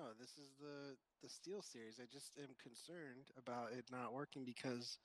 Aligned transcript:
No, 0.00 0.06
this 0.18 0.30
is 0.30 0.48
the 0.58 0.96
the 1.20 1.28
SteelSeries. 1.28 2.00
I 2.00 2.06
just 2.10 2.32
am 2.38 2.48
concerned 2.62 3.26
about 3.36 3.72
it 3.76 3.84
not 3.92 4.14
working 4.14 4.46
because 4.46 4.96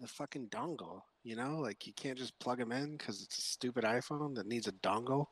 the 0.00 0.08
fucking 0.08 0.46
dongle. 0.46 1.02
You 1.22 1.36
know, 1.36 1.58
like 1.58 1.86
you 1.86 1.92
can't 1.92 2.16
just 2.16 2.38
plug 2.38 2.58
them 2.58 2.72
in 2.72 2.96
because 2.96 3.22
it's 3.22 3.36
a 3.36 3.42
stupid 3.42 3.84
iPhone 3.84 4.34
that 4.36 4.46
needs 4.46 4.68
a 4.68 4.72
dongle. 4.72 5.26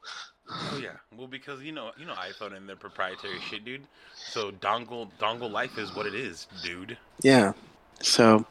Oh 0.50 0.78
yeah. 0.82 0.96
Well, 1.16 1.28
because 1.28 1.62
you 1.62 1.72
know 1.72 1.92
you 1.96 2.04
know 2.04 2.12
iPhone 2.12 2.54
and 2.54 2.68
their 2.68 2.76
proprietary 2.76 3.40
shit, 3.40 3.64
dude. 3.64 3.86
So 4.14 4.50
dongle 4.50 5.08
dongle 5.18 5.50
life 5.50 5.78
is 5.78 5.94
what 5.96 6.04
it 6.04 6.14
is, 6.14 6.46
dude. 6.62 6.98
Yeah. 7.22 7.54
So, 8.02 8.44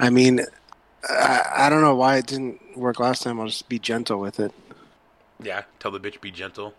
I 0.00 0.10
mean, 0.10 0.40
I, 1.08 1.44
I 1.52 1.68
don't 1.68 1.82
know 1.82 1.94
why 1.94 2.16
it 2.16 2.26
didn't 2.26 2.76
work 2.76 2.98
last 2.98 3.22
time. 3.22 3.38
I'll 3.38 3.46
just 3.46 3.68
be 3.68 3.78
gentle 3.78 4.18
with 4.18 4.40
it. 4.40 4.50
Yeah. 5.40 5.62
Tell 5.78 5.92
the 5.92 6.00
bitch 6.00 6.20
be 6.20 6.32
gentle. 6.32 6.74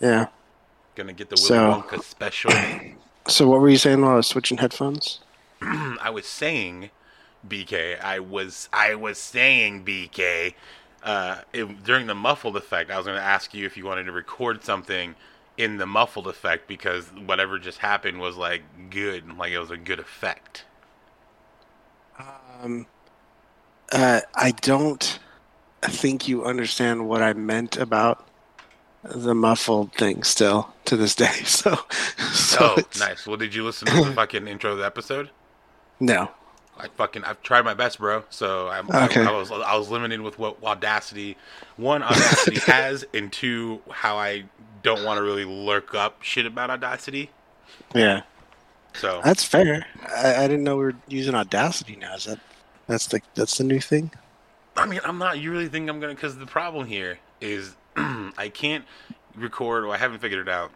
Yeah. 0.00 0.26
Gonna 0.96 1.12
get 1.12 1.30
the 1.30 1.36
Willy 1.36 1.46
So- 1.48 1.82
Wonka 1.82 2.02
special. 2.02 2.50
So 3.28 3.48
what 3.48 3.60
were 3.60 3.68
you 3.68 3.76
saying 3.76 4.02
while 4.02 4.12
I 4.12 4.14
was 4.14 4.28
switching 4.28 4.58
headphones? 4.58 5.18
I 5.60 6.10
was 6.10 6.26
saying, 6.26 6.90
BK. 7.48 8.00
I 8.00 8.20
was 8.20 8.68
I 8.72 8.94
was 8.94 9.18
saying, 9.18 9.84
BK. 9.84 10.54
Uh, 11.02 11.38
it, 11.52 11.82
during 11.82 12.06
the 12.06 12.14
muffled 12.14 12.56
effect, 12.56 12.88
I 12.88 12.96
was 12.96 13.06
going 13.06 13.18
to 13.18 13.24
ask 13.24 13.52
you 13.52 13.66
if 13.66 13.76
you 13.76 13.84
wanted 13.84 14.04
to 14.04 14.12
record 14.12 14.62
something 14.62 15.16
in 15.56 15.76
the 15.76 15.86
muffled 15.86 16.28
effect 16.28 16.68
because 16.68 17.06
whatever 17.08 17.58
just 17.58 17.78
happened 17.78 18.20
was 18.20 18.36
like 18.36 18.62
good, 18.90 19.36
like 19.36 19.50
it 19.50 19.58
was 19.58 19.72
a 19.72 19.76
good 19.76 19.98
effect. 19.98 20.64
Um, 22.62 22.86
uh, 23.92 24.20
I 24.36 24.52
don't 24.52 25.18
think 25.82 26.28
you 26.28 26.44
understand 26.44 27.08
what 27.08 27.22
I 27.22 27.32
meant 27.32 27.76
about 27.76 28.26
the 29.14 29.34
muffled 29.34 29.92
thing 29.94 30.22
still 30.22 30.72
to 30.86 30.96
this 30.96 31.14
day. 31.14 31.30
So, 31.44 31.74
so 32.32 32.58
oh, 32.60 32.74
it's- 32.78 32.98
nice. 32.98 33.26
Well, 33.26 33.36
did 33.36 33.54
you 33.54 33.64
listen 33.64 33.88
to 33.88 34.04
the 34.04 34.12
fucking 34.12 34.46
intro 34.48 34.72
of 34.72 34.78
the 34.78 34.86
episode? 34.86 35.30
No. 36.00 36.30
I 36.78 36.88
fucking 36.88 37.24
I've 37.24 37.42
tried 37.42 37.64
my 37.64 37.72
best, 37.74 37.98
bro. 37.98 38.24
So 38.28 38.68
I'm, 38.68 38.90
Okay. 38.90 39.24
I, 39.24 39.30
I 39.30 39.36
was 39.36 39.50
I 39.50 39.76
was 39.76 39.88
limited 39.88 40.20
with 40.20 40.38
what 40.38 40.62
Audacity, 40.62 41.36
one 41.76 42.02
Audacity 42.02 42.58
has, 42.66 43.06
and 43.14 43.32
two 43.32 43.80
how 43.90 44.18
I 44.18 44.44
don't 44.82 45.02
want 45.02 45.16
to 45.18 45.22
really 45.22 45.46
lurk 45.46 45.94
up 45.94 46.22
shit 46.22 46.44
about 46.44 46.68
Audacity. 46.70 47.30
Yeah, 47.94 48.22
So 48.94 49.22
that's 49.24 49.42
fair. 49.44 49.86
I, 50.14 50.44
I 50.44 50.48
didn't 50.48 50.64
know 50.64 50.76
we 50.76 50.84
were 50.84 50.94
using 51.08 51.34
Audacity 51.34 51.96
now. 51.96 52.14
Is 52.14 52.24
that 52.24 52.40
that's 52.86 53.06
the 53.06 53.22
that's 53.34 53.56
the 53.56 53.64
new 53.64 53.80
thing? 53.80 54.10
I 54.76 54.84
mean, 54.84 55.00
I'm 55.04 55.16
not. 55.16 55.38
You 55.38 55.50
really 55.52 55.68
think 55.68 55.88
I'm 55.88 55.98
gonna? 55.98 56.14
Because 56.14 56.36
the 56.36 56.46
problem 56.46 56.86
here 56.86 57.18
is 57.40 57.74
I 58.38 58.50
can't 58.52 58.84
record, 59.34 59.84
or 59.84 59.92
I 59.92 59.96
haven't 59.96 60.20
figured 60.20 60.46
it 60.46 60.50
out 60.50 60.70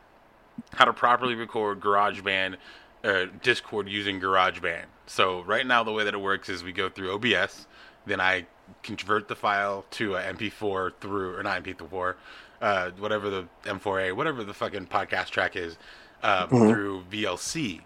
how 0.74 0.84
to 0.84 0.92
properly 0.92 1.34
record 1.34 1.80
GarageBand 1.80 2.56
or 3.04 3.26
Discord 3.26 3.88
using 3.88 4.20
GarageBand. 4.20 4.84
So 5.06 5.42
right 5.42 5.66
now, 5.66 5.82
the 5.82 5.92
way 5.92 6.04
that 6.04 6.14
it 6.14 6.20
works 6.20 6.48
is 6.48 6.62
we 6.62 6.72
go 6.72 6.88
through 6.88 7.12
OBS, 7.12 7.66
then 8.06 8.20
I 8.20 8.46
convert 8.82 9.28
the 9.28 9.36
file 9.36 9.84
to 9.92 10.16
a 10.16 10.22
MP4 10.22 10.92
through 11.00 11.36
or 11.36 11.42
not 11.42 11.62
MP4, 11.62 12.14
uh, 12.60 12.91
whatever 12.98 13.31
the 13.31 13.48
M4A, 13.64 14.14
whatever 14.14 14.44
the 14.44 14.54
fucking 14.54 14.87
podcast 14.87 15.31
track 15.31 15.56
is, 15.56 15.76
um, 16.22 16.48
Mhm. 16.50 16.70
through 16.72 17.04
VLC. 17.10 17.82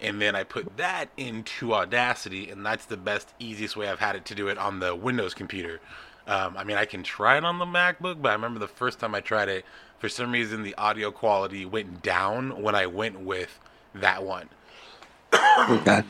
And 0.00 0.22
then 0.22 0.36
I 0.36 0.44
put 0.44 0.76
that 0.76 1.08
into 1.16 1.74
Audacity, 1.74 2.50
and 2.50 2.64
that's 2.64 2.84
the 2.84 2.96
best, 2.96 3.34
easiest 3.40 3.76
way 3.76 3.88
I've 3.88 3.98
had 3.98 4.14
it 4.14 4.24
to 4.26 4.34
do 4.34 4.46
it 4.46 4.56
on 4.56 4.78
the 4.78 4.94
Windows 4.94 5.34
computer. 5.34 5.80
Um, 6.28 6.56
I 6.58 6.64
mean, 6.64 6.76
I 6.76 6.84
can 6.84 7.02
try 7.02 7.38
it 7.38 7.44
on 7.44 7.58
the 7.58 7.64
MacBook, 7.64 8.20
but 8.20 8.28
I 8.28 8.32
remember 8.34 8.60
the 8.60 8.68
first 8.68 9.00
time 9.00 9.14
I 9.14 9.20
tried 9.20 9.48
it, 9.48 9.64
for 9.98 10.08
some 10.10 10.30
reason 10.30 10.62
the 10.62 10.74
audio 10.76 11.10
quality 11.10 11.64
went 11.64 12.02
down 12.02 12.62
when 12.62 12.74
I 12.74 12.86
went 12.86 13.20
with 13.20 13.58
that 13.94 14.22
one. 14.22 14.48
Okay. 15.70 16.02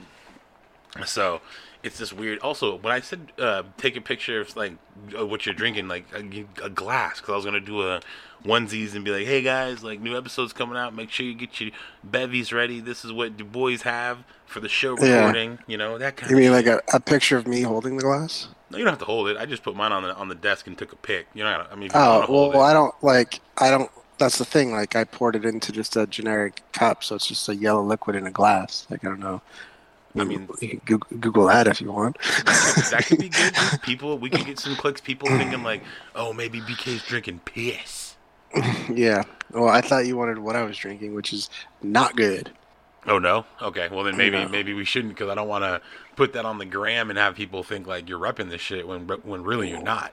So 1.06 1.40
it's 1.82 1.98
just 1.98 2.12
weird. 2.12 2.38
Also, 2.40 2.76
when 2.76 2.92
I 2.92 3.00
said 3.00 3.32
uh, 3.38 3.62
take 3.76 3.96
a 3.96 4.00
picture 4.00 4.40
of 4.40 4.54
like 4.56 4.72
uh, 5.18 5.26
what 5.26 5.46
you're 5.46 5.54
drinking, 5.54 5.88
like 5.88 6.06
a, 6.14 6.64
a 6.64 6.70
glass, 6.70 7.20
because 7.20 7.32
I 7.32 7.36
was 7.36 7.44
gonna 7.44 7.60
do 7.60 7.82
a 7.88 8.00
onesies 8.44 8.94
and 8.94 9.04
be 9.04 9.10
like, 9.10 9.26
hey 9.26 9.42
guys, 9.42 9.82
like 9.82 10.00
new 10.00 10.16
episodes 10.16 10.52
coming 10.52 10.76
out. 10.76 10.94
Make 10.94 11.10
sure 11.10 11.26
you 11.26 11.34
get 11.34 11.60
your 11.60 11.70
bevies 12.04 12.52
ready. 12.52 12.80
This 12.80 13.04
is 13.04 13.12
what 13.12 13.36
the 13.38 13.44
boys 13.44 13.82
have 13.82 14.18
for 14.46 14.60
the 14.60 14.68
show 14.68 14.96
Yeah. 14.98 15.16
recording. 15.18 15.58
You 15.66 15.76
know 15.76 15.98
that 15.98 16.16
kind 16.16 16.30
You 16.30 16.36
of. 16.36 16.42
mean 16.42 16.52
like 16.52 16.66
a, 16.66 16.80
a 16.92 17.00
picture 17.00 17.36
of 17.36 17.46
me 17.46 17.62
holding 17.62 17.96
the 17.96 18.02
glass? 18.02 18.48
No, 18.70 18.78
you 18.78 18.84
don't 18.84 18.92
have 18.92 18.98
to 19.00 19.04
hold 19.06 19.28
it. 19.28 19.36
I 19.36 19.46
just 19.46 19.62
put 19.62 19.74
mine 19.76 19.92
on 19.92 20.02
the 20.02 20.14
on 20.14 20.28
the 20.28 20.34
desk 20.34 20.66
and 20.66 20.76
took 20.76 20.92
a 20.92 20.96
pic. 20.96 21.26
You 21.34 21.42
know, 21.44 21.66
I 21.70 21.74
mean, 21.74 21.90
Oh 21.94 22.26
well, 22.28 22.62
it. 22.62 22.64
I 22.66 22.72
don't 22.72 22.94
like. 23.02 23.40
I 23.56 23.70
don't. 23.70 23.90
That's 24.18 24.38
the 24.38 24.44
thing. 24.44 24.72
Like 24.72 24.96
I 24.96 25.04
poured 25.04 25.36
it 25.36 25.44
into 25.44 25.70
just 25.72 25.96
a 25.96 26.06
generic 26.06 26.62
cup, 26.72 27.04
so 27.04 27.14
it's 27.14 27.26
just 27.26 27.48
a 27.48 27.54
yellow 27.56 27.82
liquid 27.82 28.16
in 28.16 28.26
a 28.26 28.30
glass. 28.32 28.86
Like 28.90 29.04
I 29.04 29.08
don't 29.08 29.20
know. 29.20 29.40
I 30.20 30.24
mean- 30.24 30.46
Google, 30.84 31.18
Google 31.20 31.46
that 31.46 31.66
if 31.66 31.80
you 31.80 31.92
want. 31.92 32.18
that 32.44 33.04
could 33.06 33.18
be 33.18 33.28
good. 33.28 33.54
People, 33.82 34.18
we 34.18 34.30
could 34.30 34.46
get 34.46 34.58
some 34.58 34.76
clicks. 34.76 35.00
People 35.00 35.28
thinking 35.28 35.62
like, 35.62 35.82
oh, 36.14 36.32
maybe 36.32 36.60
BK's 36.60 37.02
drinking 37.04 37.40
piss. 37.44 38.16
yeah. 38.90 39.24
Well, 39.52 39.68
I 39.68 39.80
thought 39.80 40.06
you 40.06 40.16
wanted 40.16 40.38
what 40.38 40.56
I 40.56 40.62
was 40.62 40.76
drinking, 40.76 41.14
which 41.14 41.32
is 41.32 41.50
not 41.82 42.16
good. 42.16 42.50
Oh 43.06 43.18
no. 43.18 43.46
Okay. 43.62 43.88
Well 43.90 44.04
then 44.04 44.16
maybe 44.16 44.36
No. 44.38 44.48
maybe 44.48 44.74
we 44.74 44.84
shouldn't 44.84 45.14
because 45.14 45.30
I 45.30 45.34
don't 45.34 45.48
want 45.48 45.64
to 45.64 45.80
put 46.16 46.32
that 46.34 46.44
on 46.44 46.58
the 46.58 46.66
gram 46.66 47.08
and 47.10 47.18
have 47.18 47.34
people 47.36 47.62
think 47.62 47.86
like 47.86 48.08
you're 48.08 48.18
repping 48.18 48.50
this 48.50 48.60
shit 48.60 48.86
when 48.86 49.06
when 49.06 49.44
really 49.44 49.70
you're 49.70 49.80
not. 49.82 50.12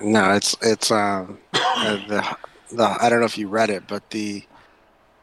No, 0.00 0.32
it's 0.34 0.54
it's 0.62 0.90
um 0.92 1.38
uh, 1.54 1.96
the 2.06 2.36
the 2.70 2.96
I 3.00 3.08
don't 3.08 3.18
know 3.20 3.26
if 3.26 3.38
you 3.38 3.48
read 3.48 3.70
it, 3.70 3.84
but 3.88 4.10
the 4.10 4.44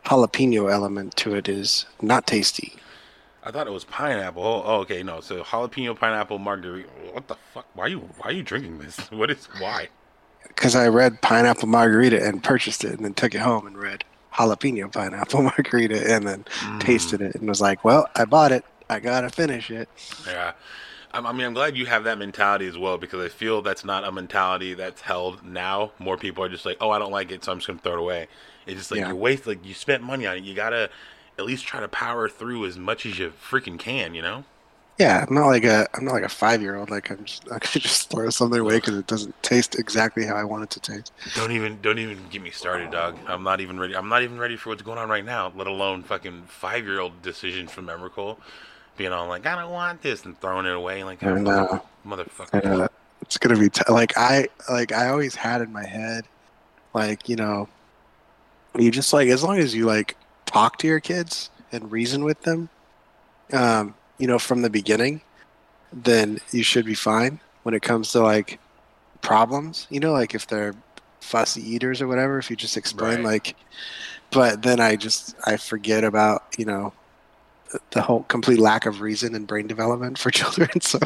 jalapeno 0.06 0.72
element 0.72 1.16
to 1.18 1.35
it 1.35 1.47
is 1.47 1.85
not 2.02 2.28
tasty. 2.28 2.74
I 3.45 3.51
thought 3.51 3.67
it 3.67 3.73
was 3.73 3.83
pineapple. 3.85 4.41
Oh, 4.44 4.63
oh, 4.66 4.79
okay. 4.81 5.03
No. 5.03 5.22
So 5.22 5.44
jalapeno 5.44 5.97
pineapple 5.97 6.39
margarita. 6.39 6.89
What 7.11 7.28
the 7.28 7.35
fuck? 7.53 7.67
Why 7.75 7.85
are 7.85 7.89
you 7.89 8.00
why 8.00 8.29
are 8.29 8.33
you 8.33 8.44
drinking 8.44 8.79
this? 8.79 8.97
What 9.11 9.29
is 9.31 9.45
why? 9.59 9.89
Because 10.47 10.75
I 10.75 10.88
read 10.88 11.22
pineapple 11.22 11.67
margarita 11.67 12.25
and 12.25 12.44
purchased 12.44 12.84
it, 12.84 12.94
and 12.94 13.05
then 13.05 13.13
took 13.13 13.35
it 13.35 13.41
home 13.41 13.67
and 13.67 13.78
read 13.78 14.03
jalapeno 14.34 14.91
pineapple 14.91 15.41
margarita, 15.51 16.11
and 16.13 16.28
then 16.28 16.44
Mm. 16.45 16.79
tasted 16.79 17.22
it 17.22 17.35
and 17.35 17.47
was 17.47 17.61
like, 17.61 17.84
"Well, 17.84 18.07
I 18.16 18.25
bought 18.25 18.51
it. 18.51 18.63
I 18.89 19.00
gotta 19.00 19.29
finish 19.29 19.69
it." 19.69 19.89
Yeah. 20.25 20.53
I 21.13 21.31
mean, 21.31 21.45
I'm 21.45 21.53
glad 21.53 21.78
you 21.78 21.85
have 21.85 22.03
that 22.03 22.17
mentality 22.17 22.67
as 22.67 22.78
well 22.78 22.97
because 22.97 23.23
I 23.23 23.29
feel 23.29 23.61
that's 23.61 23.85
not 23.85 24.03
a 24.03 24.11
mentality 24.11 24.73
that's 24.73 25.00
held 25.01 25.45
now. 25.45 25.91
More 25.97 26.17
people 26.17 26.44
are 26.44 26.50
just 26.50 26.66
like, 26.66 26.78
"Oh, 26.81 26.89
I 26.89 27.00
don't 27.00 27.11
like 27.11 27.31
it, 27.31 27.44
so 27.44 27.51
I'm 27.53 27.59
just 27.59 27.67
gonna 27.67 27.79
throw 27.79 27.94
it 27.94 28.00
away." 28.00 28.28
It's 28.66 28.78
just 28.78 28.91
like 28.91 29.00
Yeah. 29.00 29.09
you 29.09 29.16
waste, 29.16 29.47
like 29.47 29.63
you 29.66 29.73
spent 29.73 30.03
money 30.03 30.25
on 30.28 30.38
it. 30.38 30.44
You 30.44 30.55
gotta 30.55 30.89
at 31.38 31.46
least 31.46 31.66
try 31.66 31.79
to 31.79 31.88
power 31.88 32.29
through 32.29 32.66
as 32.66 32.78
much 32.78 33.06
as 33.06 33.19
you 33.19 33.31
freaking 33.31 33.79
can. 33.79 34.13
You 34.13 34.22
know? 34.22 34.44
Yeah, 34.97 35.25
I'm 35.28 35.35
not 35.35 35.47
like 35.47 35.66
a 35.66 35.88
I'm 35.94 36.06
not 36.06 36.13
like 36.13 36.23
a 36.23 36.29
five 36.29 36.62
year 36.62 36.78
old. 36.78 36.90
Like 36.90 37.12
I'm 37.12 37.25
just 37.25 37.44
I 37.51 37.59
could 37.59 37.81
just 37.81 38.09
throw 38.09 38.29
something 38.29 38.59
away 38.59 38.75
because 38.75 38.96
it 38.97 39.07
doesn't 39.07 39.41
taste 39.44 39.78
exactly 39.78 40.25
how 40.25 40.35
I 40.35 40.44
want 40.44 40.63
it 40.63 40.69
to 40.72 40.79
taste. 40.79 41.12
Don't 41.35 41.51
even 41.51 41.79
don't 41.81 42.00
even 42.00 42.18
get 42.29 42.41
me 42.41 42.51
started, 42.51 42.91
dog. 42.91 43.18
I'm 43.28 43.44
not 43.44 43.59
even 43.59 43.79
ready. 43.79 43.96
I'm 43.96 44.07
not 44.07 44.23
even 44.23 44.38
ready 44.38 44.56
for 44.56 44.69
what's 44.69 44.81
going 44.81 44.97
on 44.97 45.09
right 45.09 45.25
now. 45.25 45.51
Let 45.56 45.68
alone 45.68 46.03
fucking 46.03 46.44
five 46.47 46.85
year 46.85 47.00
old 47.00 47.22
decisions 47.22 47.72
from 47.72 47.88
Emrakul, 47.88 48.38
being 48.96 49.12
all 49.12 49.28
like, 49.28 49.46
"I 49.46 49.62
don't 49.62 49.72
want 49.72 50.02
this" 50.02 50.23
and 50.23 50.40
throwing 50.40 50.66
it 50.66 50.73
away 50.73 51.03
like, 51.03 51.22
I 51.23 51.34
know. 51.34 51.84
motherfucker. 52.08 52.66
Uh, 52.66 52.87
it's 53.22 53.37
gonna 53.37 53.59
be 53.59 53.70
t- 53.70 53.82
like 53.90 54.17
I 54.17 54.47
like 54.70 54.93
I 54.93 55.09
always 55.09 55.35
had 55.35 55.61
in 55.61 55.73
my 55.73 55.85
head, 55.85 56.26
like 56.93 57.28
you 57.28 57.35
know, 57.35 57.67
you 58.78 58.91
just 58.91 59.11
like 59.11 59.28
as 59.28 59.43
long 59.43 59.58
as 59.58 59.76
you 59.76 59.85
like 59.85 60.16
talk 60.46 60.78
to 60.80 60.88
your 60.88 61.00
kids 61.00 61.50
and 61.72 61.92
reason 61.92 62.24
with 62.24 62.42
them, 62.44 62.70
um, 63.53 63.94
you 64.18 64.28
know, 64.28 64.40
from 64.40 64.62
the 64.62 64.70
beginning, 64.70 65.22
then 65.92 66.40
you 66.52 66.64
should 66.64 66.86
be 66.86 66.94
fine 66.96 67.40
when 67.64 67.74
it 67.74 67.82
comes 67.82 68.12
to 68.12 68.20
like 68.22 68.59
problems. 69.22 69.88
You 69.90 70.00
know, 70.00 70.12
like 70.14 70.36
if 70.36 70.47
they're 70.47 70.74
fussy 71.22 71.62
eaters 71.68 72.02
or 72.02 72.08
whatever. 72.08 72.38
If 72.38 72.50
you 72.50 72.56
just 72.56 72.78
explain 72.78 73.18
Right. 73.18 73.26
like, 73.26 73.56
but 74.32 74.62
then 74.62 74.80
I 74.80 74.96
just 74.96 75.36
I 75.46 75.58
forget 75.58 76.03
about 76.03 76.44
you 76.58 76.66
know 76.66 76.94
the- 77.72 77.80
the 77.92 78.02
whole 78.02 78.24
complete 78.24 78.59
lack 78.59 78.86
of 78.86 79.02
reason 79.02 79.34
and 79.36 79.47
brain 79.47 79.66
development 79.68 80.18
for 80.20 80.30
children. 80.40 80.70
So, 80.82 81.00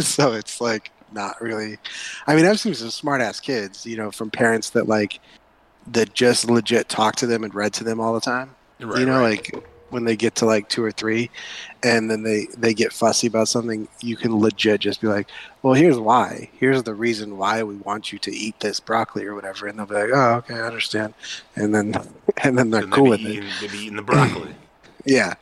so 0.00 0.32
it's 0.32 0.60
like 0.60 0.90
not 1.12 1.40
really. 1.40 1.78
I 2.26 2.36
mean, 2.36 2.46
I've 2.46 2.60
seen 2.60 2.74
some 2.74 2.90
smart 2.90 3.20
ass 3.20 3.40
kids, 3.40 3.84
you 3.84 3.96
know, 3.96 4.10
from 4.12 4.30
parents 4.30 4.70
that 4.70 4.86
like 4.88 5.18
that 5.88 6.14
just 6.14 6.48
legit 6.48 6.88
talk 6.88 7.16
to 7.16 7.26
them 7.26 7.42
and 7.44 7.54
read 7.54 7.72
to 7.74 7.84
them 7.84 7.98
all 8.00 8.14
the 8.14 8.20
time. 8.20 8.54
Right, 8.84 9.00
you 9.00 9.06
know, 9.06 9.20
right. 9.20 9.52
like 9.52 9.64
when 9.90 10.04
they 10.04 10.16
get 10.16 10.34
to 10.34 10.44
like 10.44 10.68
two 10.68 10.82
or 10.82 10.90
three, 10.90 11.30
and 11.82 12.10
then 12.10 12.22
they 12.22 12.46
they 12.58 12.74
get 12.74 12.92
fussy 12.92 13.28
about 13.28 13.48
something, 13.48 13.88
you 14.00 14.16
can 14.16 14.38
legit 14.38 14.80
just 14.80 15.00
be 15.00 15.06
like, 15.06 15.28
"Well, 15.62 15.74
here's 15.74 15.98
why. 15.98 16.50
Here's 16.58 16.82
the 16.82 16.94
reason 16.94 17.38
why 17.38 17.62
we 17.62 17.76
want 17.76 18.12
you 18.12 18.18
to 18.18 18.34
eat 18.34 18.58
this 18.60 18.80
broccoli 18.80 19.24
or 19.24 19.34
whatever," 19.34 19.66
and 19.66 19.78
they'll 19.78 19.86
be 19.86 19.94
like, 19.94 20.10
"Oh, 20.12 20.34
okay, 20.38 20.54
I 20.54 20.62
understand," 20.62 21.14
and 21.56 21.74
then 21.74 21.94
and 22.42 22.58
then 22.58 22.70
they're 22.70 22.86
cool 22.88 23.10
with 23.10 23.20
it. 23.20 23.26
eating, 23.26 23.50
they 23.60 23.68
be 23.68 23.78
eating 23.78 23.96
the 23.96 24.02
broccoli. 24.02 24.54
Yeah, 25.06 25.34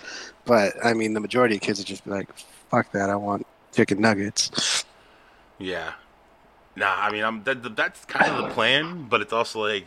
but 0.44 0.74
I 0.84 0.92
mean, 0.92 1.14
the 1.14 1.20
majority 1.20 1.54
of 1.54 1.60
kids 1.60 1.78
would 1.78 1.86
just 1.86 2.04
be 2.04 2.10
like, 2.10 2.28
"Fuck 2.68 2.90
that! 2.92 3.10
I 3.10 3.14
want 3.14 3.46
chicken 3.72 4.00
nuggets." 4.00 4.84
yeah. 5.58 5.92
Nah, 6.74 6.94
I 6.98 7.12
mean, 7.12 7.22
I'm 7.22 7.44
that, 7.44 7.76
that's 7.76 8.04
kind 8.06 8.32
of 8.32 8.48
the 8.48 8.54
plan, 8.54 9.06
but 9.08 9.20
it's 9.20 9.32
also 9.32 9.60
like 9.60 9.86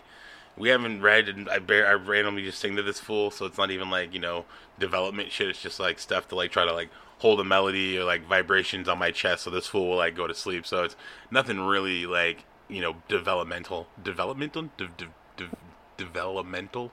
we 0.57 0.69
haven't 0.69 1.02
read, 1.02 1.28
and 1.28 1.50
I 1.50 1.60
bear, 1.60 1.88
I 1.88 1.94
randomly 1.94 2.44
just 2.44 2.60
sing 2.60 2.75
to 2.75 2.84
this 2.84 3.00
fool, 3.00 3.31
so 3.31 3.46
it's 3.46 3.57
not 3.57 3.72
even 3.72 3.90
like 3.90 4.13
you 4.13 4.19
know 4.19 4.46
development 4.80 5.31
shit. 5.31 5.50
It's 5.50 5.62
just 5.62 5.80
like 5.80 6.00
stuff 6.00 6.28
to 6.30 6.36
like 6.36 6.52
try 6.52 6.66
to 6.66 6.74
like 6.74 6.90
hold 7.19 7.40
a 7.40 7.44
melody 7.44 7.98
or 7.98 8.04
like 8.04 8.25
vibrations 8.28 8.88
on 8.88 8.98
my 8.98 9.12
chest, 9.12 9.44
so 9.44 9.50
this 9.50 9.68
fool 9.68 9.90
will 9.90 9.98
like 9.98 10.16
go 10.16 10.28
to 10.28 10.36
sleep. 10.36 10.66
So 10.66 10.84
it's 10.84 10.96
nothing 11.31 11.60
really 11.62 12.06
like 12.06 12.46
you 12.68 12.81
know 12.81 12.96
developmental, 13.07 13.88
developmental, 14.02 14.69
de- 14.78 14.88
de- 14.98 15.10
de- 15.38 15.57
developmental. 15.98 16.92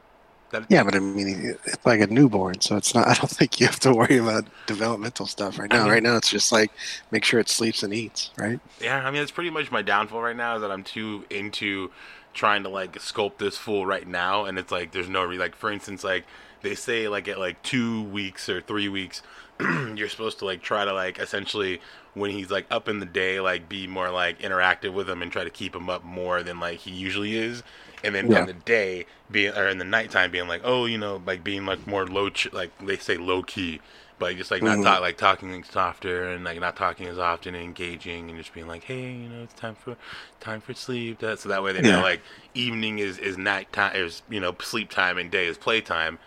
That, 0.51 0.67
yeah, 0.69 0.83
but 0.83 0.95
I 0.95 0.99
mean, 0.99 1.57
it's 1.65 1.87
like 1.87 2.01
a 2.01 2.09
newborn, 2.09 2.61
so 2.61 2.77
it's 2.77 2.95
not. 2.95 3.09
I 3.09 3.15
don't 3.15 3.31
think 3.31 3.59
you 3.59 3.67
have 3.67 3.81
to 3.81 3.95
worry 3.95 4.19
about 4.19 4.45
developmental 4.67 5.27
stuff 5.27 5.59
right 5.59 5.71
now. 5.71 5.77
I 5.77 5.83
mean, 5.85 5.93
right 5.93 6.03
now, 6.03 6.17
it's 6.17 6.29
just 6.29 6.53
like 6.53 6.71
make 7.11 7.25
sure 7.25 7.41
it 7.41 7.49
sleeps 7.49 7.83
and 7.83 7.95
eats, 7.95 8.31
right? 8.37 8.61
Yeah, 8.81 8.99
I 8.99 9.11
mean, 9.11 9.21
that's 9.21 9.31
pretty 9.31 9.51
much 9.51 9.71
my 9.71 9.83
downfall 9.83 10.21
right 10.21 10.37
now 10.37 10.57
is 10.57 10.61
that 10.61 10.71
I'm 10.71 10.85
too 10.85 11.25
into 11.31 11.91
trying 12.33 12.63
to 12.65 12.69
like 12.69 12.95
sculpt 12.95 13.39
this 13.39 13.57
fool 13.57 13.87
right 13.87 14.07
now, 14.07 14.45
and 14.45 14.59
it's 14.59 14.73
like 14.73 14.93
there's 14.93 15.09
no 15.09 15.25
re- 15.25 15.39
like 15.39 15.55
for 15.55 15.71
instance, 15.71 16.05
like 16.05 16.25
they 16.63 16.75
say 16.75 17.09
like 17.09 17.29
at 17.29 17.39
like 17.39 17.63
two 17.63 18.03
weeks 18.05 18.49
or 18.49 18.61
three 18.61 18.89
weeks, 18.89 19.23
you're 19.61 20.09
supposed 20.09 20.39
to 20.41 20.45
like 20.45 20.63
try 20.63 20.85
to 20.85 20.93
like 20.93 21.19
essentially 21.19 21.81
when 22.15 22.31
he's 22.31 22.51
like 22.51 22.67
up 22.71 22.89
in 22.89 23.01
the 23.01 23.07
day, 23.07 23.41
like 23.41 23.69
be 23.69 23.87
more 23.87 24.11
like 24.11 24.41
interactive 24.41 24.93
with 24.93 25.09
him 25.09 25.23
and 25.23 25.33
try 25.33 25.45
to 25.45 25.51
keep 25.51 25.75
him 25.75 25.89
up 25.89 26.05
more 26.05 26.43
than 26.43 26.61
like 26.61 26.79
he 26.79 26.91
usually 26.91 27.37
is 27.37 27.63
and 28.05 28.15
then 28.15 28.31
yeah. 28.31 28.41
in 28.41 28.47
the 28.47 28.53
day 28.53 29.07
being 29.31 29.55
or 29.55 29.69
in 29.69 29.79
the 29.79 29.85
nighttime 29.85 30.31
being 30.31 30.49
like 30.49 30.61
oh 30.65 30.87
you 30.87 30.99
know 30.99 31.23
like 31.27 31.43
being 31.45 31.65
like 31.67 31.87
more 31.87 32.07
low 32.07 32.29
ch- 32.29 32.53
like 32.53 32.71
they 32.85 32.97
say 32.97 33.17
low 33.17 33.43
key 33.43 33.81
but 34.23 34.37
just 34.37 34.51
like 34.51 34.63
not 34.63 34.75
mm-hmm. 34.75 34.85
talk, 34.85 35.01
like 35.01 35.17
talking 35.17 35.65
softer 35.65 36.29
and 36.31 36.45
like 36.45 36.61
not 36.61 36.77
talking 36.77 37.07
as 37.07 37.19
often 37.19 37.55
and 37.55 37.65
engaging 37.65 38.29
and 38.29 38.39
just 38.39 38.55
being 38.55 38.67
like 38.67 38.85
hey 38.85 39.13
you 39.13 39.29
know 39.29 39.43
it's 39.43 39.55
time 39.55 39.75
for 39.75 39.97
time 40.41 40.61
for 40.61 40.75
sleep 40.75 41.19
that 41.19 41.39
so 41.39 41.49
that 41.49 41.63
way 41.63 41.73
they 41.73 41.83
yeah. 41.83 41.97
know 41.97 42.03
like 42.03 42.21
evening 42.55 42.99
is 42.99 43.19
is 43.19 43.37
night 43.37 43.73
time 43.73 43.95
is 43.97 44.23
you 44.31 44.41
know 44.41 44.55
sleep 44.61 44.91
time 44.91 45.19
and 45.19 45.31
day 45.31 45.47
is 45.47 45.59
playtime 45.59 46.19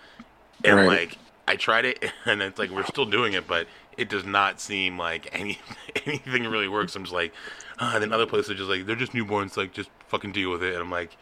and 0.63 0.75
right. 0.75 0.87
like 0.87 1.17
I 1.47 1.55
tried 1.55 1.85
it 1.85 2.03
and 2.25 2.41
it's 2.41 2.59
like 2.59 2.69
we're 2.69 2.85
still 2.85 3.05
doing 3.05 3.33
it 3.33 3.47
but 3.47 3.67
it 3.97 4.09
does 4.09 4.25
not 4.25 4.59
seem 4.59 4.97
like 4.97 5.29
any 5.31 5.59
anything 6.05 6.45
really 6.47 6.67
works 6.67 6.95
I'm 6.95 7.03
just 7.03 7.13
like 7.13 7.33
uh, 7.79 7.91
and 7.93 8.03
then 8.03 8.13
other 8.13 8.25
places 8.25 8.51
are 8.51 8.55
just 8.55 8.69
like 8.69 8.85
they're 8.85 8.95
just 8.95 9.13
newborns 9.13 9.57
like 9.57 9.73
just 9.73 9.89
fucking 10.07 10.31
deal 10.31 10.51
with 10.51 10.63
it 10.63 10.73
and 10.73 10.81
I'm 10.81 10.91
like 10.91 11.17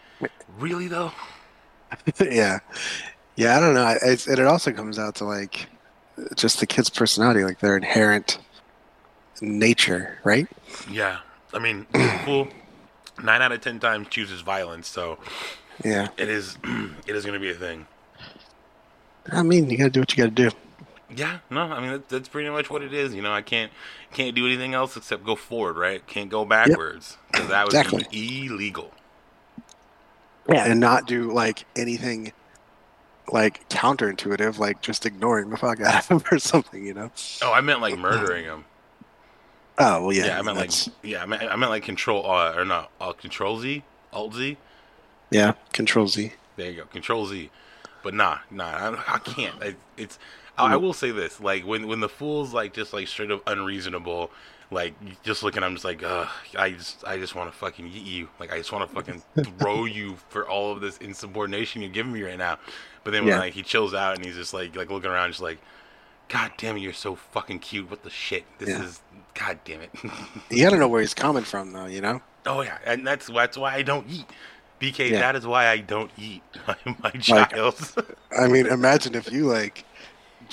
Really 0.59 0.87
though? 0.87 1.11
yeah, 2.21 2.59
yeah. 3.35 3.57
I 3.57 3.59
don't 3.59 3.73
know. 3.73 3.97
It 4.01 4.39
also 4.39 4.71
comes 4.71 4.97
out 4.97 5.15
to 5.15 5.25
like 5.25 5.67
just 6.35 6.59
the 6.59 6.67
kid's 6.67 6.89
personality, 6.89 7.43
like 7.43 7.59
their 7.59 7.77
inherent 7.77 8.39
nature, 9.41 10.19
right? 10.23 10.47
Yeah. 10.89 11.19
I 11.53 11.59
mean, 11.59 11.85
fool 12.25 12.47
nine 13.21 13.41
out 13.41 13.51
of 13.51 13.61
ten 13.61 13.79
times 13.79 14.07
chooses 14.09 14.41
violence, 14.41 14.87
so 14.87 15.19
yeah, 15.83 16.09
it 16.17 16.29
is. 16.29 16.57
It 17.05 17.15
is 17.17 17.25
going 17.25 17.33
to 17.33 17.39
be 17.39 17.51
a 17.51 17.53
thing. 17.53 17.85
I 19.29 19.43
mean, 19.43 19.69
you 19.69 19.77
got 19.77 19.85
to 19.85 19.89
do 19.89 19.99
what 19.99 20.15
you 20.15 20.23
got 20.23 20.35
to 20.35 20.49
do. 20.49 20.55
Yeah, 21.15 21.39
no, 21.49 21.61
I 21.61 21.81
mean 21.81 21.91
that's, 21.91 22.07
that's, 22.07 22.29
pretty 22.29 22.49
much 22.49 22.69
what 22.69 22.81
it 22.81 22.93
is. 22.93 23.13
You 23.13 23.21
know, 23.21 23.33
I 23.33 23.41
can't 23.41 23.71
can't 24.13 24.35
do 24.35 24.45
anything 24.45 24.73
else 24.73 24.95
except 24.95 25.25
go 25.25 25.35
forward, 25.35 25.77
right? 25.77 26.05
Can't 26.07 26.29
go 26.29 26.45
backwards 26.45 27.17
because 27.27 27.49
yep. 27.49 27.51
that 27.51 27.65
would 27.65 27.73
exactly. 27.73 28.05
be 28.09 28.45
illegal. 28.45 28.91
Yeah, 30.49 30.65
and 30.65 30.79
not 30.79 31.07
do 31.07 31.31
like 31.31 31.65
anything 31.75 32.31
like 33.31 33.67
counterintuitive, 33.69 34.59
like 34.59 34.81
just 34.81 35.05
ignoring 35.05 35.49
the 35.49 35.57
fuck 35.57 35.79
out 35.81 35.99
of 35.99 36.07
him 36.07 36.23
or 36.31 36.39
something, 36.39 36.85
you 36.85 36.93
know? 36.93 37.11
Oh, 37.41 37.51
I 37.51 37.61
meant 37.61 37.81
like 37.81 37.97
murdering 37.97 38.45
him. 38.45 38.65
Oh 39.79 40.03
well, 40.03 40.13
yeah. 40.13 40.25
Yeah, 40.25 40.39
I 40.39 40.41
meant 40.43 40.57
like 40.57 40.71
yeah, 41.01 41.23
I 41.23 41.25
meant, 41.25 41.43
I 41.43 41.55
meant 41.55 41.71
like 41.71 41.83
control 41.83 42.29
uh, 42.29 42.53
or 42.55 42.65
not 42.65 42.91
uh, 43.01 43.13
control 43.13 43.59
Z, 43.59 43.83
Alt 44.11 44.35
Z. 44.35 44.57
Yeah, 45.31 45.53
Control 45.71 46.07
Z. 46.07 46.31
There 46.57 46.69
you 46.69 46.77
go, 46.77 46.85
Control 46.85 47.25
Z. 47.25 47.49
But 48.03 48.13
nah, 48.13 48.39
nah, 48.51 48.65
I, 48.65 49.15
I 49.15 49.19
can't. 49.19 49.55
I, 49.61 49.75
it's. 49.97 50.19
I, 50.57 50.73
I 50.73 50.75
will 50.75 50.93
say 50.93 51.09
this: 51.09 51.41
like 51.41 51.65
when 51.65 51.87
when 51.87 52.01
the 52.01 52.09
fool's 52.09 52.53
like 52.53 52.73
just 52.73 52.93
like 52.93 53.07
straight 53.07 53.31
up 53.31 53.41
unreasonable, 53.47 54.29
like 54.69 54.93
just 55.23 55.41
looking, 55.41 55.63
I'm 55.63 55.73
just 55.73 55.85
like, 55.85 56.03
Ugh, 56.03 56.27
I 56.55 56.71
just, 56.71 57.03
I 57.05 57.17
just 57.17 57.33
want 57.33 57.51
to 57.51 57.57
fucking 57.57 57.87
eat 57.87 58.05
you. 58.05 58.29
Like 58.39 58.53
I 58.53 58.57
just 58.57 58.71
want 58.71 58.87
to 58.87 58.95
fucking 58.95 59.23
throw 59.57 59.85
you 59.85 60.17
for 60.29 60.47
all 60.47 60.71
of 60.71 60.81
this 60.81 60.97
insubordination 60.99 61.81
you're 61.81 61.89
giving 61.89 62.11
me 62.11 62.21
right 62.21 62.37
now. 62.37 62.59
But 63.03 63.11
then 63.11 63.25
when 63.25 63.33
yeah. 63.33 63.39
like 63.39 63.53
he 63.53 63.63
chills 63.63 63.93
out 63.93 64.15
and 64.15 64.25
he's 64.25 64.35
just 64.35 64.53
like, 64.53 64.75
like 64.75 64.89
looking 64.89 65.09
around, 65.09 65.29
just 65.29 65.41
like, 65.41 65.59
God 66.29 66.51
damn 66.57 66.77
it, 66.77 66.81
you're 66.81 66.93
so 66.93 67.15
fucking 67.15 67.59
cute. 67.59 67.89
What 67.89 68.03
the 68.03 68.09
shit? 68.09 68.45
This 68.57 68.69
yeah. 68.69 68.83
is, 68.83 69.01
God 69.33 69.59
damn 69.65 69.81
it. 69.81 69.91
you 70.49 70.63
gotta 70.63 70.77
know 70.77 70.87
where 70.87 71.01
he's 71.01 71.13
coming 71.13 71.43
from, 71.43 71.73
though. 71.73 71.85
You 71.85 72.01
know. 72.01 72.21
Oh 72.45 72.61
yeah, 72.61 72.77
and 72.85 73.05
that's 73.05 73.27
that's 73.27 73.57
why 73.57 73.75
I 73.75 73.81
don't 73.81 74.09
eat. 74.09 74.25
BK, 74.81 75.11
yeah. 75.11 75.19
that 75.19 75.35
is 75.35 75.47
why 75.47 75.67
I 75.67 75.77
don't 75.77 76.11
eat 76.17 76.43
my, 76.67 76.75
my 77.01 77.11
child. 77.11 77.79
Like, 77.95 78.17
I 78.37 78.47
mean, 78.47 78.65
imagine 78.65 79.15
if 79.15 79.31
you 79.31 79.45
like 79.45 79.85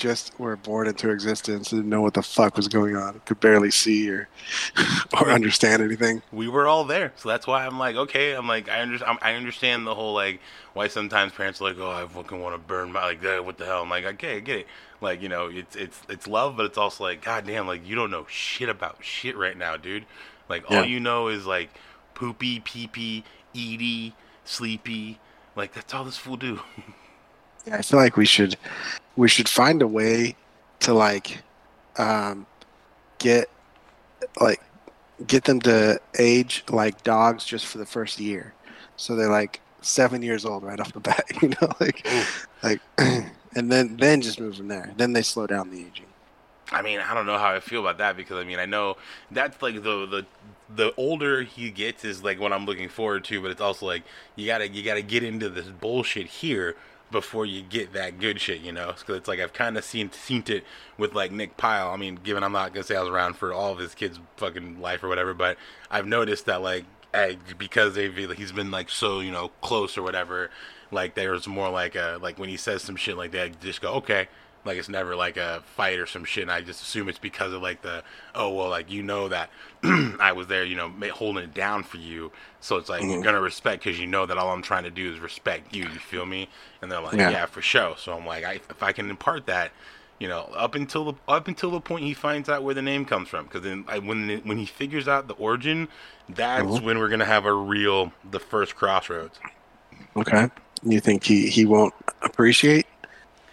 just 0.01 0.37
were 0.39 0.55
born 0.55 0.87
into 0.87 1.11
existence 1.11 1.69
didn't 1.69 1.87
know 1.87 2.01
what 2.01 2.15
the 2.15 2.23
fuck 2.23 2.57
was 2.57 2.67
going 2.67 2.95
on, 2.95 3.21
could 3.25 3.39
barely 3.39 3.69
see 3.69 4.09
or 4.09 4.27
or 5.13 5.29
understand 5.29 5.83
anything. 5.83 6.23
We 6.31 6.47
were 6.47 6.67
all 6.67 6.83
there, 6.83 7.13
so 7.15 7.29
that's 7.29 7.45
why 7.45 7.67
I'm 7.67 7.77
like, 7.77 7.95
okay, 7.95 8.33
I'm 8.33 8.47
like, 8.47 8.67
I 8.67 8.81
understand, 8.81 9.19
I 9.21 9.35
understand 9.35 9.85
the 9.85 9.93
whole 9.93 10.15
like 10.15 10.41
why 10.73 10.87
sometimes 10.87 11.33
parents 11.33 11.61
are 11.61 11.65
like, 11.65 11.77
oh, 11.77 11.91
I 11.91 12.07
fucking 12.07 12.41
want 12.41 12.55
to 12.55 12.59
burn 12.59 12.91
my 12.91 13.05
like, 13.05 13.23
uh, 13.23 13.43
what 13.43 13.59
the 13.59 13.65
hell? 13.65 13.83
I'm 13.83 13.89
like, 13.89 14.05
okay, 14.05 14.37
I 14.37 14.39
get 14.39 14.59
it. 14.61 14.67
Like, 15.01 15.21
you 15.21 15.29
know, 15.29 15.47
it's 15.47 15.75
it's 15.75 16.01
it's 16.09 16.27
love, 16.27 16.57
but 16.57 16.65
it's 16.65 16.79
also 16.79 17.03
like, 17.03 17.23
goddamn, 17.23 17.67
like 17.67 17.87
you 17.87 17.95
don't 17.95 18.09
know 18.09 18.25
shit 18.27 18.69
about 18.69 19.03
shit 19.03 19.37
right 19.37 19.57
now, 19.57 19.77
dude. 19.77 20.05
Like 20.49 20.67
yeah. 20.69 20.79
all 20.79 20.85
you 20.85 20.99
know 20.99 21.27
is 21.27 21.45
like 21.45 21.69
poopy, 22.15 22.59
pee 22.61 22.87
pee, 22.87 23.23
eaty, 23.53 24.15
sleepy. 24.45 25.19
Like 25.55 25.73
that's 25.73 25.93
all 25.93 26.03
this 26.03 26.17
fool 26.17 26.37
do. 26.37 26.59
Yeah, 27.67 27.77
I 27.77 27.83
feel 27.83 27.99
like 27.99 28.17
we 28.17 28.25
should 28.25 28.57
we 29.21 29.27
should 29.27 29.47
find 29.47 29.83
a 29.83 29.87
way 29.87 30.35
to 30.79 30.95
like 30.95 31.43
um, 31.97 32.47
get 33.19 33.47
like 34.39 34.59
get 35.27 35.43
them 35.43 35.59
to 35.59 36.01
age 36.17 36.63
like 36.71 37.03
dogs 37.03 37.45
just 37.45 37.67
for 37.67 37.77
the 37.77 37.85
first 37.85 38.19
year, 38.19 38.55
so 38.95 39.15
they're 39.15 39.29
like 39.29 39.61
seven 39.81 40.23
years 40.23 40.43
old 40.43 40.63
right 40.63 40.79
off 40.79 40.91
the 40.93 40.99
bat. 40.99 41.23
You 41.43 41.49
know, 41.49 41.71
like 41.79 42.03
like, 42.63 42.81
and 42.97 43.71
then 43.71 43.95
then 43.97 44.21
just 44.21 44.39
move 44.39 44.57
from 44.57 44.69
there. 44.69 44.91
Then 44.97 45.13
they 45.13 45.21
slow 45.21 45.45
down 45.45 45.69
the 45.69 45.81
aging. 45.81 46.07
I 46.71 46.81
mean, 46.81 46.99
I 46.99 47.13
don't 47.13 47.27
know 47.27 47.37
how 47.37 47.53
I 47.53 47.59
feel 47.59 47.81
about 47.81 47.99
that 47.99 48.17
because 48.17 48.37
I 48.37 48.43
mean, 48.43 48.57
I 48.57 48.65
know 48.65 48.97
that's 49.29 49.61
like 49.61 49.75
the 49.75 50.07
the 50.07 50.25
the 50.75 50.95
older 50.97 51.43
he 51.43 51.69
gets 51.69 52.03
is 52.03 52.23
like 52.23 52.39
what 52.39 52.51
I'm 52.51 52.65
looking 52.65 52.89
forward 52.89 53.23
to, 53.25 53.39
but 53.39 53.51
it's 53.51 53.61
also 53.61 53.85
like 53.85 54.01
you 54.35 54.47
gotta 54.47 54.67
you 54.67 54.81
gotta 54.81 55.03
get 55.03 55.21
into 55.21 55.47
this 55.47 55.67
bullshit 55.67 56.25
here 56.25 56.75
before 57.11 57.45
you 57.45 57.61
get 57.61 57.93
that 57.93 58.19
good 58.19 58.39
shit, 58.39 58.61
you 58.61 58.71
know. 58.71 58.93
Because 58.97 59.17
it's 59.17 59.27
like 59.27 59.39
I've 59.39 59.53
kind 59.53 59.77
of 59.77 59.83
seen 59.83 60.11
seen 60.11 60.43
it 60.47 60.63
with 60.97 61.13
like 61.13 61.31
Nick 61.31 61.57
Pyle. 61.57 61.89
I 61.89 61.97
mean, 61.97 62.15
given 62.15 62.43
I'm 62.43 62.51
not 62.51 62.73
gonna 62.73 62.83
say 62.83 62.95
I 62.95 63.01
was 63.01 63.09
around 63.09 63.35
for 63.35 63.53
all 63.53 63.71
of 63.71 63.79
his 63.79 63.93
kids' 63.93 64.19
fucking 64.37 64.81
life 64.81 65.03
or 65.03 65.07
whatever, 65.07 65.33
but 65.33 65.57
I've 65.89 66.07
noticed 66.07 66.45
that 66.45 66.61
like 66.61 66.85
I, 67.13 67.37
because 67.57 67.95
they've 67.95 68.15
he's 68.37 68.51
been 68.51 68.71
like 68.71 68.89
so 68.89 69.19
you 69.19 69.31
know 69.31 69.49
close 69.61 69.97
or 69.97 70.01
whatever. 70.01 70.49
Like 70.91 71.15
there's 71.15 71.47
more 71.47 71.69
like 71.69 71.95
a 71.95 72.19
like 72.21 72.39
when 72.39 72.49
he 72.49 72.57
says 72.57 72.81
some 72.81 72.95
shit 72.95 73.17
like 73.17 73.31
that, 73.31 73.59
just 73.61 73.81
go 73.81 73.93
okay. 73.95 74.27
Like 74.63 74.77
it's 74.77 74.89
never 74.89 75.15
like 75.15 75.37
a 75.37 75.63
fight 75.75 75.99
or 75.99 76.05
some 76.05 76.23
shit, 76.23 76.43
and 76.43 76.51
I 76.51 76.61
just 76.61 76.81
assume 76.81 77.09
it's 77.09 77.17
because 77.17 77.51
of 77.51 77.61
like 77.61 77.81
the 77.81 78.03
oh 78.35 78.49
well, 78.49 78.69
like 78.69 78.91
you 78.91 79.01
know 79.01 79.27
that 79.27 79.49
I 79.83 80.33
was 80.33 80.47
there, 80.47 80.63
you 80.63 80.75
know, 80.75 80.91
holding 81.13 81.43
it 81.43 81.53
down 81.53 81.83
for 81.83 81.97
you. 81.97 82.31
So 82.59 82.77
it's 82.77 82.87
like 82.89 83.01
mm-hmm. 83.01 83.11
you're 83.11 83.23
gonna 83.23 83.41
respect 83.41 83.83
because 83.83 83.99
you 83.99 84.05
know 84.05 84.25
that 84.27 84.37
all 84.37 84.51
I'm 84.51 84.61
trying 84.61 84.83
to 84.83 84.91
do 84.91 85.11
is 85.11 85.19
respect 85.19 85.75
you. 85.75 85.83
You 85.83 85.99
feel 85.99 86.25
me? 86.27 86.47
And 86.81 86.91
they're 86.91 87.01
like, 87.01 87.15
yeah, 87.15 87.31
yeah 87.31 87.45
for 87.47 87.61
sure. 87.61 87.95
So 87.97 88.15
I'm 88.15 88.25
like, 88.25 88.43
I, 88.43 88.53
if 88.69 88.83
I 88.83 88.91
can 88.91 89.09
impart 89.09 89.47
that, 89.47 89.71
you 90.19 90.27
know, 90.27 90.51
up 90.55 90.75
until 90.75 91.05
the 91.05 91.13
up 91.27 91.47
until 91.47 91.71
the 91.71 91.81
point 91.81 92.05
he 92.05 92.13
finds 92.13 92.47
out 92.47 92.63
where 92.63 92.75
the 92.75 92.83
name 92.83 93.05
comes 93.05 93.29
from, 93.29 93.45
because 93.45 93.63
then 93.63 93.85
I, 93.87 93.97
when 93.97 94.41
when 94.43 94.59
he 94.59 94.67
figures 94.67 95.07
out 95.07 95.27
the 95.27 95.33
origin, 95.33 95.87
that's 96.29 96.63
mm-hmm. 96.63 96.85
when 96.85 96.99
we're 96.99 97.09
gonna 97.09 97.25
have 97.25 97.45
a 97.45 97.53
real 97.53 98.13
the 98.29 98.39
first 98.39 98.75
crossroads. 98.75 99.39
Okay. 100.15 100.49
You 100.83 100.99
think 100.99 101.23
he 101.23 101.49
he 101.49 101.65
won't 101.65 101.95
appreciate 102.21 102.85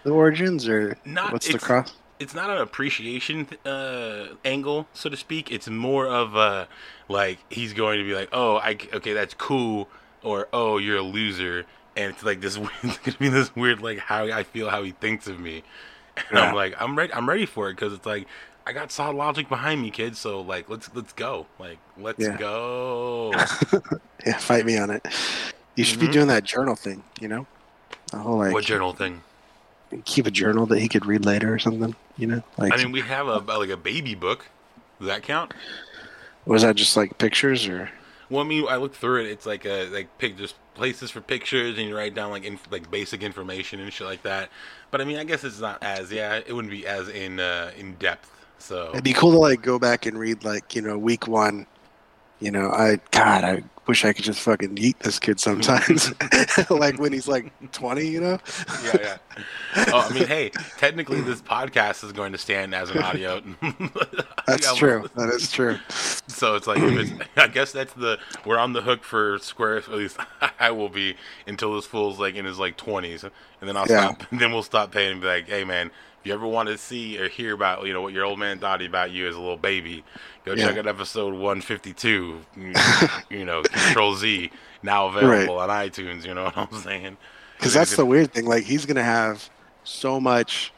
the 0.09 0.15
origins, 0.15 0.69
or 0.69 0.97
not, 1.05 1.33
what's 1.33 1.50
the 1.50 1.59
cross? 1.59 1.95
It's 2.19 2.35
not 2.35 2.50
an 2.50 2.59
appreciation 2.59 3.47
uh, 3.65 4.35
angle, 4.45 4.88
so 4.93 5.09
to 5.09 5.17
speak. 5.17 5.53
It's 5.53 5.69
more 5.69 6.07
of 6.07 6.35
a 6.35 6.69
like 7.09 7.38
he's 7.50 7.73
going 7.73 7.99
to 7.99 8.05
be 8.05 8.15
like, 8.15 8.29
oh, 8.33 8.57
I 8.57 8.77
okay, 8.93 9.12
that's 9.12 9.35
cool, 9.35 9.88
or 10.23 10.49
oh, 10.53 10.79
you're 10.79 10.99
a 10.99 11.03
loser, 11.03 11.65
and 11.97 12.12
it's 12.12 12.25
like 12.25 12.41
this. 12.41 12.59
It's 12.83 12.99
gonna 12.99 13.19
be 13.19 13.29
this 13.29 13.55
weird 13.55 13.81
like 13.81 13.99
how 13.99 14.25
I 14.25 14.43
feel, 14.43 14.69
how 14.69 14.83
he 14.83 14.93
thinks 14.93 15.29
of 15.29 15.38
me, 15.38 15.62
and 16.17 16.27
yeah. 16.33 16.49
I'm 16.49 16.55
like, 16.55 16.75
I'm 16.81 16.97
ready, 16.97 17.12
I'm 17.12 17.29
ready 17.29 17.47
for 17.47 17.71
it 17.71 17.75
because 17.75 17.93
it's 17.93 18.07
like 18.07 18.27
I 18.67 18.73
got 18.73 18.93
solid 18.93 19.17
logic 19.17 19.49
behind 19.49 19.81
me, 19.81 19.91
kids. 19.91 20.19
So 20.19 20.41
like, 20.41 20.69
let's 20.69 20.91
let's 20.95 21.12
go, 21.12 21.47
like 21.59 21.79
let's 21.97 22.21
yeah. 22.21 22.37
go. 22.37 23.33
yeah, 24.27 24.37
fight 24.38 24.67
me 24.67 24.77
on 24.77 24.91
it. 24.91 25.07
You 25.77 25.85
should 25.85 25.99
mm-hmm. 25.99 26.07
be 26.09 26.12
doing 26.12 26.27
that 26.29 26.45
journal 26.45 26.75
thing, 26.75 27.05
you 27.21 27.29
know. 27.29 27.47
The 28.11 28.19
whole 28.19 28.38
like 28.38 28.53
what 28.53 28.65
journal 28.65 28.93
thing? 28.93 29.23
Keep 30.04 30.26
a 30.26 30.30
journal 30.30 30.66
that 30.66 30.80
he 30.80 30.88
could 30.88 31.07
read 31.07 31.25
later 31.25 31.52
or 31.52 31.59
something. 31.59 31.95
You 32.16 32.26
know, 32.26 32.42
like 32.57 32.73
I 32.73 32.76
mean, 32.76 32.92
we 32.92 33.00
have 33.00 33.28
a 33.28 33.38
like 33.38 33.71
a 33.71 33.76
baby 33.76 34.14
book. 34.14 34.47
Does 34.99 35.09
that 35.09 35.23
count? 35.23 35.52
Was 36.47 36.62
that 36.62 36.76
just 36.76 36.97
like 36.97 37.18
pictures 37.18 37.66
or? 37.66 37.90
Well, 38.30 38.45
I 38.45 38.47
mean, 38.47 38.66
I 38.68 38.76
look 38.76 38.95
through 38.95 39.25
it. 39.25 39.26
It's 39.30 39.47
like 39.47 39.64
a 39.64 39.88
like 39.88 40.18
pick 40.18 40.37
just 40.37 40.54
places 40.75 41.11
for 41.11 41.21
pictures, 41.21 41.78
and 41.78 41.88
you 41.88 41.97
write 41.97 42.14
down 42.14 42.30
like 42.30 42.45
inf- 42.45 42.71
like 42.71 42.90
basic 42.90 43.23
information 43.23 43.80
and 43.80 43.92
shit 43.92 44.07
like 44.07 44.23
that. 44.23 44.50
But 44.90 45.00
I 45.00 45.04
mean, 45.04 45.18
I 45.18 45.25
guess 45.25 45.45
it's 45.45 45.61
not 45.61 45.83
as 45.83 46.11
yeah, 46.11 46.40
it 46.45 46.52
wouldn't 46.52 46.71
be 46.71 46.87
as 46.87 47.09
in 47.09 47.40
uh, 47.40 47.71
in 47.76 47.95
depth. 47.95 48.30
So 48.59 48.90
It'd 48.90 49.04
be 49.04 49.12
cool 49.12 49.33
to 49.33 49.38
like 49.38 49.62
go 49.62 49.78
back 49.78 50.07
and 50.07 50.18
read 50.18 50.45
like 50.45 50.75
you 50.75 50.83
know 50.83 50.99
week 50.99 51.28
one. 51.28 51.66
You 52.40 52.50
know, 52.50 52.71
I 52.71 53.00
God, 53.11 53.45
I 53.45 53.62
wish 53.88 54.04
I 54.04 54.12
could 54.12 54.25
just 54.25 54.40
fucking 54.40 54.76
eat 54.78 55.00
this 55.00 55.18
kid 55.18 55.40
sometimes. 55.40 56.12
like 56.71 56.99
when 57.00 57.12
he's 57.12 57.26
like 57.26 57.50
twenty, 57.73 58.07
you 58.07 58.21
know. 58.21 58.38
yeah, 58.85 58.97
yeah. 59.00 59.16
Oh, 59.92 60.07
I 60.09 60.12
mean, 60.12 60.26
hey, 60.26 60.50
technically, 60.76 61.21
this 61.23 61.40
podcast 61.40 62.04
is 62.04 62.12
going 62.12 62.33
to 62.33 62.38
stand 62.38 62.75
as 62.75 62.90
an 62.90 62.99
audio. 62.99 63.40
That's 64.47 64.75
true. 64.76 65.09
That 65.16 65.30
is 65.30 65.50
true. 65.50 65.78
So 66.28 66.54
it's 66.54 66.66
like, 66.66 66.78
if 66.78 66.99
it's, 66.99 67.28
I 67.37 67.49
guess 67.49 67.73
that's 67.73 67.92
the 67.95 68.18
we're 68.45 68.59
on 68.59 68.73
the 68.73 68.83
hook 68.83 69.02
for 69.02 69.38
Square. 69.38 69.78
At 69.78 69.88
least 69.90 70.18
I 70.61 70.71
will 70.71 70.88
be 70.88 71.16
until 71.47 71.75
this 71.75 71.87
fool's 71.87 72.18
like 72.18 72.35
in 72.35 72.45
his 72.45 72.59
like 72.59 72.76
twenties, 72.76 73.25
and 73.25 73.33
then 73.62 73.76
I'll 73.76 73.87
Yeah. 73.88 74.12
stop. 74.14 74.23
And 74.30 74.40
then 74.40 74.52
we'll 74.52 74.62
stop 74.62 74.92
paying 74.92 75.12
and 75.12 75.21
be 75.21 75.26
like, 75.26 75.49
hey 75.49 75.64
man, 75.64 75.90
if 76.21 76.27
you 76.27 76.35
ever 76.35 76.47
want 76.47 76.69
to 76.69 76.79
see 76.79 77.19
or 77.19 77.29
hear 77.29 77.55
about 77.55 77.87
you 77.87 77.93
know 77.93 78.03
what 78.03 78.13
your 78.13 78.25
old 78.25 78.39
man 78.39 78.59
thought 78.59 78.83
about 78.83 79.11
you 79.11 79.29
as 79.29 79.35
a 79.37 79.41
little 79.41 79.57
baby, 79.57 80.05
go 80.45 80.55
Yeah. 80.55 80.67
check 80.69 80.79
out 80.79 80.87
episode 80.87 81.35
one 81.35 81.61
fifty 81.61 81.93
two. 81.93 82.41
You 83.31 83.45
know, 83.45 83.63
Control 83.63 84.15
Z 84.17 84.51
now 84.83 85.07
available 85.09 85.59
on 85.59 85.69
iTunes. 85.69 86.25
You 86.25 86.35
know 86.35 86.45
what 86.45 86.57
I'm 86.57 86.73
saying? 86.81 87.17
Because 87.57 87.75
that's 87.75 87.97
the 87.97 88.07
weird 88.07 88.33
thing. 88.33 88.47
Like 88.47 88.65
he's 88.65 88.87
gonna 88.87 89.03
have 89.05 89.49
so 89.85 90.19
much. 90.21 90.73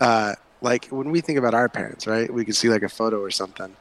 Uh, 0.00 0.34
like 0.60 0.86
when 0.86 1.10
we 1.10 1.20
think 1.20 1.38
about 1.38 1.54
our 1.54 1.68
parents, 1.68 2.06
right? 2.06 2.32
We 2.32 2.44
can 2.44 2.54
see 2.54 2.68
like 2.68 2.82
a 2.82 2.88
photo 2.88 3.20
or 3.20 3.30
something, 3.30 3.76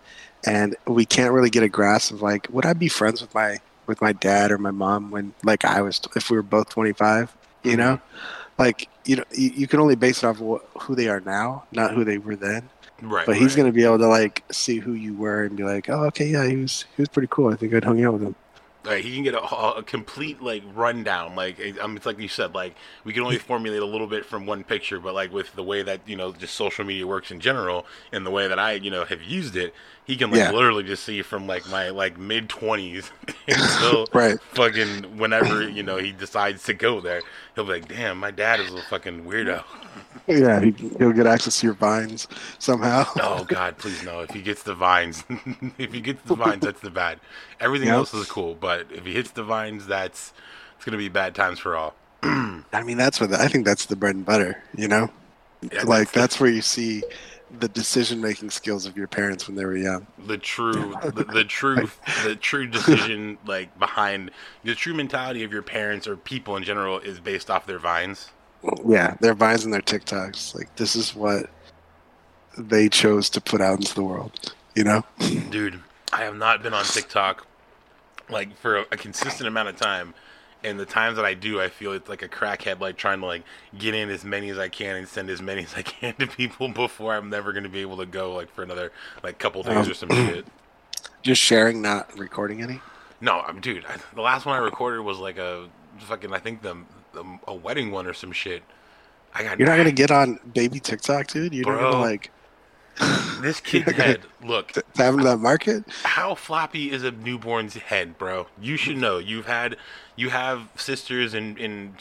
and 0.46 0.76
we 0.86 1.06
can't 1.06 1.32
really 1.34 1.50
get 1.50 1.64
a 1.64 1.70
grasp 1.70 2.12
of 2.12 2.22
like, 2.22 2.48
would 2.52 2.66
I 2.66 2.74
be 2.74 2.88
friends 2.90 3.22
with 3.22 3.34
my 3.34 3.60
with 3.88 4.02
my 4.02 4.12
dad 4.14 4.52
or 4.52 4.58
my 4.58 4.72
mom 4.72 5.12
when 5.12 5.34
like 5.44 5.66
I 5.66 5.82
was 5.82 6.02
if 6.16 6.30
we 6.30 6.36
were 6.38 6.44
both 6.44 6.70
twenty 6.70 6.94
five? 6.94 7.36
You 7.64 7.78
know, 7.78 8.02
like 8.58 8.90
you 9.06 9.18
know, 9.18 9.24
you, 9.32 9.52
you 9.56 9.68
can 9.68 9.80
only 9.80 9.96
base 9.96 10.24
it 10.24 10.28
off 10.28 10.42
of 10.42 10.62
who 10.82 10.96
they 10.96 11.08
are 11.08 11.20
now, 11.22 11.66
not 11.72 11.94
who 11.94 12.04
they 12.04 12.18
were 12.18 12.36
then. 12.36 12.70
right. 13.02 13.26
But 13.26 13.36
he's 13.36 13.56
right. 13.56 13.64
gonna 13.64 13.72
be 13.72 13.84
able 13.84 14.00
to 14.00 14.08
like 14.08 14.44
see 14.52 14.80
who 14.80 14.94
you 14.94 15.14
were 15.14 15.44
and 15.44 15.56
be 15.58 15.64
like, 15.64 15.90
oh, 15.90 16.06
okay, 16.06 16.28
yeah, 16.28 16.48
he 16.48 16.58
was 16.58 16.86
he 16.96 17.02
was 17.02 17.10
pretty 17.10 17.28
cool. 17.32 17.52
I 17.52 17.56
think 17.56 17.74
I'd 17.74 17.84
hung 17.84 18.04
out 18.04 18.14
with 18.14 18.24
him. 18.24 18.36
Like 18.86 19.04
he 19.04 19.14
can 19.14 19.24
get 19.24 19.34
a, 19.34 19.42
a 19.44 19.84
complete 19.84 20.42
like 20.42 20.64
rundown. 20.74 21.36
Like 21.36 21.60
um, 21.82 21.96
it's 21.98 22.06
like 22.06 22.20
you 22.20 22.28
said, 22.28 22.54
like 22.54 22.76
we 23.04 23.14
can 23.14 23.24
only 23.24 23.38
formulate 23.38 23.82
a 23.82 23.86
little 23.86 24.08
bit 24.08 24.26
from 24.26 24.46
one 24.46 24.64
picture, 24.64 25.00
but 25.00 25.14
like 25.14 25.32
with 25.32 25.54
the 25.56 25.64
way 25.64 25.84
that 25.84 26.02
you 26.06 26.16
know 26.16 26.32
just 26.34 26.56
social 26.56 26.84
media 26.86 27.08
works 27.08 27.32
in 27.32 27.40
general, 27.40 27.86
and 28.12 28.26
the 28.26 28.32
way 28.32 28.48
that 28.48 28.60
I 28.60 28.74
you 28.74 28.92
know 28.92 29.06
have 29.06 29.22
used 29.22 29.56
it, 29.56 29.74
he 30.06 30.16
can 30.18 30.32
like 30.32 30.40
Yeah. 30.40 30.52
literally 30.52 30.84
just 30.84 31.04
see 31.04 31.22
from 31.22 31.48
like 31.48 31.66
my 31.70 31.90
like 31.90 32.18
mid 32.18 32.50
twenties 32.50 33.12
until 33.48 34.08
Right. 34.14 34.38
fucking 34.54 35.18
whenever 35.18 35.68
you 35.68 35.84
know 35.84 35.98
he 35.98 36.12
decides 36.12 36.64
to 36.64 36.74
go 36.74 37.00
there. 37.00 37.22
He'll 37.56 37.66
be 37.66 37.72
like, 37.72 37.88
"Damn, 37.88 38.18
my 38.20 38.32
dad 38.32 38.60
is 38.60 38.74
a 38.74 38.82
fucking 38.82 39.24
weirdo." 39.26 39.64
Yeah, 40.28 40.62
he, 40.62 40.72
he'll 41.00 41.12
get 41.12 41.28
access 41.28 41.60
to 41.60 41.68
your 41.68 41.74
vines 41.76 42.28
somehow. 42.60 43.06
Oh 43.20 43.44
God, 43.44 43.78
please 43.78 44.04
no! 44.04 44.22
If 44.22 44.30
he 44.32 44.42
gets 44.42 44.64
the 44.64 44.74
vines, 44.74 45.24
if 45.78 45.92
he 45.94 46.00
gets 46.00 46.22
the 46.24 46.36
vines, 46.36 46.64
that's 46.64 46.80
the 46.82 46.90
bad. 46.90 47.20
Everything 47.60 47.90
Yep. 47.90 47.98
else 47.98 48.14
is 48.14 48.30
cool, 48.30 48.56
but 48.56 48.88
if 48.92 49.06
he 49.06 49.14
hits 49.14 49.32
the 49.32 49.44
vines, 49.44 49.86
that's 49.86 50.32
it's 50.78 50.86
gonna 50.86 50.98
be 50.98 51.10
bad 51.10 51.36
times 51.36 51.60
for 51.60 51.76
all. 51.76 51.94
I 52.24 52.84
mean, 52.86 52.98
that's 52.98 53.20
what 53.20 53.32
the, 53.32 53.42
I 53.42 53.48
think 53.50 53.66
that's 53.66 53.86
the 53.88 53.96
bread 53.98 54.16
and 54.16 54.26
butter. 54.26 54.64
You 54.78 54.88
know, 54.88 55.10
Yeah, 55.72 55.84
like 55.84 56.12
the- 56.14 56.20
that's 56.22 56.40
where 56.40 56.50
you 56.50 56.62
see 56.62 57.04
the 57.60 57.68
decision 57.68 58.20
making 58.20 58.50
skills 58.50 58.86
of 58.88 58.98
your 58.98 59.08
parents 59.08 59.48
when 59.48 59.56
they 59.56 59.64
were 59.66 59.78
young. 59.78 60.08
the 60.26 60.38
true 60.40 60.96
the, 61.04 61.24
the 61.26 61.44
true 61.44 61.88
the 62.24 62.36
true 62.36 62.66
decision 62.66 63.38
like 63.46 63.78
behind 63.78 64.32
the 64.64 64.74
true 64.74 64.94
mentality 64.94 65.44
of 65.44 65.52
your 65.52 65.62
parents 65.62 66.08
or 66.08 66.16
people 66.18 66.56
in 66.58 66.64
general 66.64 66.98
is 67.00 67.20
based 67.20 67.52
off 67.52 67.66
their 67.68 67.78
vines 67.78 68.30
Yeah, 68.86 69.16
their 69.20 69.34
vines 69.34 69.66
and 69.66 69.74
their 69.74 69.82
TikToks. 69.82 70.56
Like 70.56 70.76
this 70.76 70.96
is 70.96 71.14
what 71.16 71.50
they 72.58 72.88
chose 72.90 73.30
to 73.32 73.42
put 73.42 73.62
out 73.62 73.80
into 73.80 73.94
the 73.96 74.04
world. 74.04 74.54
You 74.76 74.84
know? 74.86 75.04
dude 75.52 75.80
i 76.12 76.24
have 76.24 76.36
not 76.36 76.64
been 76.64 76.74
on 76.74 76.84
tiktok 76.84 77.46
like 78.30 78.56
for 78.58 78.78
a, 78.78 78.82
a 78.92 78.98
consistent 78.98 79.48
amount 79.48 79.70
of 79.70 79.76
time 79.76 80.14
and 80.64 80.80
the 80.80 80.86
times 80.86 81.16
that 81.16 81.26
i 81.26 81.34
do 81.36 81.62
i 81.62 81.70
feel 81.70 81.92
it's 81.92 82.10
like 82.10 82.24
a 82.24 82.28
crackhead 82.28 82.80
like 82.80 82.98
trying 82.98 83.20
to 83.20 83.26
like 83.28 83.44
get 83.78 83.94
in 83.94 84.10
as 84.10 84.24
many 84.26 84.50
as 84.50 84.58
i 84.58 84.68
can 84.68 84.96
and 84.96 85.08
send 85.08 85.30
as 85.30 85.42
many 85.44 85.64
as 85.64 85.76
i 85.76 85.84
can 85.84 86.14
to 86.16 86.26
people 86.26 86.68
before 86.74 87.14
i'm 87.14 87.30
never 87.30 87.52
going 87.54 87.64
to 87.64 87.70
be 87.70 87.82
able 87.82 87.98
to 87.98 88.06
go 88.08 88.34
like 88.34 88.52
for 88.52 88.64
another 88.64 88.92
like 89.24 89.38
couple 89.38 89.62
days 89.62 89.86
Um, 89.86 89.92
or 89.92 89.94
some 89.94 90.10
shit 90.10 90.46
Just 91.22 91.42
sharing, 91.42 91.82
not 91.82 92.18
recording 92.18 92.62
any. 92.64 92.82
no 93.22 93.42
i'm 93.42 93.60
dude 93.62 93.86
I, 93.86 93.98
the 94.16 94.22
last 94.22 94.46
one 94.48 94.56
i 94.56 94.60
recorded 94.64 95.02
was 95.02 95.20
like 95.20 95.38
a 95.38 95.68
fucking 96.00 96.34
i 96.34 96.40
think 96.40 96.64
the, 96.64 96.78
the 97.14 97.24
a 97.48 97.54
wedding 97.54 97.92
one 97.92 98.08
or 98.08 98.14
some 98.14 98.32
shit 98.32 98.64
i 99.34 99.44
got 99.44 99.58
You're 99.60 99.68
not 99.68 99.78
gonna 99.78 99.92
get 99.92 100.12
on 100.12 100.40
baby 100.54 100.80
TikTok, 100.80 101.28
dude. 101.28 101.54
You're 101.54 101.66
not 101.72 101.80
gonna 101.92 102.00
like 102.02 102.32
This 103.42 103.60
kid's 103.62 103.74
You're 103.74 103.86
not 103.86 103.96
gonna- 103.98 104.04
head. 104.04 104.22
Look, 104.44 104.78
into 104.78 105.24
that 105.24 105.38
market. 105.40 105.84
how 106.04 106.36
floppy 106.36 106.92
is 106.92 107.04
a 107.04 107.10
newborn's 107.12 107.74
head, 107.76 108.18
bro? 108.20 108.46
You 108.62 108.78
should 108.78 108.98
know. 108.98 109.18
You've 109.18 109.48
had, 109.48 109.78
you 110.16 110.30
have 110.30 110.70
sisters 110.76 111.34
and 111.34 111.58
and 111.58 111.96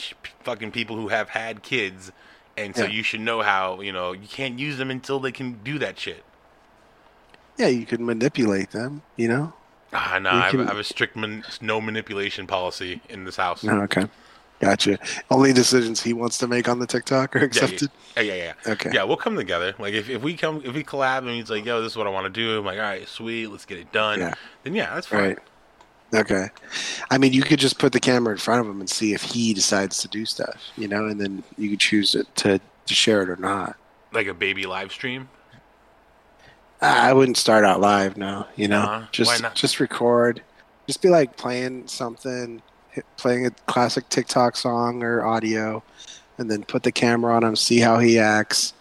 fucking 0.44 0.72
people 0.72 0.96
who 0.96 1.08
have 1.08 1.30
had 1.30 1.62
kids, 1.62 2.12
and 2.58 2.76
so 2.76 2.82
Yeah. 2.84 2.90
you 2.90 3.02
should 3.02 3.20
know 3.20 3.40
how 3.40 3.80
you 3.80 3.92
know 3.92 4.12
you 4.12 4.28
can't 4.28 4.58
use 4.58 4.76
them 4.76 4.90
until 4.90 5.18
they 5.18 5.32
can 5.32 5.60
do 5.64 5.78
that 5.78 5.98
shit. 5.98 6.24
Yeah, 7.56 7.68
you 7.68 7.86
can 7.86 8.04
manipulate 8.04 8.70
them. 8.72 9.02
You 9.16 9.28
know? 9.28 9.52
Ah, 9.94 10.18
no, 10.20 10.30
I 10.30 10.50
can- 10.50 10.60
I 10.60 10.64
have 10.68 10.78
a 10.78 10.84
strict 10.84 11.16
man, 11.16 11.44
no 11.62 11.80
manipulation 11.80 12.46
policy 12.46 13.00
in 13.08 13.24
this 13.24 13.36
house. 13.36 13.62
No, 13.62 13.80
okay, 13.82 14.06
gotcha. 14.62 14.98
Only 15.30 15.52
decisions 15.52 16.02
he 16.02 16.14
wants 16.14 16.38
to 16.38 16.46
make 16.46 16.68
on 16.68 16.78
the 16.78 16.86
TikTok 16.86 17.36
are 17.36 17.40
accepted. 17.40 17.90
yeah, 18.16 18.22
yeah, 18.22 18.34
yeah. 18.34 18.72
Okay. 18.72 18.90
Yeah, 18.94 19.02
we'll 19.04 19.18
come 19.18 19.36
together. 19.36 19.74
Like 19.78 19.92
if, 19.92 20.08
if 20.08 20.22
we 20.22 20.34
come 20.36 20.62
if 20.64 20.74
we 20.74 20.82
collab 20.82 21.18
and 21.18 21.30
he's 21.30 21.50
like, 21.50 21.64
"Yo, 21.66 21.82
this 21.82 21.92
is 21.92 21.98
what 21.98 22.06
I 22.06 22.10
want 22.10 22.32
to 22.32 22.40
do," 22.40 22.58
I'm 22.58 22.64
like, 22.64 22.78
"All 22.78 22.84
right, 22.84 23.06
sweet, 23.06 23.48
let's 23.48 23.66
get 23.66 23.78
it 23.78 23.92
done." 23.92 24.20
Yeah. 24.20 24.34
Then 24.62 24.74
yeah, 24.74 24.94
that's 24.94 25.06
fine. 25.08 25.20
Right. 25.20 25.38
Okay. 26.14 26.48
I 27.10 27.16
mean, 27.18 27.32
you 27.32 27.42
could 27.42 27.58
just 27.58 27.78
put 27.78 27.92
the 27.92 28.00
camera 28.00 28.32
in 28.32 28.38
front 28.38 28.60
of 28.60 28.66
him 28.66 28.80
and 28.80 28.88
see 28.90 29.14
if 29.14 29.22
he 29.22 29.54
decides 29.54 29.98
to 30.02 30.08
do 30.08 30.26
stuff, 30.26 30.62
you 30.76 30.86
know, 30.86 31.06
and 31.06 31.18
then 31.18 31.42
you 31.56 31.70
could 31.70 31.80
choose 31.80 32.14
it 32.14 32.26
to, 32.36 32.60
to 32.86 32.94
share 32.94 33.22
it 33.22 33.30
or 33.30 33.36
not. 33.36 33.76
Like 34.12 34.26
a 34.26 34.34
baby 34.34 34.66
live 34.66 34.92
stream. 34.92 35.30
I 36.82 37.12
wouldn't 37.14 37.38
start 37.38 37.64
out 37.64 37.80
live, 37.80 38.16
no. 38.18 38.46
You 38.56 38.68
know, 38.68 38.80
Uh-huh. 38.80 38.98
Why 39.00 39.08
just 39.10 39.42
not? 39.42 39.54
just 39.54 39.80
record. 39.80 40.42
Just 40.86 41.00
be 41.00 41.08
like 41.08 41.36
playing 41.38 41.86
something, 41.86 42.60
playing 43.16 43.46
a 43.46 43.50
classic 43.66 44.08
TikTok 44.08 44.56
song 44.56 45.02
or 45.02 45.24
audio, 45.24 45.82
and 46.38 46.50
then 46.50 46.64
put 46.64 46.82
the 46.82 46.92
camera 46.92 47.34
on 47.34 47.44
him, 47.44 47.56
see 47.56 47.80
how 47.80 47.98
he 47.98 48.18
acts. 48.18 48.74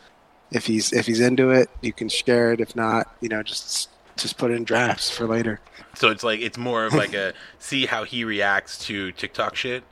If 0.51 0.65
he's 0.65 0.91
if 0.91 1.05
he's 1.05 1.19
into 1.19 1.49
it, 1.49 1.69
you 1.81 1.93
can 1.93 2.09
share 2.09 2.51
it. 2.51 2.59
If 2.59 2.75
not, 2.75 3.15
you 3.21 3.29
know, 3.29 3.41
just 3.43 3.89
just 4.17 4.37
put 4.37 4.51
it 4.51 4.55
in 4.55 4.63
drafts 4.63 5.09
for 5.09 5.25
later. 5.25 5.59
So 5.95 6.09
it's 6.09 6.23
like 6.23 6.41
it's 6.41 6.57
more 6.57 6.85
of 6.85 6.93
like 6.93 7.13
a 7.13 7.33
see 7.59 7.85
how 7.85 8.03
he 8.03 8.23
reacts 8.23 8.77
to 8.85 9.11
TikTok 9.13 9.55
shit. 9.55 9.83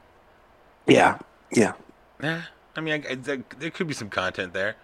Yeah, 0.88 1.20
yeah, 1.52 1.74
Yeah, 2.22 2.44
I 2.76 2.82
mean, 2.82 3.06
I, 3.08 3.12
I, 3.12 3.16
there 3.60 3.70
could 3.70 3.88
be 3.88 3.94
some 3.94 4.10
content 4.10 4.54
there. 4.54 4.76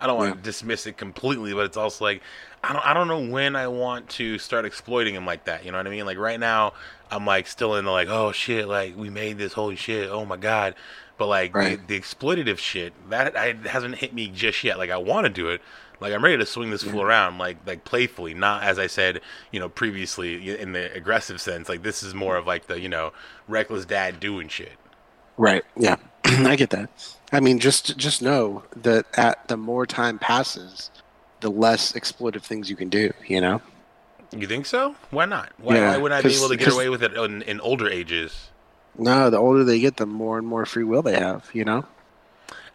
I 0.00 0.06
don't 0.06 0.16
want 0.18 0.30
Yeah. 0.30 0.34
to 0.34 0.40
dismiss 0.40 0.86
it 0.86 0.96
completely, 0.96 1.52
but 1.54 1.64
it's 1.66 1.76
also 1.76 2.04
like 2.04 2.22
I 2.64 2.72
don't 2.72 2.86
I 2.86 2.94
don't 2.94 3.08
know 3.08 3.20
when 3.20 3.56
I 3.56 3.68
want 3.68 4.08
to 4.10 4.38
start 4.38 4.64
exploiting 4.64 5.14
him 5.14 5.26
like 5.26 5.44
that. 5.44 5.64
You 5.64 5.72
know 5.72 5.78
what 5.78 5.86
I 5.86 5.90
mean? 5.90 6.06
Like 6.06 6.18
right 6.18 6.40
now, 6.40 6.72
I'm 7.10 7.26
like 7.26 7.46
still 7.46 7.76
in 7.76 7.84
the 7.84 7.90
like 7.90 8.08
oh 8.08 8.32
shit, 8.32 8.68
like 8.68 8.96
we 8.96 9.10
made 9.10 9.38
this 9.38 9.52
holy 9.54 9.76
shit, 9.76 10.08
oh 10.10 10.24
my 10.24 10.36
god. 10.36 10.74
But 11.18 11.26
like 11.28 11.54
Right. 11.54 11.78
the, 11.86 11.98
the 11.98 12.00
exploitative 12.00 12.58
shit 12.58 12.92
that 13.10 13.36
I, 13.36 13.54
hasn't 13.68 13.96
hit 13.96 14.12
me 14.14 14.28
just 14.28 14.64
yet. 14.64 14.78
Like 14.78 14.90
I 14.90 14.96
want 14.96 15.24
to 15.26 15.30
do 15.30 15.48
it. 15.50 15.60
Like 16.00 16.12
I'm 16.12 16.24
ready 16.24 16.36
to 16.38 16.46
swing 16.46 16.70
this 16.70 16.82
fool 16.82 17.02
around, 17.02 17.38
like 17.38 17.58
like 17.66 17.84
playfully, 17.84 18.34
not 18.34 18.64
as 18.64 18.78
I 18.78 18.88
said, 18.88 19.20
you 19.52 19.60
know, 19.60 19.68
previously 19.68 20.58
in 20.58 20.72
the 20.72 20.92
aggressive 20.94 21.40
sense. 21.40 21.68
Like 21.68 21.82
this 21.84 22.02
is 22.02 22.12
more 22.14 22.36
of 22.36 22.46
like 22.46 22.66
the 22.66 22.80
you 22.80 22.88
know 22.88 23.12
reckless 23.46 23.84
dad 23.84 24.18
doing 24.18 24.48
shit. 24.48 24.72
right. 25.36 25.62
Yeah, 25.76 25.96
I 26.46 26.56
get 26.56 26.70
that. 26.70 26.90
I 27.32 27.40
mean, 27.40 27.58
just 27.58 27.96
just 27.96 28.22
know 28.22 28.62
that 28.76 29.06
at 29.16 29.48
the 29.48 29.56
more 29.56 29.86
time 29.86 30.18
passes, 30.18 30.90
the 31.40 31.50
less 31.50 31.92
exploitive 31.92 32.42
things 32.42 32.68
you 32.68 32.76
can 32.76 32.88
do. 32.88 33.12
You 33.26 33.40
know. 33.40 33.62
You 34.34 34.46
think 34.46 34.66
so? 34.66 34.96
Why 35.10 35.26
not? 35.26 35.52
Why, 35.58 35.76
Yeah, 35.76 35.90
why 35.90 35.98
wouldn't 35.98 36.24
I 36.24 36.28
be 36.28 36.34
able 36.34 36.48
to 36.48 36.56
get 36.56 36.72
away 36.72 36.88
with 36.88 37.02
it 37.02 37.12
in, 37.12 37.42
in 37.42 37.60
older 37.60 37.86
ages? 37.86 38.48
No, 38.98 39.28
the 39.28 39.36
older 39.36 39.62
they 39.62 39.78
get, 39.78 39.98
the 39.98 40.06
more 40.06 40.38
and 40.38 40.46
more 40.46 40.64
free 40.64 40.84
will 40.84 41.02
they 41.02 41.18
have. 41.18 41.50
You 41.52 41.64
know. 41.64 41.86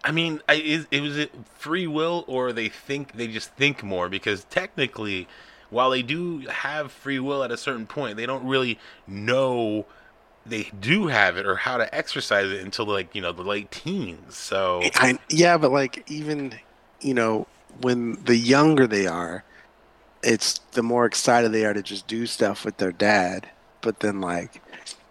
I 0.04 0.12
mean, 0.12 0.42
I, 0.48 0.56
is 0.56 0.88
it 0.92 1.02
was 1.02 1.18
it 1.18 1.32
free 1.56 1.88
will 1.88 2.24
or 2.28 2.54
they 2.54 2.70
think 2.70 3.14
they 3.14 3.28
just 3.28 3.52
think 3.54 3.84
more? 3.84 4.08
Because 4.10 4.46
technically, 4.46 5.28
while 5.70 5.90
they 5.90 6.02
do 6.02 6.40
have 6.48 6.92
free 6.92 7.20
will 7.20 7.44
at 7.44 7.52
a 7.52 7.58
certain 7.58 7.88
point, 7.88 8.18
they 8.18 8.26
don't 8.26 8.46
really 8.46 8.80
know 9.06 9.86
they 10.50 10.64
do 10.80 11.08
have 11.08 11.38
it 11.38 11.46
or 11.46 11.56
how 11.58 11.78
to 11.78 11.94
exercise 11.96 12.52
it 12.52 12.62
until 12.64 12.86
like 12.86 13.16
you 13.16 13.22
know 13.22 13.32
the 13.34 13.44
late 13.44 13.72
teens. 13.72 14.38
So 14.38 14.92
I, 14.96 15.20
yeah, 15.30 15.58
but 15.58 15.72
like 15.72 16.04
even 16.10 16.60
you 17.02 17.14
know 17.14 17.48
when 17.82 18.24
the 18.24 18.36
younger 18.38 18.88
they 18.88 19.08
are, 19.08 19.46
it's 20.24 20.60
the 20.74 20.84
more 20.84 21.06
excited 21.06 21.52
they 21.52 21.66
are 21.66 21.74
to 21.74 21.84
just 21.84 22.08
do 22.08 22.26
stuff 22.28 22.66
with 22.66 22.78
their 22.78 22.92
dad. 22.92 23.52
but 23.82 24.00
then 24.02 24.22
like, 24.22 24.62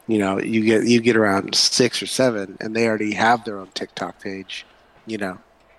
you 0.06 0.18
know, 0.18 0.40
you 0.40 0.64
get 0.64 0.84
you 0.86 1.00
get 1.00 1.16
around 1.16 1.54
six 1.54 2.02
or 2.02 2.06
seven, 2.06 2.56
and 2.60 2.76
they 2.76 2.86
already 2.88 3.14
have 3.14 3.44
their 3.44 3.58
own 3.58 3.70
TikTok 3.74 4.20
page. 4.20 4.68
You 5.06 5.18
know, 5.18 5.38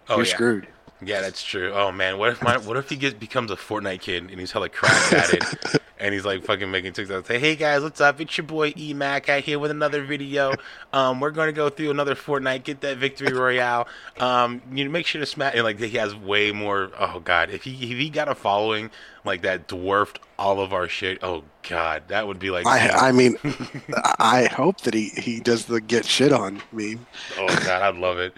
Oh 0.10 0.20
you're 0.20 0.26
yeah. 0.26 0.36
screwed. 0.36 0.74
Yeah, 1.04 1.22
that's 1.22 1.44
true. 1.44 1.72
Oh 1.74 1.92
man, 1.92 2.18
what 2.18 2.30
if 2.30 2.42
my 2.42 2.58
what 2.58 2.76
if 2.76 2.90
he 2.90 2.96
gets 2.96 3.14
becomes 3.14 3.52
a 3.52 3.56
Fortnite 3.56 4.02
kid 4.02 4.24
and 4.30 4.40
he's 4.40 4.52
hella 4.52 4.70
cracked 4.70 5.14
at 5.14 5.34
it, 5.34 5.82
and 6.00 6.12
he's 6.12 6.26
like 6.26 6.44
fucking 6.44 6.72
making 6.72 6.94
TikToks. 6.94 7.18
And 7.18 7.26
say, 7.26 7.38
hey 7.40 7.56
guys, 7.56 7.84
what's 7.84 8.02
up? 8.02 8.20
It's 8.20 8.36
your 8.36 8.48
boy 8.48 8.74
E 8.76 8.96
Mac 8.96 9.30
out 9.30 9.44
here 9.44 9.60
with 9.60 9.70
another 9.70 10.04
video. 10.04 10.54
Um, 10.94 11.20
we're 11.20 11.30
gonna 11.30 11.52
go 11.52 11.70
through 11.70 11.92
another 11.92 12.16
Fortnite, 12.16 12.64
get 12.64 12.82
that 12.82 12.98
victory 12.98 13.32
royale. 13.32 13.88
Um, 14.20 14.62
you 14.72 14.86
know, 14.86 14.90
make 14.92 15.06
sure 15.06 15.22
to 15.22 15.28
smash. 15.28 15.54
And 15.54 15.64
like 15.64 15.80
he 15.80 15.98
has 15.98 16.16
way 16.16 16.52
more. 16.52 16.92
Oh 16.98 17.20
god, 17.20 17.52
if 17.52 17.64
he 17.64 17.74
if 17.74 17.98
he 18.00 18.10
got 18.10 18.28
a 18.28 18.34
following 18.34 18.90
like 19.24 19.44
that 19.44 19.68
dwarfed 19.68 20.20
all 20.40 20.60
of 20.60 20.74
our 20.74 20.88
shit. 20.88 21.20
Oh 21.22 21.44
god, 21.70 22.08
that 22.08 22.28
would 22.28 22.40
be 22.40 22.50
like. 22.50 22.66
I 22.66 23.10
I 23.10 23.12
mean, 23.12 23.38
I 24.20 24.46
hope 24.46 24.82
that 24.82 24.96
he 24.96 25.10
he 25.10 25.40
does 25.42 25.66
the 25.66 25.80
get 25.80 26.06
shit 26.06 26.34
on 26.34 26.64
meme. 26.72 27.06
Oh 27.38 27.48
god, 27.48 27.84
I'd 27.84 27.96
love 27.98 28.18
it. 28.18 28.34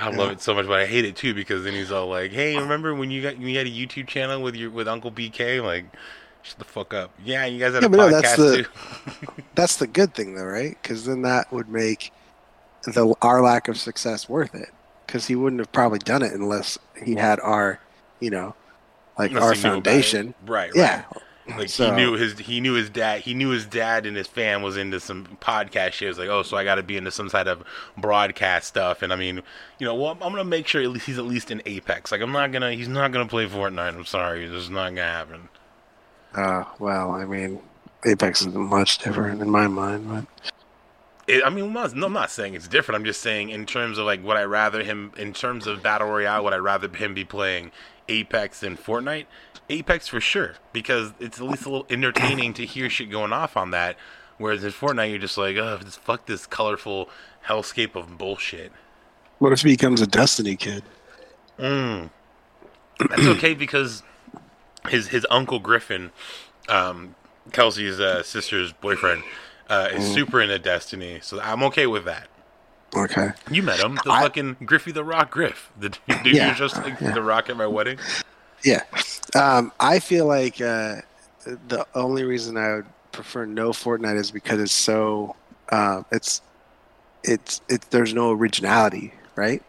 I 0.00 0.10
love 0.10 0.30
it 0.30 0.40
so 0.40 0.54
much, 0.54 0.66
but 0.66 0.78
I 0.80 0.86
hate 0.86 1.04
it 1.04 1.16
too 1.16 1.34
because 1.34 1.64
then 1.64 1.74
he's 1.74 1.92
all 1.92 2.06
like, 2.08 2.30
"Hey, 2.32 2.56
remember 2.56 2.94
when 2.94 3.10
you 3.10 3.22
got 3.22 3.38
you 3.38 3.56
had 3.56 3.66
a 3.66 3.70
YouTube 3.70 4.06
channel 4.08 4.40
with 4.42 4.54
your 4.56 4.70
with 4.70 4.88
Uncle 4.88 5.10
BK?" 5.10 5.62
Like, 5.62 5.84
shut 6.42 6.58
the 6.58 6.64
fuck 6.64 6.94
up. 6.94 7.10
Yeah, 7.24 7.44
you 7.46 7.58
guys 7.58 7.74
had 7.74 7.82
Yeah, 7.82 7.86
a 7.86 7.90
but 7.90 7.96
no, 7.96 8.08
podcast 8.08 8.22
that's 8.22 8.36
the- 8.36 8.62
too. 8.62 9.42
That's 9.54 9.76
the 9.76 9.86
good 9.86 10.14
thing, 10.14 10.34
though, 10.34 10.44
right? 10.44 10.76
Because 10.82 11.04
then 11.04 11.22
that 11.22 11.52
would 11.52 11.68
make 11.68 12.12
the 12.84 13.14
our 13.20 13.42
lack 13.42 13.68
of 13.68 13.78
success 13.78 14.28
worth 14.28 14.54
it. 14.54 14.70
Because 15.06 15.26
he 15.26 15.34
wouldn't 15.36 15.58
have 15.60 15.72
probably 15.72 15.98
done 15.98 16.22
it 16.22 16.32
unless 16.32 16.78
he 17.02 17.16
had 17.16 17.40
our, 17.40 17.80
you 18.20 18.30
know, 18.30 18.54
like 19.18 19.32
Unless 19.32 19.42
our 19.44 19.52
he 19.54 19.58
knew 19.62 19.68
about 19.68 19.78
it. 19.78 19.84
foundation. 19.84 20.34
right? 20.46 20.70
right. 20.70 20.70
Yeah. 20.74 21.04
Like 21.48 21.68
So- 21.68 21.86
he 21.86 21.90
knew 21.96 22.12
his 22.12 22.38
he 22.38 22.60
knew 22.60 22.74
his 22.74 22.90
dad 22.90 23.22
he 23.22 23.34
knew 23.34 23.48
his 23.48 23.66
dad 23.66 24.06
and 24.06 24.16
his 24.16 24.26
fam 24.26 24.62
was 24.62 24.76
into 24.76 25.00
some 25.00 25.38
podcast 25.40 25.92
shit. 25.92 26.06
It 26.06 26.08
was 26.10 26.18
like, 26.18 26.28
oh, 26.28 26.42
so 26.42 26.56
I 26.56 26.64
got 26.64 26.76
to 26.76 26.82
be 26.82 26.96
into 26.96 27.10
some 27.10 27.28
side 27.28 27.48
of 27.48 27.64
broadcast 27.96 28.68
stuff. 28.68 29.02
And 29.02 29.12
I 29.12 29.16
mean, 29.16 29.42
you 29.78 29.86
know, 29.86 29.94
well, 29.94 30.12
I'm 30.12 30.18
gonna 30.18 30.44
make 30.44 30.66
sure 30.68 30.80
at 30.82 30.88
least 30.90 31.06
he's 31.06 31.18
at 31.18 31.24
least 31.24 31.50
in 31.50 31.60
Apex. 31.66 32.12
Like, 32.12 32.20
I'm 32.20 32.32
not 32.32 32.52
gonna 32.52 32.72
he's 32.72 32.88
not 32.88 33.10
gonna 33.10 33.26
play 33.26 33.46
Fortnite. 33.48 33.94
I'm 33.94 34.04
sorry, 34.04 34.46
this 34.46 34.62
is 34.64 34.70
not 34.70 34.90
gonna 34.90 35.02
happen. 35.02 35.48
Uh, 36.34 36.64
well, 36.78 37.10
I 37.12 37.24
mean, 37.24 37.60
Apex 38.04 38.42
is 38.42 38.48
much 38.54 38.98
different 38.98 39.42
in 39.42 39.50
my 39.50 39.66
mind, 39.66 40.08
but 40.08 40.52
It, 41.26 41.42
I 41.44 41.50
mean, 41.50 41.64
I'm 41.64 41.72
not, 41.72 41.94
no, 41.94 42.06
I'm 42.06 42.12
not 42.12 42.30
saying 42.30 42.54
it's 42.54 42.68
different. 42.68 42.96
I'm 42.96 43.04
just 43.04 43.20
saying 43.20 43.50
in 43.50 43.66
terms 43.66 43.98
of 43.98 44.06
like 44.06 44.22
what 44.22 44.36
I 44.36 44.44
rather 44.44 44.82
him 44.84 45.12
in 45.16 45.32
terms 45.32 45.66
of 45.66 45.82
battle 45.82 46.08
royale, 46.08 46.44
would 46.44 46.52
I 46.52 46.56
rather 46.58 46.88
him 46.88 47.14
be 47.14 47.24
playing 47.24 47.72
Apex 48.10 48.62
and 48.62 48.78
Fortnite? 48.78 49.26
Apex 49.70 50.08
for 50.08 50.20
sure 50.20 50.54
because 50.72 51.12
it's 51.20 51.40
at 51.40 51.46
least 51.46 51.64
a 51.64 51.70
little 51.70 51.86
entertaining 51.88 52.52
to 52.54 52.66
hear 52.66 52.90
shit 52.90 53.10
going 53.10 53.32
off 53.32 53.56
on 53.56 53.70
that. 53.70 53.96
Whereas 54.36 54.64
in 54.64 54.72
Fortnite, 54.72 55.10
you're 55.10 55.18
just 55.18 55.38
like, 55.38 55.56
oh, 55.56 55.78
just 55.82 56.00
fuck 56.00 56.26
this 56.26 56.46
colorful 56.46 57.08
hellscape 57.46 57.94
of 57.94 58.18
bullshit. 58.18 58.72
what 59.38 59.52
if 59.52 59.62
he 59.62 59.70
becomes 59.70 60.00
a 60.00 60.06
Destiny 60.06 60.56
kid? 60.56 60.82
Mm. 61.58 62.10
That's 63.08 63.26
okay 63.26 63.54
because 63.54 64.02
his 64.88 65.08
his 65.08 65.26
uncle 65.30 65.58
Griffin, 65.58 66.10
um, 66.68 67.14
Kelsey's 67.52 68.00
uh, 68.00 68.22
sister's 68.22 68.72
boyfriend, 68.72 69.22
uh, 69.68 69.88
is 69.92 70.04
Mm. 70.10 70.14
super 70.14 70.40
into 70.40 70.58
Destiny, 70.58 71.20
so 71.22 71.40
I'm 71.40 71.62
okay 71.64 71.86
with 71.86 72.04
that. 72.06 72.28
Okay. 72.94 73.30
You 73.50 73.62
met 73.62 73.80
him, 73.80 73.98
the 74.04 74.10
I- 74.10 74.22
fucking 74.22 74.56
Griffy 74.64 74.92
the 74.92 75.04
Rock 75.04 75.30
Griff. 75.30 75.70
The 75.78 75.90
dude 75.90 75.98
Yeah, 76.34 76.50
who's 76.50 76.58
just 76.58 76.76
like 76.76 77.00
yeah. 77.00 77.12
the 77.12 77.22
Rock 77.22 77.48
at 77.50 77.56
my 77.56 77.66
wedding. 77.66 77.98
Yeah. 78.64 78.82
Um, 79.34 79.72
I 79.80 80.00
feel 80.00 80.26
like 80.26 80.60
uh, 80.60 80.96
the 81.44 81.86
only 81.94 82.24
reason 82.24 82.56
I 82.56 82.74
would 82.76 82.86
prefer 83.12 83.46
no 83.46 83.70
Fortnite 83.70 84.16
is 84.16 84.30
because 84.30 84.60
it's 84.60 84.72
so 84.72 85.36
uh, 85.70 86.02
it's 86.10 86.42
it's 87.22 87.60
it's 87.68 87.86
there's 87.88 88.12
no 88.12 88.32
originality, 88.32 89.14
right? 89.36 89.62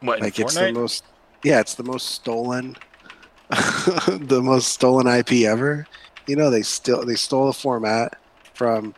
What 0.00 0.20
like 0.20 0.38
it's 0.38 0.54
the 0.54 0.72
most 0.72 1.04
yeah, 1.44 1.60
it's 1.60 1.74
the 1.74 1.84
most 1.84 2.10
stolen 2.10 2.76
the 3.50 4.40
most 4.42 4.68
stolen 4.68 5.06
IP 5.06 5.44
ever. 5.46 5.86
You 6.26 6.36
know, 6.36 6.50
they 6.50 6.62
still 6.62 7.04
they 7.04 7.14
stole 7.14 7.46
the 7.46 7.52
format 7.52 8.18
from 8.54 8.94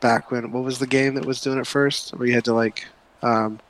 back 0.00 0.30
when 0.30 0.52
what 0.52 0.64
was 0.64 0.78
the 0.78 0.86
game 0.86 1.14
that 1.14 1.24
was 1.24 1.40
doing 1.40 1.58
it 1.58 1.66
first? 1.66 2.10
Where 2.10 2.26
you 2.26 2.34
had 2.34 2.44
to 2.44 2.54
like 2.54 2.86
um 3.22 3.60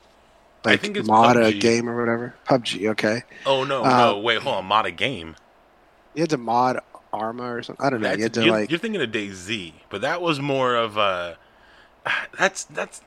I 0.65 0.71
like 0.71 0.81
think 0.81 0.97
it's 0.97 1.07
mod 1.07 1.37
a 1.37 1.53
game 1.53 1.89
or 1.89 1.97
whatever. 1.97 2.35
PUBG, 2.45 2.89
okay. 2.91 3.23
oh 3.45 3.63
no, 3.63 3.83
uh, 3.83 3.97
no, 3.97 4.19
wait, 4.19 4.39
hold 4.39 4.57
on, 4.57 4.65
mod 4.65 4.85
a 4.85 4.91
game. 4.91 5.35
You 6.13 6.21
had 6.21 6.29
to 6.31 6.37
mod 6.37 6.79
Arma 7.13 7.53
or 7.53 7.63
something. 7.63 7.85
I 7.85 7.89
don't 7.89 8.01
know. 8.01 8.09
That's, 8.09 8.17
you 8.17 8.23
had 8.23 8.33
to 8.33 8.45
you're, 8.45 8.51
like 8.51 8.69
you're 8.69 8.79
thinking 8.79 9.01
of 9.01 9.09
DayZ, 9.11 9.73
but 9.89 10.01
that 10.01 10.21
was 10.21 10.39
more 10.39 10.75
of 10.75 10.97
a. 10.97 11.37
That's 12.37 12.63
that's 12.65 13.01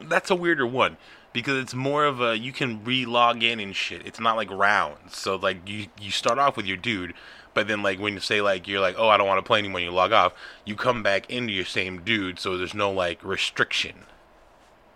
that's 0.00 0.30
a 0.30 0.34
weirder 0.34 0.66
one 0.66 0.96
because 1.32 1.62
it's 1.62 1.74
more 1.74 2.04
of 2.04 2.20
a 2.20 2.38
you 2.38 2.52
can 2.52 2.84
re-log 2.84 3.42
in 3.42 3.60
and 3.60 3.74
shit. 3.74 4.06
It's 4.06 4.20
not 4.20 4.36
like 4.36 4.50
rounds, 4.50 5.16
so 5.16 5.36
like 5.36 5.68
you 5.68 5.88
you 6.00 6.10
start 6.10 6.38
off 6.38 6.56
with 6.56 6.66
your 6.66 6.76
dude, 6.76 7.14
but 7.54 7.68
then 7.68 7.82
like 7.82 7.98
when 7.98 8.14
you 8.14 8.20
say 8.20 8.40
like 8.40 8.68
you're 8.68 8.80
like 8.80 8.96
oh 8.98 9.08
I 9.08 9.16
don't 9.16 9.26
want 9.26 9.38
to 9.38 9.46
play 9.46 9.58
anymore, 9.58 9.80
you 9.80 9.90
log 9.90 10.12
off. 10.12 10.32
You 10.64 10.76
come 10.76 11.02
back 11.02 11.30
into 11.30 11.52
your 11.52 11.64
same 11.64 12.02
dude, 12.02 12.38
so 12.38 12.58
there's 12.58 12.74
no 12.74 12.90
like 12.90 13.24
restriction. 13.24 14.04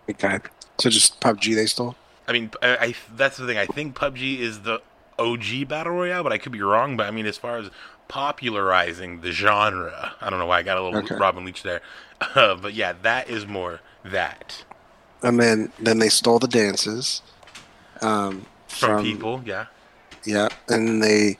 okay. 0.09 0.39
So 0.77 0.89
just 0.89 1.19
PUBG 1.19 1.55
they 1.55 1.65
stole. 1.65 1.95
I 2.27 2.31
mean, 2.31 2.51
I, 2.61 2.77
I 2.77 2.95
that's 3.15 3.37
the 3.37 3.45
thing. 3.45 3.57
I 3.57 3.65
think 3.65 3.95
PUBG 3.95 4.39
is 4.39 4.61
the 4.61 4.81
OG 5.17 5.67
battle 5.67 5.93
royale, 5.93 6.23
but 6.23 6.31
I 6.31 6.37
could 6.37 6.51
be 6.51 6.61
wrong. 6.61 6.95
But 6.95 7.07
I 7.07 7.11
mean, 7.11 7.25
as 7.25 7.37
far 7.37 7.57
as 7.57 7.69
popularizing 8.07 9.21
the 9.21 9.31
genre, 9.31 10.13
I 10.21 10.29
don't 10.29 10.39
know 10.39 10.45
why 10.45 10.59
I 10.59 10.63
got 10.63 10.77
a 10.77 10.83
little 10.83 10.99
Okay. 10.99 11.15
Robin 11.15 11.45
Leach 11.45 11.63
there, 11.63 11.81
uh, 12.21 12.55
but 12.61 12.73
yeah, 12.73 12.93
that 13.01 13.29
is 13.29 13.45
more 13.45 13.81
that 14.03 14.63
And 15.21 15.39
then 15.39 15.71
then 15.79 15.99
they 15.99 16.09
stole 16.09 16.39
the 16.39 16.47
dances 16.47 17.21
um, 18.01 18.45
from, 18.67 19.03
people. 19.03 19.41
Yeah, 19.45 19.65
Yeah, 20.23 20.49
and 20.67 21.03
they 21.03 21.37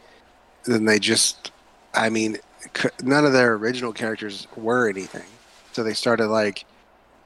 then 0.65 0.85
they 0.85 0.99
just, 0.99 1.51
I 1.93 2.09
mean, 2.09 2.37
none 3.03 3.25
of 3.25 3.33
their 3.33 3.53
original 3.53 3.93
characters 3.93 4.47
were 4.55 4.89
anything, 4.89 5.25
so 5.71 5.83
they 5.83 5.93
started 5.93 6.27
like 6.27 6.65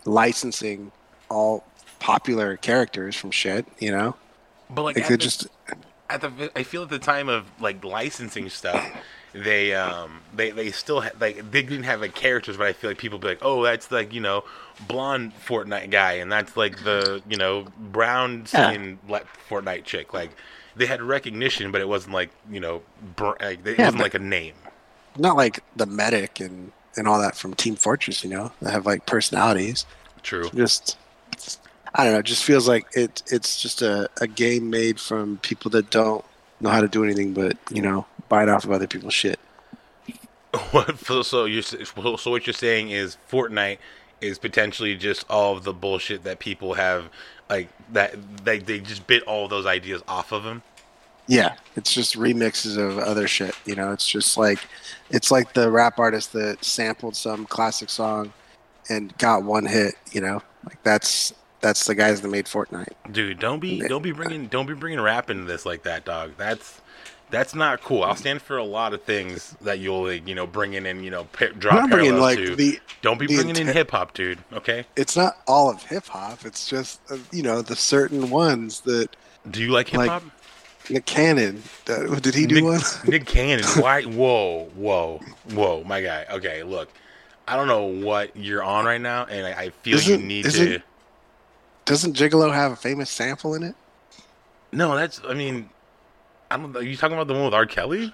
licensing 0.05 0.91
all 1.29 1.63
popular 1.99 2.57
characters 2.57 3.15
from 3.15 3.31
shit. 3.31 3.65
You 3.79 3.91
know, 3.91 4.15
but 4.69 4.83
like 4.83 4.95
they 4.95 5.01
could 5.01 5.19
the, 5.19 5.23
just 5.23 5.47
at 6.09 6.21
the 6.21 6.51
I 6.55 6.63
feel 6.63 6.83
at 6.83 6.89
the 6.89 6.99
time 6.99 7.29
of 7.29 7.45
like 7.59 7.83
licensing 7.83 8.49
stuff. 8.49 8.85
They 9.33 9.73
um 9.73 10.21
they 10.35 10.51
they 10.51 10.69
still 10.69 11.01
ha- 11.01 11.09
like 11.19 11.49
they 11.49 11.63
didn't 11.63 11.83
have 11.83 12.01
like 12.01 12.13
characters, 12.13 12.55
but 12.55 12.67
I 12.67 12.73
feel 12.73 12.91
like 12.91 12.99
people 12.99 13.17
be 13.17 13.29
like, 13.29 13.39
oh, 13.41 13.63
that's 13.63 13.91
like 13.91 14.13
you 14.13 14.21
know 14.21 14.43
blonde 14.87 15.33
Fortnite 15.43 15.89
guy, 15.89 16.13
and 16.13 16.31
that's 16.31 16.55
like 16.55 16.83
the 16.83 17.23
you 17.27 17.37
know 17.37 17.65
brown 17.79 18.45
skin 18.45 18.99
yeah. 19.09 19.19
Fortnite 19.49 19.85
chick. 19.85 20.13
Like 20.13 20.31
they 20.75 20.85
had 20.85 21.01
recognition, 21.01 21.71
but 21.71 21.81
it 21.81 21.87
wasn't 21.87 22.13
like 22.13 22.29
you 22.49 22.59
know 22.59 22.81
br- 23.15 23.31
like, 23.41 23.65
it 23.65 23.77
Yeah, 23.79 23.85
wasn't 23.85 24.03
like 24.03 24.13
a 24.13 24.19
name. 24.19 24.55
not 25.17 25.35
like 25.37 25.59
the 25.75 25.85
medic 25.85 26.39
and 26.39 26.71
and 26.95 27.07
all 27.07 27.19
that 27.19 27.35
from 27.35 27.53
Team 27.53 27.75
Fortress. 27.75 28.23
You 28.23 28.29
know, 28.29 28.51
that 28.61 28.71
have 28.71 28.85
like 28.85 29.05
personalities. 29.05 29.85
True. 30.21 30.49
Just 30.53 30.97
I 31.95 32.03
don't 32.03 32.13
know. 32.13 32.19
It 32.19 32.25
just 32.25 32.43
feels 32.43 32.67
like 32.67 32.87
it. 32.93 33.21
It's 33.27 33.61
just 33.61 33.81
a, 33.81 34.09
a 34.21 34.27
game 34.27 34.69
made 34.69 34.99
from 34.99 35.37
people 35.39 35.69
that 35.71 35.89
don't 35.89 36.23
know 36.59 36.69
how 36.69 36.79
to 36.81 36.87
do 36.87 37.03
anything 37.03 37.33
but 37.33 37.57
you 37.69 37.81
know 37.81 38.05
bite 38.29 38.47
off 38.47 38.63
of 38.63 38.71
other 38.71 38.87
people's 38.87 39.13
shit. 39.13 39.39
What? 40.71 40.99
So, 40.99 41.45
you're 41.45 41.63
so 41.63 42.29
what 42.31 42.45
you're 42.47 42.53
saying 42.53 42.91
is 42.91 43.17
Fortnite 43.29 43.79
is 44.21 44.37
potentially 44.37 44.95
just 44.95 45.25
all 45.29 45.57
of 45.57 45.63
the 45.63 45.73
bullshit 45.73 46.23
that 46.23 46.37
people 46.39 46.75
have, 46.75 47.09
like 47.53 47.69
that 47.91 48.15
they 48.43 48.57
they 48.57 48.79
just 48.79 49.05
bit 49.05 49.23
all 49.23 49.47
those 49.47 49.65
ideas 49.65 50.01
off 50.07 50.31
of 50.31 50.43
them. 50.43 50.63
Yeah, 51.27 51.55
it's 51.75 51.93
just 51.93 52.15
remixes 52.15 52.77
of 52.77 52.97
other 52.97 53.27
shit. 53.27 53.55
You 53.65 53.75
know, 53.75 53.91
it's 53.91 54.07
just 54.07 54.37
like 54.37 54.59
it's 55.11 55.29
like 55.29 55.53
the 55.53 55.69
rap 55.69 55.99
artist 55.99 56.33
that 56.33 56.65
sampled 56.65 57.15
some 57.15 57.45
classic 57.45 57.89
song 57.89 58.33
and 58.89 59.15
got 59.19 59.43
one 59.43 59.65
hit. 59.65 59.93
You 60.11 60.21
know, 60.21 60.41
like 60.65 60.81
that's 60.83 61.33
that's 61.61 61.85
the 61.85 61.95
guys 61.95 62.21
that 62.21 62.27
made 62.27 62.45
Fortnite. 62.45 62.93
Dude, 63.11 63.39
don't 63.39 63.59
be 63.59 63.79
don't 63.81 64.01
be 64.01 64.11
bringing 64.11 64.47
don't 64.47 64.65
be 64.65 64.73
bringing 64.73 64.99
rap 64.99 65.29
into 65.29 65.43
this 65.43 65.65
like 65.65 65.83
that, 65.83 66.05
dog. 66.05 66.31
That's 66.37 66.81
that's 67.33 67.53
not 67.55 67.81
cool. 67.81 68.03
I'll 68.03 68.15
stand 68.15 68.41
for 68.41 68.57
a 68.57 68.63
lot 68.63 68.93
of 68.93 69.01
things 69.03 69.57
that 69.61 69.79
you'll 69.79 70.03
like, 70.05 70.25
you 70.27 70.35
know 70.35 70.47
bring 70.47 70.73
in 70.75 70.85
and 70.85 71.03
you 71.03 71.11
know 71.11 71.25
pa- 71.25 71.47
draw 71.59 71.73
I'm 71.73 71.89
not 71.89 71.99
parallels 71.99 72.21
like 72.21 72.37
to. 72.37 72.55
the. 72.55 72.79
don't 73.01 73.19
be 73.19 73.25
bringing 73.27 73.57
in 73.57 73.67
hip 73.67 73.91
hop, 73.91 74.13
dude. 74.13 74.39
Okay. 74.53 74.85
It's 74.95 75.17
not 75.17 75.37
all 75.47 75.69
of 75.69 75.81
hip 75.83 76.05
hop. 76.05 76.45
It's 76.45 76.67
just 76.69 77.01
uh, 77.11 77.17
you 77.31 77.43
know 77.43 77.61
the 77.61 77.75
certain 77.75 78.29
ones 78.29 78.81
that 78.81 79.09
Do 79.51 79.61
you 79.61 79.71
like 79.71 79.89
hip 79.89 79.97
Like, 79.97 80.09
hop? 80.09 80.23
Nick 80.89 81.05
Cannon. 81.05 81.63
Uh, 81.89 82.19
did 82.19 82.35
he 82.35 82.45
do 82.45 82.55
Nick, 82.55 82.63
one? 82.65 82.81
Nick 83.07 83.25
Cannon. 83.35 83.65
Why? 83.81 84.03
Whoa, 84.03 84.65
whoa, 84.75 85.19
whoa, 85.53 85.83
my 85.85 86.01
guy. 86.01 86.25
Okay, 86.29 86.63
look. 86.63 86.89
I 87.47 87.57
don't 87.57 87.67
know 87.67 87.85
what 88.05 88.35
you're 88.37 88.63
on 88.63 88.85
right 88.85 89.01
now, 89.01 89.25
and 89.25 89.45
I, 89.45 89.63
I 89.63 89.69
feel 89.81 89.93
you 89.99 90.13
Isn't- 90.15 90.27
need 90.27 90.45
to. 90.45 90.81
Doesn't 91.85 92.15
Gigolo 92.15 92.53
have 92.53 92.71
a 92.71 92.75
famous 92.77 93.09
sample 93.09 93.55
in 93.55 93.63
it? 93.63 93.75
No, 94.71 94.95
that's. 94.95 95.19
I 95.27 95.33
mean, 95.33 95.69
I 96.51 96.57
don't. 96.57 96.75
Are 96.75 96.81
you 96.81 96.95
talking 96.97 97.15
about 97.15 97.27
the 97.27 97.33
one 97.33 97.45
with 97.45 97.53
R. 97.53 97.65
Kelly? 97.65 98.13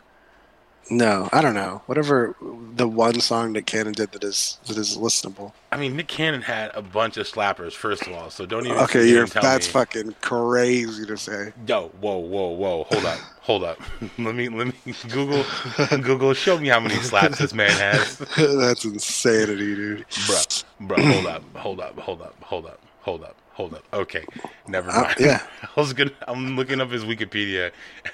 No, 0.91 1.29
I 1.31 1.41
don't 1.41 1.53
know. 1.53 1.83
Whatever 1.85 2.35
the 2.73 2.87
one 2.87 3.19
song 3.19 3.53
that 3.53 3.67
Cannon 3.67 3.93
did 3.93 4.11
that 4.13 4.23
is 4.23 4.57
that 4.65 4.77
is 4.77 4.97
listenable. 4.97 5.53
I 5.71 5.77
mean, 5.77 5.95
Nick 5.95 6.07
Cannon 6.07 6.41
had 6.41 6.71
a 6.73 6.81
bunch 6.81 7.17
of 7.17 7.27
slappers, 7.27 7.73
first 7.73 8.07
of 8.07 8.13
all. 8.13 8.31
So 8.31 8.45
don't 8.47 8.65
even. 8.65 8.79
Okay, 8.79 9.07
you're 9.07 9.27
that's 9.27 9.67
me- 9.67 9.73
fucking 9.73 10.15
crazy 10.21 11.05
to 11.05 11.15
say. 11.15 11.53
Yo, 11.67 11.89
whoa, 11.99 12.17
whoa, 12.17 12.49
whoa! 12.49 12.85
Hold 12.85 13.05
up, 13.05 13.19
hold 13.41 13.63
up. 13.63 13.79
let 14.17 14.33
me, 14.33 14.49
let 14.49 14.67
me 14.67 14.93
Google, 15.09 15.45
Google. 16.01 16.33
Show 16.33 16.57
me 16.57 16.69
how 16.69 16.79
many 16.79 16.95
slaps 16.95 17.37
this 17.37 17.53
man 17.53 17.69
has, 17.71 18.17
that's 18.37 18.83
insanity, 18.85 19.75
dude. 19.75 20.07
bruh, 20.09 20.63
bruh. 20.81 21.13
Hold 21.13 21.27
up, 21.27 21.43
hold 21.55 21.79
up, 21.81 21.99
hold 21.99 22.21
up, 22.21 22.35
hold 22.41 22.65
up, 22.65 22.81
hold 23.01 23.23
up, 23.23 23.35
hold 23.59 23.73
up. 23.73 23.83
Okay, 23.93 24.23
never 24.67 24.89
Uh, 24.89 25.01
mind. 25.01 25.15
yeah. 25.19 25.41
I 25.75 25.79
was 25.79 25.91
gonna. 25.93 26.11
I'm 26.27 26.55
looking 26.55 26.79
up 26.79 26.89
his 26.89 27.03
Wikipedia, 27.03 27.71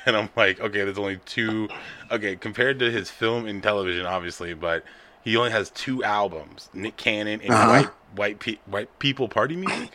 and 0.07 0.17
I'm 0.17 0.29
like, 0.35 0.59
okay, 0.59 0.83
there's 0.83 0.97
only 0.97 1.19
two. 1.25 1.69
Okay, 2.11 2.35
compared 2.35 2.79
to 2.79 2.89
his 2.91 3.09
film 3.11 3.45
and 3.45 3.61
television, 3.61 4.05
obviously, 4.07 4.55
but 4.55 4.83
he 5.23 5.37
only 5.37 5.51
has 5.51 5.69
two 5.69 6.03
albums: 6.03 6.69
Nick 6.73 6.97
Cannon 6.97 7.41
and 7.41 7.51
Uh-huh. 7.53 7.69
White 7.69 7.89
White 8.15 8.39
Pe- 8.39 8.57
White 8.65 8.97
People 8.99 9.29
Party 9.29 9.55
Music. 9.55 9.91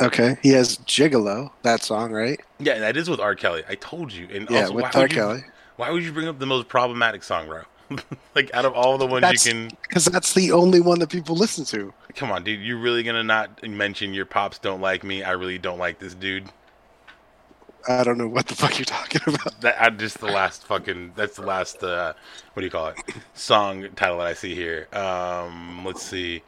Okay, 0.00 0.36
he 0.42 0.50
has 0.50 0.78
Gigolo, 0.78 1.50
that 1.62 1.82
song, 1.82 2.12
right? 2.12 2.40
Yeah, 2.60 2.78
that 2.78 2.96
is 2.96 3.10
with 3.10 3.18
R. 3.20 3.34
Kelly. 3.34 3.64
I 3.68 3.74
told 3.74 4.12
you. 4.12 4.28
And 4.32 4.48
Yeah, 4.48 4.62
also, 4.62 4.74
with 4.74 4.82
why 4.84 4.90
R. 4.94 5.02
would 5.02 5.12
you- 5.12 5.18
Kelly. 5.18 5.44
Why 5.76 5.90
would 5.90 6.02
you 6.04 6.12
bring 6.12 6.26
up 6.28 6.38
the 6.38 6.46
most 6.46 6.68
problematic 6.68 7.22
song, 7.22 7.46
bro? 7.48 7.62
like 8.34 8.52
out 8.54 8.64
of 8.64 8.74
all 8.74 8.96
the 8.98 9.06
ones 9.06 9.22
That's- 9.22 9.44
you 9.46 9.52
can, 9.52 9.70
Because 9.82 10.04
that's 10.06 10.34
the 10.34 10.52
only 10.52 10.80
one 10.80 10.98
that 11.00 11.08
people 11.10 11.34
listen 11.36 11.64
to. 11.66 11.92
Come 12.14 12.30
on, 12.30 12.44
dude. 12.44 12.60
You 12.60 12.78
really 12.78 13.02
gonna 13.02 13.24
not 13.24 13.62
mention 13.66 14.14
your 14.14 14.26
pops 14.26 14.58
don't 14.58 14.80
like 14.80 15.04
me? 15.04 15.22
I 15.22 15.32
really 15.32 15.58
don't 15.58 15.78
like 15.78 15.98
this 15.98 16.14
dude. 16.14 16.48
I 17.88 18.04
don't 18.04 18.18
know 18.18 18.28
what 18.28 18.46
the 18.46 18.54
fuck 18.54 18.78
you're 18.78 18.84
talking 18.84 19.22
about. 19.26 19.60
That 19.60 19.80
I 19.80 19.88
just 19.90 20.18
the 20.20 20.26
last 20.26 20.64
fucking. 20.66 21.12
That's 21.16 21.36
the 21.36 21.42
last. 21.42 21.82
Uh, 21.82 22.12
what 22.52 22.60
do 22.60 22.66
you 22.66 22.70
call 22.70 22.88
it? 22.88 22.96
Song 23.34 23.88
title 23.96 24.18
that 24.18 24.26
I 24.26 24.34
see 24.34 24.54
here. 24.54 24.88
Um, 24.92 25.84
let's 25.84 26.02
see. 26.02 26.42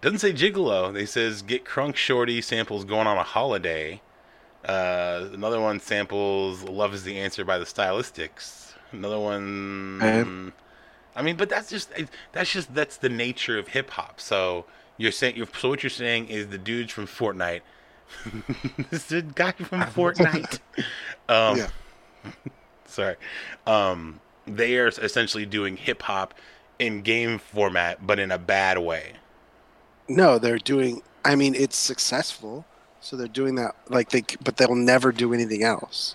Doesn't 0.00 0.18
say 0.18 0.32
Gigolo. 0.32 0.92
They 0.92 1.06
says 1.06 1.42
get 1.42 1.64
crunk 1.64 1.96
shorty 1.96 2.40
samples 2.40 2.84
going 2.84 3.06
on 3.06 3.16
a 3.16 3.22
holiday. 3.22 4.00
Uh, 4.64 5.28
another 5.32 5.60
one 5.60 5.80
samples 5.80 6.62
"Love 6.62 6.94
Is 6.94 7.04
the 7.04 7.18
Answer" 7.18 7.44
by 7.44 7.58
the 7.58 7.66
Stylistics. 7.66 8.72
Another 8.92 9.18
one. 9.18 10.52
I 11.16 11.22
mean, 11.22 11.36
but 11.36 11.48
that's 11.48 11.70
just 11.70 11.90
that's 12.32 12.52
just 12.52 12.74
that's 12.74 12.96
the 12.96 13.08
nature 13.08 13.58
of 13.58 13.68
hip 13.68 13.90
hop. 13.90 14.20
So 14.20 14.66
you're 14.96 15.12
saying 15.12 15.36
you're, 15.36 15.48
so 15.58 15.68
what 15.68 15.82
you're 15.82 15.90
saying 15.90 16.28
is 16.28 16.48
the 16.48 16.58
dudes 16.58 16.92
from 16.92 17.06
Fortnite. 17.06 17.60
this 18.90 19.10
guy 19.34 19.52
from 19.52 19.82
Fortnite. 19.84 20.60
Um, 21.28 21.56
Yeah. 21.58 21.70
sorry. 22.86 23.16
Um, 23.66 24.20
they 24.46 24.76
are 24.78 24.88
essentially 24.88 25.46
doing 25.46 25.76
hip 25.76 26.02
hop 26.02 26.34
in 26.78 27.00
game 27.02 27.38
format, 27.38 28.06
but 28.06 28.18
in 28.18 28.30
a 28.30 28.38
bad 28.38 28.78
way. 28.78 29.14
No, 30.08 30.38
they're 30.38 30.58
doing. 30.58 31.02
I 31.24 31.34
mean, 31.34 31.54
it's 31.54 31.76
successful, 31.78 32.66
so 33.00 33.16
they're 33.16 33.26
doing 33.26 33.54
that. 33.54 33.74
Like 33.88 34.10
they, 34.10 34.22
but 34.42 34.58
they'll 34.58 34.74
never 34.74 35.12
do 35.12 35.32
anything 35.32 35.62
else. 35.62 36.14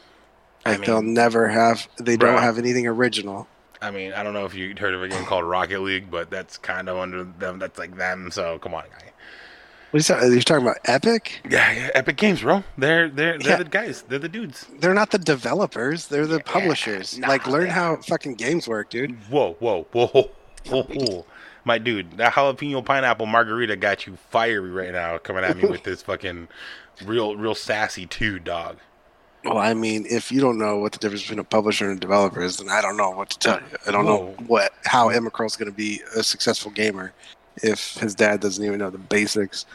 I 0.66 0.72
Like 0.72 0.86
they'll 0.86 1.02
never 1.02 1.48
have. 1.48 1.88
They 1.98 2.16
Bruh. 2.16 2.20
don't 2.20 2.42
have 2.42 2.58
anything 2.58 2.86
original. 2.86 3.48
I 3.82 3.92
mean, 3.92 4.14
I 4.14 4.24
don't 4.24 4.34
know 4.34 4.46
if 4.46 4.54
you 4.54 4.76
heard 4.78 4.94
of 4.94 5.02
a 5.04 5.08
game 5.08 5.24
called 5.26 5.46
Rocket 5.46 5.80
League, 5.82 6.12
but 6.12 6.30
that's 6.30 6.58
kind 6.58 6.90
of 6.90 6.98
under 6.98 7.24
them. 7.24 7.60
That's 7.60 7.80
like 7.80 7.96
them. 7.96 8.30
So 8.32 8.60
come 8.60 8.74
on, 8.74 8.84
guy. 8.92 9.06
What 9.92 9.94
are 9.94 9.98
you 9.98 10.04
talking? 10.04 10.32
You're 10.34 10.42
talking 10.42 10.66
about 10.68 10.78
Epic? 10.86 11.42
Yeah, 11.50 11.72
yeah, 11.72 11.90
Epic 11.96 12.18
Games, 12.18 12.42
bro. 12.42 12.64
They're 12.78 13.10
they're 13.10 13.40
they're 13.40 13.52
Yeah. 13.52 13.56
the 13.58 13.64
guys. 13.66 14.04
They're 14.04 14.20
the 14.20 14.30
dudes. 14.30 14.68
They're 14.80 14.94
not 14.94 15.12
the 15.12 15.18
developers. 15.18 16.08
They're 16.08 16.28
the 16.28 16.42
publishers. 16.42 17.18
nah, 17.18 17.28
like, 17.28 17.48
learn 17.48 17.68
yeah. 17.68 17.74
how 17.74 17.96
fucking 17.98 18.36
games 18.36 18.68
work, 18.68 18.90
dude. 18.90 19.16
Whoa, 19.30 19.54
whoa, 19.60 19.88
whoa, 19.92 20.08
whoa, 20.08 20.30
whoa, 20.68 20.84
whoa. 20.84 21.26
My 21.66 21.78
dude, 21.78 22.18
that 22.18 22.34
jalapeno 22.34 22.84
pineapple 22.86 23.26
margarita 23.26 23.76
got 23.78 24.06
you 24.06 24.18
fiery 24.30 24.70
right 24.72 24.92
now, 24.92 25.18
coming 25.18 25.44
at 25.44 25.58
me 25.58 25.68
with 25.68 25.84
this 25.86 26.02
fucking 26.04 26.48
real, 27.06 27.36
real 27.36 27.56
sassy 27.56 28.06
too, 28.06 28.38
dog. 28.40 28.78
Well, 29.46 29.58
I 29.58 29.74
mean, 29.74 30.06
if 30.10 30.32
you 30.32 30.42
don't 30.42 30.58
know 30.58 30.78
what 30.78 30.92
the 30.92 30.98
difference 30.98 31.22
between 31.22 31.40
a 31.40 31.44
publisher 31.44 31.90
and 31.90 31.98
a 31.98 32.00
developer 32.00 32.42
is, 32.42 32.58
then 32.58 32.70
I 32.70 32.82
don't 32.82 32.98
know 32.98 33.12
what 33.12 33.30
to 33.32 33.40
tell 33.40 33.60
you. 33.60 33.78
I 33.88 33.92
don't 33.92 34.06
know 34.06 34.36
what 34.48 34.74
how 34.86 35.10
Emrakul's 35.10 35.56
going 35.56 35.72
to 35.72 35.76
be 35.76 36.02
a 36.16 36.24
successful 36.24 36.72
gamer 36.72 37.14
if 37.64 37.94
his 37.96 38.16
dad 38.16 38.42
doesn't 38.42 38.64
even 38.64 38.80
know 38.80 38.90
the 38.90 38.98
basics 38.98 39.66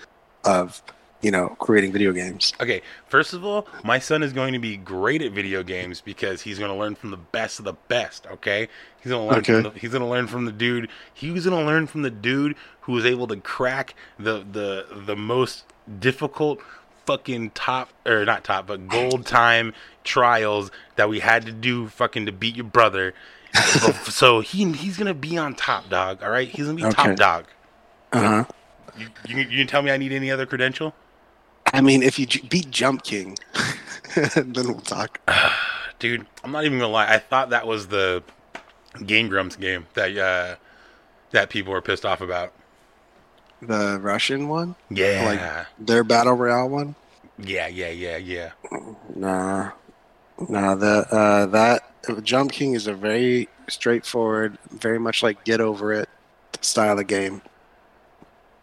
of 0.44 0.82
you 1.22 1.30
know 1.30 1.48
creating 1.58 1.92
video 1.92 2.12
games. 2.12 2.52
Okay, 2.60 2.82
first 3.06 3.32
of 3.32 3.44
all, 3.44 3.66
my 3.82 3.98
son 3.98 4.22
is 4.22 4.34
going 4.34 4.52
to 4.52 4.58
be 4.58 4.76
great 4.76 5.22
at 5.22 5.32
video 5.32 5.62
games 5.62 6.02
because 6.02 6.42
he's 6.42 6.58
going 6.58 6.70
to 6.70 6.76
learn 6.76 6.94
from 6.94 7.10
the 7.10 7.16
best 7.16 7.58
of 7.58 7.64
the 7.64 7.74
best. 7.88 8.26
Okay, 8.26 8.68
he's 9.00 9.10
going 9.10 9.26
to 9.26 9.30
learn. 9.32 9.38
Okay. 9.38 9.62
From 9.62 9.72
the, 9.72 9.78
he's 9.80 9.90
going 9.92 10.02
to 10.02 10.08
learn 10.08 10.26
from 10.26 10.44
the 10.44 10.52
dude. 10.52 10.90
He 11.14 11.30
was 11.30 11.46
going 11.46 11.58
to 11.58 11.66
learn 11.66 11.86
from 11.86 12.02
the 12.02 12.10
dude 12.10 12.54
who 12.82 12.92
was 12.92 13.06
able 13.06 13.26
to 13.28 13.36
crack 13.36 13.94
the 14.18 14.44
the 14.52 14.86
the 15.06 15.16
most 15.16 15.64
difficult 15.98 16.60
fucking 17.06 17.50
top 17.50 17.90
or 18.06 18.24
not 18.24 18.44
top 18.44 18.66
but 18.66 18.88
gold 18.88 19.26
time 19.40 19.72
trials 20.04 20.70
that 20.96 21.08
we 21.08 21.20
had 21.20 21.44
to 21.46 21.52
do 21.52 21.88
fucking 21.88 22.26
to 22.26 22.32
beat 22.32 22.56
your 22.56 22.64
brother. 22.64 23.14
so 24.10 24.40
he 24.40 24.70
he's 24.72 24.96
gonna 24.96 25.14
be 25.14 25.36
on 25.38 25.54
top, 25.54 25.88
dog. 25.88 26.22
All 26.22 26.30
right, 26.30 26.48
he's 26.48 26.66
gonna 26.66 26.76
be 26.76 26.84
Okay. 26.84 26.92
top 26.94 27.16
dog. 27.16 27.44
Uh 28.12 28.20
huh. 28.20 28.44
You, 28.98 29.08
you 29.26 29.36
you 29.38 29.58
can 29.58 29.66
tell 29.66 29.82
me 29.82 29.90
I 29.90 29.96
need 29.96 30.12
any 30.12 30.30
other 30.30 30.46
credential? 30.46 30.94
I 31.72 31.80
mean, 31.80 32.02
if 32.02 32.18
you 32.18 32.26
j- 32.26 32.46
beat 32.48 32.70
Jump 32.70 33.02
King, 33.02 33.36
then 34.36 34.52
we'll 34.54 34.80
talk. 34.80 35.20
dude 36.00 36.26
i'm 36.42 36.50
not 36.50 36.64
even 36.64 36.76
gonna 36.78 36.90
lie 36.90 37.06
i 37.06 37.18
thought 37.18 37.50
that 37.50 37.66
was 37.68 37.86
the 37.86 38.20
game 39.06 39.28
grumps 39.28 39.54
game 39.54 39.86
that 39.94 40.14
uh 40.18 40.56
that 41.30 41.48
people 41.48 41.72
were 41.72 41.80
pissed 41.80 42.04
off 42.04 42.20
about 42.20 42.52
The 43.66 43.98
Russian 44.00 44.48
one, 44.48 44.76
yeah 44.90 45.60
Like 45.76 45.86
their 45.86 46.04
battle 46.04 46.34
royale 46.34 46.68
one. 46.68 46.94
yeah 47.38 47.66
yeah 47.68 47.88
yeah 47.90 48.16
yeah 48.16 48.50
Nah, 49.14 49.72
nah. 50.48 50.74
The 50.74 51.06
uh, 51.10 51.46
that 51.46 51.82
Jump 52.22 52.52
King 52.52 52.74
is 52.74 52.86
a 52.86 52.94
very 52.94 53.48
straightforward, 53.68 54.58
very 54.70 54.98
much 54.98 55.22
like 55.22 55.44
Get 55.44 55.60
Over 55.60 55.92
It 55.92 56.08
style 56.60 56.98
of 56.98 57.06
game. 57.06 57.42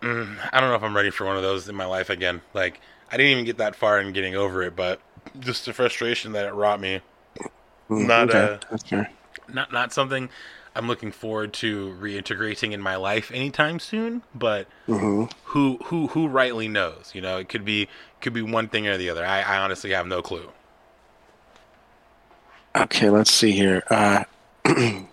mm, 0.02 0.38
i 0.52 0.60
don't 0.60 0.70
know 0.70 0.76
if 0.76 0.84
i'm 0.84 0.96
ready 0.96 1.10
for 1.10 1.26
one 1.26 1.36
of 1.38 1.44
those 1.44 1.68
in 1.68 1.76
my 1.76 1.86
life 1.86 2.10
again 2.10 2.42
like 2.54 2.80
i 3.12 3.18
didn't 3.18 3.32
even 3.32 3.46
get 3.46 3.58
that 3.58 3.76
far 3.76 4.00
in 4.00 4.14
getting 4.14 4.36
over 4.36 4.62
it 4.64 4.76
but 4.76 5.02
just 5.40 5.66
the 5.66 5.74
frustration 5.74 6.32
that 6.34 6.46
it 6.46 6.54
wrought 6.54 6.80
me 6.80 7.02
Mm, 7.90 8.08
Not, 8.08 8.30
okay, 8.30 8.50
uh, 8.54 8.58
that's 8.70 8.84
not 9.50 9.72
not 9.72 9.94
something 9.94 10.30
i'm 10.76 10.88
looking 10.88 11.12
forward 11.12 11.54
to 11.54 11.96
reintegrating 12.00 12.72
in 12.72 12.82
my 12.82 12.96
life 12.96 13.32
anytime 13.34 13.80
soon 13.80 14.24
but 14.34 14.68
hmm 14.88 15.26
who 15.46 15.78
who 15.86 16.08
who 16.08 16.28
rightly 16.28 16.68
knows 16.68 17.12
you 17.14 17.22
know 17.22 17.38
it 17.38 17.50
could 17.50 17.66
be 17.66 17.88
could 18.22 18.34
be 18.34 18.42
one 18.42 18.68
thing 18.68 18.88
or 18.88 18.98
the 18.98 19.10
other 19.10 19.26
i, 19.26 19.42
I 19.42 19.58
honestly 19.58 19.92
have 19.92 20.08
no 20.08 20.22
clue 20.22 20.50
Okay, 22.76 23.10
let's 23.10 23.32
see 23.32 23.52
here. 23.52 23.84
Uh, 23.90 24.24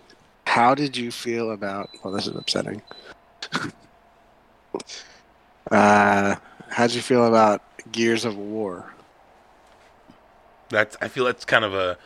how 0.45 0.75
did 0.75 0.95
you 0.95 1.11
feel 1.11 1.51
about? 1.51 1.89
Well, 2.03 2.13
this 2.13 2.25
is 2.25 2.35
upsetting. 2.35 2.81
uh, 5.71 6.35
how 6.69 6.87
did 6.87 6.95
you 6.95 7.01
feel 7.01 7.25
about 7.25 7.61
Gears 7.91 8.23
of 8.23 8.37
War? 8.37 8.93
That's 10.69 10.95
I 11.01 11.07
feel 11.09 11.25
that's 11.25 11.45
kind 11.45 11.65
of 11.65 11.73
a 11.73 11.97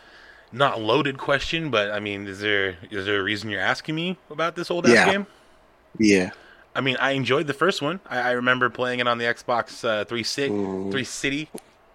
not 0.53 0.79
loaded 0.79 1.17
question, 1.17 1.69
but 1.69 1.91
I 1.91 1.99
mean, 1.99 2.27
is 2.27 2.39
there 2.39 2.77
is 2.91 3.05
there 3.05 3.19
a 3.19 3.23
reason 3.23 3.49
you're 3.49 3.59
asking 3.59 3.95
me 3.95 4.17
about 4.29 4.55
this 4.55 4.71
old 4.71 4.85
ass 4.85 4.93
Yeah. 4.93 5.11
game? 5.11 5.27
Yeah. 5.97 6.29
I 6.75 6.81
mean, 6.81 6.95
I 6.99 7.11
enjoyed 7.11 7.47
the 7.47 7.53
first 7.53 7.81
one. 7.81 7.99
I, 8.09 8.19
I 8.19 8.31
remember 8.31 8.69
playing 8.69 8.99
it 8.99 9.07
on 9.07 9.17
the 9.17 9.25
Xbox 9.25 9.83
uh, 9.83 10.05
360, 10.05 10.49
Mm. 10.49 10.91
360, 10.91 11.49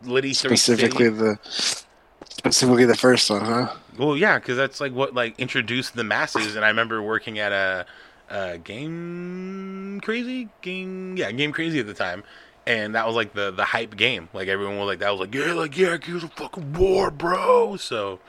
Liddy 0.04 0.34
Specifically 0.34 1.08
360. 1.08 1.24
the 1.24 1.84
specifically 2.30 2.84
the 2.84 2.96
first 2.96 3.28
one, 3.30 3.40
huh? 3.44 3.74
Well, 3.98 4.16
yeah, 4.16 4.38
because 4.38 4.56
that's 4.56 4.80
like 4.80 4.92
what 4.92 5.14
like 5.14 5.38
introduced 5.38 5.94
the 5.96 6.04
masses. 6.04 6.54
And 6.56 6.64
I 6.64 6.68
remember 6.68 7.02
working 7.02 7.38
at 7.40 7.50
a, 7.52 7.86
a 8.30 8.58
game 8.58 10.00
crazy 10.02 10.48
game, 10.62 11.16
yeah, 11.16 11.30
game 11.32 11.52
crazy 11.52 11.80
at 11.80 11.86
the 11.86 11.94
time. 11.94 12.22
And 12.66 12.94
that 12.94 13.06
was 13.06 13.16
like 13.16 13.32
the 13.32 13.50
the 13.50 13.64
hype 13.64 13.96
game. 13.96 14.28
Like 14.32 14.46
everyone 14.48 14.78
was 14.78 14.86
like, 14.86 14.98
that 15.00 15.10
was 15.10 15.20
like, 15.20 15.34
yeah, 15.34 15.54
like 15.54 15.76
yeah, 15.76 15.96
Gears 15.96 16.22
a 16.22 16.28
fucking 16.28 16.74
War, 16.74 17.10
bro. 17.10 17.76
So 17.76 18.20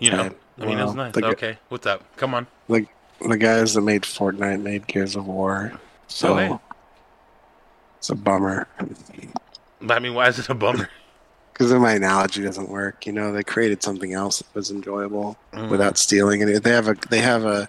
you 0.00 0.10
know, 0.10 0.30
I 0.58 0.64
mean, 0.66 0.78
it 0.78 0.84
was 0.84 0.94
nice. 0.94 1.14
The, 1.14 1.24
okay, 1.26 1.58
what's 1.68 1.86
up? 1.86 2.04
Come 2.16 2.34
on. 2.34 2.46
the, 2.68 2.86
the 3.26 3.36
guys 3.38 3.74
that 3.74 3.80
made 3.82 4.02
Fortnite 4.02 4.62
made 4.62 4.86
Gears 4.86 5.16
of 5.16 5.26
War, 5.26 5.72
so 6.08 6.32
Oh, 6.32 6.36
hey. 6.36 6.58
it's 7.98 8.10
a 8.10 8.14
bummer. 8.14 8.66
But, 9.80 9.96
I 9.96 9.98
mean, 10.00 10.14
why 10.14 10.28
is 10.28 10.38
it 10.38 10.48
a 10.48 10.54
bummer? 10.54 10.88
Because 11.52 11.74
my 11.74 11.92
analogy 11.92 12.42
doesn't 12.42 12.70
work. 12.70 13.04
You 13.04 13.12
know, 13.12 13.32
they 13.32 13.42
created 13.42 13.82
something 13.82 14.14
else 14.14 14.38
that 14.38 14.54
was 14.54 14.70
enjoyable 14.70 15.36
Mm. 15.52 15.68
without 15.68 15.98
stealing 15.98 16.40
it. 16.40 16.62
They 16.62 16.70
have 16.70 16.88
a 16.88 16.96
they 17.10 17.20
have 17.20 17.44
a 17.44 17.68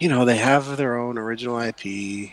you 0.00 0.08
know, 0.08 0.24
they 0.24 0.38
have 0.38 0.78
their 0.78 0.96
own 0.98 1.18
original 1.18 1.58
IP. 1.60 2.30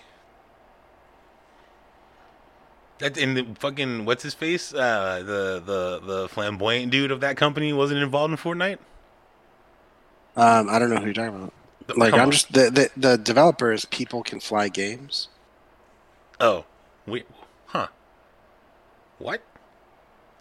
That 3.00 3.18
in 3.18 3.34
the 3.36 3.48
fucking 3.60 4.06
what's 4.06 4.24
his 4.24 4.34
face? 4.34 4.74
Uh, 4.74 5.24
the 5.26 5.62
the 5.66 6.02
the 6.06 6.30
flamboyant 6.30 6.92
dude 6.92 7.12
of 7.12 7.22
that 7.22 7.38
company 7.38 7.74
wasn't 7.74 8.02
involved 8.02 8.32
in 8.32 8.38
Fortnite. 8.38 8.80
Um, 10.36 10.70
I 10.70 10.80
don't 10.80 10.90
know 10.90 10.98
who 10.98 11.06
you're 11.06 11.14
talking 11.14 11.36
about. 11.36 11.54
Like 11.98 12.18
I'm 12.18 12.22
on. 12.26 12.32
just 12.32 12.54
the, 12.54 12.70
the 12.72 12.92
the 13.12 13.18
developers. 13.18 13.86
People 13.86 14.24
Can 14.24 14.40
Fly 14.40 14.70
games. 14.70 15.30
Oh, 16.40 16.66
we, 17.08 17.24
huh? 17.68 17.88
What? 19.20 19.44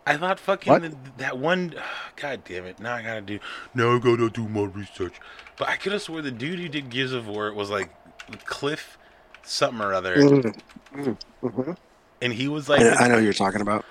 I 0.07 0.17
thought 0.17 0.41
fucking 0.41 0.71
What? 0.71 0.83
th- 0.83 0.95
that 1.19 1.39
one. 1.39 1.75
God 2.17 2.45
damn 2.45 2.65
it! 2.67 2.81
Now 2.81 2.95
I 2.97 3.03
gotta 3.03 3.21
do. 3.23 3.41
Now 3.75 3.95
I 3.97 3.99
gotta 3.99 4.31
do 4.31 4.49
more 4.49 4.69
research. 4.69 5.21
But 5.59 5.69
I 5.69 5.77
could 5.77 5.93
have 5.93 6.03
swore 6.03 6.23
the 6.23 6.31
dude 6.33 6.59
who 6.61 6.69
did 6.69 6.91
Gears 6.91 7.13
of 7.13 7.29
War 7.29 7.53
was 7.53 7.71
like 7.71 7.91
Cliff, 8.45 8.99
something 9.43 9.81
or 9.81 9.95
other, 9.95 10.17
Mm. 10.17 10.61
Mm. 10.95 11.19
And 12.21 12.33
he 12.33 12.49
was 12.49 12.69
I, 12.69 12.77
like, 12.77 12.83
know, 12.83 12.95
I 12.99 13.09
know 13.09 13.19
who 13.19 13.25
you're 13.25 13.33
talking 13.33 13.61
about. 13.61 13.85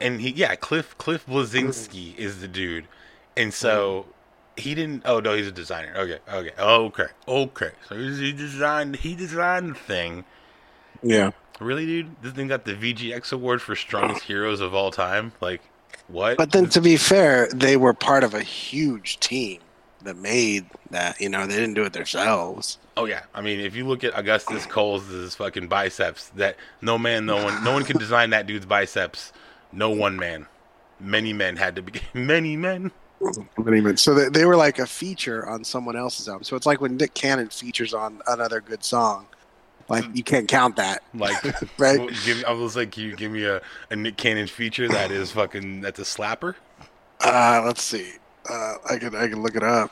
and 0.00 0.20
he 0.20 0.30
yeah, 0.30 0.54
Cliff 0.54 0.96
Cliff 0.98 1.26
Bleszinski 1.26 2.16
is 2.16 2.40
the 2.40 2.48
dude, 2.48 2.86
and 3.36 3.52
so. 3.52 4.02
Mm-hmm. 4.02 4.08
He 4.54 4.74
didn't. 4.74 5.04
Oh 5.06 5.18
no, 5.18 5.34
he's 5.34 5.46
a 5.46 5.50
designer. 5.50 5.94
Okay, 5.96 6.18
okay, 6.30 6.50
okay, 6.58 7.06
okay. 7.26 7.70
So 7.88 7.96
he 7.96 8.14
he 8.16 8.32
designed. 8.32 8.96
He 8.96 9.14
designed 9.14 9.70
the 9.70 9.74
thing. 9.74 10.26
Yeah. 11.02 11.30
Really, 11.58 11.86
dude? 11.86 12.14
This 12.20 12.34
thing 12.34 12.48
got 12.48 12.66
the 12.66 12.74
VGX 12.74 13.32
award 13.32 13.62
for 13.62 13.74
strongest 13.74 14.24
heroes 14.24 14.60
of 14.60 14.74
all 14.74 14.90
time. 14.90 15.32
Like, 15.40 15.62
what? 16.08 16.36
But 16.36 16.52
then, 16.52 16.68
to 16.68 16.82
be 16.82 16.98
fair, 16.98 17.48
they 17.54 17.78
were 17.78 17.94
part 17.94 18.24
of 18.24 18.34
a 18.34 18.42
huge 18.42 19.18
team 19.20 19.58
that 20.04 20.16
made 20.16 20.66
that. 20.90 21.20
You 21.20 21.28
know, 21.28 21.46
they 21.46 21.56
didn't 21.56 21.74
do 21.74 21.84
it 21.84 21.92
themselves. 21.92 22.78
oh 22.96 23.04
yeah, 23.06 23.22
I 23.34 23.40
mean, 23.40 23.60
if 23.60 23.74
you 23.76 23.86
look 23.86 24.04
at 24.04 24.16
Augustus 24.16 24.66
Cole's 24.66 25.34
fucking 25.34 25.68
biceps, 25.68 26.28
that 26.30 26.56
no 26.80 26.98
man, 26.98 27.26
no 27.26 27.42
one, 27.44 27.64
no 27.64 27.72
one 27.72 27.84
could 27.84 27.98
design 27.98 28.30
that 28.30 28.46
dude's 28.46 28.66
biceps. 28.66 29.32
No 29.72 29.90
one 29.90 30.16
man. 30.16 30.46
Many 31.00 31.32
men 31.32 31.56
had 31.56 31.76
to 31.76 31.82
be. 31.82 32.00
Many 32.14 32.56
men. 32.56 32.90
Many 33.56 33.80
men. 33.80 33.96
So 33.96 34.14
they, 34.14 34.28
they 34.28 34.44
were 34.44 34.56
like 34.56 34.78
a 34.78 34.86
feature 34.86 35.48
on 35.48 35.64
someone 35.64 35.96
else's 35.96 36.28
album. 36.28 36.44
So 36.44 36.56
it's 36.56 36.66
like 36.66 36.80
when 36.80 36.96
Nick 36.96 37.14
Cannon 37.14 37.48
features 37.48 37.94
on 37.94 38.20
another 38.26 38.60
good 38.60 38.84
song. 38.84 39.26
Like 39.88 40.04
you 40.14 40.22
can't 40.22 40.48
count 40.48 40.76
that, 40.76 41.02
Like, 41.12 41.36
right? 41.78 42.08
give 42.24 42.38
me, 42.38 42.44
I 42.44 42.52
was 42.52 42.76
like, 42.76 42.92
can 42.92 43.02
you 43.02 43.16
give 43.16 43.32
me 43.32 43.44
a, 43.44 43.60
a 43.90 43.96
Nick 43.96 44.16
Cannon 44.16 44.46
feature 44.46 44.88
that 44.88 45.10
is 45.10 45.32
fucking 45.32 45.80
that's 45.80 45.98
a 45.98 46.02
slapper? 46.04 46.54
Uh, 47.20 47.62
let's 47.64 47.82
see. 47.82 48.12
Uh, 48.48 48.74
I 48.90 48.98
can 48.98 49.14
I 49.14 49.28
can 49.28 49.42
look 49.42 49.56
it 49.56 49.62
up. 49.62 49.90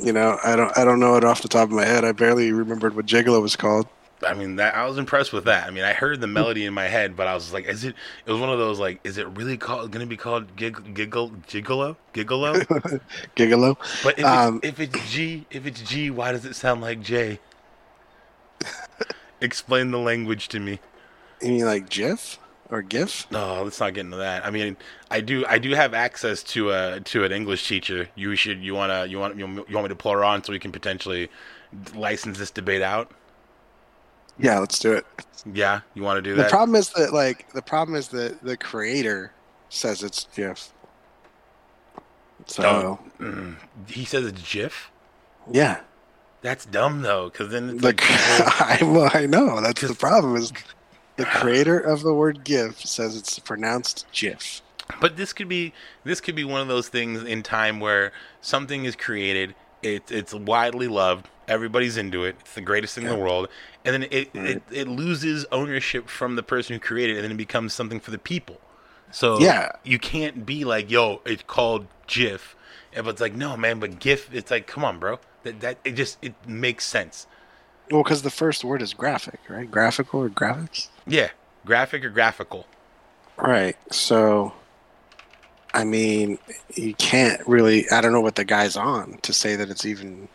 You 0.00 0.12
know, 0.12 0.38
I 0.44 0.56
don't 0.56 0.76
I 0.76 0.84
don't 0.84 1.00
know 1.00 1.16
it 1.16 1.24
off 1.24 1.42
the 1.42 1.48
top 1.48 1.64
of 1.64 1.74
my 1.74 1.84
head. 1.84 2.04
I 2.04 2.12
barely 2.12 2.52
remembered 2.52 2.96
what 2.96 3.06
Gigolo 3.06 3.40
was 3.40 3.56
called. 3.56 3.86
I 4.26 4.32
mean, 4.32 4.56
that 4.56 4.74
I 4.74 4.86
was 4.86 4.96
impressed 4.96 5.32
with 5.32 5.44
that. 5.44 5.66
I 5.66 5.70
mean, 5.70 5.84
I 5.84 5.92
heard 5.92 6.20
the 6.20 6.26
melody 6.26 6.64
in 6.64 6.72
my 6.72 6.88
head, 6.88 7.14
but 7.14 7.26
I 7.26 7.34
was 7.34 7.52
like, 7.52 7.66
is 7.66 7.84
it? 7.84 7.94
It 8.24 8.32
was 8.32 8.40
one 8.40 8.48
of 8.48 8.58
those 8.58 8.78
like, 8.80 9.00
is 9.04 9.18
it 9.18 9.28
really 9.28 9.56
called 9.56 9.90
going 9.90 10.00
to 10.04 10.08
be 10.08 10.16
called 10.16 10.56
gig, 10.56 10.94
giggle 10.94 11.30
gigolo 11.46 11.96
gigolo? 12.14 12.64
Gigolo. 13.36 13.76
But 14.02 14.18
if, 14.18 14.24
Um, 14.24 14.60
it's, 14.62 14.80
if 14.80 14.80
it's 14.80 15.12
G, 15.12 15.46
if 15.50 15.66
it's 15.66 15.82
G, 15.82 16.10
why 16.10 16.32
does 16.32 16.44
it 16.44 16.54
sound 16.56 16.80
like 16.80 17.02
J? 17.02 17.38
Explain 19.40 19.90
the 19.90 19.98
language 19.98 20.48
to 20.48 20.60
me. 20.60 20.80
You 21.42 21.48
mean 21.52 21.64
like 21.66 21.90
GIF 21.90 22.38
or 22.70 22.82
GIF? 22.82 23.30
No, 23.30 23.62
let's 23.62 23.78
not 23.80 23.94
get 23.94 24.00
into 24.02 24.16
that. 24.18 24.44
I 24.46 24.50
mean, 24.50 24.76
I 25.10 25.20
do, 25.20 25.44
I 25.48 25.58
do 25.58 25.70
have 25.74 25.94
access 25.94 26.42
to 26.44 26.70
a 26.70 27.00
to 27.00 27.24
an 27.24 27.32
English 27.32 27.66
teacher. 27.68 28.08
You 28.14 28.34
should, 28.36 28.62
you 28.62 28.74
wanna, 28.74 29.06
you 29.06 29.18
want, 29.18 29.36
you 29.36 29.46
want 29.46 29.66
me 29.84 29.88
to 29.88 29.94
pull 29.96 30.12
her 30.12 30.24
on 30.24 30.42
so 30.44 30.52
we 30.52 30.58
can 30.58 30.72
potentially 30.72 31.28
license 31.94 32.38
this 32.38 32.50
debate 32.50 32.82
out? 32.82 33.10
Yeah, 34.38 34.58
let's 34.58 34.78
do 34.78 34.92
it. 34.92 35.06
Yeah, 35.52 35.80
you 35.94 36.02
want 36.02 36.18
to 36.18 36.22
do 36.22 36.34
The 36.34 36.42
that? 36.42 36.50
problem 36.50 36.74
is 36.76 36.90
that 36.90 37.12
like 37.12 37.52
the 37.52 37.62
problem 37.62 37.96
is 37.96 38.08
that 38.08 38.42
the 38.42 38.56
creator 38.56 39.32
says 39.68 40.02
it's 40.02 40.26
GIF. 40.34 40.70
So 42.46 42.62
Oh. 42.64 42.98
Mm, 43.20 43.56
he 43.88 44.04
says 44.04 44.26
it's 44.26 44.42
GIF. 44.52 44.90
yeah, 45.50 45.80
That's 46.42 46.66
dumb 46.66 47.02
though, 47.02 47.30
because 47.30 47.50
then 47.50 47.70
it's 47.70 47.80
the, 47.80 47.86
like 47.88 47.98
people, 47.98 48.16
I, 48.18 48.78
well, 48.82 49.10
I 49.14 49.26
know 49.26 49.60
that's 49.60 49.80
the 49.82 49.94
problem 49.94 50.36
is 50.36 50.52
the 51.16 51.24
creator 51.24 51.78
of 51.78 52.02
the 52.02 52.12
word 52.14 52.44
GIF 52.44 52.80
says 52.80 53.16
it's 53.16 53.38
pronounced 53.38 54.06
GIF. 54.12 54.62
But 55.00 55.16
this 55.16 55.32
could 55.32 55.48
be 55.48 55.72
this 56.04 56.20
could 56.20 56.34
be 56.36 56.44
one 56.44 56.60
of 56.60 56.68
those 56.68 56.88
things 56.88 57.22
in 57.22 57.42
time 57.42 57.80
where 57.80 58.12
something 58.40 58.84
is 58.84 58.94
created, 58.96 59.54
it's 59.82 60.10
it's 60.12 60.34
widely 60.34 60.88
loved, 60.88 61.28
everybody's 61.48 61.96
into 61.96 62.24
it, 62.24 62.36
it's 62.40 62.54
the 62.54 62.60
greatest 62.60 62.94
thing 62.94 63.04
in 63.04 63.10
the 63.10 63.16
world, 63.16 63.48
and 63.84 63.94
then 63.94 64.02
it, 64.10 64.30
Right. 64.34 64.46
it 64.56 64.62
it 64.70 64.88
loses 64.88 65.46
ownership 65.52 66.08
from 66.08 66.36
the 66.36 66.42
person 66.42 66.74
who 66.74 66.80
created 66.80 67.14
it, 67.14 67.18
and 67.20 67.24
then 67.24 67.32
it 67.32 67.36
becomes 67.36 67.72
something 67.72 67.98
for 68.00 68.10
the 68.10 68.18
people. 68.18 68.60
So 69.10 69.38
Yeah. 69.38 69.72
you 69.84 69.98
can't 69.98 70.44
be 70.44 70.64
like, 70.64 70.90
yo, 70.90 71.22
it's 71.24 71.44
called 71.46 71.86
GIF, 72.06 72.54
and 72.92 73.04
but 73.04 73.12
it's 73.12 73.20
like, 73.22 73.34
no, 73.34 73.56
man, 73.56 73.78
but 73.80 73.98
GIF, 74.00 74.34
it's 74.34 74.50
like, 74.50 74.66
come 74.66 74.84
on, 74.84 74.98
bro, 74.98 75.18
that 75.44 75.60
that 75.60 75.78
it 75.84 75.92
just 75.92 76.18
it 76.20 76.34
makes 76.46 76.84
sense. 76.86 77.26
Well, 77.90 78.02
because 78.02 78.22
the 78.22 78.30
first 78.30 78.64
word 78.64 78.82
is 78.82 78.92
graphic, 78.94 79.40
right? 79.48 79.70
Graphical 79.70 80.20
or 80.20 80.28
graphics? 80.30 80.88
Yeah, 81.06 81.30
graphic 81.64 82.04
or 82.04 82.10
graphical. 82.10 82.66
Right. 83.36 83.76
So, 83.92 84.52
I 85.72 85.84
mean, 85.84 86.38
you 86.74 86.94
can't 86.94 87.46
really. 87.46 87.88
I 87.90 88.00
don't 88.00 88.12
know 88.12 88.20
what 88.20 88.36
the 88.36 88.44
guy's 88.44 88.76
on 88.76 89.18
to 89.22 89.32
say 89.32 89.56
that 89.56 89.68
it's 89.70 89.84
even, 89.84 90.28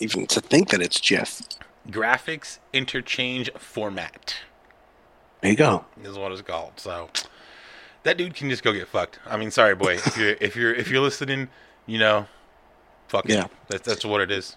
even 0.00 0.26
to 0.28 0.40
think 0.40 0.70
that 0.70 0.80
it's 0.80 1.00
GIF. 1.00 1.42
Graphics 1.88 2.58
interchange 2.72 3.50
format. 3.58 4.34
There 5.42 5.50
you 5.52 5.56
go. 5.56 5.84
is 6.02 6.16
what 6.18 6.32
it's 6.32 6.42
called. 6.42 6.72
So 6.76 7.08
that 8.02 8.16
dude 8.16 8.34
can 8.34 8.50
just 8.50 8.64
go 8.64 8.72
get 8.72 8.88
fucked. 8.88 9.20
I 9.26 9.36
mean, 9.36 9.50
sorry, 9.52 9.74
boy. 9.76 9.94
If 9.94 10.16
you're 10.16 10.36
if 10.40 10.56
you're 10.56 10.74
if 10.74 10.90
you're 10.90 11.02
listening, 11.02 11.48
you 11.86 11.98
know, 11.98 12.26
fuck 13.06 13.28
Yeah. 13.28 13.44
it. 13.44 13.50
That's 13.68 13.86
that's 13.86 14.04
what 14.04 14.20
it 14.22 14.30
is. 14.32 14.56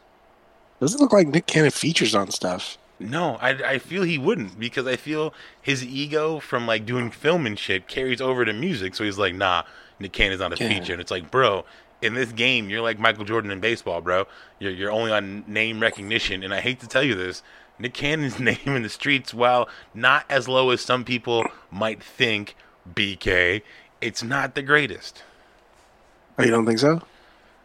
Doesn't 0.79 0.99
look 1.01 1.13
like 1.13 1.27
Nick 1.27 1.45
Cannon 1.45 1.69
features 1.71 2.15
on 2.15 2.31
stuff. 2.31 2.77
No, 2.99 3.37
I, 3.41 3.49
I 3.49 3.79
feel 3.79 4.03
he 4.03 4.17
wouldn't 4.17 4.59
because 4.59 4.85
I 4.85 4.97
feel 4.97 5.33
his 5.61 5.83
ego 5.83 6.39
from 6.39 6.67
like 6.67 6.85
doing 6.85 7.11
film 7.11 7.45
and 7.45 7.57
shit 7.57 7.87
carries 7.87 8.19
over 8.19 8.43
to 8.43 8.51
music. 8.51 8.93
So 8.95 9.05
he's 9.05 9.17
like, 9.17 9.33
nah, 9.33 9.63
Nick 9.99 10.11
Cannon's 10.11 10.41
not 10.41 10.53
a 10.53 10.57
feature. 10.57 10.93
And 10.93 11.01
it's 11.01 11.11
like, 11.11 11.31
bro, 11.31 11.63
in 12.01 12.13
this 12.13 12.31
game, 12.31 12.69
you're 12.69 12.81
like 12.81 12.99
Michael 12.99 13.23
Jordan 13.25 13.51
in 13.51 13.59
baseball, 13.59 14.01
bro. 14.01 14.25
You're 14.59 14.71
you're 14.71 14.91
only 14.91 15.11
on 15.11 15.45
name 15.47 15.79
recognition. 15.79 16.43
And 16.43 16.53
I 16.53 16.59
hate 16.59 16.81
to 16.81 16.87
tell 16.87 17.03
you 17.03 17.15
this, 17.15 17.41
Nick 17.77 17.93
Cannon's 17.93 18.39
name 18.39 18.57
in 18.65 18.83
the 18.83 18.89
streets, 18.89 19.33
while 19.33 19.69
not 19.93 20.25
as 20.29 20.47
low 20.47 20.69
as 20.71 20.81
some 20.81 21.05
people 21.05 21.45
might 21.71 22.03
think, 22.03 22.55
BK, 22.93 23.61
it's 24.01 24.23
not 24.23 24.55
the 24.55 24.61
greatest. 24.61 25.23
Oh, 26.37 26.43
you 26.43 26.51
don't 26.51 26.65
think 26.65 26.79
so? 26.79 27.01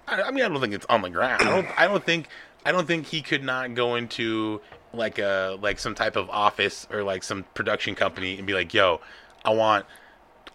I, 0.06 0.22
I 0.22 0.30
mean, 0.30 0.44
I 0.44 0.48
don't 0.48 0.60
think 0.60 0.74
it's 0.74 0.86
on 0.88 1.02
the 1.02 1.10
ground. 1.10 1.42
I 1.42 1.50
don't. 1.50 1.80
I 1.80 1.86
don't 1.86 2.04
think. 2.04 2.28
I 2.64 2.72
don't 2.72 2.86
think 2.86 3.06
he 3.06 3.20
could 3.20 3.44
not 3.44 3.74
go 3.74 3.94
into 3.94 4.60
like 4.96 5.18
a 5.18 5.58
like 5.60 5.78
some 5.78 5.94
type 5.94 6.16
of 6.16 6.28
office 6.30 6.86
or 6.90 7.02
like 7.02 7.22
some 7.22 7.44
production 7.54 7.94
company 7.94 8.36
and 8.38 8.46
be 8.46 8.54
like, 8.54 8.72
"Yo, 8.74 9.00
I 9.44 9.50
want 9.50 9.86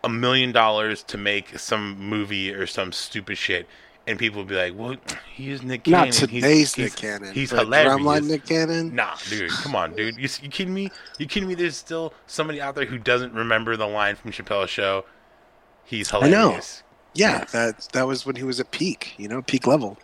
a 0.04 0.10
million 0.10 0.52
dollars 0.52 1.04
to 1.04 1.18
make 1.18 1.60
some 1.60 2.00
movie 2.00 2.54
or 2.54 2.66
some 2.66 2.92
stupid 2.92 3.38
shit," 3.38 3.68
and 4.08 4.18
people 4.18 4.40
would 4.40 4.48
be 4.48 4.56
like, 4.56 4.74
"Well, 4.76 4.96
he 5.34 5.52
is 5.52 5.62
Nick 5.64 5.84
Cannon. 5.84 6.10
Not 6.10 6.14
today's 6.14 6.44
he's, 6.44 6.78
Nick 6.78 6.92
he's, 6.92 6.96
Cannon. 6.96 7.34
He's 7.34 7.52
but 7.52 7.60
hilarious. 7.60 7.96
Drumline 7.96 8.28
Nick 8.28 8.46
Cannon. 8.46 8.96
Nah, 8.96 9.16
dude, 9.30 9.52
come 9.52 9.76
on, 9.76 9.96
dude. 9.96 10.18
You, 10.18 10.30
you 10.42 10.50
kidding 10.50 10.74
me? 10.74 10.92
You 11.18 11.26
kidding 11.26 11.48
me? 11.48 11.56
There's 11.56 11.78
still 11.78 12.14
somebody 12.28 12.62
out 12.62 12.76
there 12.76 12.86
who 12.86 12.98
doesn't 12.98 13.34
remember 13.34 13.78
the 13.78 13.88
line 13.88 14.16
from 14.16 14.32
Chappelle's 14.32 14.70
show. 14.70 15.06
He's 15.86 16.10
hilarious. 16.12 16.36
I 16.36 16.40
know. 16.40 16.86
Yeah, 17.16 17.44
that 17.52 17.90
that 17.94 18.08
was 18.08 18.26
when 18.26 18.36
he 18.36 18.44
was 18.44 18.60
at 18.60 18.72
peak. 18.72 19.16
You 19.18 19.28
know, 19.28 19.42
peak 19.42 19.66
level. 19.66 19.98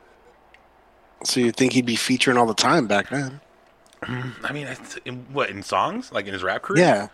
So 1.24 1.40
you 1.40 1.52
think 1.52 1.74
he'd 1.74 1.86
be 1.86 1.96
featuring 1.96 2.38
all 2.38 2.46
the 2.46 2.54
time 2.54 2.88
back 2.88 3.10
then? 3.10 3.42
I 4.04 4.52
mean, 4.54 4.68
in, 5.06 5.26
what 5.34 5.50
in 5.50 5.64
songs 5.64 6.12
like 6.12 6.28
in 6.28 6.34
his 6.34 6.44
rap 6.44 6.62
career? 6.62 6.84
Yeah. 6.84 7.08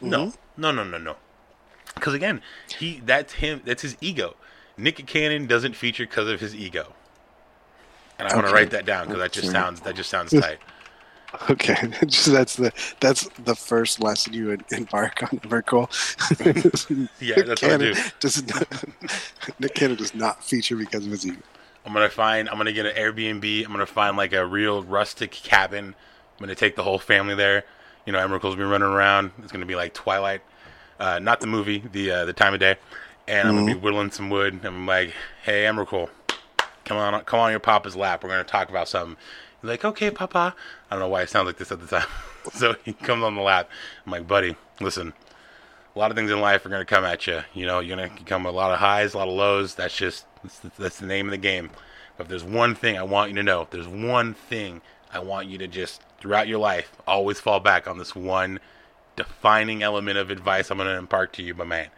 No, 0.00 0.26
Mhm. 0.26 0.36
no, 0.56 0.70
no, 0.72 0.84
no, 0.84 0.98
no. 0.98 1.16
Because 1.94 2.14
again, 2.14 2.40
he 2.78 3.00
that's 3.04 3.34
him. 3.34 3.62
That's 3.64 3.82
his 3.82 3.96
ego. 4.00 4.36
Nick 4.76 5.04
Cannon 5.06 5.46
doesn't 5.46 5.74
feature 5.74 6.04
because 6.04 6.28
of 6.28 6.40
his 6.40 6.54
ego. 6.54 6.94
And 8.18 8.28
I 8.28 8.34
want 8.34 8.46
to 8.46 8.52
write 8.52 8.70
that 8.70 8.84
down 8.86 9.06
because 9.06 9.20
that 9.20 9.32
just 9.32 9.50
sounds 9.50 9.80
that 9.80 9.94
just 9.96 10.10
sounds 10.10 10.32
tight. 10.32 10.58
Okay, 11.50 11.74
that's 12.00 12.56
the 12.56 12.72
that's 13.00 13.28
the 13.44 13.54
first 13.54 14.00
lesson 14.02 14.32
you 14.32 14.46
would 14.46 14.64
embark 14.72 15.22
on, 15.24 15.38
Merkel. 15.46 15.90
Yeah, 17.20 17.42
that's 17.42 17.60
what 17.60 17.72
I 17.72 17.76
do. 17.76 17.94
Does 18.18 18.42
not, 18.46 18.84
Nick 19.58 19.74
Cannon 19.74 19.98
does 19.98 20.14
not 20.14 20.42
feature 20.42 20.74
because 20.74 21.04
of 21.04 21.10
his 21.12 21.26
ego. 21.26 21.36
I'm 21.84 21.92
gonna 21.92 22.08
find. 22.08 22.48
I'm 22.48 22.56
gonna 22.56 22.72
get 22.72 22.86
an 22.86 22.96
Airbnb. 22.96 23.62
I'm 23.66 23.70
gonna 23.72 23.84
find 23.84 24.16
like 24.16 24.32
a 24.32 24.46
real 24.46 24.82
rustic 24.82 25.30
cabin. 25.32 25.94
I'm 26.38 26.44
gonna 26.44 26.54
take 26.54 26.76
the 26.76 26.84
whole 26.84 27.00
family 27.00 27.34
there. 27.34 27.64
You 28.06 28.12
know, 28.12 28.20
Emerald's 28.20 28.56
been 28.56 28.68
running 28.68 28.88
around. 28.88 29.32
It's 29.42 29.50
gonna 29.50 29.66
be 29.66 29.74
like 29.74 29.92
Twilight, 29.92 30.40
uh, 31.00 31.18
not 31.18 31.40
the 31.40 31.48
movie, 31.48 31.82
the 31.92 32.10
uh, 32.12 32.24
the 32.26 32.32
time 32.32 32.54
of 32.54 32.60
day. 32.60 32.76
And 33.26 33.48
I'm 33.48 33.54
gonna 33.56 33.74
be 33.74 33.80
whittling 33.80 34.12
some 34.12 34.30
wood. 34.30 34.54
And 34.54 34.64
I'm 34.64 34.86
like, 34.86 35.12
hey, 35.42 35.66
Emerald, 35.66 36.10
come 36.84 36.96
on, 36.96 37.20
come 37.24 37.40
on 37.40 37.50
your 37.50 37.58
papa's 37.58 37.96
lap. 37.96 38.22
We're 38.22 38.30
gonna 38.30 38.44
talk 38.44 38.70
about 38.70 38.88
something. 38.88 39.16
He's 39.60 39.68
like, 39.68 39.84
okay, 39.84 40.12
papa. 40.12 40.54
I 40.88 40.94
don't 40.94 41.00
know 41.00 41.08
why 41.08 41.22
it 41.22 41.28
sounds 41.28 41.46
like 41.46 41.56
this 41.56 41.72
at 41.72 41.80
the 41.80 41.86
time. 41.86 42.06
so 42.52 42.76
he 42.84 42.92
comes 42.92 43.24
on 43.24 43.34
the 43.34 43.42
lap. 43.42 43.68
I'm 44.06 44.12
like, 44.12 44.28
buddy, 44.28 44.54
listen. 44.80 45.12
A 45.96 45.98
lot 45.98 46.12
of 46.12 46.16
things 46.16 46.30
in 46.30 46.40
life 46.40 46.64
are 46.64 46.68
gonna 46.68 46.84
come 46.84 47.04
at 47.04 47.26
you. 47.26 47.42
You 47.52 47.66
know, 47.66 47.80
you're 47.80 47.96
gonna 47.96 48.10
come 48.26 48.44
with 48.44 48.54
a 48.54 48.56
lot 48.56 48.72
of 48.72 48.78
highs, 48.78 49.14
a 49.14 49.18
lot 49.18 49.26
of 49.26 49.34
lows. 49.34 49.74
That's 49.74 49.96
just 49.96 50.24
that's, 50.44 50.60
that's 50.78 50.98
the 51.00 51.06
name 51.06 51.26
of 51.26 51.32
the 51.32 51.38
game. 51.38 51.70
But 52.16 52.24
if 52.24 52.28
there's 52.28 52.44
one 52.44 52.76
thing 52.76 52.96
I 52.96 53.02
want 53.02 53.30
you 53.30 53.36
to 53.36 53.42
know, 53.42 53.62
if 53.62 53.70
there's 53.70 53.88
one 53.88 54.34
thing 54.34 54.82
I 55.12 55.18
want 55.18 55.48
you 55.48 55.58
to 55.58 55.66
just 55.66 56.02
throughout 56.20 56.48
your 56.48 56.58
life 56.58 56.90
always 57.06 57.40
fall 57.40 57.60
back 57.60 57.86
on 57.86 57.98
this 57.98 58.14
one 58.14 58.60
defining 59.16 59.82
element 59.82 60.16
of 60.16 60.30
advice 60.30 60.70
I'm 60.70 60.78
going 60.78 60.88
to 60.88 60.96
impart 60.96 61.32
to 61.34 61.42
you, 61.42 61.54
my 61.54 61.64
man. 61.64 61.88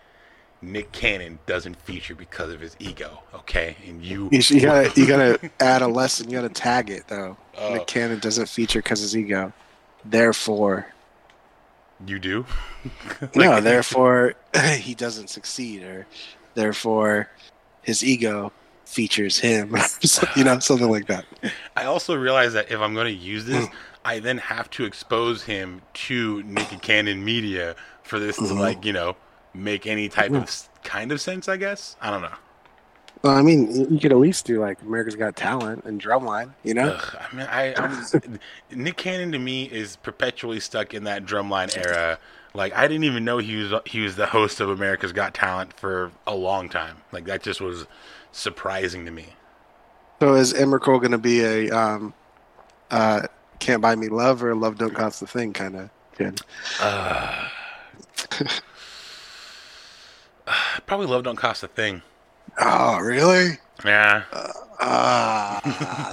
Nick 0.63 0.93
Cannon 0.93 1.39
doesn't 1.47 1.77
feature 1.77 2.15
because 2.15 2.53
of 2.53 2.61
his 2.61 2.77
ego, 2.79 3.23
okay? 3.35 3.77
And 3.87 4.03
you, 4.03 4.29
You, 4.31 4.41
you 4.49 4.61
gotta 4.61 4.93
you 4.95 5.07
gotta 5.07 5.51
add 5.59 5.81
a 5.81 5.87
lesson. 5.87 6.29
You 6.29 6.37
gotta 6.37 6.51
tag 6.51 6.91
it 6.91 7.09
though. 7.09 7.37
Oh. 7.57 7.75
Nick 7.75 7.87
Cannon 7.87 8.19
doesn't 8.19 8.47
feature 8.47 8.81
because 8.81 9.01
of 9.01 9.05
his 9.05 9.17
ego. 9.17 9.55
Therefore, 10.05 10.87
you 12.07 12.19
do. 12.19 12.45
no. 13.35 13.61
Therefore, 13.61 14.35
he 14.77 14.95
doesn't 14.95 15.29
succeed, 15.29 15.83
or 15.83 16.07
therefore, 16.55 17.31
his 17.83 18.05
ego 18.05 18.53
features 18.85 19.39
him. 19.39 19.75
You 20.37 20.45
know, 20.45 20.59
something 20.59 20.91
like 20.91 21.07
that. 21.07 21.25
I 21.77 21.85
also 21.85 22.15
realize 22.15 22.53
that 22.53 22.71
if 22.71 22.81
I'm 22.81 22.95
going 22.95 23.07
to 23.07 23.13
use 23.13 23.45
this. 23.47 23.67
I 24.05 24.19
then 24.19 24.39
have 24.39 24.71
to 24.71 24.85
expose 24.85 25.45
him 25.45 25.83
to 25.95 26.43
Nick 26.45 26.69
Cannon 26.83 27.25
media 27.25 27.77
for 28.03 28.19
this 28.19 28.37
to 28.37 28.43
Mhm. 28.43 28.59
like 28.59 28.85
you 28.85 28.93
know 28.93 29.17
make 29.55 29.87
any 29.87 30.09
type 30.09 30.33
of 30.33 30.51
kind 30.85 31.13
of 31.13 31.21
sense. 31.21 31.49
I 31.49 31.57
guess 31.57 31.97
I 32.01 32.11
don't 32.11 32.23
know. 32.23 32.35
Well, 33.23 33.37
I 33.37 33.43
mean, 33.43 33.91
you- 33.93 33.99
could 34.01 34.13
at 34.13 34.19
least 34.19 34.47
do 34.47 34.61
like 34.61 34.81
America's 34.81 35.15
Got 35.17 35.37
Talent 35.37 35.85
and 35.85 36.01
Drumline. 36.01 36.53
You 36.63 36.73
know, 36.75 36.93
Ugh, 36.99 37.17
I 37.31 37.37
mean, 37.37 37.47
I 37.51 37.75
I'm, 37.77 38.39
Nick 38.71 38.97
Cannon 38.97 39.33
to 39.33 39.39
me 39.39 39.65
is 39.65 39.97
perpetually 39.97 40.59
stuck 40.61 40.95
in 40.95 41.05
that 41.05 41.27
drumline 41.27 41.77
era. 41.77 42.19
Like 42.55 42.75
I 42.75 42.89
didn't 42.89 43.05
even 43.05 43.25
know 43.25 43.37
he 43.39 43.57
was 43.57 43.75
he 43.85 44.01
was 44.01 44.17
the 44.17 44.27
host 44.27 44.61
of 44.61 44.71
America's 44.71 45.13
Got 45.13 45.35
Talent 45.35 45.75
for 45.75 46.11
a 46.27 46.35
long 46.35 46.69
time. 46.71 46.97
Like 47.13 47.27
that 47.27 47.43
just 47.43 47.61
was 47.61 47.87
surprising 48.33 49.05
to 49.05 49.11
me. 49.11 49.35
so 50.21 50.35
is 50.35 50.55
Emrakul 50.55 50.99
going 51.01 51.11
to 51.13 51.19
be 51.19 51.43
a 51.45 51.71
um, 51.71 52.15
uh, 52.91 53.27
"Can't 53.61 53.81
Buy 53.83 53.95
Me 53.95 54.09
Love" 54.09 54.43
or 54.43 54.55
"Love 54.55 54.79
Don't 54.79 54.95
Cost 54.95 55.23
a 55.23 55.27
Thing" 55.27 55.53
kind 55.53 55.77
of 55.77 55.91
kid? 56.17 56.41
Uh, 56.81 57.49
probably 60.87 61.07
love 61.07 61.23
don't 61.23 61.37
cost 61.37 61.63
a 61.63 61.69
thing. 61.69 62.03
Oh, 62.61 62.99
really? 62.99 63.59
Yeah. 63.85 64.25
Ah, 64.81 65.61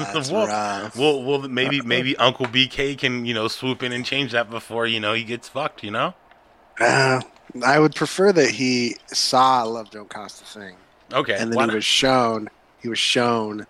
that's 0.13 0.29
Well, 0.31 0.47
rough. 0.47 0.95
Well, 0.95 1.23
well, 1.23 1.39
maybe 1.47 1.81
maybe 1.81 2.15
Uncle 2.17 2.45
BK 2.45 2.97
can 2.97 3.25
you 3.25 3.33
know 3.33 3.47
swoop 3.47 3.81
in 3.83 3.91
and 3.91 4.05
change 4.05 4.31
that 4.33 4.49
before 4.49 4.85
you 4.87 4.99
know 4.99 5.13
he 5.13 5.23
gets 5.23 5.49
fucked. 5.49 5.83
You 5.83 5.91
know. 5.91 6.13
Uh, 6.79 7.21
I 7.65 7.79
would 7.79 7.95
prefer 7.95 8.31
that 8.33 8.51
he 8.51 8.97
saw 9.07 9.63
"Love 9.63 9.89
Don't 9.89 10.09
Cost 10.09 10.41
a 10.41 10.45
Thing" 10.45 10.75
Okay. 11.13 11.35
and 11.37 11.51
then 11.51 11.55
why 11.55 11.63
he 11.63 11.67
not? 11.67 11.75
was 11.75 11.85
shown 11.85 12.49
he 12.81 12.89
was 12.89 12.99
shown 12.99 13.65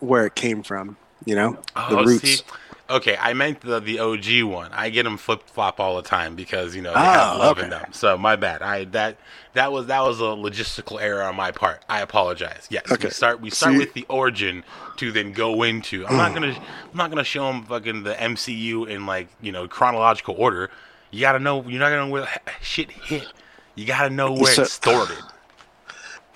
where 0.00 0.26
it 0.26 0.34
came 0.34 0.62
from. 0.62 0.96
You 1.24 1.34
know, 1.34 1.52
the 1.74 1.98
Oh, 1.98 2.04
roots. 2.04 2.38
see, 2.40 2.44
okay, 2.90 3.16
I 3.20 3.34
meant 3.34 3.60
the 3.60 3.80
the 3.80 3.98
OG 3.98 4.42
one. 4.44 4.72
I 4.72 4.90
get 4.90 5.04
them 5.04 5.16
flip 5.16 5.42
flop 5.48 5.80
all 5.80 5.96
the 5.96 6.02
time 6.02 6.34
because 6.36 6.74
you 6.74 6.82
know 6.82 6.92
they 6.92 7.00
Oh, 7.00 7.02
have 7.02 7.38
love 7.38 7.58
in 7.58 7.70
them. 7.70 7.92
So 7.92 8.16
my 8.16 8.36
bad. 8.36 8.62
I 8.62 8.84
that 8.86 9.16
that 9.54 9.72
was 9.72 9.86
that 9.86 10.02
was 10.02 10.20
a 10.20 10.24
logistical 10.24 11.00
error 11.00 11.22
on 11.22 11.36
my 11.36 11.50
part. 11.50 11.84
I 11.88 12.00
apologize. 12.00 12.66
Yes, 12.70 12.90
Okay. 12.90 13.06
we 13.08 13.10
start 13.10 13.40
we 13.40 13.50
start 13.50 13.72
See- 13.72 13.78
with 13.78 13.94
the 13.94 14.06
origin 14.08 14.64
to 14.96 15.12
then 15.12 15.32
go 15.32 15.62
into. 15.62 16.06
I'm 16.06 16.16
not 16.16 16.30
mm. 16.32 16.34
gonna 16.34 16.48
I'm 16.48 16.96
not 16.96 17.10
gonna 17.10 17.24
show 17.24 17.46
them 17.46 17.64
fucking 17.64 18.02
the 18.04 18.14
MCU 18.14 18.88
in 18.88 19.06
like 19.06 19.28
you 19.40 19.52
know 19.52 19.68
chronological 19.68 20.34
order. 20.38 20.70
You 21.10 21.20
gotta 21.20 21.38
know. 21.38 21.62
You're 21.66 21.80
not 21.80 21.90
gonna 21.90 22.06
know 22.06 22.10
where 22.12 22.28
shit 22.60 22.90
hit. 22.90 23.26
You 23.74 23.84
gotta 23.86 24.10
know 24.10 24.32
where 24.32 24.52
So- 24.52 24.62
it 24.62 24.68
started. 24.70 25.18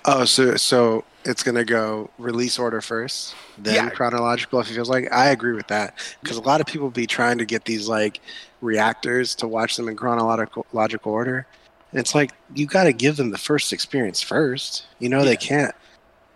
Oh, 0.05 0.25
so 0.25 0.55
so 0.55 1.03
it's 1.23 1.43
gonna 1.43 1.63
go 1.65 2.09
release 2.17 2.57
order 2.59 2.81
first, 2.81 3.35
then 3.57 3.75
Yeah. 3.75 3.89
chronological. 3.89 4.59
If 4.59 4.69
it 4.71 4.73
feels 4.73 4.89
like 4.89 5.11
I 5.11 5.29
agree 5.29 5.53
with 5.53 5.67
that 5.67 5.97
because 6.21 6.37
a 6.37 6.41
lot 6.41 6.61
of 6.61 6.67
people 6.67 6.89
be 6.89 7.05
trying 7.07 7.37
to 7.37 7.45
get 7.45 7.65
these 7.65 7.87
like 7.87 8.19
reactors 8.61 9.35
to 9.35 9.47
watch 9.47 9.75
them 9.75 9.87
in 9.87 9.95
chronological 9.95 10.65
logical 10.73 11.11
order. 11.11 11.45
And 11.91 11.99
it's 11.99 12.15
like 12.15 12.31
you 12.55 12.65
got 12.65 12.85
to 12.85 12.93
give 12.93 13.17
them 13.17 13.31
the 13.31 13.37
first 13.37 13.73
experience 13.73 14.21
first. 14.21 14.85
You 14.99 15.09
know 15.09 15.19
Yeah. 15.19 15.25
they 15.25 15.37
can't 15.37 15.75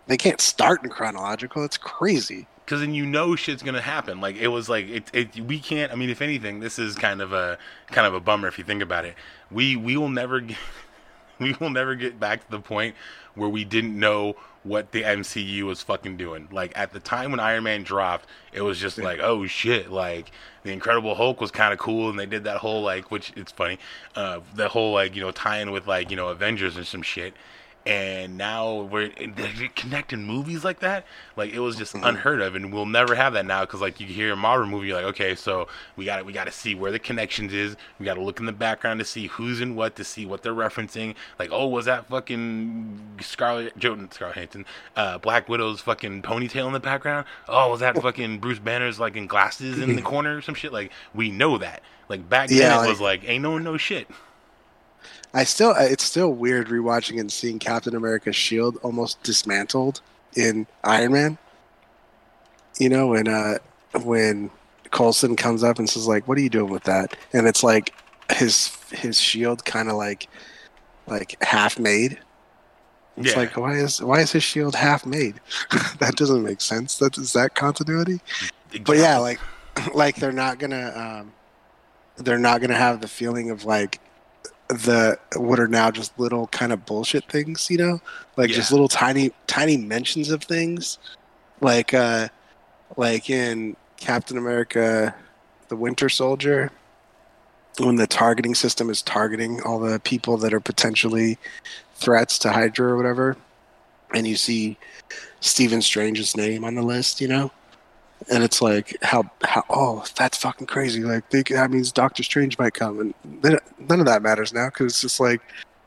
they 0.06 0.16
can't 0.16 0.40
start 0.40 0.82
in 0.84 0.90
chronological. 0.90 1.64
It's 1.64 1.76
crazy. 1.78 2.46
because 2.64 2.80
then 2.80 2.94
you 2.94 3.06
know 3.06 3.34
shit's 3.36 3.62
gonna 3.62 3.80
happen. 3.80 4.20
Like 4.20 4.36
it 4.36 4.48
was 4.48 4.68
like 4.68 4.88
it, 4.88 5.10
it. 5.12 5.40
We 5.40 5.58
can't. 5.60 5.90
I 5.92 5.94
mean, 5.96 6.10
if 6.10 6.20
anything, 6.22 6.60
this 6.60 6.78
is 6.78 6.94
kind 6.96 7.20
of 7.22 7.32
a 7.32 7.58
kind 7.88 8.06
of 8.06 8.14
a 8.14 8.20
bummer 8.20 8.46
if 8.48 8.58
you 8.58 8.64
think 8.64 8.82
about 8.82 9.04
it. 9.04 9.14
We 9.50 9.76
we 9.76 9.96
will 9.96 10.08
never 10.08 10.40
get, 10.40 10.56
we 11.40 11.54
will 11.60 11.70
never 11.70 11.94
get 11.94 12.18
back 12.20 12.44
to 12.44 12.50
the 12.50 12.60
point 12.60 12.94
where 13.34 13.48
we 13.48 13.64
didn't 13.64 13.98
know 13.98 14.34
what 14.66 14.92
the 14.92 15.02
MCU 15.02 15.62
was 15.62 15.82
fucking 15.82 16.16
doing. 16.16 16.48
Like 16.50 16.72
at 16.76 16.92
the 16.92 17.00
time 17.00 17.30
when 17.30 17.40
Iron 17.40 17.64
Man 17.64 17.82
dropped, 17.82 18.26
it 18.52 18.62
was 18.62 18.78
just 18.78 18.98
like, 18.98 19.20
oh 19.20 19.46
shit, 19.46 19.90
like 19.90 20.30
the 20.62 20.72
Incredible 20.72 21.14
Hulk 21.14 21.40
was 21.40 21.50
kind 21.50 21.72
of 21.72 21.78
cool, 21.78 22.10
and 22.10 22.18
they 22.18 22.26
did 22.26 22.44
that 22.44 22.58
whole 22.58 22.82
like, 22.82 23.10
which 23.10 23.32
it's 23.36 23.52
funny, 23.52 23.78
uh, 24.14 24.40
the 24.54 24.68
whole 24.68 24.92
like 24.92 25.14
you 25.14 25.22
know 25.22 25.30
tie-in 25.30 25.70
with 25.70 25.86
like 25.86 26.10
you 26.10 26.16
know 26.16 26.28
Avengers 26.28 26.76
and 26.76 26.86
some 26.86 27.02
shit. 27.02 27.34
And 27.86 28.36
now 28.36 28.80
we're 28.82 29.10
connecting 29.76 30.24
movies 30.24 30.64
like 30.64 30.80
that. 30.80 31.06
Like 31.36 31.52
it 31.52 31.60
was 31.60 31.76
just 31.76 31.94
Mhm. 31.94 32.04
unheard 32.04 32.40
of, 32.40 32.56
and 32.56 32.72
we'll 32.72 32.84
never 32.84 33.14
have 33.14 33.32
that 33.34 33.46
now. 33.46 33.60
Because 33.60 33.80
like 33.80 34.00
you 34.00 34.06
hear 34.08 34.32
a 34.32 34.36
Marvel 34.36 34.66
movie, 34.66 34.88
you're 34.88 34.96
like, 34.96 35.06
okay, 35.06 35.36
so 35.36 35.68
we 35.94 36.04
got 36.04 36.16
to 36.16 36.24
we 36.24 36.32
got 36.32 36.44
to 36.44 36.50
see 36.52 36.74
where 36.74 36.90
the 36.90 36.98
connections 36.98 37.52
is. 37.52 37.76
We 38.00 38.04
got 38.04 38.14
to 38.14 38.22
look 38.22 38.40
in 38.40 38.46
the 38.46 38.52
background 38.52 38.98
to 38.98 39.04
see 39.04 39.28
who's 39.28 39.60
in 39.60 39.76
what, 39.76 39.94
to 39.96 40.04
see 40.04 40.26
what 40.26 40.42
they're 40.42 40.52
referencing. 40.52 41.14
Like, 41.38 41.50
oh, 41.52 41.68
was 41.68 41.84
that 41.84 42.08
fucking 42.08 43.18
Scarlet 43.20 43.76
Joe 43.78 43.94
Scarlett 44.10 44.34
Johansson, 44.34 44.66
uh, 44.96 45.18
Black 45.18 45.48
Widow's 45.48 45.80
fucking 45.80 46.22
ponytail 46.22 46.66
in 46.66 46.72
the 46.72 46.80
background? 46.80 47.24
Oh, 47.48 47.70
was 47.70 47.80
that 47.80 48.02
fucking 48.02 48.38
Bruce 48.40 48.58
Banner's 48.58 48.98
like 48.98 49.14
in 49.14 49.28
glasses 49.28 49.78
in 49.78 49.94
the 49.94 50.02
corner 50.12 50.38
or 50.38 50.40
some 50.42 50.56
shit? 50.56 50.72
Like 50.72 50.90
we 51.14 51.30
know 51.30 51.56
that. 51.58 51.82
Like 52.08 52.28
back 52.28 52.48
then, 52.48 52.58
Yeah, 52.58 52.84
it 52.84 52.88
was 52.88 53.00
like 53.00 53.22
ain't 53.28 53.42
no 53.42 53.58
know 53.58 53.76
shit. 53.76 54.08
I 55.36 55.44
still 55.44 55.74
it's 55.76 56.02
still 56.02 56.32
weird 56.32 56.68
rewatching 56.68 57.20
and 57.20 57.30
seeing 57.30 57.58
Captain 57.58 57.94
America's 57.94 58.34
shield 58.36 58.78
almost 58.82 59.22
dismantled 59.22 60.00
in 60.34 60.66
Iron 60.82 61.12
Man. 61.12 61.38
You 62.80 62.88
know 62.88 63.08
when 63.08 63.28
uh 63.28 63.58
when 64.02 64.50
Coulson 64.90 65.36
comes 65.36 65.62
up 65.62 65.78
and 65.78 65.88
says 65.90 66.06
like, 66.08 66.26
"What 66.26 66.38
are 66.38 66.40
you 66.40 66.48
doing 66.48 66.70
with 66.70 66.84
that?" 66.84 67.14
and 67.34 67.46
it's 67.46 67.62
like 67.62 67.92
his 68.32 68.74
his 68.90 69.20
shield 69.20 69.64
kind 69.66 69.88
of 69.90 69.96
like 69.96 70.28
like 71.06 71.36
half 71.42 71.78
made. 71.78 72.18
It's 73.18 73.32
Yeah. 73.32 73.36
like 73.40 73.56
why 73.58 73.74
is 73.74 74.02
why 74.02 74.20
is 74.20 74.32
his 74.32 74.42
shield 74.42 74.74
half 74.74 75.04
made? 75.04 75.40
that 75.98 76.16
doesn't 76.16 76.42
make 76.42 76.60
sense. 76.62 76.96
That 76.98 77.18
is 77.18 77.34
that 77.34 77.54
continuity. 77.54 78.20
But 78.84 78.96
yeah, 78.96 79.18
like 79.18 79.40
like 79.94 80.16
they're 80.16 80.32
not 80.32 80.58
gonna 80.58 80.92
um 80.96 81.32
they're 82.16 82.38
not 82.38 82.62
gonna 82.62 82.74
have 82.74 83.02
the 83.02 83.08
feeling 83.08 83.50
of 83.50 83.64
like 83.66 84.00
the 84.68 85.18
what 85.36 85.60
are 85.60 85.68
now 85.68 85.90
just 85.90 86.18
little 86.18 86.48
kind 86.48 86.72
of 86.72 86.84
bullshit 86.86 87.24
things, 87.30 87.70
you 87.70 87.78
know? 87.78 88.00
Like 88.36 88.50
just 88.50 88.72
little 88.72 88.88
tiny 88.88 89.32
tiny 89.46 89.76
mentions 89.76 90.30
of 90.30 90.42
things. 90.44 90.98
Like 91.60 91.94
uh 91.94 92.28
like 92.96 93.30
in 93.30 93.76
Captain 93.96 94.38
America 94.38 95.14
the 95.68 95.76
Winter 95.76 96.08
Soldier 96.08 96.70
when 97.78 97.96
the 97.96 98.06
targeting 98.06 98.54
system 98.54 98.88
is 98.88 99.02
targeting 99.02 99.60
all 99.62 99.78
the 99.78 100.00
people 100.00 100.36
that 100.38 100.54
are 100.54 100.60
potentially 100.60 101.38
threats 101.96 102.38
to 102.40 102.52
Hydra 102.52 102.92
or 102.92 102.96
whatever, 102.96 103.36
and 104.14 104.26
you 104.26 104.36
see 104.36 104.78
Stephen 105.40 105.82
Strange's 105.82 106.36
name 106.36 106.64
on 106.64 106.74
the 106.74 106.82
list, 106.82 107.20
you 107.20 107.28
know? 107.28 107.50
And 108.30 108.42
it's 108.42 108.60
like 108.62 108.96
how 109.02 109.22
how 109.42 109.64
oh 109.70 110.04
that's 110.16 110.38
fucking 110.38 110.66
crazy 110.66 111.02
like 111.02 111.28
they, 111.30 111.42
that 111.42 111.70
means 111.70 111.92
doctor 111.92 112.22
strange 112.22 112.58
might 112.58 112.74
come 112.74 112.98
and 113.00 113.14
they, 113.42 113.56
none 113.88 114.00
of 114.00 114.06
that 114.06 114.22
matters 114.22 114.52
now 114.52 114.66
because 114.68 114.92
it's 114.92 115.00
just 115.02 115.20
like 115.20 115.40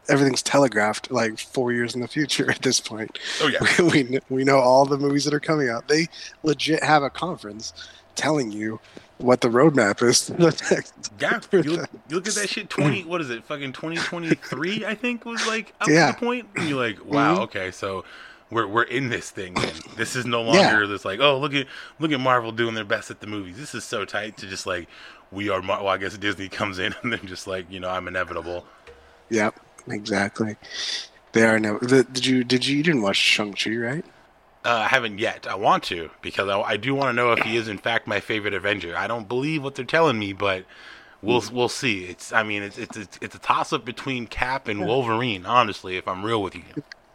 everything's 0.10 0.42
telegraphed 0.44 1.12
like 1.12 1.38
four 1.40 1.72
years 1.72 1.96
in 1.96 2.02
the 2.02 2.08
future 2.08 2.50
at 2.50 2.62
this 2.62 2.80
point 2.80 3.18
oh 3.42 3.48
yeah, 3.48 3.82
we, 3.92 4.20
we 4.30 4.44
know 4.44 4.58
all 4.60 4.86
the 4.86 4.98
movies 4.98 5.26
that 5.26 5.34
are 5.34 5.40
coming 5.40 5.70
out 5.70 5.88
they 5.88 6.08
legit 6.44 6.84
have 6.84 7.04
a 7.04 7.10
conference 7.10 7.74
telling 8.16 8.52
you 8.52 8.80
what 9.18 9.42
the 9.42 9.48
roadmap 9.50 10.02
is 10.02 10.30
Yeah, 11.20 11.40
you 11.52 11.62
look, 11.78 11.90
you 12.10 12.16
look 12.16 12.28
at 12.28 12.36
that 12.36 12.48
shit. 12.50 12.70
Twenty, 12.70 13.04
what 13.04 13.20
is 13.20 13.30
it? 13.30 13.44
Fucking 13.44 13.74
twenty 13.74 13.98
twenty 13.98 14.30
three, 14.36 14.86
I 14.86 14.96
think 14.96 15.26
was 15.26 15.46
like 15.46 15.74
up 15.82 15.90
Yeah. 15.90 16.08
to 16.08 16.12
the 16.14 16.26
point. 16.26 16.48
And 16.56 16.70
you're 16.70 16.80
like, 16.80 17.04
wow, 17.06 17.36
Mhm. 17.36 17.42
okay, 17.42 17.72
so 17.72 18.06
we're 18.52 18.68
we're 18.68 18.84
in 18.84 19.10
this 19.10 19.30
thing. 19.30 19.54
Then. 19.54 19.74
This 19.98 20.16
is 20.16 20.26
no 20.26 20.42
longer 20.44 20.82
Yeah. 20.82 20.86
this 20.88 21.06
like, 21.06 21.20
oh 21.20 21.38
look 21.38 21.54
at 21.54 21.68
look 22.00 22.12
at 22.12 22.20
Marvel 22.20 22.52
doing 22.52 22.76
their 22.76 22.84
best 22.86 23.10
at 23.12 23.20
the 23.20 23.28
movies. 23.28 23.58
This 23.58 23.74
is 23.76 23.84
so 23.84 24.06
tight 24.06 24.38
to 24.38 24.48
just 24.48 24.66
like 24.66 24.88
we 25.32 25.50
are. 25.50 25.62
Mar- 25.62 25.80
well, 25.84 25.94
I 25.94 25.98
guess 25.98 26.18
Disney 26.18 26.50
comes 26.60 26.80
in 26.80 26.96
and 27.04 27.14
then 27.14 27.26
just 27.26 27.48
like 27.48 27.72
you 27.72 27.80
know 27.80 27.90
I'm 27.90 28.08
inevitable. 28.08 28.66
yep 29.30 29.60
exactly 29.88 30.56
they 31.32 31.44
are 31.44 31.60
now 31.60 31.78
the, 31.80 32.04
did 32.04 32.26
you 32.26 32.44
did 32.44 32.66
you 32.68 32.78
you 32.78 32.84
didn't 32.84 33.02
watch 33.02 33.16
shang-chi 33.18 33.76
right 33.76 34.06
Uh, 34.66 34.84
I 34.86 34.88
haven't 34.88 35.20
yet. 35.20 35.48
I 35.48 35.56
want 35.56 35.84
to 35.86 36.10
because 36.22 36.50
I, 36.50 36.60
I 36.62 36.78
do 36.78 36.94
want 36.94 37.10
to 37.10 37.14
know 37.14 37.32
if 37.32 37.40
he 37.40 37.56
is 37.56 37.68
in 37.68 37.78
fact 37.78 38.08
my 38.08 38.20
favorite 38.20 38.54
Avenger. 38.54 38.96
I 38.96 39.08
don't 39.08 39.28
believe 39.28 39.64
what 39.64 39.76
they're 39.76 39.86
telling 39.86 40.20
me, 40.20 40.34
but 40.34 40.66
we'll 41.22 41.42
we'll 41.54 41.70
see. 41.70 42.04
It's 42.06 42.34
I 42.34 42.44
mean 42.44 42.62
it's 42.62 42.78
it's 42.78 42.98
it's, 42.98 43.18
it's 43.22 43.36
a 43.36 43.40
toss 43.40 43.72
up 43.72 43.86
between 43.86 44.28
Cap 44.28 44.68
and 44.68 44.86
Wolverine. 44.86 45.46
Honestly, 45.46 45.96
if 45.98 46.08
I'm 46.08 46.24
real 46.26 46.44
with 46.44 46.56
you. 46.56 46.64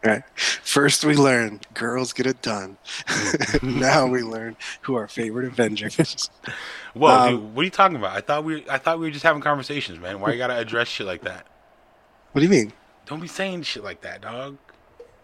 Right. 0.05 0.23
First, 0.35 1.03
we 1.03 1.15
learn 1.15 1.61
girls 1.73 2.13
get 2.13 2.27
it 2.27 2.41
done. 2.43 2.77
now 3.63 4.05
we 4.05 4.21
learn 4.21 4.55
who 4.81 4.93
our 4.95 5.07
favorite 5.07 5.47
Avengers. 5.47 6.29
Whoa, 6.93 7.09
Um, 7.09 7.29
dude, 7.31 7.55
what 7.55 7.61
are 7.61 7.65
you 7.65 7.71
talking 7.71 7.97
about? 7.97 8.15
I 8.15 8.21
thought 8.21 8.43
we 8.43 8.63
I 8.69 8.77
thought 8.77 8.99
we 8.99 9.07
were 9.07 9.11
just 9.11 9.23
having 9.23 9.41
conversations, 9.41 9.99
man. 9.99 10.19
Why 10.19 10.31
you 10.31 10.37
gotta 10.37 10.57
address 10.57 10.87
shit 10.89 11.07
like 11.07 11.23
that? 11.23 11.47
What 12.33 12.41
do 12.41 12.45
you 12.45 12.51
mean? 12.51 12.71
Don't 13.07 13.19
be 13.19 13.27
saying 13.27 13.63
shit 13.63 13.83
like 13.83 14.01
that, 14.01 14.21
dog. 14.21 14.57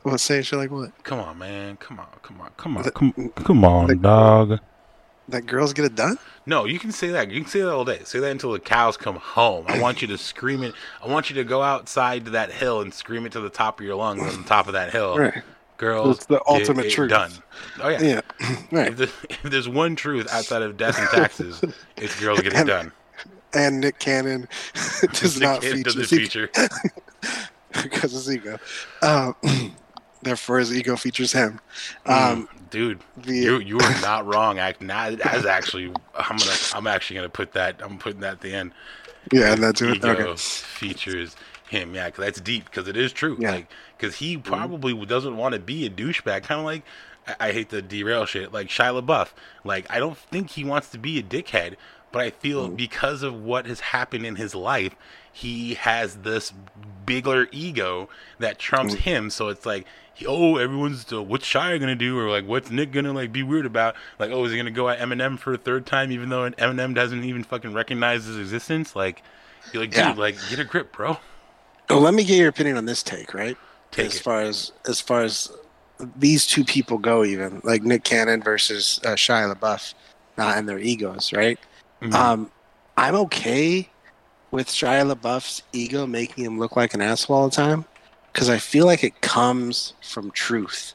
What 0.01 0.19
saying 0.19 0.43
shit 0.43 0.57
like 0.57 0.71
what? 0.71 1.03
Come 1.03 1.19
on, 1.19 1.37
man. 1.37 1.77
Come 1.77 1.99
on, 1.99 2.07
come 2.23 2.41
on, 2.41 2.49
come 2.57 2.77
on, 2.77 2.83
come, 2.85 3.29
come 3.35 3.63
on, 3.65 4.01
dog. 4.01 4.59
That 5.31 5.45
girls 5.45 5.73
get 5.73 5.85
it 5.85 5.95
done? 5.95 6.17
No, 6.45 6.65
you 6.65 6.79
can 6.79 6.91
say 6.91 7.09
that. 7.09 7.29
You 7.31 7.41
can 7.41 7.49
say 7.49 7.61
that 7.61 7.69
all 7.71 7.85
day. 7.85 8.01
Say 8.03 8.19
that 8.19 8.31
until 8.31 8.51
the 8.51 8.59
cows 8.59 8.97
come 8.97 9.15
home. 9.15 9.65
I 9.67 9.79
want 9.79 10.01
you 10.01 10.07
to 10.09 10.17
scream 10.17 10.63
it. 10.63 10.73
I 11.03 11.07
want 11.07 11.29
you 11.29 11.35
to 11.35 11.43
go 11.43 11.61
outside 11.61 12.25
to 12.25 12.31
that 12.31 12.51
hill 12.51 12.81
and 12.81 12.93
scream 12.93 13.25
it 13.25 13.31
to 13.33 13.39
the 13.39 13.49
top 13.49 13.79
of 13.79 13.85
your 13.85 13.95
lungs 13.95 14.21
on 14.21 14.41
the 14.41 14.47
top 14.47 14.67
of 14.67 14.73
that 14.73 14.91
hill. 14.91 15.17
Right. 15.17 15.41
Girls, 15.77 16.17
It's 16.17 16.25
the 16.27 16.41
ultimate 16.47 16.91
truth. 16.91 17.09
Done. 17.09 17.31
Oh 17.81 17.89
yeah. 17.89 18.01
Yeah. 18.01 18.21
right. 18.71 18.89
If, 18.89 18.97
the, 18.97 19.03
if 19.29 19.41
there's 19.43 19.67
one 19.67 19.95
truth 19.95 20.27
outside 20.31 20.61
of 20.61 20.77
death 20.77 20.99
and 20.99 21.09
taxes, 21.09 21.63
it's 21.97 22.19
girls 22.19 22.39
get 22.41 22.53
it 22.53 22.67
done. 22.67 22.91
And 23.53 23.81
Nick 23.81 23.97
Cannon 23.99 24.47
does 25.13 25.35
The 25.35 25.39
not 25.41 25.61
kid 25.61 25.77
feature, 25.77 25.83
doesn't 25.83 26.05
feature. 26.07 26.49
because 27.73 28.31
ego. 28.31 28.59
Um, 29.01 29.35
therefore, 30.21 30.59
his 30.59 30.75
ego 30.75 30.95
features 30.95 31.31
him. 31.33 31.59
Um, 32.05 32.47
Mm, 32.47 32.69
dude, 32.69 32.99
the, 33.17 33.35
you 33.35 33.59
you 33.59 33.77
are 33.79 34.01
not 34.01 34.25
wrong. 34.25 34.59
Act 34.59 34.81
not 34.81 35.19
as 35.21 35.45
actually. 35.45 35.87
I'm 36.15 36.37
gonna. 36.37 36.51
I'm 36.73 36.87
actually 36.87 37.17
gonna 37.17 37.29
put 37.29 37.53
that. 37.53 37.81
I'm 37.83 37.97
putting 37.97 38.21
that 38.21 38.33
at 38.33 38.41
the 38.41 38.53
end. 38.53 38.71
yeah, 39.31 39.53
and 39.53 39.63
that's 39.63 39.81
ego 39.81 40.09
Okay. 40.11 40.35
features 40.37 41.35
him. 41.69 41.93
Yeah, 41.95 42.07
because 42.07 42.25
that's 42.25 42.41
deep 42.41 42.65
because 42.65 42.87
it 42.87 42.97
is 42.97 43.11
true. 43.13 43.37
Yeah. 43.39 43.51
Like, 43.51 43.67
because 43.97 44.15
he 44.15 44.37
probably 44.37 44.93
doesn't 45.05 45.37
want 45.37 45.53
to 45.53 45.59
be 45.59 45.85
a 45.85 45.89
douchebag. 45.89 46.43
Kind 46.43 46.59
of 46.59 46.65
like, 46.65 46.83
I, 47.27 47.49
I 47.49 47.51
hate 47.51 47.69
to 47.69 47.81
derail 47.81 48.25
shit. 48.25 48.51
Like 48.51 48.67
Shia 48.67 48.99
LaBeouf. 49.01 49.29
Like, 49.63 49.85
I 49.89 49.99
don't 49.99 50.17
think 50.17 50.51
he 50.51 50.63
wants 50.63 50.89
to 50.89 50.97
be 50.97 51.19
a 51.19 51.23
dickhead, 51.23 51.75
but 52.11 52.21
I 52.21 52.29
feel 52.31 52.67
because 52.67 53.21
of 53.23 53.33
what 53.41 53.65
has 53.67 53.79
happened 53.79 54.25
in 54.25 54.35
his 54.37 54.55
life, 54.55 54.95
he 55.31 55.73
has 55.75 56.17
this 56.17 56.53
bigger 57.05 57.47
ego 57.51 58.09
that 58.39 58.59
trumps 58.59 58.93
him. 58.93 59.29
So 59.29 59.49
it's 59.49 59.65
like. 59.65 59.85
Oh, 60.27 60.57
everyone's 60.57 61.11
uh, 61.11 61.23
what's 61.23 61.47
Shia 61.47 61.79
gonna 61.79 61.95
do, 61.95 62.19
or 62.19 62.29
like 62.29 62.45
what's 62.45 62.69
Nick 62.69 62.91
gonna 62.91 63.11
like 63.11 63.31
be 63.31 63.41
weird 63.41 63.65
about? 63.65 63.95
Like, 64.19 64.29
oh, 64.29 64.45
is 64.45 64.51
he 64.51 64.57
gonna 64.57 64.69
go 64.69 64.87
at 64.87 64.99
Eminem 64.99 65.39
for 65.39 65.53
a 65.53 65.57
third 65.57 65.87
time, 65.87 66.11
even 66.11 66.29
though 66.29 66.47
Eminem 66.51 66.93
doesn't 66.93 67.23
even 67.23 67.43
fucking 67.43 67.73
recognize 67.73 68.25
his 68.25 68.37
existence? 68.37 68.95
Like, 68.95 69.23
you're 69.73 69.81
like, 69.81 69.89
dude, 69.89 69.97
Yeah. 69.99 70.13
like 70.13 70.35
get 70.47 70.59
a 70.59 70.63
grip, 70.63 70.91
bro. 70.91 71.17
Well, 71.89 72.01
let 72.01 72.13
me 72.13 72.23
get 72.23 72.37
your 72.37 72.49
opinion 72.49 72.77
on 72.77 72.85
this 72.85 73.01
take, 73.01 73.33
right? 73.33 73.57
Take 73.89 74.07
as 74.07 74.15
it. 74.17 74.21
far 74.21 74.41
as 74.41 74.71
as 74.87 75.01
far 75.01 75.23
as 75.23 75.51
these 76.15 76.45
two 76.45 76.65
people 76.65 76.99
go, 76.99 77.23
even 77.23 77.59
like 77.63 77.81
Nick 77.81 78.03
Cannon 78.03 78.43
versus 78.43 78.99
uh, 79.03 79.11
Shia 79.15 79.55
LaBeouf, 79.55 79.95
uh, 80.37 80.53
and 80.55 80.69
their 80.69 80.77
egos, 80.77 81.33
right? 81.33 81.57
Mhm. 81.99 82.13
Um, 82.13 82.51
I'm 82.95 83.15
okay 83.15 83.89
with 84.51 84.67
Shia 84.67 85.11
LaBeouf's 85.11 85.63
ego 85.73 86.05
making 86.05 86.45
him 86.45 86.59
look 86.59 86.75
like 86.75 86.93
an 86.93 87.01
asshole 87.01 87.37
all 87.37 87.49
the 87.49 87.55
time 87.55 87.85
because 88.31 88.49
I 88.49 88.57
feel 88.57 88.85
like 88.85 89.03
it 89.03 89.21
comes 89.21 89.93
from 90.01 90.31
truth. 90.31 90.93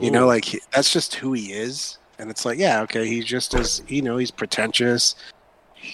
You 0.00 0.10
know, 0.10 0.26
like 0.26 0.44
that's 0.72 0.92
just 0.92 1.14
who 1.14 1.32
he 1.32 1.52
is, 1.52 1.96
and 2.18 2.30
it's 2.30 2.44
like, 2.44 2.58
yeah, 2.58 2.82
okay, 2.82 3.06
he's 3.06 3.24
just 3.24 3.54
as 3.54 3.82
you 3.88 4.02
know, 4.02 4.18
he's 4.18 4.30
pretentious, 4.30 5.14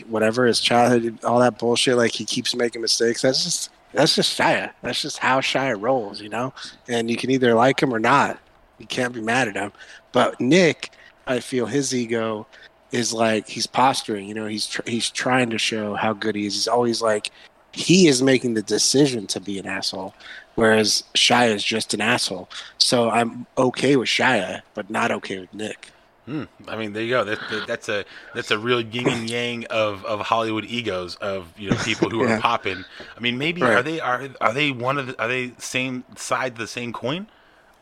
whatever 0.08 0.46
his 0.46 0.60
childhood, 0.60 1.22
all 1.24 1.38
that 1.38 1.58
bullshit. 1.58 1.96
Like 1.96 2.10
he 2.10 2.24
keeps 2.24 2.56
making 2.56 2.82
mistakes. 2.82 3.22
That's 3.22 3.44
just 3.44 3.70
that's 3.92 4.16
just 4.16 4.36
Shia. 4.36 4.72
That's 4.82 5.00
just 5.00 5.18
how 5.18 5.40
Shia 5.40 5.80
rolls, 5.80 6.20
you 6.20 6.28
know. 6.28 6.52
And 6.88 7.08
you 7.08 7.16
can 7.16 7.30
either 7.30 7.54
like 7.54 7.80
him 7.80 7.94
or 7.94 8.00
not. 8.00 8.38
You 8.78 8.86
can't 8.86 9.14
be 9.14 9.20
mad 9.20 9.46
at 9.46 9.54
him. 9.54 9.72
But 10.12 10.40
Nick, 10.40 10.90
I 11.26 11.38
feel 11.40 11.66
his 11.66 11.94
ego 11.94 12.46
is 12.94 13.12
like 13.12 13.48
he's 13.48 13.66
posturing. 13.66 14.28
You 14.28 14.34
know, 14.34 14.46
he's 14.46 14.66
tr- 14.66 14.82
he's 14.88 15.10
trying 15.10 15.50
to 15.50 15.58
show 15.58 15.94
how 15.94 16.12
good 16.12 16.34
he 16.34 16.46
is. 16.46 16.54
He's 16.54 16.68
always 16.68 17.02
like 17.02 17.30
he 17.72 18.06
is 18.08 18.22
making 18.22 18.54
the 18.54 18.62
decision 18.62 19.26
to 19.28 19.40
be 19.40 19.58
an 19.58 19.66
asshole, 19.66 20.14
whereas 20.54 21.02
Shia 21.14 21.54
is 21.54 21.64
just 21.64 21.92
an 21.94 22.00
asshole. 22.00 22.48
So 22.78 23.10
I'm 23.10 23.46
okay 23.58 23.96
with 23.96 24.08
Shia, 24.08 24.62
but 24.74 24.88
not 24.90 25.10
okay 25.10 25.40
with 25.40 25.52
Nick. 25.52 25.90
Hmm. 26.26 26.44
I 26.68 26.76
mean, 26.76 26.94
there 26.94 27.02
you 27.02 27.10
go. 27.10 27.24
That, 27.24 27.38
that, 27.50 27.66
that's 27.66 27.88
a 27.90 28.04
that's 28.34 28.50
a 28.50 28.58
real 28.58 28.80
yin 28.80 29.08
and 29.08 29.28
yang 29.28 29.66
of, 29.66 30.02
of 30.06 30.20
Hollywood 30.20 30.64
egos 30.64 31.16
of 31.16 31.48
you 31.58 31.68
know 31.70 31.76
people 31.84 32.08
who 32.08 32.24
Yeah. 32.26 32.36
are 32.36 32.40
popping. 32.40 32.82
I 33.16 33.20
mean, 33.20 33.36
maybe 33.36 33.60
Right. 33.60 33.74
are 33.74 33.82
they 33.82 34.00
are 34.00 34.28
are 34.40 34.52
they 34.54 34.70
one 34.70 34.96
of 34.96 35.08
the 35.08 35.20
are 35.20 35.28
they 35.28 35.52
same 35.58 36.04
side 36.16 36.52
of 36.52 36.58
the 36.58 36.66
same 36.66 36.92
coin? 36.94 37.26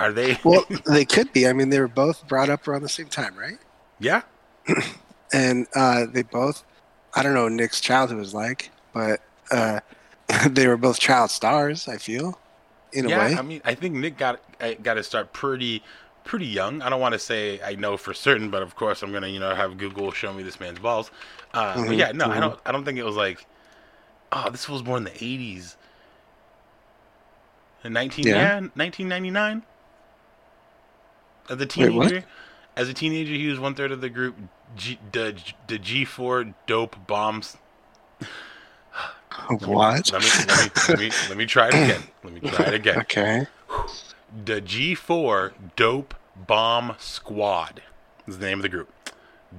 Are 0.00 0.10
they? 0.10 0.38
Well, 0.42 0.64
they 0.86 1.04
could 1.04 1.32
be. 1.32 1.46
I 1.46 1.52
mean, 1.52 1.68
they 1.68 1.78
were 1.78 1.86
both 1.86 2.26
brought 2.26 2.50
up 2.50 2.66
around 2.66 2.82
the 2.82 2.88
same 2.88 3.06
time, 3.06 3.36
right? 3.36 3.58
yeah. 4.00 4.22
And 5.34 5.66
uh, 5.74 6.06
they 6.12 6.22
both, 6.24 6.62
I 7.14 7.22
don't 7.22 7.34
know 7.34 7.44
what 7.44 7.52
Nick's 7.52 7.80
childhood 7.80 8.18
was 8.18 8.34
like, 8.34 8.72
but 8.92 9.20
uh, 9.50 9.80
they 10.50 10.66
were 10.68 10.76
both 10.76 10.98
child 11.00 11.30
stars. 11.30 11.88
I 11.88 11.98
feel, 11.98 12.40
in 12.92 13.06
a 13.06 13.10
yeah. 13.10 13.30
way. 13.30 13.36
I 13.36 13.42
mean, 13.42 13.60
I 13.64 13.74
think 13.74 13.94
Nick 13.94 14.16
got 14.16 14.40
got 14.82 14.94
to 14.94 15.02
start 15.02 15.32
pretty 15.32 15.82
pretty 16.24 16.46
young. 16.46 16.82
I 16.82 16.88
don't 16.88 17.00
want 17.00 17.14
to 17.14 17.18
say 17.18 17.60
I 17.62 17.74
know 17.74 17.96
for 17.96 18.14
certain, 18.14 18.50
but 18.50 18.62
of 18.62 18.74
course 18.76 19.02
I'm 19.02 19.12
gonna 19.12 19.28
you 19.28 19.40
know 19.40 19.54
have 19.54 19.76
Google 19.78 20.12
show 20.12 20.32
me 20.32 20.42
this 20.42 20.60
man's 20.60 20.78
balls. 20.78 21.10
Uh, 21.54 21.82
But 21.82 21.96
Mhm, 21.96 21.96
yeah, 21.96 22.12
no, 22.12 22.28
I 22.28 22.40
mhm. 22.40 22.40
don't. 22.40 22.60
I 22.66 22.72
don't 22.72 22.84
think 22.84 22.98
it 22.98 23.04
was 23.04 23.16
like, 23.16 23.46
oh, 24.32 24.50
this 24.50 24.68
was 24.68 24.82
born 24.82 25.06
in 25.06 25.12
the 25.14 25.24
'80s. 25.24 25.76
In 27.84 27.92
19 27.94 28.30
Yeah. 28.30 28.36
yeah, 28.36 28.60
1999. 28.76 29.64
The 31.48 31.66
a 31.76 31.90
Wait, 31.90 31.90
teenager, 31.90 32.24
as 32.76 32.88
a 32.88 32.94
teenager, 32.94 33.32
he 33.32 33.48
was 33.48 33.58
one 33.58 33.74
third 33.74 33.92
of 33.92 34.00
the 34.00 34.08
group 34.08 34.36
G, 34.76 34.98
the 35.12 35.36
the 35.66 35.78
G4 35.78 36.54
Dope 36.66 37.06
Bombs. 37.06 37.56
what? 39.60 40.12
Let 40.12 40.22
me 40.22 40.28
let 40.48 40.64
me, 40.64 40.70
let 40.88 40.98
me 40.98 41.10
let 41.28 41.36
me 41.38 41.46
try 41.46 41.68
it 41.68 41.74
again. 41.74 42.02
Let 42.24 42.32
me 42.32 42.40
try 42.50 42.66
it 42.66 42.74
again. 42.74 42.98
Okay. 43.00 43.46
The 44.44 44.62
G4 44.62 45.52
Dope 45.76 46.14
Bomb 46.46 46.96
Squad 46.98 47.82
is 48.26 48.38
the 48.38 48.46
name 48.46 48.58
of 48.58 48.62
the 48.62 48.68
group. 48.68 48.88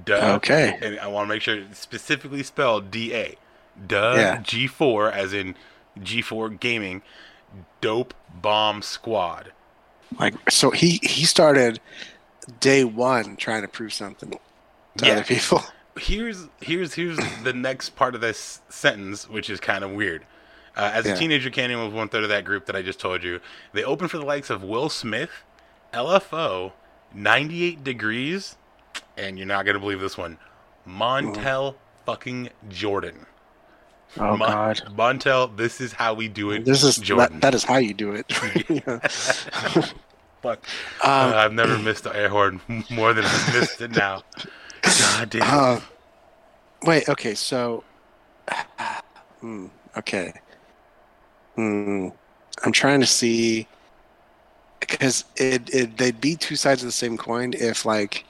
Duh. 0.04 0.34
Okay. 0.36 0.78
And 0.80 0.98
I 0.98 1.06
want 1.06 1.28
to 1.28 1.34
make 1.34 1.42
sure 1.42 1.56
it's 1.56 1.78
specifically 1.78 2.42
spelled 2.42 2.90
D 2.90 3.14
A. 3.14 3.36
Duh. 3.86 4.14
Yeah. 4.16 4.38
G4 4.38 5.12
as 5.12 5.32
in 5.32 5.54
G4 5.98 6.58
Gaming. 6.58 7.02
Dope 7.80 8.14
Bomb 8.34 8.82
Squad. 8.82 9.52
Like, 10.18 10.50
so 10.50 10.70
he 10.70 11.00
he 11.02 11.24
started 11.24 11.80
day 12.60 12.84
one 12.84 13.36
trying 13.36 13.62
to 13.62 13.68
prove 13.68 13.92
something 13.92 14.30
to 14.98 15.06
Yeah. 15.06 15.12
other 15.14 15.24
people. 15.24 15.62
Here's 15.96 16.48
here's 16.60 16.92
here's 16.94 17.18
the 17.44 17.52
next 17.52 17.90
part 17.90 18.16
of 18.16 18.20
this 18.20 18.60
sentence, 18.68 19.28
which 19.28 19.48
is 19.48 19.60
kind 19.60 19.84
of 19.84 19.92
weird. 19.92 20.24
Uh, 20.76 20.90
as 20.92 21.06
Yeah. 21.06 21.14
a 21.14 21.16
teenager, 21.16 21.50
Cannon 21.50 21.78
was 21.84 21.92
one 21.94 22.08
third 22.08 22.24
of 22.24 22.30
that 22.30 22.44
group 22.44 22.66
that 22.66 22.74
I 22.74 22.82
just 22.82 22.98
told 22.98 23.22
you. 23.22 23.38
They 23.72 23.84
opened 23.84 24.10
for 24.10 24.18
the 24.18 24.24
likes 24.24 24.50
of 24.50 24.64
Will 24.64 24.88
Smith, 24.88 25.30
LFO, 25.92 26.72
98 27.14 27.84
Degrees, 27.84 28.56
and 29.16 29.38
you're 29.38 29.46
not 29.46 29.64
gonna 29.66 29.78
believe 29.78 30.00
this 30.00 30.18
one, 30.18 30.36
Montel 30.84 31.76
fucking 32.06 32.50
Jordan. 32.68 33.26
Oh 34.18 34.36
Mon- 34.36 34.48
God. 34.48 34.82
Montel, 34.96 35.56
this 35.56 35.80
is 35.80 35.92
how 35.92 36.12
we 36.14 36.26
do 36.26 36.50
it. 36.50 36.64
This 36.64 36.82
is 36.82 36.96
Jordan. 36.96 37.34
that, 37.34 37.52
that 37.52 37.54
is 37.54 37.62
how 37.62 37.76
you 37.76 37.94
do 37.94 38.12
it. 38.14 38.26
Yeah. 40.44 40.54
Fuck. 40.54 40.66
um, 41.04 41.32
Uh, 41.32 41.36
I've 41.36 41.52
never 41.52 41.78
missed 41.78 42.04
the 42.04 42.14
air 42.14 42.28
horn 42.28 42.60
more 42.90 43.12
than 43.14 43.24
I 43.24 43.50
missed 43.58 43.80
it 43.80 43.92
now. 43.92 44.22
God 44.82 45.30
damn. 45.30 45.42
Uh, 45.42 45.80
wait, 46.82 47.08
okay, 47.08 47.34
so. 47.34 47.84
Hmm, 49.40 49.66
okay. 49.98 50.32
Hmm. 51.54 52.08
I'm 52.64 52.72
trying 52.72 53.00
to 53.00 53.06
see. 53.06 53.66
Because 54.80 55.24
it, 55.36 55.68
it, 55.74 55.98
they'd 55.98 56.18
be 56.20 56.34
two 56.36 56.56
sides 56.56 56.82
of 56.82 56.86
the 56.88 56.92
same 56.92 57.18
coin 57.18 57.52
if, 57.54 57.84
like. 57.84 58.24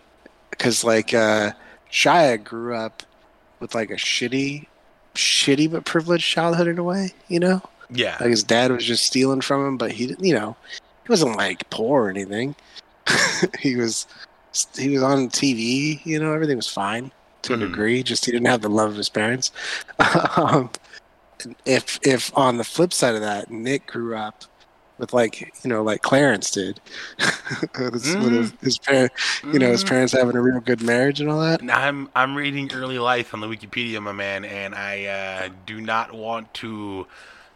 Because, 0.51 0.83
like, 0.85 1.15
uh, 1.15 1.53
Shia 1.91 2.43
grew 2.43 2.75
up 2.75 3.03
with, 3.61 3.75
like, 3.75 3.91
a 3.91 3.95
shitty, 3.95 4.67
shitty 5.15 5.71
but 5.71 5.85
privileged 5.85 6.25
childhood 6.29 6.67
in 6.69 6.79
a 6.79 6.83
way, 6.85 7.13
you 7.29 7.39
know? 7.41 7.61
yeah. 7.91 8.17
Like, 8.21 8.31
his 8.31 8.43
dad 8.45 8.71
was 8.73 8.85
just 8.85 9.05
stealing 9.05 9.41
from 9.41 9.67
him, 9.67 9.77
but 9.77 9.93
he 9.93 10.07
didn't, 10.09 10.25
you 10.25 10.35
know, 10.35 10.57
he 11.05 11.11
wasn't, 11.13 11.37
like, 11.37 11.69
poor 11.71 12.05
or 12.07 12.11
anything. 12.11 12.55
he 13.61 13.77
was. 13.77 14.07
He 14.79 14.91
was 14.91 15.03
on 15.03 15.31
TV, 15.31 16.01
you 16.07 16.21
know, 16.21 16.33
everything 16.33 16.57
was 16.57 16.69
fine 16.69 17.11
to 17.43 17.55
a 17.55 17.57
Mhm. 17.57 17.61
degree. 17.61 18.03
Just 18.05 18.25
he 18.25 18.31
didn't 18.31 18.47
have 18.47 18.63
the 18.63 18.69
love 18.69 18.91
of 18.91 18.97
his 18.97 19.09
parents. 19.09 19.51
um, 20.37 20.71
if 21.67 21.99
if 22.03 22.31
on 22.39 22.57
the 22.57 22.65
flip 22.65 22.93
side 22.93 23.17
of 23.17 23.21
that, 23.21 23.51
Nick 23.51 23.87
grew 23.89 24.17
up 24.17 24.45
with 24.99 25.13
like 25.13 25.41
you 25.65 25.69
know 25.71 25.83
like 25.83 26.03
Clarence 26.03 26.53
did, 26.53 26.81
his, 27.77 28.17
with 28.17 28.61
his, 28.61 28.79
parent, 28.79 29.11
you 29.53 29.59
know, 29.59 29.71
his 29.73 29.83
Mm. 29.83 29.89
parents 29.89 30.13
having 30.13 30.37
a 30.37 30.41
real 30.43 30.61
good 30.61 30.83
marriage 30.83 31.21
and 31.21 31.29
all 31.29 31.41
that. 31.41 31.61
And 31.61 31.71
I'm 31.71 32.09
I'm 32.15 32.37
reading 32.37 32.71
early 32.73 32.99
life 32.99 33.35
on 33.35 33.41
the 33.41 33.49
Wikipedia, 33.49 34.01
my 34.01 34.13
man, 34.13 34.45
and 34.45 34.75
I 34.75 35.05
uh, 35.07 35.49
do 35.67 35.81
not 35.81 36.13
want 36.13 36.53
to 36.55 37.07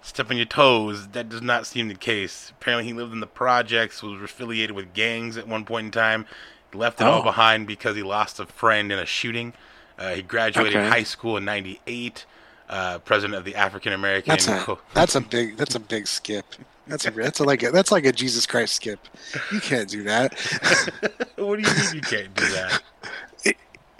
step 0.03 0.31
on 0.31 0.37
your 0.37 0.47
toes. 0.47 1.09
That 1.09 1.29
does 1.29 1.43
not 1.43 1.67
seem 1.67 1.89
the 1.89 1.95
case. 1.95 2.51
Apparently, 2.61 2.85
he 2.85 2.93
lived 2.93 3.13
in 3.13 3.21
the 3.21 3.27
projects, 3.27 4.03
was 4.03 4.21
affiliated 4.23 4.75
with 4.75 4.93
gangs 4.95 5.37
at 5.37 5.47
one 5.49 5.65
point 5.65 5.87
in 5.87 5.91
time. 5.91 6.27
Left 6.75 7.01
it 7.01 7.07
all 7.07 7.21
Oh. 7.21 7.25
behind 7.25 7.67
because 7.67 7.97
he 7.97 8.03
lost 8.03 8.39
a 8.39 8.47
friend 8.47 8.93
in 8.93 8.99
a 8.99 9.07
shooting. 9.07 9.55
Uh, 9.99 10.15
he 10.15 10.23
graduated 10.23 10.77
Okay. 10.77 10.89
high 10.89 11.03
school 11.03 11.37
in 11.37 11.45
'98. 11.45 12.27
Uh, 12.69 12.99
president 12.99 13.35
of 13.35 13.47
the 13.47 13.55
African 13.57 13.95
American. 13.95 14.31
That's 14.31 14.47
a 14.47 14.77
that's 14.93 15.15
a 15.15 15.23
big 15.23 15.57
that's 15.57 15.75
a 15.75 15.81
big 15.81 16.07
skip. 16.07 16.45
That's 16.87 17.07
a 17.07 17.11
that's 17.11 17.41
a, 17.41 17.45
like 17.45 17.63
a, 17.63 17.71
that's 17.71 17.91
like 17.91 18.05
a 18.05 18.13
Jesus 18.13 18.45
Christ 18.45 18.75
skip. 18.75 18.99
You 19.51 19.59
can't 19.61 19.89
do 19.89 20.03
that. 20.03 20.35
what 21.37 21.59
do 21.59 21.63
you 21.67 21.75
mean 21.77 21.95
you 21.95 22.01
can't 22.03 22.35
do 22.35 22.45
that? 22.51 22.83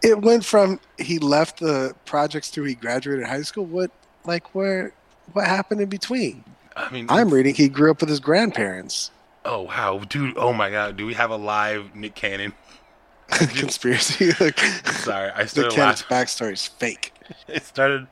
It 0.03 0.21
went 0.21 0.45
from 0.45 0.81
he 0.99 1.19
left 1.19 1.61
the 1.61 1.95
projects 2.05 2.51
to 2.53 2.63
he 2.63 2.75
graduated 2.75 3.27
high 3.27 3.41
school. 3.41 3.65
What 3.65 3.91
like 4.27 4.55
where 4.55 4.93
what 5.33 5.47
happened 5.47 5.81
in 5.81 5.89
between? 5.89 6.45
I 6.77 6.91
mean, 6.91 7.07
I'm 7.09 7.31
reading 7.31 7.55
he 7.55 7.69
grew 7.69 7.91
up 7.91 8.01
with 8.01 8.09
his 8.11 8.21
grandparents. 8.21 9.11
Oh 9.45 9.63
wow, 9.63 9.99
dude! 10.09 10.37
Oh 10.37 10.53
my 10.53 10.71
god, 10.71 10.97
do 10.97 11.07
we 11.07 11.15
have 11.15 11.31
a 11.31 11.37
live 11.37 11.95
Nick 11.95 12.15
Cannon? 12.15 12.53
Conspiracy. 13.31 14.31
Sorry, 14.85 15.31
I 15.35 15.45
started 15.47 15.73
Kenneth's 15.73 16.09
laughing. 16.11 16.17
backstory 16.17 16.53
is 16.53 16.67
fake. 16.67 17.13
I 17.55 17.59
started, 17.59 18.07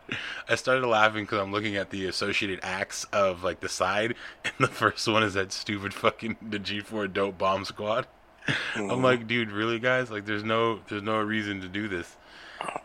I 0.48 0.56
started 0.56 0.86
laughing 0.86 1.24
because 1.24 1.40
I'm 1.40 1.52
looking 1.52 1.76
at 1.76 1.88
the 1.90 2.06
associated 2.06 2.60
acts 2.62 3.04
of 3.12 3.42
like 3.42 3.60
the 3.60 3.68
side, 3.68 4.14
and 4.44 4.52
the 4.58 4.66
first 4.68 5.06
one 5.08 5.22
is 5.22 5.34
that 5.34 5.52
stupid 5.52 5.94
fucking 5.94 6.36
the 6.46 6.58
G4 6.58 7.10
dope 7.12 7.38
bomb 7.38 7.64
squad. 7.64 8.06
Mm-hmm. 8.46 8.90
I'm 8.90 9.02
like, 9.02 9.26
dude, 9.26 9.50
really, 9.50 9.78
guys? 9.78 10.10
Like, 10.10 10.24
there's 10.26 10.44
no, 10.44 10.80
there's 10.88 11.02
no 11.02 11.20
reason 11.20 11.60
to 11.62 11.68
do 11.68 11.88
this. 11.88 12.14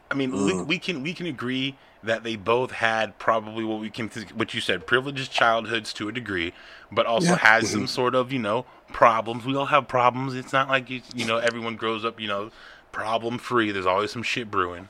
I 0.10 0.16
mean, 0.16 0.32
we, 0.32 0.54
Mm. 0.54 0.68
we 0.68 0.80
can 0.80 1.04
we 1.04 1.14
can 1.14 1.26
agree 1.28 1.78
that 2.04 2.24
they 2.24 2.36
both 2.36 2.72
had 2.72 3.18
probably 3.20 3.64
what 3.64 3.80
we 3.80 3.90
can 3.90 4.10
what 4.36 4.54
you 4.54 4.62
said 4.62 4.88
privileged 4.88 5.32
childhoods 5.32 5.94
to 5.94 6.10
a 6.10 6.12
degree, 6.12 6.54
but 6.92 7.06
also 7.06 7.32
Yeah. 7.32 7.38
had 7.38 7.68
some 7.68 7.88
sort 7.88 8.16
of 8.16 8.32
you 8.32 8.40
know 8.40 8.66
problems. 8.92 9.46
We 9.46 9.56
all 9.56 9.68
have 9.68 9.88
problems. 9.88 10.34
It's 10.34 10.54
not 10.54 10.70
like 10.70 10.90
you, 10.90 11.02
you 11.16 11.26
know 11.26 11.38
everyone 11.38 11.76
grows 11.76 12.04
up 12.06 12.20
you 12.20 12.28
know 12.28 12.52
problem 12.92 13.38
free. 13.38 13.72
There's 13.72 13.86
always 13.86 14.12
some 14.12 14.24
shit 14.24 14.50
brewing. 14.52 14.90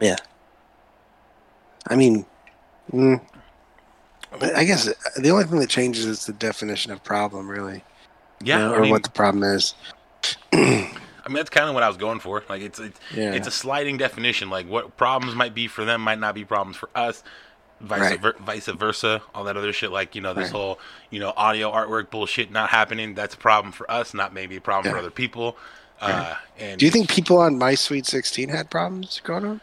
Yeah. 0.00 0.16
I 1.88 1.96
mean, 1.96 2.26
mm, 2.92 3.20
I 4.40 4.64
guess 4.64 4.88
the 5.16 5.30
only 5.30 5.44
thing 5.44 5.58
that 5.60 5.70
changes 5.70 6.04
is 6.04 6.26
the 6.26 6.32
definition 6.32 6.92
of 6.92 7.02
problem, 7.02 7.48
really. 7.48 7.82
Yeah, 8.42 8.58
you 8.58 8.64
know, 8.64 8.74
I 8.74 8.76
or 8.78 8.80
mean, 8.82 8.90
what 8.90 9.02
the 9.02 9.10
problem 9.10 9.42
is. 9.44 9.74
Mean 11.30 11.36
that's 11.36 11.50
kind 11.50 11.68
of 11.68 11.74
what 11.74 11.82
I 11.82 11.88
was 11.88 11.96
going 11.96 12.20
for. 12.20 12.44
Like 12.48 12.62
it's 12.62 12.78
it's 12.78 12.98
Yeah. 13.14 13.32
it's 13.32 13.46
a 13.46 13.50
sliding 13.50 13.96
definition. 13.96 14.50
Like 14.50 14.66
what 14.68 14.96
problems 14.96 15.34
might 15.34 15.54
be 15.54 15.66
for 15.68 15.84
them 15.84 16.00
might 16.02 16.18
not 16.18 16.34
be 16.34 16.44
problems 16.44 16.76
for 16.76 16.90
us. 16.94 17.22
Vice, 17.80 18.00
Right. 18.00 18.20
ver- 18.20 18.36
vice 18.40 18.66
versa, 18.66 19.22
all 19.34 19.44
that 19.44 19.56
other 19.56 19.72
shit. 19.72 19.90
Like 19.90 20.14
you 20.14 20.20
know 20.20 20.34
this 20.34 20.44
Right. 20.44 20.52
whole 20.52 20.78
you 21.10 21.18
know 21.20 21.32
audio 21.36 21.72
artwork 21.72 22.10
bullshit 22.10 22.50
not 22.50 22.68
happening. 22.70 23.14
That's 23.14 23.34
a 23.34 23.38
problem 23.38 23.72
for 23.72 23.90
us, 23.90 24.12
not 24.12 24.34
maybe 24.34 24.56
a 24.56 24.60
problem 24.60 24.92
for 24.92 24.98
other 24.98 25.10
people. 25.10 25.56
Uh, 26.00 26.34
and 26.58 26.78
Do 26.78 26.86
you 26.86 26.90
think 26.90 27.10
people 27.10 27.38
on 27.38 27.58
My 27.58 27.74
Sweet 27.74 28.06
16 28.06 28.48
had 28.48 28.70
problems 28.70 29.20
going 29.22 29.44
on? 29.44 29.60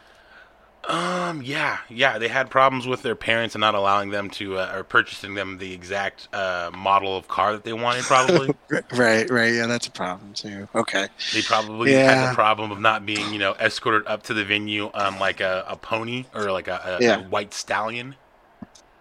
Um, 0.88 1.42
yeah, 1.42 1.80
yeah, 1.90 2.18
they 2.18 2.28
had 2.28 2.50
problems 2.50 2.86
with 2.86 3.02
their 3.02 3.14
parents 3.16 3.54
and 3.54 3.60
not 3.60 3.74
allowing 3.76 4.10
them 4.10 4.30
to 4.32 4.58
uh, 4.58 4.72
or 4.74 4.84
purchasing 4.84 5.34
them 5.34 5.58
the 5.58 5.72
exact 5.74 6.28
uh, 6.32 6.70
model 6.74 7.16
of 7.16 7.28
car 7.28 7.52
that 7.52 7.64
they 7.64 7.74
wanted. 7.74 8.06
Probably 8.06 8.54
Right, 8.92 9.30
right. 9.30 9.52
Yeah, 9.54 9.66
that's 9.66 9.86
a 9.86 9.92
problem 9.92 10.32
too. 10.34 10.68
Okay. 10.74 11.08
they 11.30 11.42
probably 11.42 11.98
had 11.98 12.20
Yeah. 12.20 12.22
the 12.22 12.28
problem 12.28 12.70
of 12.72 12.80
not 12.80 13.06
being 13.06 13.32
you 13.32 13.38
know 13.38 13.54
escorted 13.60 14.06
up 14.06 14.24
to 14.24 14.34
the 14.34 14.44
venue 14.44 14.90
on 14.94 15.18
like 15.18 15.40
a, 15.40 15.64
a 15.68 15.76
pony 15.76 16.24
or 16.34 16.50
like 16.52 16.68
a, 16.68 16.98
a, 17.00 17.04
Yeah. 17.04 17.16
a 17.16 17.22
white 17.28 17.54
stallion. 17.54 18.16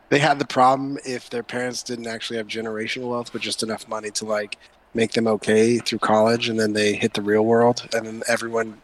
They 0.09 0.19
had 0.19 0.39
the 0.39 0.45
problem 0.45 0.97
if 1.05 1.29
their 1.29 1.43
parents 1.43 1.83
didn't 1.83 2.07
actually 2.07 2.37
have 2.37 2.47
generational 2.47 3.09
wealth, 3.09 3.31
but 3.33 3.41
just 3.41 3.63
enough 3.63 3.87
money 3.87 4.11
to 4.11 4.25
like 4.25 4.57
make 4.93 5.13
them 5.13 5.27
okay 5.27 5.79
through 5.79 5.99
college, 5.99 6.49
and 6.49 6.59
then 6.59 6.73
they 6.73 6.95
hit 6.95 7.13
the 7.13 7.21
real 7.21 7.45
world, 7.45 7.87
and 7.93 8.05
then 8.05 8.23
everyone 8.27 8.81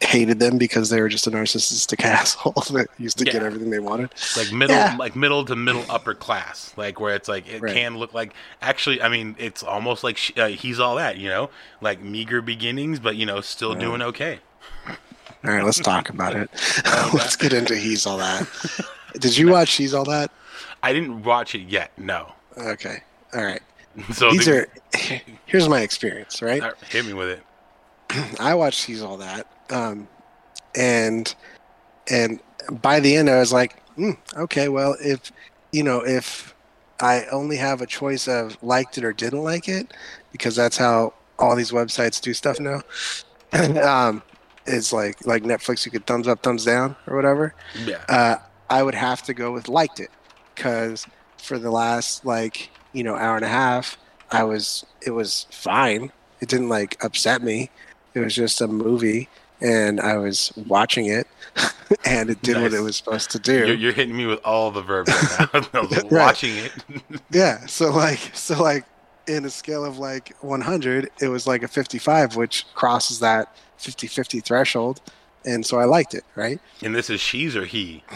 hated 0.00 0.38
them 0.38 0.58
because 0.58 0.90
they 0.90 1.00
were 1.00 1.08
just 1.08 1.26
a 1.26 1.30
narcissistic 1.30 2.04
asshole 2.04 2.52
that 2.72 2.88
used 2.98 3.16
to 3.18 3.24
get 3.24 3.42
everything 3.42 3.70
they 3.70 3.78
wanted. 3.78 4.10
like 4.36 4.52
middle 4.52 4.76
Yeah. 4.76 4.96
like 4.98 5.16
middle 5.16 5.44
to 5.44 5.56
middle 5.56 5.84
upper 5.88 6.14
class 6.14 6.72
like 6.76 7.00
where 7.00 7.14
it's 7.14 7.28
like 7.28 7.48
it 7.48 7.62
Right. 7.62 7.74
can 7.74 7.96
look 7.96 8.12
like 8.12 8.34
actually 8.60 9.00
i 9.02 9.08
mean 9.08 9.34
it's 9.38 9.62
almost 9.62 10.04
like 10.04 10.16
sh- 10.16 10.32
uh, 10.36 10.48
he's 10.48 10.78
all 10.80 10.96
that 10.96 11.16
you 11.16 11.28
know 11.28 11.48
like 11.80 12.00
meager 12.02 12.42
beginnings 12.42 12.98
but 12.98 13.16
you 13.16 13.24
know 13.26 13.40
still 13.40 13.72
Yeah. 13.74 13.80
doing 13.80 14.02
okay 14.02 14.40
All 14.88 15.50
right, 15.50 15.62
let's 15.64 15.78
talk 15.78 16.08
about 16.08 16.34
it. 16.34 16.48
let's 17.14 17.36
get 17.36 17.52
into 17.52 17.76
he's 17.76 18.06
all 18.06 18.16
that. 18.18 18.48
Did 19.18 19.36
you 19.36 19.48
watch 19.48 19.74
he's 19.74 19.94
all 19.94 20.04
that? 20.06 20.30
i 20.82 20.92
didn't 20.92 21.22
watch 21.22 21.54
it 21.54 21.62
yet 21.68 21.92
no 21.98 22.32
Okay. 22.58 23.02
All 23.34 23.42
right. 23.44 23.62
so 24.12 24.30
These 24.30 24.46
the- 24.46 24.60
are 24.60 24.68
here's 25.46 25.68
my 25.68 25.80
experience, 25.80 26.40
right? 26.42 26.62
hit 26.88 27.04
me 27.06 27.12
with 27.14 27.28
it 27.30 27.42
I 28.40 28.54
watched 28.54 28.84
He's 28.84 29.02
All 29.02 29.16
That, 29.16 29.46
um, 29.70 30.08
and 30.74 31.34
and 32.10 32.40
by 32.82 33.00
the 33.00 33.16
end, 33.16 33.30
I 33.30 33.38
was 33.38 33.52
like, 33.52 33.82
hmm, 33.94 34.12
okay, 34.36 34.68
well, 34.68 34.96
if 35.00 35.32
you 35.72 35.82
know, 35.82 36.00
if 36.00 36.54
I 37.00 37.24
only 37.32 37.56
have 37.56 37.80
a 37.80 37.86
choice 37.86 38.28
of 38.28 38.56
liked 38.62 38.98
it 38.98 39.04
or 39.04 39.12
didn't 39.12 39.42
like 39.42 39.68
it, 39.68 39.92
because 40.32 40.56
that's 40.56 40.76
how 40.76 41.14
all 41.38 41.56
these 41.56 41.72
websites 41.72 42.20
do 42.20 42.32
stuff 42.32 42.60
now. 42.60 42.82
um, 43.82 44.22
it's 44.66 44.92
like 44.92 45.26
like 45.26 45.42
Netflix, 45.42 45.84
you 45.84 45.92
could 45.92 46.06
thumbs 46.06 46.28
up, 46.28 46.42
thumbs 46.42 46.64
down, 46.64 46.96
or 47.06 47.16
whatever. 47.16 47.54
yeah 47.84 48.04
Uh, 48.08 48.36
I 48.70 48.82
would 48.82 48.94
have 48.94 49.22
to 49.24 49.34
go 49.34 49.52
with 49.52 49.68
liked 49.68 50.00
it, 50.00 50.10
because 50.54 51.06
for 51.38 51.58
the 51.58 51.70
last 51.70 52.24
like 52.24 52.70
you 52.92 53.02
know 53.02 53.16
hour 53.16 53.36
and 53.36 53.44
a 53.44 53.48
half, 53.48 53.98
I 54.30 54.44
was 54.44 54.84
it 55.02 55.10
was 55.10 55.46
fine. 55.50 56.12
It 56.40 56.48
didn't 56.48 56.68
like 56.68 57.02
upset 57.04 57.42
me. 57.42 57.70
It 58.14 58.20
was 58.20 58.34
just 58.34 58.60
a 58.60 58.68
movie, 58.68 59.28
and 59.64 60.00
I 60.00 60.16
was 60.18 60.52
watching 60.68 61.06
it, 61.06 61.26
and 62.04 62.28
it 62.28 62.42
did 62.42 62.60
what 62.60 62.74
it 62.74 62.80
was 62.80 62.96
supposed 62.96 63.30
to 63.30 63.38
do. 63.38 63.66
You're, 63.66 63.74
you're 63.74 63.92
hitting 63.92 64.16
me 64.16 64.26
with 64.26 64.40
all 64.44 64.70
the 64.70 64.82
verbs 64.82 65.10
right 65.38 65.72
now. 65.72 65.82
Right. 65.94 66.12
watching 66.12 66.56
it. 66.56 66.72
Yeah. 67.30 67.64
So 67.66 67.90
like 67.90 68.18
so 68.34 68.62
like 68.62 68.84
in 69.26 69.44
a 69.46 69.50
scale 69.50 69.84
of 69.84 69.98
like 69.98 70.36
100, 70.42 71.10
it 71.20 71.28
was 71.28 71.46
like 71.46 71.62
a 71.62 71.68
55, 71.68 72.36
which 72.36 72.66
crosses 72.74 73.20
that 73.20 73.56
50-50 73.78 74.44
threshold, 74.44 75.00
and 75.46 75.64
so 75.64 75.78
I 75.78 75.84
liked 75.86 76.12
it. 76.12 76.24
Right. 76.36 76.60
and 76.82 76.94
this 76.94 77.08
is 77.08 77.20
she's 77.20 77.56
or 77.56 77.64
he. 77.64 78.04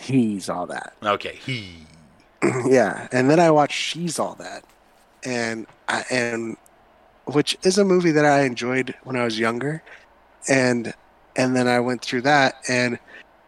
He's 0.00 0.48
all 0.48 0.64
that. 0.68 0.94
Okay, 1.02 1.40
he. 1.44 1.72
yeah, 2.66 3.08
and 3.10 3.28
then 3.28 3.40
I 3.40 3.50
watched 3.50 3.74
She's 3.76 4.16
All 4.20 4.36
That, 4.36 4.62
and 5.24 5.66
I, 5.88 6.04
and 6.08 6.56
which 7.24 7.58
is 7.64 7.78
a 7.78 7.84
movie 7.84 8.12
that 8.12 8.24
I 8.24 8.42
enjoyed 8.42 8.94
when 9.02 9.16
I 9.16 9.24
was 9.24 9.40
younger, 9.40 9.82
and 10.48 10.92
and 11.36 11.54
then 11.54 11.68
I 11.68 11.80
went 11.80 12.02
through 12.02 12.22
that, 12.22 12.56
and 12.68 12.98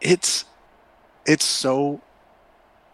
it's 0.00 0.44
it's 1.26 1.44
so 1.44 2.00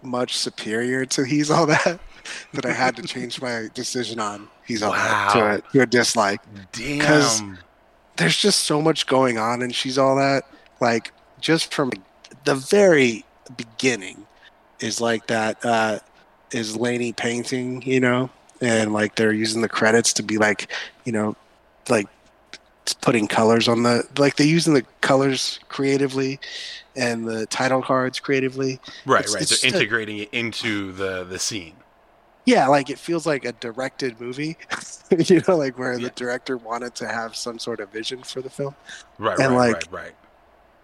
much 0.03 0.37
superior 0.37 1.05
to 1.07 1.25
He's 1.25 1.51
All 1.51 1.67
That 1.67 2.01
that 2.53 2.67
I 2.67 2.73
had 2.73 2.97
to 2.97 3.03
change 3.03 3.41
my 3.41 3.69
decision 3.75 4.19
on 4.19 4.49
He's 4.67 4.83
All 4.83 4.93
That 4.93 5.33
to 5.33 5.39
Wow. 5.39 5.55
a, 5.55 5.61
to 5.73 5.83
a 5.83 5.87
dislike. 5.87 6.41
Damn. 6.73 7.59
There's 8.17 8.37
just 8.37 8.61
so 8.61 8.81
much 8.81 9.07
going 9.07 9.37
on, 9.39 9.61
and 9.63 9.75
She's 9.75 9.99
All 9.99 10.17
That, 10.17 10.45
like 10.81 11.13
just 11.41 11.75
from 11.75 11.93
the 12.45 12.55
very 12.55 13.25
beginning, 13.57 14.27
is 14.81 15.01
like 15.01 15.27
that. 15.27 15.65
Uh, 15.65 15.99
is 16.53 16.77
Laney 16.77 17.13
painting, 17.13 17.83
you 17.83 18.01
know, 18.01 18.31
and 18.61 18.93
like 18.93 19.17
they're 19.17 19.33
using 19.33 19.63
the 19.63 19.69
credits 19.69 20.13
to 20.15 20.23
be 20.23 20.39
like, 20.39 20.71
you 21.05 21.13
know, 21.13 21.37
like 21.89 22.07
putting 22.95 23.27
colors 23.29 23.69
on 23.69 23.83
the 23.83 24.05
like 24.19 24.37
they're 24.37 24.47
using 24.47 24.75
the 24.75 24.85
colors 25.01 25.59
creatively 25.69 26.39
and 26.95 27.27
the 27.29 27.47
title 27.47 27.83
cards 27.83 28.19
creatively. 28.21 28.81
Right, 29.05 29.21
it's- 29.21 29.35
right. 29.35 29.43
it's 29.43 29.51
They're 29.51 29.71
just 29.71 29.75
a- 29.75 29.79
integrating 29.79 30.19
it 30.19 30.29
into 30.33 30.93
the 30.93 31.25
the 31.25 31.39
scene. 31.39 31.75
Yeah, 32.45 32.69
like 32.69 32.91
it 32.91 32.99
feels 32.99 33.27
like 33.27 33.45
a 33.45 33.51
directed 33.53 34.21
movie, 34.21 34.57
you 35.19 35.43
know, 35.49 35.57
like 35.57 35.77
where 35.79 35.95
Yeah. 35.95 36.05
the 36.09 36.11
director 36.15 36.57
wanted 36.57 36.95
to 36.97 37.09
have 37.09 37.35
some 37.35 37.59
sort 37.59 37.81
of 37.81 37.91
vision 37.91 38.23
for 38.23 38.41
the 38.41 38.51
film. 38.51 38.77
Right, 39.19 39.37
And, 39.39 39.57
right, 39.57 39.73
like, 39.73 39.75
right, 39.91 39.93
right. 40.05 40.15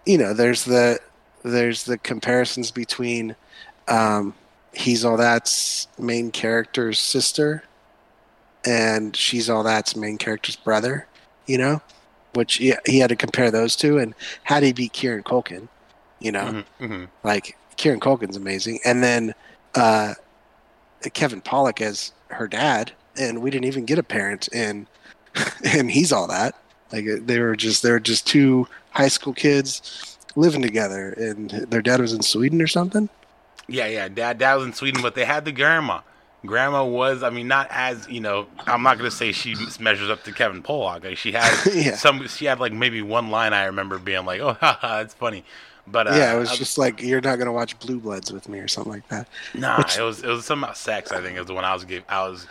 you 0.04 0.18
know 0.18 0.34
there's 0.34 0.64
the 0.64 0.98
there's 1.44 1.84
the 1.84 1.98
comparisons 1.98 2.70
between 2.72 3.36
um 3.88 4.34
he's 4.72 5.04
all 5.04 5.16
that's 5.16 5.86
main 5.98 6.30
character's 6.30 6.98
sister 6.98 7.62
and 8.64 9.14
she's 9.16 9.50
all 9.50 9.62
that's 9.62 9.94
main 9.96 10.16
character's 10.18 10.56
brother 10.56 11.06
you 11.46 11.58
know 11.58 11.80
which 12.34 12.54
he, 12.54 12.74
he 12.86 12.98
had 12.98 13.08
to 13.10 13.16
compare 13.16 13.50
those 13.50 13.76
two 13.76 13.98
and 13.98 14.14
how 14.44 14.58
did 14.60 14.66
he 14.66 14.72
beat 14.72 14.92
kieran 14.92 15.22
culkin 15.22 15.68
you 16.20 16.32
know 16.32 16.44
Mhm, 16.44 16.64
mhm. 16.80 17.08
like 17.24 17.56
kieran 17.76 18.00
culkin's 18.00 18.36
amazing 18.36 18.78
and 18.84 19.02
then 19.02 19.34
uh 19.74 20.14
kevin 21.14 21.40
pollak 21.40 21.80
as 21.80 22.12
her 22.28 22.46
dad 22.48 22.92
and 23.18 23.42
we 23.42 23.50
didn't 23.50 23.66
even 23.66 23.84
get 23.84 23.98
a 23.98 24.02
parent 24.02 24.48
and 24.52 24.86
and 25.64 25.90
he's 25.90 26.12
all 26.12 26.26
that 26.28 26.54
like 26.92 27.04
they 27.26 27.38
were 27.40 27.56
just 27.56 27.82
they 27.82 27.90
were 27.90 28.00
just 28.00 28.26
two 28.26 28.66
high 28.90 29.08
school 29.08 29.32
kids 29.32 30.16
living 30.36 30.62
together 30.62 31.10
and 31.18 31.50
their 31.50 31.82
dad 31.82 32.00
was 32.00 32.12
in 32.12 32.22
sweden 32.22 32.62
or 32.62 32.66
something 32.66 33.08
Yeah, 33.68 33.86
yeah. 33.86 34.08
Dad, 34.08 34.38
dad 34.38 34.56
was 34.56 34.66
in 34.66 34.72
Sweden, 34.74 35.00
but 35.02 35.14
they 35.14 35.24
had 35.24 35.44
the 35.44 35.52
grandma. 35.52 36.00
Grandma 36.44 36.84
was, 36.84 37.22
I 37.22 37.30
mean, 37.30 37.46
not 37.48 37.68
as 37.70 38.08
you 38.08 38.20
know. 38.20 38.46
I'm 38.66 38.82
not 38.82 38.98
gonna 38.98 39.10
say 39.12 39.30
she 39.32 39.54
measures 39.78 40.10
up 40.10 40.24
to 40.24 40.32
Kevin 40.32 40.62
Pollak. 40.62 41.04
Like, 41.04 41.16
she 41.16 41.32
had 41.32 41.52
Yeah. 41.72 41.94
some. 41.96 42.26
She 42.26 42.46
had 42.46 42.58
like 42.58 42.72
maybe 42.72 43.00
one 43.02 43.30
line 43.30 43.52
I 43.52 43.64
remember 43.66 43.98
being 43.98 44.24
like, 44.26 44.40
"Oh, 44.40 44.54
haha, 44.60 45.00
it's 45.02 45.14
funny," 45.14 45.44
but 45.86 46.08
uh, 46.08 46.14
yeah, 46.16 46.34
it 46.34 46.38
was 46.38 46.50
oth- 46.50 46.58
just 46.58 46.78
like 46.78 47.00
you're 47.00 47.20
not 47.20 47.38
gonna 47.38 47.52
watch 47.52 47.78
Blue 47.78 48.00
Bloods 48.00 48.32
with 48.32 48.48
me 48.48 48.58
or 48.58 48.66
something 48.66 48.92
like 48.92 49.08
that. 49.08 49.28
nah. 49.54 49.78
which- 49.78 49.96
it 49.96 50.02
was 50.02 50.22
it 50.24 50.26
was 50.28 50.44
something 50.44 50.64
about 50.64 50.76
sex. 50.76 51.12
I 51.12 51.20
think 51.20 51.36
it 51.36 51.38
was 51.38 51.46
the 51.48 51.54
one 51.54 51.64
I 51.64 51.74
was 51.74 51.86
I 52.08 52.28
was 52.28 52.46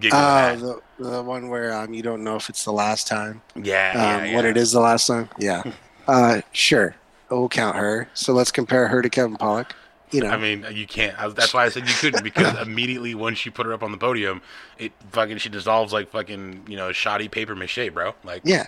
giggling 0.00 0.20
Uh, 0.20 0.56
the 0.56 0.80
the 1.10 1.22
one 1.22 1.48
where 1.48 1.72
um 1.72 1.94
you 1.94 2.02
don't 2.02 2.24
know 2.24 2.34
if 2.34 2.48
it's 2.48 2.64
the 2.64 2.72
last 2.72 3.06
time. 3.06 3.42
Yeah, 3.54 3.92
Um, 3.92 4.00
yeah, 4.00 4.24
yeah. 4.24 4.36
when 4.36 4.44
it 4.46 4.56
is 4.56 4.72
the 4.72 4.80
last 4.80 5.06
time. 5.06 5.28
Yeah. 5.38 5.62
uh, 6.08 6.40
sure. 6.50 6.96
We'll 7.30 7.48
count 7.48 7.76
her. 7.76 8.08
So 8.14 8.32
let's 8.32 8.50
compare 8.50 8.88
her 8.88 9.02
to 9.02 9.08
Kevin 9.10 9.36
Pollak. 9.36 9.70
You 10.12 10.20
know. 10.20 10.28
I 10.28 10.36
mean, 10.36 10.64
you 10.72 10.86
can't. 10.86 11.18
I 11.18 11.28
that's 11.28 11.52
why 11.52 11.64
I 11.64 11.68
said 11.68 11.88
you 11.88 11.94
couldn't 11.94 12.22
because 12.22 12.56
immediately 12.66 13.14
once 13.14 13.44
you 13.44 13.50
put 13.50 13.66
her 13.66 13.72
up 13.72 13.82
on 13.82 13.90
the 13.90 13.98
podium, 13.98 14.40
it 14.78 14.92
fucking 15.10 15.38
she 15.38 15.48
dissolves 15.48 15.92
like 15.92 16.10
fucking 16.10 16.64
you 16.68 16.76
know 16.76 16.92
shoddy 16.92 17.28
paper 17.28 17.56
mache, 17.56 17.90
bro. 17.92 18.14
Like 18.22 18.42
Yeah. 18.44 18.66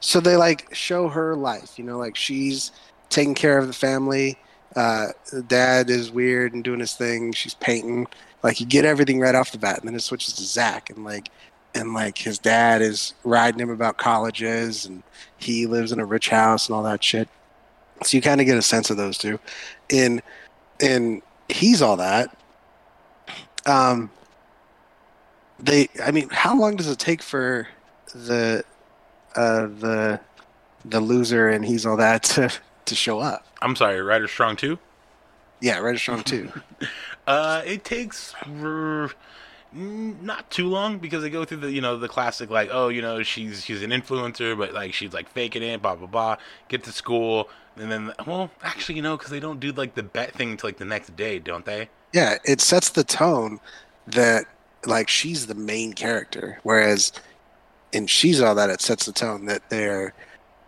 So 0.00 0.20
they 0.20 0.36
like 0.36 0.74
show 0.74 1.08
her 1.08 1.36
life, 1.36 1.78
you 1.78 1.84
know, 1.84 1.98
like 1.98 2.16
she's 2.16 2.72
taking 3.10 3.34
care 3.34 3.58
of 3.58 3.66
the 3.66 3.72
family. 3.72 4.38
Uh, 4.76 5.08
dad 5.46 5.90
is 5.90 6.10
weird 6.10 6.54
and 6.54 6.62
doing 6.64 6.80
his 6.80 6.94
thing. 6.94 7.32
She's 7.32 7.54
painting. 7.54 8.06
Like 8.42 8.60
you 8.60 8.66
get 8.66 8.84
everything 8.84 9.20
right 9.20 9.34
off 9.34 9.52
the 9.52 9.58
bat, 9.58 9.80
and 9.80 9.88
then 9.88 9.94
it 9.94 10.02
switches 10.02 10.34
to 10.34 10.44
Zach, 10.44 10.90
and 10.90 11.04
like, 11.04 11.30
and 11.74 11.94
like 11.94 12.16
his 12.18 12.38
dad 12.38 12.80
is 12.80 13.14
riding 13.24 13.60
him 13.60 13.70
about 13.70 13.98
colleges, 13.98 14.86
and 14.86 15.02
he 15.36 15.66
lives 15.66 15.90
in 15.90 16.00
a 16.00 16.04
rich 16.04 16.28
house 16.28 16.68
and 16.68 16.76
all 16.76 16.82
that 16.84 17.02
shit. 17.02 17.28
So 18.04 18.16
you 18.16 18.22
kind 18.22 18.40
of 18.40 18.46
get 18.46 18.56
a 18.56 18.62
sense 18.62 18.90
of 18.90 18.96
those 18.96 19.18
two. 19.18 19.40
In, 19.88 20.22
in 20.80 21.22
he's 21.48 21.82
all 21.82 21.96
that. 21.96 22.36
Um. 23.66 24.10
They, 25.60 25.88
I 26.04 26.12
mean, 26.12 26.28
how 26.30 26.56
long 26.56 26.76
does 26.76 26.86
it 26.86 27.00
take 27.00 27.20
for 27.20 27.66
the 28.14 28.64
uh, 29.34 29.66
the 29.66 30.20
the 30.84 31.00
loser 31.00 31.48
and 31.48 31.64
he's 31.64 31.86
all 31.86 31.96
that 31.96 32.22
to 32.34 32.50
to 32.86 32.94
show 32.94 33.18
up. 33.20 33.46
I'm 33.60 33.76
sorry, 33.76 34.00
Rider 34.00 34.28
Strong 34.28 34.56
too. 34.56 34.78
Yeah, 35.60 35.78
Red 35.78 35.98
Strong 35.98 36.24
too. 36.24 36.52
Uh, 37.26 37.60
it 37.66 37.84
takes 37.84 38.34
r- 38.62 39.10
not 39.70 40.50
too 40.50 40.66
long 40.66 40.96
because 40.96 41.22
they 41.22 41.28
go 41.28 41.44
through 41.44 41.58
the 41.58 41.70
you 41.70 41.82
know 41.82 41.98
the 41.98 42.08
classic 42.08 42.48
like 42.48 42.70
oh 42.72 42.88
you 42.88 43.02
know 43.02 43.22
she's 43.22 43.62
she's 43.62 43.82
an 43.82 43.90
influencer 43.90 44.56
but 44.56 44.72
like 44.72 44.94
she's 44.94 45.12
like 45.12 45.28
faking 45.28 45.62
it 45.62 45.82
blah 45.82 45.94
blah 45.94 46.06
blah 46.06 46.36
get 46.68 46.82
to 46.84 46.90
school 46.90 47.50
and 47.80 47.90
then 47.90 48.12
well 48.26 48.50
actually 48.62 48.96
you 48.96 49.02
know 49.02 49.16
because 49.16 49.30
they 49.30 49.40
don't 49.40 49.60
do 49.60 49.72
like 49.72 49.94
the 49.94 50.02
bet 50.02 50.32
thing 50.34 50.50
until 50.52 50.68
like 50.68 50.78
the 50.78 50.84
next 50.84 51.14
day 51.16 51.38
don't 51.38 51.64
they 51.64 51.88
yeah, 52.14 52.38
it 52.44 52.62
sets 52.62 52.88
the 52.88 53.04
tone 53.04 53.60
that 54.06 54.46
like 54.86 55.08
she's 55.10 55.46
the 55.46 55.54
main 55.54 55.92
character, 55.92 56.58
whereas 56.62 57.12
in 57.92 58.06
she's 58.06 58.40
all 58.40 58.54
that 58.54 58.70
it 58.70 58.80
sets 58.80 59.04
the 59.04 59.12
tone 59.12 59.44
that 59.44 59.68
they're 59.68 60.14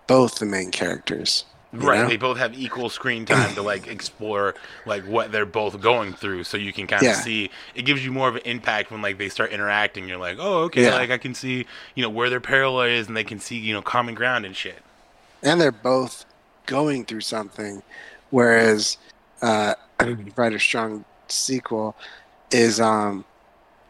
both 0.07 0.35
the 0.39 0.45
main 0.45 0.71
characters. 0.71 1.47
right 1.73 2.03
know? 2.03 2.09
they 2.09 2.19
both 2.19 2.37
have 2.37 2.53
equal 2.59 2.91
screen 2.91 3.25
time 3.25 3.55
to 3.55 3.63
like 3.63 3.87
explore 3.87 4.55
like 4.85 5.03
what 5.05 5.33
they're 5.33 5.47
both 5.47 5.81
going 5.81 6.13
through 6.13 6.45
so 6.45 6.57
you 6.59 6.73
can 6.75 6.87
kind 6.87 7.01
of 7.03 7.09
Yeah. 7.09 7.21
see 7.23 7.51
it 7.75 7.83
gives 7.83 8.05
you 8.05 8.13
more 8.13 8.29
of 8.29 8.35
an 8.37 8.43
impact 8.45 8.91
when 8.91 9.01
like 9.01 9.17
they 9.17 9.29
start 9.31 9.51
interacting 9.53 10.09
you're 10.09 10.19
like 10.19 10.37
oh 10.41 10.65
okay 10.65 10.85
Yeah. 10.85 10.95
like 10.97 11.11
i 11.11 11.17
can 11.19 11.33
see 11.35 11.65
you 11.95 12.03
know 12.03 12.11
where 12.11 12.29
their 12.29 12.41
parallel 12.41 12.87
is 12.89 13.07
and 13.07 13.17
they 13.17 13.25
can 13.25 13.39
see 13.39 13.57
you 13.57 13.73
know 13.73 13.83
common 13.83 14.15
ground 14.17 14.45
and 14.45 14.55
shit 14.57 14.83
and 15.43 15.61
they're 15.61 15.71
both 15.73 16.25
going 16.67 17.05
through 17.05 17.23
something, 17.23 17.83
whereas 18.31 18.99
uh, 19.43 19.75
a 20.01 20.59
Strong 20.59 21.05
sequel 21.29 21.95
is 22.51 22.81
um 22.81 23.25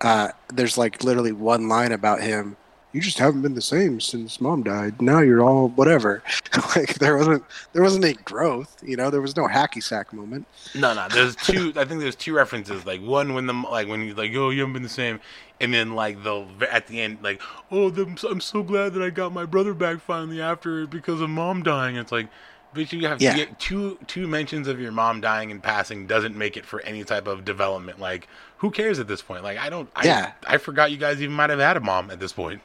uh 0.02 0.28
there's 0.52 0.76
like 0.76 1.02
literally 1.02 1.32
one 1.32 1.68
line 1.68 1.92
about 1.92 2.20
him. 2.20 2.56
You 2.92 3.00
just 3.00 3.18
haven't 3.18 3.42
been 3.42 3.54
the 3.54 3.62
same 3.62 4.00
since 4.00 4.40
mom 4.40 4.64
died. 4.64 5.00
Now 5.00 5.20
you're 5.20 5.42
all 5.42 5.68
whatever. 5.68 6.24
like 6.76 6.94
there 6.94 7.16
wasn't 7.16 7.44
there 7.72 7.82
wasn't 7.82 8.04
any 8.04 8.14
growth. 8.14 8.76
You 8.84 8.96
know, 8.96 9.10
there 9.10 9.20
was 9.20 9.36
no 9.36 9.46
hacky 9.46 9.80
sack 9.80 10.12
moment. 10.12 10.46
No, 10.74 10.92
no. 10.92 11.06
There's 11.08 11.36
two. 11.36 11.72
I 11.76 11.84
think 11.84 12.00
there's 12.00 12.16
two 12.16 12.34
references. 12.34 12.84
Like 12.84 13.00
one 13.00 13.34
when 13.34 13.46
the 13.46 13.52
like 13.52 13.86
when 13.86 14.02
he's 14.02 14.16
like, 14.16 14.32
"Oh, 14.34 14.50
you 14.50 14.60
haven't 14.60 14.72
been 14.72 14.82
the 14.82 14.88
same," 14.88 15.20
and 15.60 15.72
then 15.72 15.94
like 15.94 16.24
the 16.24 16.44
at 16.68 16.88
the 16.88 17.00
end, 17.00 17.18
like, 17.22 17.40
"Oh, 17.70 17.90
I'm 18.28 18.40
so 18.40 18.64
glad 18.64 18.94
that 18.94 19.02
I 19.02 19.10
got 19.10 19.32
my 19.32 19.44
brother 19.44 19.72
back 19.72 20.00
finally 20.00 20.40
after 20.40 20.84
because 20.88 21.20
of 21.20 21.30
mom 21.30 21.62
dying." 21.62 21.94
It's 21.94 22.10
like, 22.10 22.26
bitch, 22.74 22.92
you 22.92 23.06
have 23.08 23.20
Yeah. 23.20 23.44
two 23.58 23.98
two 24.06 24.26
mentions 24.26 24.68
of 24.68 24.80
your 24.80 24.92
mom 24.92 25.20
dying 25.20 25.50
and 25.50 25.62
passing 25.62 26.06
doesn't 26.06 26.36
make 26.36 26.56
it 26.56 26.64
for 26.66 26.80
any 26.82 27.04
type 27.04 27.26
of 27.26 27.44
development. 27.44 27.98
Like, 28.00 28.28
who 28.58 28.70
cares 28.70 28.98
at 28.98 29.08
this 29.08 29.22
point? 29.22 29.42
Like, 29.42 29.58
I 29.58 29.68
don't. 29.70 29.88
I, 29.96 30.04
Yeah. 30.06 30.32
I 30.46 30.56
forgot 30.58 30.90
you 30.90 30.96
guys 30.96 31.20
even 31.22 31.34
might 31.34 31.50
have 31.50 31.58
had 31.58 31.76
a 31.76 31.80
mom 31.80 32.10
at 32.10 32.20
this 32.20 32.32
point. 32.32 32.60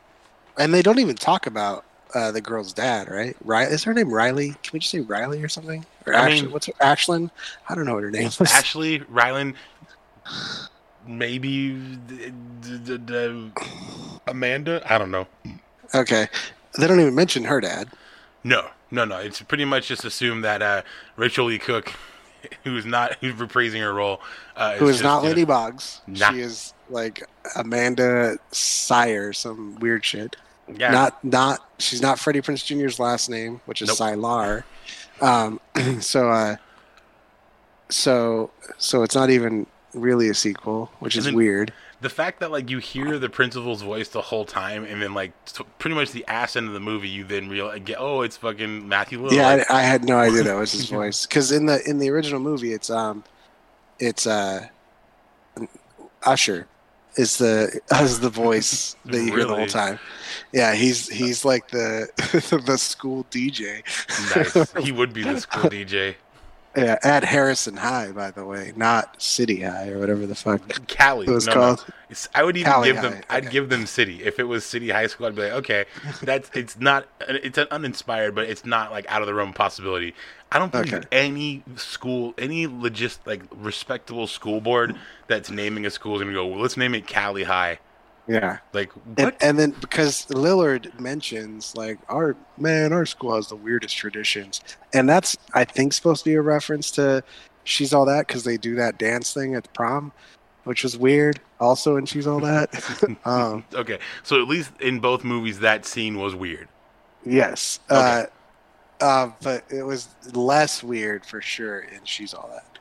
And 0.57 0.73
they 0.73 0.81
don't 0.81 0.99
even 0.99 1.15
talk 1.15 1.47
about 1.47 1.83
uh, 2.13 2.31
the 2.31 2.39
girl's 2.39 2.71
dad, 2.71 3.09
right? 3.09 3.35
Right? 3.43 3.67
Is 3.69 3.83
her 3.83 3.93
name 3.93 4.09
Riley? 4.13 4.49
Can 4.63 4.69
we 4.73 4.79
just 4.79 4.91
say 4.91 5.01
Riley 5.01 5.43
or 5.43 5.49
something? 5.49 5.85
Or 6.05 6.13
I 6.15 6.27
Ashley? 6.29 6.41
mean- 6.43 6.51
what's 6.51 6.67
her 6.67 6.73
Ashlyn? 6.81 7.29
I 7.67 7.75
don't 7.75 7.85
know 7.85 7.95
what 7.95 8.03
her 8.03 8.11
name 8.11 8.27
is. 8.27 8.39
Ashley 8.53 8.99
Rylan, 8.99 9.55
maybe 11.07 11.73
d- 12.07 12.31
d- 12.61 12.97
d- 12.97 13.51
Amanda. 14.27 14.81
I 14.91 14.97
don't 14.97 15.11
know. 15.11 15.27
Okay. 15.93 16.27
They 16.77 16.87
don't 16.87 16.99
even 16.99 17.15
mention 17.15 17.43
her 17.45 17.61
dad. 17.61 17.89
No, 18.45 18.67
no, 18.91 19.05
no. 19.05 19.17
It's 19.17 19.41
pretty 19.41 19.65
much 19.65 19.87
just 19.87 20.05
assumed 20.05 20.43
that 20.43 20.61
uh, 20.61 20.83
Rachael 21.17 21.45
Leigh 21.45 21.57
Cook, 21.57 21.91
who's 22.63 22.85
not 22.85 23.15
who's 23.15 23.33
reprising 23.33 23.79
her 23.81 23.91
role, 23.93 24.21
uh, 24.55 24.75
who 24.75 24.87
is 24.87 24.97
just, 24.97 25.03
not 25.03 25.23
Laney 25.23 25.45
Boggs. 25.45 26.01
Nah. 26.05 26.31
She 26.31 26.41
is 26.41 26.73
like 26.89 27.23
Amanda 27.55 28.37
Sire, 28.51 29.33
some 29.33 29.75
weird 29.79 30.05
shit. 30.05 30.35
Yeah, 30.77 30.91
Not 30.91 31.23
not 31.23 31.59
she's 31.79 32.01
not 32.01 32.19
Freddie 32.19 32.41
Prinze 32.41 32.63
Jr.'s 32.63 32.99
last 32.99 33.29
name, 33.29 33.61
which 33.65 33.81
is 33.81 33.87
Nope. 33.89 33.97
Siler. 33.97 34.63
Um, 35.21 35.59
so 36.01 36.29
uh, 36.29 36.55
so 37.89 38.51
so 38.77 39.03
it's 39.03 39.15
not 39.15 39.29
even 39.29 39.65
really 39.93 40.29
a 40.29 40.33
sequel, 40.33 40.91
which 40.99 41.15
is 41.15 41.25
And 41.25 41.33
then- 41.33 41.37
weird. 41.37 41.73
The 42.05 42.09
fact 42.09 42.39
that 42.39 42.51
like 42.51 42.69
you 42.69 42.77
hear 42.77 43.17
the 43.17 43.29
principal's 43.29 43.81
voice 43.81 44.09
the 44.09 44.21
whole 44.21 44.45
time, 44.45 44.85
and 44.85 45.01
then 45.01 45.15
like 45.15 45.31
t- 45.45 45.63
pretty 45.79 45.95
much 45.95 46.11
the 46.11 46.23
ass 46.27 46.55
end 46.55 46.67
of 46.67 46.73
the 46.75 46.79
movie, 46.79 47.09
you 47.09 47.23
then 47.23 47.49
realize, 47.49 47.81
oh, 47.97 48.21
it's 48.21 48.37
fucking 48.37 48.87
Matthew 48.87 49.19
Lillard. 49.19 49.31
Yeah, 49.31 49.65
I, 49.67 49.79
I 49.79 49.81
had 49.81 50.05
no 50.05 50.19
idea 50.19 50.43
that 50.43 50.53
was 50.53 50.71
his 50.71 50.87
voice 50.99 51.25
because 51.25 51.51
in 51.51 51.65
the 51.65 51.81
in 51.89 51.97
the 51.97 52.11
original 52.11 52.39
movie, 52.39 52.73
it's 52.73 52.91
um, 52.91 53.23
it's 53.97 54.27
uh, 54.27 54.67
Usher 56.21 56.67
is 57.15 57.39
the 57.39 57.81
is 57.99 58.19
the 58.19 58.29
voice 58.29 58.95
that 59.05 59.23
you 59.23 59.35
hear 59.35 59.45
the 59.45 59.55
whole 59.55 59.65
time. 59.65 59.97
Yeah, 60.51 60.75
he's 60.75 61.09
he's 61.09 61.43
like 61.43 61.69
the 61.69 62.07
the 62.67 62.77
school 62.77 63.25
DJ. 63.31 63.81
nice. 64.35 64.85
He 64.85 64.91
would 64.91 65.11
be 65.11 65.23
the 65.23 65.41
school 65.41 65.71
DJ. 65.71 66.13
Yeah, 66.75 66.97
at 67.03 67.23
Harrison 67.23 67.77
High, 67.77 68.11
by 68.11 68.31
the 68.31 68.43
way, 68.45 68.73
not 68.75 69.21
City 69.21 69.61
High 69.61 69.89
or 69.89 69.99
whatever 69.99 70.25
the 70.27 70.35
fuck 70.35 70.87
Cali. 70.87 71.25
it 71.25 71.29
was 71.31 71.47
no, 71.47 71.53
no. 71.53 71.59
called. 71.59 71.85
It's, 72.09 72.27
I 72.35 72.43
would 72.43 72.57
even 72.57 72.71
Cali 72.71 72.91
give 72.91 73.01
them. 73.01 73.13
High, 73.13 73.23
I'd 73.29 73.43
okay. 73.45 73.51
give 73.51 73.69
them 73.69 73.85
city 73.85 74.23
if 74.23 74.39
it 74.39 74.43
was 74.43 74.65
city 74.65 74.89
high 74.89 75.07
school. 75.07 75.27
I'd 75.27 75.35
be 75.35 75.43
like, 75.43 75.53
okay, 75.53 75.85
that's 76.21 76.49
it's 76.53 76.77
not. 76.79 77.07
It's 77.27 77.57
an 77.57 77.67
uninspired, 77.71 78.35
but 78.35 78.49
it's 78.49 78.65
not 78.65 78.91
like 78.91 79.09
out 79.09 79.21
of 79.21 79.27
the 79.27 79.33
realm 79.33 79.49
of 79.49 79.55
possibility. 79.55 80.13
I 80.51 80.59
don't 80.59 80.71
believe 80.71 80.93
Okay. 80.93 81.07
any 81.11 81.63
school, 81.75 82.33
any 82.37 82.67
legit 82.67 83.17
like 83.25 83.41
respectable 83.51 84.27
school 84.27 84.61
board 84.61 84.95
that's 85.27 85.49
naming 85.49 85.85
a 85.85 85.89
school 85.89 86.15
is 86.15 86.21
gonna 86.21 86.33
go. 86.33 86.45
Well, 86.45 86.59
let's 86.59 86.77
name 86.77 86.93
it 86.93 87.07
Cali 87.07 87.43
High. 87.43 87.79
Yeah, 88.27 88.57
Like 88.73 88.91
and, 89.17 89.25
what? 89.25 89.37
and 89.43 89.59
then 89.59 89.71
because 89.81 90.25
Lillard 90.27 90.99
mentions 90.99 91.75
like 91.75 91.99
our 92.09 92.35
man, 92.57 92.91
our 92.91 93.05
school 93.05 93.35
has 93.35 93.49
the 93.49 93.55
weirdest 93.55 93.95
traditions, 93.95 94.61
and 94.93 95.07
that's 95.07 95.37
I 95.53 95.63
think 95.65 95.93
supposed 95.93 96.23
to 96.23 96.29
be 96.31 96.35
a 96.35 96.41
reference 96.41 96.89
to 96.91 97.23
she's 97.65 97.93
all 97.93 98.05
that 98.05 98.27
because 98.27 98.43
they 98.43 98.57
do 98.57 98.75
that 98.75 98.97
dance 98.97 99.31
thing 99.33 99.53
at 99.55 99.63
the 99.63 99.69
prom, 99.69 100.11
which 100.63 100.81
was 100.83 100.97
weird. 100.97 101.39
Also, 101.59 101.97
and 101.97 102.09
she's 102.09 102.25
all 102.25 102.39
that. 102.39 102.69
um, 103.25 103.63
okay, 103.75 103.99
so 104.23 104.41
at 104.41 104.47
least 104.47 104.71
in 104.81 104.99
both 104.99 105.23
movies, 105.23 105.59
that 105.59 105.85
scene 105.85 106.17
was 106.17 106.33
weird. 106.33 106.67
yes, 107.25 107.79
uh, 107.91 108.23
uh, 109.01 109.29
but 109.43 109.63
it 109.69 109.83
was 109.83 110.09
less 110.33 110.81
weird 110.83 111.25
for 111.25 111.41
sure 111.41 111.79
and 111.93 112.07
she's 112.07 112.33
all 112.33 112.49
that 112.53 112.79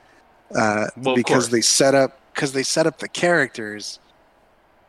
uh, 0.59 0.87
Well, 0.97 1.17
because 1.17 1.45
course. 1.45 1.49
they 1.49 1.61
set 1.61 1.95
up 1.95 2.21
because 2.35 2.53
they 2.53 2.63
set 2.63 2.87
up 2.87 2.99
the 2.99 3.09
characters 3.09 3.99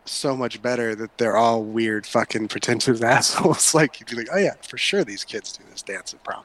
so 0.06 0.36
much 0.36 0.62
better 0.62 0.94
that 0.96 1.18
they're 1.18 1.36
all 1.38 1.64
weird 1.64 2.06
fucking 2.06 2.48
pretentious 2.48 3.02
assholes. 3.16 3.74
like 3.74 4.00
you'd 4.00 4.10
be 4.10 4.16
like, 4.16 4.30
oh 4.32 4.38
yeah, 4.38 4.54
for 4.68 4.78
sure 4.78 5.04
these 5.04 5.24
kids 5.24 5.52
do 5.58 5.64
this 5.72 5.82
dance 5.82 6.14
at 6.14 6.24
prom. 6.24 6.44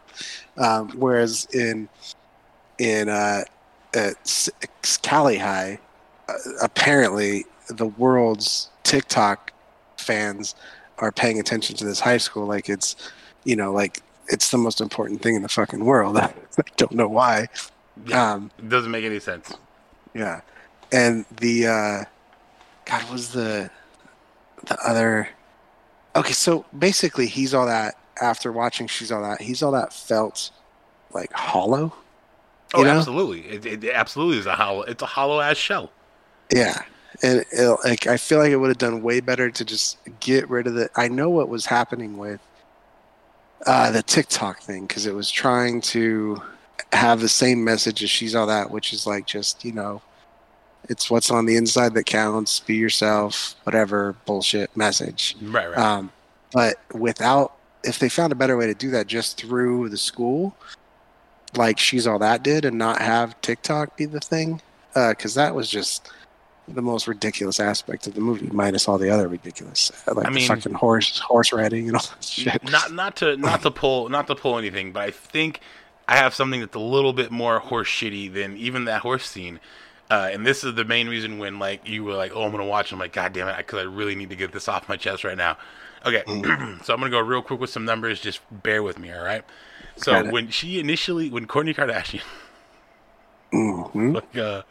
Um, 0.57 0.91
whereas 0.97 1.47
in 1.53 1.89
in 2.79 3.09
uh, 3.09 3.45
at 3.95 4.49
Cali 5.03 5.39
High, 5.39 5.79
uh, 6.29 6.33
apparently 6.63 7.45
the 7.69 7.87
world's 7.87 8.71
TikTok 8.83 9.53
fans 9.99 10.55
are 10.99 11.13
paying 11.13 11.39
attention 11.39 11.77
to 11.77 11.85
this 11.85 12.01
high 12.01 12.17
school 12.19 12.47
like 12.47 12.69
it's 12.69 12.97
you 13.45 13.57
know 13.57 13.73
like 13.73 14.01
it's 14.29 14.51
the 14.51 14.59
most 14.59 14.81
important 14.81 15.23
thing 15.23 15.35
in 15.35 15.43
the 15.43 15.49
fucking 15.49 15.85
world. 15.85 16.17
I 16.19 16.33
don't 16.77 16.93
know 16.93 17.09
why. 17.09 17.49
Yeah, 18.07 18.33
Um, 18.35 18.51
it 18.59 18.69
doesn't 18.69 18.91
make 18.91 19.05
any 19.05 19.19
sense. 19.21 19.53
Yeah, 20.15 20.41
and 20.93 21.25
the 21.41 21.67
uh, 21.67 22.05
God 22.91 23.11
was 23.11 23.33
the 23.33 23.71
the 24.67 24.79
other. 24.87 25.29
Okay, 26.17 26.33
so 26.33 26.65
basically, 26.77 27.27
he's 27.27 27.55
all 27.55 27.67
that. 27.67 27.95
After 28.21 28.53
watching, 28.53 28.87
she's 28.87 29.11
all 29.11 29.23
that. 29.23 29.41
He's 29.41 29.63
all 29.63 29.73
that 29.73 29.93
felt 29.93 30.51
like 31.13 31.33
hollow. 31.33 31.95
Oh, 32.75 32.83
know? 32.83 32.91
absolutely. 32.91 33.41
It, 33.41 33.85
it 33.85 33.91
absolutely 33.91 34.39
is 34.39 34.47
a 34.47 34.55
hollow. 34.55 34.83
It's 34.83 35.03
a 35.03 35.07
hollow 35.07 35.41
ass 35.41 35.57
shell. 35.57 35.91
Yeah, 36.53 36.83
and 37.23 37.45
it, 37.53 37.79
like 37.85 38.07
I 38.07 38.17
feel 38.17 38.39
like 38.39 38.51
it 38.51 38.57
would 38.57 38.69
have 38.69 38.79
done 38.79 39.03
way 39.03 39.21
better 39.21 39.51
to 39.51 39.65
just 39.65 39.99
get 40.21 40.49
rid 40.51 40.67
of 40.67 40.75
the. 40.75 40.91
I 40.97 41.09
know 41.09 41.31
what 41.31 41.49
was 41.49 41.67
happening 41.67 42.19
with 42.19 42.41
uh, 43.67 43.91
the 43.91 44.03
TikTok 44.03 44.61
thing 44.61 44.87
because 44.87 45.07
it 45.07 45.15
was 45.15 45.31
trying 45.31 45.81
to 45.83 46.43
have 46.93 47.21
the 47.21 47.29
same 47.29 47.63
message 47.63 48.03
as 48.03 48.11
she's 48.11 48.35
all 48.35 48.47
that, 48.47 48.71
which 48.71 48.93
is 48.93 49.07
like 49.07 49.27
just 49.27 49.65
you 49.65 49.73
know, 49.73 50.03
it's 50.89 51.11
what's 51.11 51.31
on 51.31 51.47
the 51.47 51.57
inside 51.57 51.95
that 51.95 52.05
counts. 52.05 52.61
Be 52.61 52.75
yourself, 52.77 53.55
whatever 53.65 54.17
bullshit 54.27 54.77
message. 54.77 55.37
Right, 55.43 55.69
right. 55.69 55.79
Um, 55.79 56.11
but 56.53 56.77
without, 56.93 57.55
if 57.85 57.99
they 57.99 58.09
found 58.09 58.33
a 58.33 58.37
better 58.37 58.57
way 58.57 58.67
to 58.67 58.75
do 58.75 58.91
that 58.91 59.07
just 59.07 59.37
through 59.41 59.89
the 59.89 59.97
school, 59.97 60.57
like 61.55 61.79
she's 61.79 62.07
all 62.07 62.19
that 62.19 62.43
did, 62.43 62.65
and 62.65 62.77
not 62.79 63.01
have 63.01 63.41
TikTok 63.41 63.97
be 63.97 64.07
the 64.07 64.21
thing, 64.21 64.61
because 64.95 65.35
that 65.35 65.55
was 65.55 65.69
just 65.71 66.11
the 66.69 66.83
most 66.83 67.09
ridiculous 67.09 67.59
aspect 67.59 68.07
of 68.07 68.15
the 68.15 68.21
movie, 68.21 68.49
minus 68.53 68.87
all 68.89 68.99
the 68.99 69.11
other 69.11 69.27
ridiculous, 69.27 69.91
uh, 70.07 70.15
like 70.15 70.27
I 70.27 70.31
the 70.31 70.35
mean- 70.37 70.49
fucking 70.49 70.75
horse 70.75 71.19
horse 71.19 71.53
riding 71.53 71.89
and 71.89 71.97
all 71.97 72.03
that 72.03 72.25
shit. 72.25 72.71
not 72.71 72.93
not 72.93 73.17
to 73.17 73.37
not 73.37 73.63
to 73.63 73.71
pull 73.71 74.09
not 74.09 74.27
to 74.29 74.35
pull 74.37 74.59
anything, 74.59 74.93
but 74.93 75.03
I 75.03 75.11
think 75.11 75.61
I 76.07 76.17
have 76.17 76.35
something 76.35 76.61
that's 76.61 76.77
a 76.77 76.81
little 76.81 77.13
bit 77.13 77.31
more 77.31 77.59
horse 77.59 77.89
shitty 77.89 78.33
than 78.33 78.57
even 78.57 78.85
that 78.85 79.03
horse 79.03 79.29
scene. 79.29 79.59
Uh, 80.11 80.29
and 80.33 80.45
this 80.45 80.65
is 80.65 80.75
the 80.75 80.85
main 80.85 81.09
reason 81.09 81.39
when 81.39 81.59
like 81.61 81.89
you 81.89 82.03
were 82.03 82.15
like, 82.15 82.33
"Oh, 82.35 82.43
I'm 82.43 82.51
gonna 82.51 82.67
watch." 82.67 82.91
I'm 82.93 82.99
like, 82.99 83.13
"God 83.13 83.33
damn 83.33 83.47
it!" 83.49 83.57
Because 83.59 83.79
I 83.79 83.83
really 83.83 84.17
need 84.17 84.31
to 84.31 84.37
get 84.37 84.51
this 84.53 84.67
off 84.69 84.89
my 84.89 84.97
chest 84.97 85.23
right 85.23 85.37
now. 85.37 85.57
Okay, 86.05 86.23
so 86.83 86.93
I'm 86.95 86.99
gonna 87.01 87.11
go 87.11 87.21
real 87.21 87.43
quick 87.43 87.61
with 87.61 87.71
some 87.71 87.85
numbers. 87.85 88.21
Just 88.21 88.41
bear 88.51 88.83
with 88.83 88.99
me, 88.99 89.13
all 89.13 89.23
right? 89.23 89.45
So 89.97 90.29
when 90.31 90.49
she 90.51 90.81
initially, 90.81 91.31
when 91.31 91.47
Kourtney 91.47 91.75
Kardashian 91.75 92.23
Mhm. 93.53 94.15
like, 94.15 94.37
uh, 94.37 94.63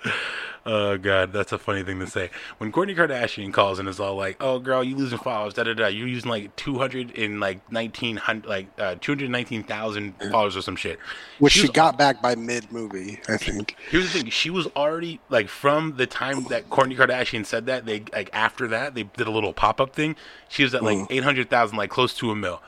oh 0.66 0.98
god, 0.98 1.34
that's 1.34 1.52
a 1.52 1.58
funny 1.58 1.84
thing 1.84 2.00
to 2.00 2.08
say. 2.08 2.30
When 2.58 2.72
Kourtney 2.72 2.96
Kardashian 2.96 3.54
calls 3.54 3.80
and 3.80 3.88
is 3.90 4.00
all 4.00 4.16
like, 4.16 4.38
"Oh, 4.40 4.60
girl, 4.60 4.84
you 4.84 4.96
losing 4.96 5.18
followers, 5.20 5.54
da 5.54 5.64
da 5.64 5.74
da," 5.74 5.88
you're 5.88 6.08
using 6.08 6.30
like 6.30 6.56
two 6.56 6.78
hundred 6.78 7.18
and 7.18 7.40
like 7.40 7.72
nineteen 7.72 8.18
hundred, 8.18 8.48
like 8.50 8.68
uh, 8.78 8.96
two 9.02 9.12
hundred 9.14 9.30
nineteen 9.30 9.64
thousand 9.64 10.14
followers 10.32 10.56
or 10.58 10.62
some 10.62 10.76
shit. 10.76 11.00
Which 11.40 11.54
She 11.54 11.60
she 11.62 11.64
was- 11.68 11.72
got 11.72 11.98
back 11.98 12.22
by 12.22 12.36
mid 12.36 12.72
movie, 12.72 13.20
I 13.28 13.38
think. 13.38 13.76
Here's 13.90 14.12
the 14.12 14.20
thing: 14.22 14.30
she 14.32 14.50
was 14.50 14.68
already 14.76 15.20
like 15.30 15.50
from 15.50 15.96
the 15.98 16.08
time 16.08 16.44
that 16.46 16.70
Kourtney 16.70 16.96
Kardashian 16.98 17.46
said 17.46 17.66
that 17.68 17.86
they 17.86 18.04
like 18.14 18.30
after 18.34 18.68
that 18.68 18.96
they 18.96 19.04
did 19.04 19.28
a 19.28 19.32
little 19.32 19.54
pop 19.54 19.80
up 19.82 19.94
thing. 19.96 20.16
She 20.48 20.64
was 20.64 20.74
at 20.76 20.84
like 20.84 21.08
eight 21.10 21.24
hundred 21.24 21.50
thousand, 21.50 21.78
like 21.78 21.90
close 21.90 22.14
to 22.16 22.32
a 22.32 22.36
mil. 22.36 22.62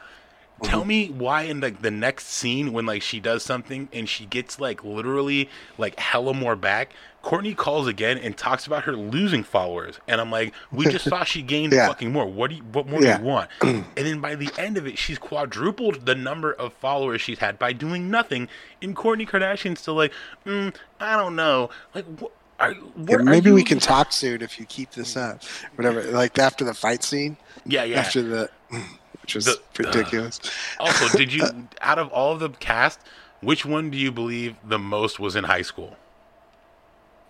Tell 0.63 0.85
me 0.85 1.07
why 1.09 1.43
in 1.43 1.59
like 1.59 1.81
the 1.81 1.89
next 1.89 2.27
scene 2.27 2.71
when 2.71 2.85
like 2.85 3.01
she 3.01 3.19
does 3.19 3.41
something 3.41 3.89
and 3.91 4.07
she 4.07 4.27
gets 4.27 4.59
like 4.59 4.83
literally 4.83 5.49
like 5.79 5.99
hella 5.99 6.35
more 6.35 6.55
back. 6.55 6.93
Kourtney 7.23 7.55
calls 7.55 7.87
again 7.87 8.17
and 8.17 8.35
talks 8.35 8.65
about 8.65 8.83
her 8.85 8.93
losing 8.93 9.43
followers, 9.43 9.99
and 10.07 10.19
I'm 10.19 10.31
like, 10.31 10.53
we 10.71 10.85
just 10.85 11.05
saw 11.05 11.23
she 11.23 11.41
gained 11.53 11.71
Yeah. 11.73 11.87
fucking 11.87 12.11
more. 12.11 12.25
What 12.25 12.49
do 12.49 12.55
you, 12.57 12.63
what 12.63 12.87
more 12.87 13.01
Yeah. 13.01 13.17
do 13.17 13.23
you 13.23 13.29
want? 13.29 13.49
and 13.61 13.85
then 13.95 14.19
by 14.21 14.35
the 14.35 14.49
end 14.57 14.77
of 14.77 14.87
it, 14.87 14.97
she's 14.97 15.19
quadrupled 15.19 16.05
the 16.05 16.15
number 16.15 16.51
of 16.53 16.73
followers 16.73 17.21
she's 17.21 17.39
had 17.39 17.59
by 17.59 17.73
doing 17.73 18.09
nothing. 18.09 18.47
And 18.81 18.95
Kourtney 18.95 19.27
Kardashian's 19.29 19.79
still 19.81 19.93
like, 19.93 20.11
mm, 20.45 20.73
I 20.99 21.15
don't 21.17 21.35
know, 21.35 21.69
like 21.93 22.05
what. 22.19 22.31
Are, 22.59 22.73
what 22.73 23.09
Yeah, 23.09 23.17
maybe 23.23 23.51
we 23.51 23.63
can 23.63 23.79
talk 23.79 24.11
soon 24.11 24.43
if 24.43 24.59
you 24.59 24.65
keep 24.67 24.91
this 24.91 25.17
up. 25.17 25.41
Whatever, 25.75 26.03
like 26.03 26.37
after 26.37 26.63
the 26.63 26.75
fight 26.75 27.03
scene, 27.03 27.37
Yeah, 27.65 27.83
yeah. 27.85 27.99
after 28.01 28.21
the, 28.21 28.49
which 29.23 29.33
was 29.33 29.45
The- 29.45 29.59
ridiculous. 29.79 30.39
Also, 30.79 31.17
did 31.17 31.33
you 31.33 31.43
out 31.81 31.97
of 31.97 32.09
all 32.09 32.33
of 32.33 32.39
the 32.39 32.49
cast, 32.49 32.99
which 33.41 33.65
one 33.65 33.89
do 33.89 33.97
you 33.97 34.11
believe 34.11 34.55
the 34.63 34.77
most 34.77 35.19
was 35.19 35.35
in 35.35 35.45
high 35.45 35.63
school? 35.63 35.95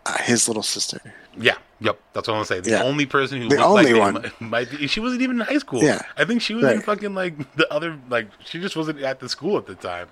Uh, 0.06 0.18
his 0.24 0.48
little 0.48 0.64
sister. 0.64 1.00
Yeah, 1.38 1.56
yep. 1.80 2.00
That's 2.14 2.28
what 2.28 2.34
I'm 2.34 2.38
gonna 2.40 2.46
say. 2.46 2.60
The 2.60 2.72
Yeah. 2.72 2.84
only 2.84 3.06
person 3.06 3.42
who 3.42 3.50
The 3.50 3.58
looked 3.58 3.70
like 3.74 3.88
only 3.88 4.00
one. 4.00 4.32
might 4.40 4.70
be. 4.72 4.88
She 4.88 5.00
wasn't 5.00 5.22
even 5.22 5.40
in 5.40 5.46
high 5.46 5.60
school. 5.60 5.84
Yeah. 5.84 6.02
I 6.18 6.26
think 6.26 6.42
she 6.42 6.54
was 6.56 6.66
in 6.66 6.82
fucking 6.82 7.14
like 7.14 7.56
the 7.56 7.72
other. 7.72 7.98
Like 8.10 8.28
she 8.44 8.60
just 8.60 8.76
wasn't 8.76 9.00
at 9.02 9.20
the 9.20 9.30
school 9.30 9.58
at 9.58 9.66
the 9.68 9.76
time. 9.76 10.08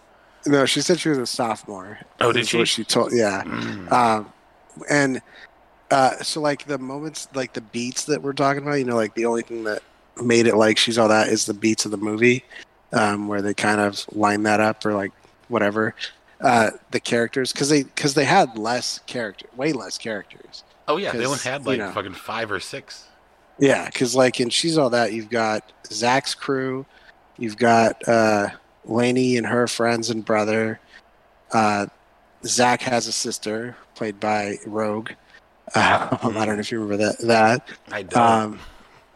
No, 0.45 0.65
she 0.65 0.81
said 0.81 0.99
she 0.99 1.09
was 1.09 1.17
a 1.17 1.25
sophomore. 1.25 1.99
Oh, 2.21 2.31
did 2.31 2.47
she? 2.47 2.57
What 2.57 2.67
she 2.67 2.83
told, 2.85 3.11
yeah. 3.13 3.43
Mm. 3.43 3.91
Um, 3.91 4.33
and 4.89 5.21
uh, 5.91 6.17
so 6.21 6.39
like 6.39 6.65
the 6.65 6.77
moments, 6.77 7.27
like 7.33 7.53
the 7.53 7.61
beats 7.61 8.05
that 8.05 8.21
we're 8.21 8.33
talking 8.33 8.61
about, 8.61 8.75
you 8.75 8.85
know, 8.85 8.95
like 8.95 9.15
the 9.15 9.25
only 9.25 9.41
thing 9.41 9.63
that 9.65 9.81
made 10.23 10.47
it 10.47 10.55
like 10.55 10.77
she's 10.77 10.97
all 10.97 11.09
that 11.09 11.27
is 11.27 11.45
the 11.45 11.53
beats 11.53 11.83
of 11.83 11.91
the 11.91 11.97
movie, 11.97 12.45
um, 12.93 13.27
where 13.27 13.41
they 13.41 13.53
kind 13.53 13.81
of 13.81 14.05
line 14.15 14.43
that 14.43 14.59
up 14.61 14.85
or 14.85 14.93
like 14.93 15.11
whatever. 15.49 15.93
Uh, 16.41 16.71
the 16.91 16.99
characters, 16.99 17.51
because 17.51 17.67
they 17.67 17.83
because 17.83 18.13
they 18.13 18.23
had 18.23 18.57
less 18.57 18.99
character, 19.07 19.45
way 19.57 19.73
less 19.73 19.97
characters. 19.97 20.63
Oh 20.87 20.97
yeah, 20.97 21.11
they 21.11 21.25
only 21.25 21.37
had 21.39 21.61
you 21.61 21.67
like 21.67 21.79
know. 21.79 21.91
fucking 21.91 22.13
five 22.13 22.49
or 22.51 22.59
six. 22.61 23.05
Yeah, 23.59 23.85
because 23.85 24.15
like 24.15 24.39
in 24.39 24.49
she's 24.49 24.77
all 24.77 24.89
that, 24.91 25.11
you've 25.11 25.29
got 25.29 25.71
Zach's 25.91 26.33
crew, 26.33 26.85
you've 27.37 27.57
got 27.57 28.07
uh, 28.07 28.49
Laney 28.85 29.37
and 29.37 29.45
her 29.45 29.67
friends 29.67 30.09
and 30.09 30.23
brother. 30.23 30.79
Uh, 31.51 31.87
Zach 32.45 32.81
has 32.83 33.07
a 33.07 33.11
sister 33.11 33.75
played 33.95 34.19
by 34.19 34.57
Rogue. 34.65 35.11
Uh, 35.75 36.17
I 36.23 36.45
don't 36.45 36.55
know 36.55 36.59
if 36.59 36.71
you 36.71 36.79
remember 36.79 37.03
that. 37.05 37.19
That 37.19 37.69
I 37.91 38.03
don't. 38.03 38.21
um, 38.21 38.59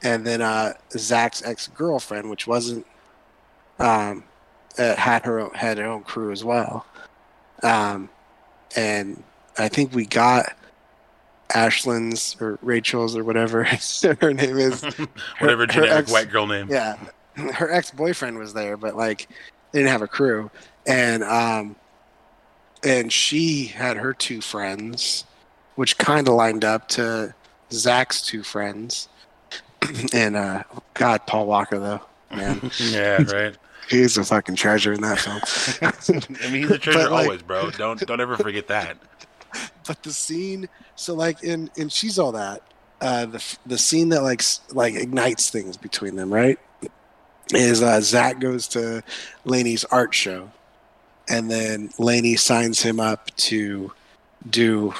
and 0.03 0.27
then 0.27 0.41
uh, 0.41 0.73
Zach's 0.91 1.41
ex 1.43 1.67
girlfriend, 1.69 2.29
which 2.29 2.47
wasn't 2.47 2.85
um, 3.79 4.23
uh, 4.77 4.95
had 4.95 5.25
her 5.25 5.39
own, 5.39 5.51
had 5.53 5.77
her 5.77 5.85
own 5.85 6.03
crew 6.03 6.31
as 6.31 6.43
well. 6.43 6.85
Um, 7.63 8.09
and 8.75 9.23
I 9.57 9.67
think 9.67 9.93
we 9.93 10.05
got 10.05 10.53
Ashland's 11.53 12.35
or 12.39 12.57
Rachel's 12.61 13.15
or 13.15 13.23
whatever 13.23 13.63
her 14.21 14.33
name 14.33 14.57
is. 14.57 14.83
Whatever 15.39 15.61
her 15.61 15.67
generic 15.67 15.91
ex- 15.91 16.11
white 16.11 16.29
girl 16.29 16.47
name. 16.47 16.67
Yeah, 16.69 16.97
her 17.35 17.71
ex 17.71 17.91
boyfriend 17.91 18.37
was 18.37 18.53
there, 18.53 18.77
but 18.77 18.95
like 18.95 19.27
they 19.71 19.79
didn't 19.79 19.91
have 19.91 20.01
a 20.01 20.07
crew, 20.07 20.49
and 20.85 21.23
um, 21.23 21.75
and 22.83 23.11
she 23.11 23.65
had 23.65 23.97
her 23.97 24.13
two 24.13 24.41
friends, 24.41 25.25
which 25.75 25.97
kind 25.97 26.27
of 26.27 26.33
lined 26.33 26.65
up 26.65 26.87
to 26.89 27.33
Zach's 27.71 28.21
two 28.21 28.43
friends, 28.43 29.09
and 30.13 30.35
uh, 30.35 30.63
God, 30.93 31.25
Paul 31.27 31.47
Walker 31.47 31.79
though, 31.79 32.01
man, 32.35 32.71
yeah, 32.79 33.23
right. 33.31 33.55
He's 33.89 34.17
a 34.17 34.23
fucking 34.23 34.55
treasure 34.55 34.93
in 34.93 35.01
that 35.01 35.19
film. 35.19 35.41
I 36.45 36.51
mean, 36.51 36.61
he's 36.63 36.71
a 36.71 36.77
treasure 36.79 37.09
like- 37.09 37.25
always, 37.25 37.41
bro. 37.41 37.69
Don't 37.71 37.99
don't 38.05 38.21
ever 38.21 38.37
forget 38.37 38.67
that. 38.67 38.97
but 39.87 40.01
the 40.03 40.11
scene 40.13 40.67
so 40.95 41.13
like 41.13 41.43
in 41.43 41.69
in 41.75 41.89
she's 41.89 42.17
all 42.17 42.31
that 42.31 42.61
uh 43.01 43.25
the 43.27 43.57
the 43.67 43.77
scene 43.77 44.09
that 44.09 44.23
like 44.23 44.41
like 44.71 44.95
ignites 44.95 45.49
things 45.51 45.77
between 45.77 46.15
them 46.15 46.33
right 46.33 46.57
is 47.53 47.83
uh 47.83 48.01
zach 48.01 48.39
goes 48.39 48.67
to 48.67 49.03
laney's 49.45 49.83
art 49.85 50.13
show 50.15 50.49
and 51.29 51.51
then 51.51 51.89
laney 51.99 52.35
signs 52.35 52.81
him 52.81 52.99
up 52.99 53.29
to 53.35 53.91
do 54.49 54.93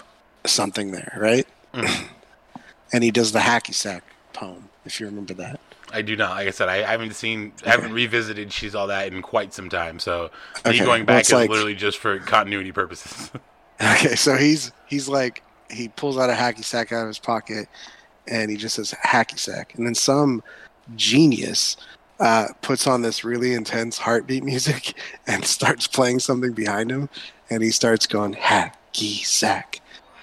something 0.46 0.92
there 0.92 1.18
right 1.20 1.48
Mhm. 1.74 2.06
and 2.94 3.04
he 3.04 3.10
does 3.10 3.32
the 3.32 3.40
hacky 3.40 3.74
sack 3.74 4.04
poem 4.34 4.70
if 4.86 5.00
you 5.00 5.08
remember 5.08 5.34
that 5.34 5.60
I 5.94 6.02
do 6.02 6.16
not. 6.16 6.32
Like 6.32 6.48
I 6.48 6.52
said, 6.52 6.70
I 6.70 6.78
haven't 6.78 7.14
seen, 7.16 7.54
I 7.66 7.70
haven't 7.70 7.94
revisited 7.94 8.52
She's 8.52 8.74
All 8.76 8.88
That 8.88 9.14
in 9.14 9.22
quite 9.22 9.54
some 9.54 9.70
time. 9.70 10.00
So 10.00 10.32
me 10.66 10.80
going 10.80 11.06
back 11.06 11.22
it's 11.22 11.30
is 11.30 11.34
like- 11.34 11.50
literally 11.50 11.76
just 11.76 12.00
for 12.00 12.20
continuity 12.20 12.72
purposes. 12.72 13.32
Okay, 13.82 14.16
so 14.16 14.38
he's 14.38 14.72
he's 14.86 15.10
like 15.10 15.42
he 15.70 15.90
pulls 15.90 16.18
out 16.18 16.30
a 16.30 16.34
hacky 16.34 16.64
sack 16.64 16.94
out 16.94 17.02
of 17.02 17.08
his 17.08 17.20
pocket, 17.20 17.68
and 18.28 18.50
he 18.50 18.56
just 18.56 18.76
says 18.76 18.94
hacky 19.04 19.38
sack, 19.38 19.74
and 19.76 19.86
then 19.86 19.96
some 19.96 20.44
genius 20.96 21.76
uh, 22.20 22.48
puts 22.62 22.88
on 22.88 23.02
this 23.02 23.24
really 23.24 23.54
intense 23.54 23.98
heartbeat 23.98 24.44
music 24.44 24.94
and 25.28 25.44
starts 25.44 25.88
playing 25.88 26.20
something 26.20 26.54
behind 26.54 26.92
him, 26.92 27.10
and 27.50 27.64
he 27.64 27.72
starts 27.72 28.06
going 28.06 28.36
hacky 28.36 29.26
sack, 29.26 29.82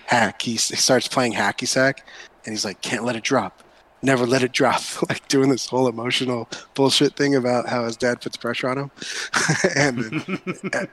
hacky. 0.09 0.45
He 0.45 0.57
starts 0.57 1.09
playing 1.09 1.33
hacky 1.35 1.67
sack, 1.67 2.07
and 2.47 2.53
he's 2.53 2.65
like, 2.65 2.81
can't 2.81 3.05
let 3.05 3.17
it 3.17 3.25
drop. 3.25 3.63
Never 4.03 4.27
let 4.27 4.43
it 4.43 4.53
drop, 4.53 4.81
like 5.09 5.27
doing 5.29 5.51
this 5.51 5.67
whole 5.67 5.87
emotional 5.89 6.49
bullshit 6.75 7.17
thing 7.17 7.35
about 7.35 7.69
how 7.69 7.85
his 7.85 7.97
dad 7.97 8.21
puts 8.21 8.37
pressure 8.37 8.69
on 8.69 8.79
him, 8.79 8.91
and 9.77 10.39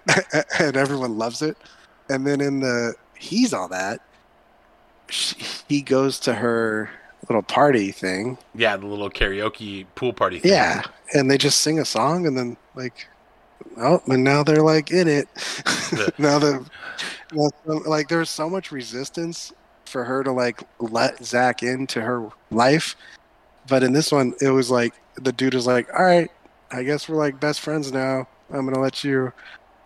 and 0.59 0.75
everyone 0.77 1.17
loves 1.17 1.41
it. 1.41 1.57
And 2.09 2.25
then 2.27 2.41
in 2.41 2.59
the 2.59 2.93
he's 3.17 3.53
all 3.53 3.67
that, 3.69 4.01
she, 5.09 5.35
he 5.69 5.81
goes 5.81 6.19
to 6.21 6.33
her 6.33 6.89
little 7.29 7.43
party 7.43 7.91
thing. 7.91 8.37
yeah, 8.55 8.75
the 8.77 8.85
little 8.87 9.09
karaoke 9.09 9.85
pool 9.95 10.13
party. 10.13 10.39
Thing. 10.39 10.51
Yeah, 10.51 10.83
and 11.13 11.29
they 11.31 11.37
just 11.37 11.59
sing 11.61 11.79
a 11.79 11.85
song, 11.85 12.27
and 12.27 12.37
then 12.37 12.57
like, 12.75 13.07
oh, 13.77 14.01
and 14.07 14.23
now 14.23 14.43
they're 14.43 14.61
like 14.61 14.91
in 14.91 15.07
it. 15.07 15.27
now 16.17 16.39
some- 16.39 16.69
like 17.65 18.07
there's 18.09 18.29
so 18.29 18.49
much 18.49 18.71
resistance 18.71 19.51
for 19.87 20.03
her 20.03 20.23
to 20.23 20.31
like 20.31 20.61
let 20.79 21.23
Zach 21.23 21.63
into 21.63 22.01
her 22.01 22.29
life. 22.51 22.95
But 23.67 23.83
in 23.83 23.93
this 23.93 24.11
one, 24.11 24.33
it 24.41 24.49
was 24.49 24.69
like 24.69 24.93
the 25.15 25.31
dude 25.31 25.53
was 25.53 25.65
like, 25.67 25.87
"All 25.97 26.05
right, 26.05 26.29
I 26.71 26.83
guess 26.83 27.09
we're 27.09 27.17
like 27.17 27.39
best 27.39 27.61
friends 27.61 27.91
now. 27.91 28.27
I'm 28.51 28.65
gonna 28.65 28.79
let 28.79 29.03
you 29.03 29.33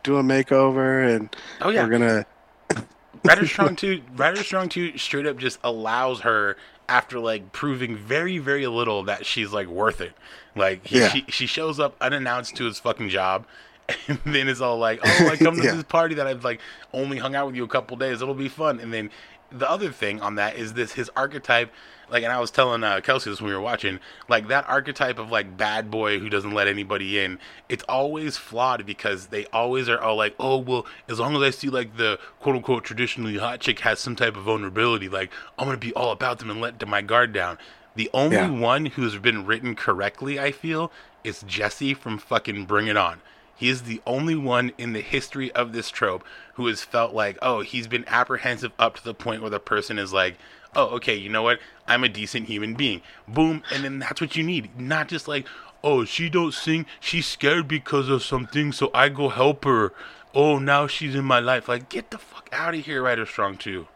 do 0.04 0.18
a 0.18 0.24
makeover, 0.24 1.16
and 1.16 1.34
Oh 1.62 1.70
yeah, 1.70 1.84
we're 1.84 1.90
gonna." 1.92 2.26
Rider 3.24 3.46
Strong 3.46 3.76
2 3.76 4.02
Rider 4.16 4.44
Strong 4.44 4.70
2 4.70 4.98
straight 4.98 5.28
up 5.28 5.38
just 5.38 5.60
allows 5.64 6.22
her 6.22 6.58
after 6.90 7.20
like 7.20 7.52
proving 7.54 7.96
very 7.96 8.40
very 8.40 8.66
little 8.68 9.04
that 9.04 9.26
she's 9.26 9.52
like 9.52 9.68
worth 9.68 10.02
it. 10.02 10.14
Like 10.56 10.86
he, 10.86 11.00
Yeah. 11.00 11.10
she 11.10 11.26
she 11.30 11.46
shows 11.46 11.80
up 11.80 11.96
unannounced 12.02 12.56
to 12.58 12.66
his 12.66 12.80
fucking 12.80 13.10
job 13.10 13.46
and 14.08 14.20
then 14.26 14.48
it's 14.48 14.62
all 14.62 14.78
like, 14.78 15.00
"Oh, 15.04 15.28
I 15.28 15.36
come 15.38 15.56
to 15.58 15.64
Yeah. 15.64 15.76
this 15.76 15.84
party 15.84 16.16
that 16.16 16.26
I've 16.28 16.44
like 16.44 16.62
only 16.94 17.18
hung 17.18 17.36
out 17.36 17.48
with 17.48 17.56
you 17.56 17.64
a 17.64 17.68
couple 17.68 17.96
days. 17.98 18.22
It'll 18.22 18.34
be 18.34 18.48
fun." 18.50 18.80
And 18.80 18.92
then 18.94 19.10
the 19.52 19.70
other 19.70 19.92
thing 19.92 20.22
on 20.22 20.36
that 20.36 20.56
is 20.56 20.74
this 20.74 20.94
his 20.94 21.10
archetype 21.16 21.72
like 22.10 22.24
and 22.24 22.32
I 22.34 22.40
was 22.42 22.52
telling 22.52 22.84
uh, 22.84 23.00
Kelsey 23.02 23.30
this 23.30 23.40
when 23.40 23.50
we 23.50 23.56
were 23.56 23.62
watching, 23.62 24.00
like 24.28 24.50
that 24.50 24.68
archetype 24.68 25.18
of 25.18 25.32
like 25.32 25.56
bad 25.56 25.90
boy 25.90 26.20
who 26.20 26.30
doesn't 26.30 26.52
let 26.54 26.68
anybody 26.68 27.20
in. 27.20 27.40
It's 27.70 27.84
always 27.88 28.36
flawed 28.36 28.86
because 28.86 29.28
they 29.28 29.46
always 29.48 29.88
are 29.88 29.98
all 30.00 30.18
like, 30.18 30.36
oh 30.38 30.58
well, 30.58 30.86
as 31.08 31.20
long 31.22 31.38
as 31.38 31.42
I 31.42 31.52
see 31.52 31.70
like 31.70 31.96
the 31.96 32.20
quote 32.42 32.58
unquote 32.58 32.84
traditionally 32.84 33.38
hot 33.38 33.62
chick 33.62 33.80
has 33.80 34.00
some 34.02 34.18
type 34.18 34.36
of 34.36 34.44
vulnerability, 34.44 35.08
like 35.08 35.32
I'm 35.58 35.68
gonna 35.68 35.78
be 35.78 35.94
all 35.94 36.12
about 36.12 36.40
them 36.40 36.50
and 36.50 36.60
let 36.60 36.86
my 36.86 37.02
guard 37.02 37.32
down. 37.32 37.58
The 37.96 38.10
only 38.14 38.36
Yeah. 38.36 38.50
one 38.50 38.88
who's 38.88 39.18
been 39.18 39.46
written 39.46 39.74
correctly, 39.76 40.38
I 40.40 40.52
feel, 40.52 40.92
is 41.24 41.44
Jesse 41.48 41.94
from 41.94 42.18
fucking 42.18 42.66
Bring 42.66 42.88
It 42.88 42.98
On. 42.98 43.22
He 43.62 43.70
is 43.70 43.84
the 43.84 44.02
only 44.08 44.34
one 44.34 44.72
in 44.80 44.94
the 44.94 45.02
history 45.02 45.52
of 45.52 45.72
this 45.72 45.92
trope 45.92 46.24
who 46.56 46.66
has 46.66 46.84
felt 46.84 47.14
like, 47.14 47.38
oh, 47.44 47.62
he's 47.62 47.86
been 47.86 48.06
apprehensive 48.08 48.72
up 48.80 48.96
to 48.96 49.04
the 49.04 49.14
point 49.14 49.42
where 49.42 49.52
the 49.52 49.60
person 49.60 50.00
is 50.00 50.12
like, 50.12 50.40
oh, 50.76 50.86
okay, 50.96 51.14
you 51.16 51.30
know 51.30 51.44
what? 51.44 51.60
I'm 51.88 52.04
a 52.04 52.10
decent 52.10 52.48
human 52.48 52.74
being. 52.74 53.04
Boom, 53.28 53.62
and 53.72 53.84
then 53.84 54.00
that's 54.00 54.20
what 54.20 54.36
you 54.36 54.42
need. 54.42 54.80
Not 54.80 55.10
just 55.10 55.28
like, 55.28 55.46
oh, 55.84 56.06
she 56.06 56.28
don't 56.28 56.56
sing, 56.56 56.88
she's 57.00 57.28
scared 57.28 57.68
because 57.68 58.10
of 58.10 58.24
something, 58.24 58.72
so 58.72 58.90
I 58.96 59.10
go 59.10 59.30
help 59.30 59.64
her. 59.66 59.94
Oh, 60.34 60.58
now 60.58 60.88
she's 60.88 61.14
in 61.14 61.26
my 61.26 61.40
life. 61.40 61.68
Like, 61.68 61.88
get 61.88 62.10
the 62.10 62.18
fuck 62.18 62.50
out 62.52 62.74
of 62.74 62.84
here, 62.84 63.04
Rider 63.04 63.28
Strong 63.28 63.58
too. 63.58 63.88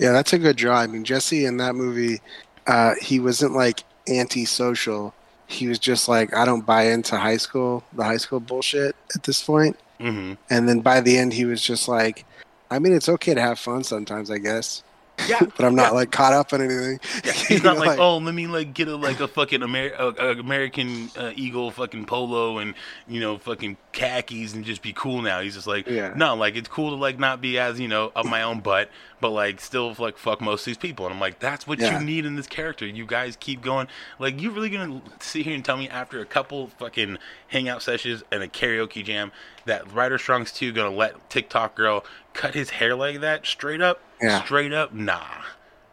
Yeah, 0.00 0.10
that's 0.10 0.32
a 0.32 0.38
good 0.38 0.56
draw. 0.56 0.80
I 0.80 0.88
mean, 0.88 1.04
Jesse 1.04 1.44
in 1.44 1.58
that 1.58 1.76
movie, 1.76 2.22
uh, 2.66 2.94
he 3.00 3.20
wasn't 3.20 3.52
like 3.52 3.84
antisocial. 4.08 5.14
He 5.46 5.68
was 5.68 5.78
just 5.78 6.08
like, 6.08 6.34
I 6.34 6.44
don't 6.44 6.66
buy 6.66 6.88
into 6.88 7.16
high 7.16 7.36
school, 7.36 7.84
the 7.92 8.04
high 8.04 8.16
school 8.16 8.40
bullshit 8.40 8.96
at 9.14 9.22
this 9.22 9.42
point. 9.42 9.76
hmm 10.00 10.34
And 10.50 10.68
then 10.68 10.80
by 10.80 11.00
the 11.00 11.16
end, 11.16 11.32
he 11.32 11.44
was 11.44 11.62
just 11.62 11.88
like, 11.88 12.24
I 12.70 12.78
mean, 12.78 12.92
it's 12.92 13.08
okay 13.08 13.34
to 13.34 13.40
have 13.40 13.58
fun 13.58 13.84
sometimes, 13.84 14.30
I 14.30 14.38
guess, 14.38 14.82
Yeah, 15.28 15.40
but 15.56 15.64
I'm 15.64 15.74
not 15.74 15.88
yeah. 15.92 15.98
like 15.98 16.10
caught 16.12 16.32
up 16.32 16.52
in 16.52 16.60
anything. 16.60 17.00
Yeah, 17.24 17.32
he's 17.48 17.62
not 17.62 17.78
like, 17.78 17.98
oh, 17.98 18.18
let 18.18 18.34
me 18.34 18.46
like 18.46 18.74
get 18.74 18.88
a 18.88 18.96
like 18.96 19.20
a 19.20 19.28
fucking 19.28 19.62
Amer- 19.62 19.94
uh, 19.98 20.12
uh, 20.18 20.34
American 20.38 21.10
uh, 21.16 21.32
Eagle 21.34 21.70
fucking 21.70 22.04
polo 22.06 22.58
and 22.58 22.74
you 23.08 23.20
know 23.20 23.38
fucking 23.38 23.76
khakis 23.92 24.54
and 24.54 24.64
just 24.64 24.82
be 24.82 24.92
cool 24.92 25.22
now. 25.22 25.40
He's 25.40 25.54
just 25.54 25.66
like, 25.66 25.86
Yeah. 25.86 26.12
no, 26.16 26.34
like 26.34 26.56
it's 26.56 26.68
cool 26.68 26.90
to 26.90 26.96
like 26.96 27.18
not 27.18 27.40
be 27.40 27.58
as 27.58 27.80
you 27.80 27.88
know 27.88 28.12
up 28.14 28.26
my 28.26 28.42
own 28.42 28.60
butt, 28.60 28.90
but 29.20 29.30
like 29.30 29.60
still 29.60 29.94
like 29.98 30.18
fuck 30.18 30.40
most 30.40 30.60
of 30.62 30.66
these 30.66 30.76
people. 30.76 31.06
And 31.06 31.14
I'm 31.14 31.20
like, 31.20 31.38
that's 31.38 31.66
what 31.66 31.78
Yeah. 31.78 31.98
you 31.98 32.04
need 32.04 32.26
in 32.26 32.36
this 32.36 32.46
character. 32.46 32.86
You 32.86 33.06
guys 33.06 33.36
keep 33.36 33.62
going. 33.62 33.88
Like, 34.18 34.40
you 34.40 34.50
really 34.50 34.70
gonna 34.70 35.00
sit 35.20 35.44
here 35.46 35.54
and 35.54 35.64
tell 35.64 35.76
me 35.76 35.88
after 35.88 36.20
a 36.20 36.26
couple 36.26 36.68
fucking 36.78 37.18
hangout 37.48 37.82
sessions 37.82 38.22
and 38.30 38.42
a 38.42 38.48
karaoke 38.48 39.04
jam 39.04 39.32
that 39.66 39.92
Rider 39.92 40.18
Strong's 40.18 40.52
too 40.52 40.72
gonna 40.72 40.94
let 40.94 41.28
TikTok 41.30 41.74
girl 41.74 42.04
cut 42.32 42.54
his 42.54 42.70
hair 42.70 42.94
like 42.94 43.20
that 43.20 43.46
straight 43.46 43.80
up? 43.80 44.00
Yeah. 44.20 44.42
Straight 44.44 44.72
up, 44.72 44.94
nah, 44.94 45.20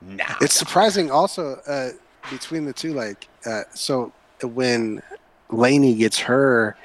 nah. 0.01 0.35
It's 0.41 0.55
surprising 0.55 1.11
also 1.11 1.59
uh, 1.67 1.89
between 2.31 2.65
the 2.65 2.73
two. 2.73 2.93
Like, 2.93 3.27
uh, 3.45 3.63
so 3.73 4.11
when 4.41 5.01
Laney 5.49 5.95
gets 5.95 6.19
her 6.19 6.77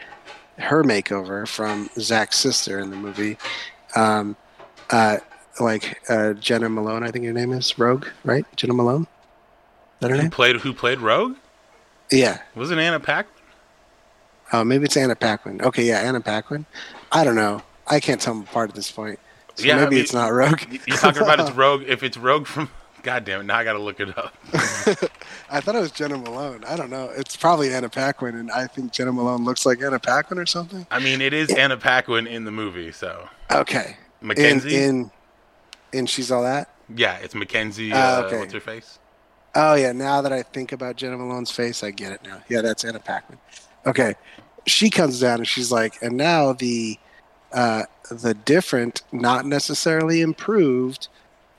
her 0.58 0.82
makeover 0.82 1.46
from 1.46 1.88
Zach's 1.98 2.36
sister 2.36 2.80
in 2.80 2.90
the 2.90 2.96
movie, 2.96 3.38
um, 3.94 4.36
uh, 4.90 5.18
like 5.60 6.00
uh, 6.08 6.32
Jena 6.34 6.68
Malone, 6.68 7.02
I 7.02 7.10
think 7.10 7.24
her 7.24 7.32
name 7.32 7.52
is 7.52 7.78
Rogue, 7.78 8.06
right? 8.24 8.44
Jena 8.56 8.74
Malone. 8.74 9.02
Is 9.02 9.08
that 10.00 10.10
her 10.10 10.16
who 10.16 10.22
name? 10.22 10.30
played 10.30 10.56
who 10.56 10.72
played 10.72 10.98
Rogue? 10.98 11.36
Yeah. 12.10 12.40
Was 12.54 12.70
it 12.70 12.78
Anna 12.78 13.00
Pack? 13.00 13.26
Oh, 14.52 14.64
maybe 14.64 14.84
it's 14.84 14.96
Anna 14.96 15.14
Paquin. 15.16 15.60
Okay, 15.62 15.84
yeah, 15.84 16.00
Anna 16.00 16.20
Paquin. 16.20 16.64
I 17.12 17.24
don't 17.24 17.34
know. 17.36 17.62
I 17.86 18.00
can't 18.00 18.20
tell 18.20 18.34
them 18.34 18.42
apart 18.44 18.70
at 18.70 18.74
this 18.76 18.90
point. 18.90 19.18
So 19.54 19.64
Yeah, 19.64 19.76
I 19.76 19.80
maybe 19.84 19.96
mean, 19.96 20.04
it's 20.04 20.12
not 20.12 20.28
Rogue. 20.32 20.60
You're 20.86 20.96
talking 20.96 21.22
about 21.22 21.40
it's 21.40 21.50
Rogue. 21.56 21.82
If 21.86 22.02
it's 22.02 22.16
Rogue 22.16 22.46
from, 22.46 22.70
God 23.02 23.24
damn 23.24 23.40
it! 23.40 23.44
Now 23.44 23.56
I 23.58 23.64
gotta 23.64 23.78
look 23.78 24.00
it 24.00 24.16
up. 24.16 24.34
I 25.50 25.60
thought 25.60 25.74
it 25.74 25.80
was 25.80 25.90
Jena 25.92 26.16
Malone. 26.18 26.64
I 26.64 26.76
don't 26.76 26.90
know. 26.90 27.10
It's 27.16 27.36
probably 27.36 27.72
Anna 27.72 27.88
Paquin, 27.88 28.34
and 28.36 28.50
I 28.50 28.66
think 28.66 28.92
Jena 28.92 29.12
Malone 29.12 29.44
looks 29.44 29.64
like 29.66 29.80
Anna 29.82 29.98
Paquin 29.98 30.38
or 30.38 30.46
something. 30.46 30.86
I 30.90 30.98
mean, 30.98 31.20
it 31.20 31.32
is 31.32 31.50
Anna 31.54 31.76
Paquin 31.76 32.26
in 32.26 32.44
the 32.44 32.50
movie, 32.50 32.92
so 32.92 33.28
Okay. 33.50 33.96
In 34.20 34.26
Mackenzie. 34.28 34.76
in 34.82 35.10
in 35.92 36.06
she's 36.06 36.30
all 36.30 36.42
that. 36.42 36.70
yeah, 36.94 37.16
it's 37.18 37.34
Mackenzie. 37.34 37.90
Ah, 37.94 38.18
Uh, 38.18 38.22
okay. 38.26 38.38
What's 38.38 38.52
her 38.52 38.60
face? 38.60 38.98
Oh 39.54 39.74
yeah. 39.74 39.92
Now 39.92 40.20
that 40.22 40.32
I 40.32 40.42
think 40.42 40.72
about 40.72 40.96
Jena 40.96 41.16
Malone's 41.16 41.50
face, 41.50 41.82
I 41.82 41.90
get 41.90 42.12
it 42.12 42.20
now. 42.24 42.42
Yeah, 42.48 42.60
that's 42.62 42.84
Anna 42.84 42.98
Paquin. 43.00 43.38
Okay. 43.86 44.14
She 44.66 44.90
comes 44.90 45.20
down 45.20 45.38
and 45.38 45.48
she's 45.48 45.72
like, 45.72 45.94
and 46.02 46.16
now 46.16 46.52
the 46.52 46.98
uh, 47.52 47.84
the 48.10 48.34
different, 48.34 49.02
not 49.12 49.46
necessarily 49.46 50.20
improved, 50.20 51.08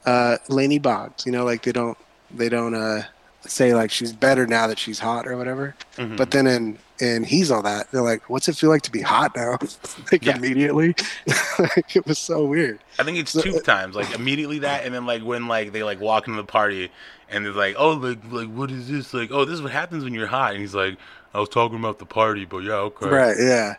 uh, 0.06 0.38
Laney 0.48 0.78
Boggs. 0.80 1.26
You 1.26 1.32
know, 1.32 1.44
like 1.44 1.64
they 1.64 1.72
don't 1.72 1.98
they 2.32 2.50
don't 2.50 2.76
uh, 2.76 3.04
say 3.42 3.74
like 3.74 3.90
she's 3.90 4.14
better 4.14 4.46
now 4.46 4.68
that 4.68 4.78
she's 4.78 5.00
hot 5.00 5.28
or 5.28 5.36
whatever. 5.38 5.76
Mhm. 5.98 6.18
But 6.18 6.30
then 6.32 6.46
in 6.46 6.78
in 7.00 7.24
he's 7.24 7.50
all 7.50 7.64
that 7.64 7.90
they're 7.92 8.02
like, 8.04 8.30
what's 8.30 8.48
it 8.48 8.56
feel 8.58 8.70
like 8.70 8.84
to 8.84 8.92
be 8.92 9.02
hot 9.02 9.36
now? 9.36 9.58
like 10.12 10.24
Yeah. 10.24 10.36
immediately. 10.36 10.94
like, 11.60 11.96
it 11.96 12.06
was 12.06 12.20
so 12.20 12.46
weird. 12.46 12.78
I 13.00 13.04
think 13.04 13.18
it's 13.18 13.32
so- 13.32 13.42
two 13.42 13.60
times, 13.62 13.96
like 13.96 14.14
immediately 14.14 14.60
that, 14.60 14.86
and 14.86 14.94
then 14.94 15.08
like 15.08 15.24
when 15.24 15.48
like 15.48 15.72
they 15.72 15.82
like 15.82 16.00
walk 16.00 16.28
into 16.28 16.38
the 16.40 16.46
party, 16.48 16.92
and 17.30 17.44
they're 17.44 17.54
like, 17.54 17.76
oh, 17.80 17.94
like 17.94 18.20
like 18.30 18.50
what 18.50 18.70
is 18.70 18.88
this? 18.88 19.16
Like, 19.16 19.32
oh, 19.32 19.46
this 19.46 19.56
is 19.56 19.62
what 19.64 19.72
happens 19.72 20.04
when 20.04 20.14
you're 20.14 20.28
hot, 20.28 20.52
and 20.52 20.62
he's 20.62 20.76
like, 20.76 20.98
I 21.34 21.40
was 21.40 21.50
talking 21.50 21.78
about 21.78 22.00
the 22.00 22.06
party, 22.06 22.46
but 22.46 22.60
yeah, 22.60 22.74
okay. 22.74 23.08
Right. 23.08 23.36
Yeah. 23.40 23.76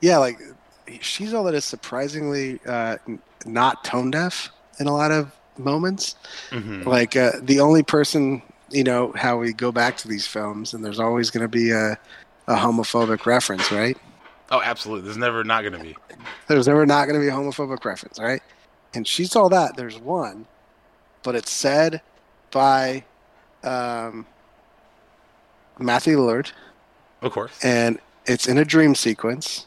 Yeah. 0.00 0.18
Like 0.18 0.38
she's 1.00 1.34
all 1.34 1.44
that 1.44 1.54
is 1.54 1.64
surprisingly 1.64 2.60
uh, 2.66 2.96
not 3.46 3.84
tone 3.84 4.10
deaf 4.10 4.50
in 4.80 4.86
a 4.86 4.92
lot 4.92 5.10
of 5.12 5.30
moments. 5.58 6.16
hmm 6.50 6.82
Like 6.82 7.16
uh, 7.16 7.32
the 7.42 7.60
only 7.60 7.82
person, 7.82 8.42
you 8.70 8.84
know, 8.84 9.12
how 9.16 9.38
we 9.38 9.52
go 9.52 9.70
back 9.70 9.96
to 9.98 10.08
these 10.08 10.26
films, 10.26 10.74
and 10.74 10.84
there's 10.84 11.00
always 11.00 11.30
going 11.30 11.42
to 11.42 11.48
be 11.48 11.70
a, 11.70 11.98
a 12.46 12.54
homophobic 12.56 13.26
reference, 13.26 13.70
right? 13.70 13.96
Oh, 14.50 14.60
absolutely. 14.62 15.04
There's 15.04 15.16
never 15.16 15.42
not 15.42 15.64
gonna 15.64 15.78
be. 15.82 15.96
There's 16.48 16.66
never 16.66 16.84
not 16.84 17.06
going 17.06 17.18
to 17.18 17.24
be 17.24 17.28
a 17.28 17.32
homophobic 17.32 17.84
reference, 17.84 18.18
right? 18.18 18.42
And 18.94 19.08
she's 19.08 19.34
all 19.34 19.48
that. 19.48 19.76
There's 19.76 19.98
one, 19.98 20.46
but 21.22 21.34
it's 21.34 21.50
said 21.50 22.02
by 22.50 23.04
um, 23.64 24.26
Matthew 25.78 26.18
Lillard. 26.18 26.52
Of 27.24 27.32
course. 27.32 27.58
and 27.64 27.98
it's 28.26 28.46
in 28.46 28.58
a 28.58 28.64
dream 28.64 28.94
sequence 28.94 29.66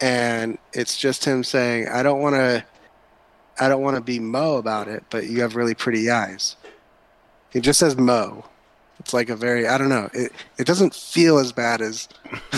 and 0.00 0.56
it's 0.72 0.96
just 0.96 1.24
him 1.24 1.42
saying 1.44 1.88
i 1.88 2.02
don't 2.02 2.20
want 2.20 2.34
to 2.36 2.64
i 3.60 3.68
don't 3.68 3.82
want 3.82 3.96
to 3.96 4.00
be 4.02 4.18
mo 4.18 4.56
about 4.56 4.88
it 4.88 5.02
but 5.10 5.26
you 5.26 5.40
have 5.42 5.56
really 5.56 5.74
pretty 5.74 6.10
eyes 6.10 6.56
he 7.50 7.60
just 7.60 7.80
says 7.80 7.96
mo 7.96 8.44
it's 8.98 9.12
like 9.14 9.28
a 9.30 9.36
very 9.36 9.66
i 9.66 9.76
don't 9.78 9.88
know 9.88 10.08
it, 10.14 10.32
it 10.58 10.66
doesn't 10.66 10.94
feel 10.94 11.38
as 11.38 11.52
bad 11.52 11.80
as 11.82 12.08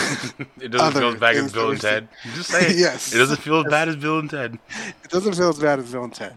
it 0.60 0.68
doesn't 0.70 0.92
feel 1.00 1.08
as 1.08 1.14
bad 1.20 1.36
as 1.36 1.52
Bill 1.52 1.70
and. 1.70 1.80
Ted. 1.80 2.08
Just 2.34 2.50
say 2.50 2.66
it. 2.66 2.76
yes 2.76 3.12
It 3.14 3.18
doesn't 3.18 3.40
feel 3.40 3.58
as 3.60 3.70
bad 3.70 3.88
as 3.88 3.96
Bill 3.96 4.18
and 4.18 4.28
Ted. 4.30 4.58
it 5.04 5.10
doesn't 5.10 5.34
feel 5.34 5.48
as 5.50 5.58
bad 5.58 5.78
as 5.78 5.90
Bill 5.90 6.04
and 6.04 6.14
Ted. 6.14 6.36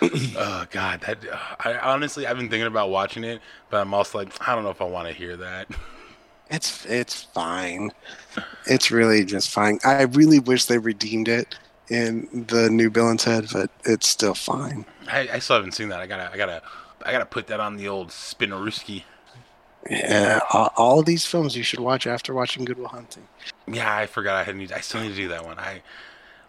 Oh 0.36 0.64
God, 0.70 1.00
that 1.02 1.18
uh, 1.28 1.36
I 1.60 1.78
honestly 1.78 2.26
I've 2.26 2.36
been 2.36 2.48
thinking 2.48 2.66
about 2.68 2.88
watching 2.90 3.24
it, 3.24 3.40
but 3.68 3.80
I'm 3.80 3.92
also 3.92 4.18
like 4.18 4.28
I 4.48 4.54
don't 4.54 4.62
know 4.64 4.70
if 4.70 4.80
I 4.80 4.84
want 4.84 5.08
to 5.08 5.14
hear 5.14 5.36
that. 5.38 5.68
it's 6.50 6.84
it's 6.86 7.22
fine 7.22 7.90
it's 8.66 8.90
really 8.90 9.24
just 9.24 9.50
fine 9.50 9.78
i 9.84 10.02
really 10.02 10.38
wish 10.38 10.64
they 10.66 10.78
redeemed 10.78 11.28
it 11.28 11.54
in 11.90 12.28
the 12.48 12.68
new 12.70 12.90
bill 12.90 13.08
and 13.08 13.20
ted 13.20 13.46
but 13.52 13.70
it's 13.84 14.06
still 14.08 14.34
fine 14.34 14.84
I, 15.10 15.28
I 15.34 15.38
still 15.38 15.56
haven't 15.56 15.72
seen 15.72 15.88
that. 15.88 16.00
I 16.00 16.06
gotta 16.06 16.30
I 16.30 16.36
gotta 16.36 16.62
I 17.04 17.12
gotta 17.12 17.24
put 17.26 17.46
that 17.46 17.60
on 17.60 17.76
the 17.76 17.88
old 17.88 18.08
Spinaruski. 18.08 19.04
yeah 19.88 20.40
all, 20.52 20.70
all 20.76 21.00
of 21.00 21.06
these 21.06 21.24
films 21.24 21.56
you 21.56 21.62
should 21.62 21.80
watch 21.80 22.06
after 22.06 22.34
watching 22.34 22.64
good 22.64 22.78
will 22.78 22.88
hunting 22.88 23.26
Yeah, 23.66 23.94
I 23.94 24.06
forgot 24.06 24.36
I 24.36 24.44
had 24.44 24.56
need. 24.56 24.72
I 24.72 24.80
still 24.80 25.00
need 25.00 25.10
to 25.10 25.14
do 25.14 25.28
that 25.28 25.44
one. 25.44 25.58
I 25.58 25.82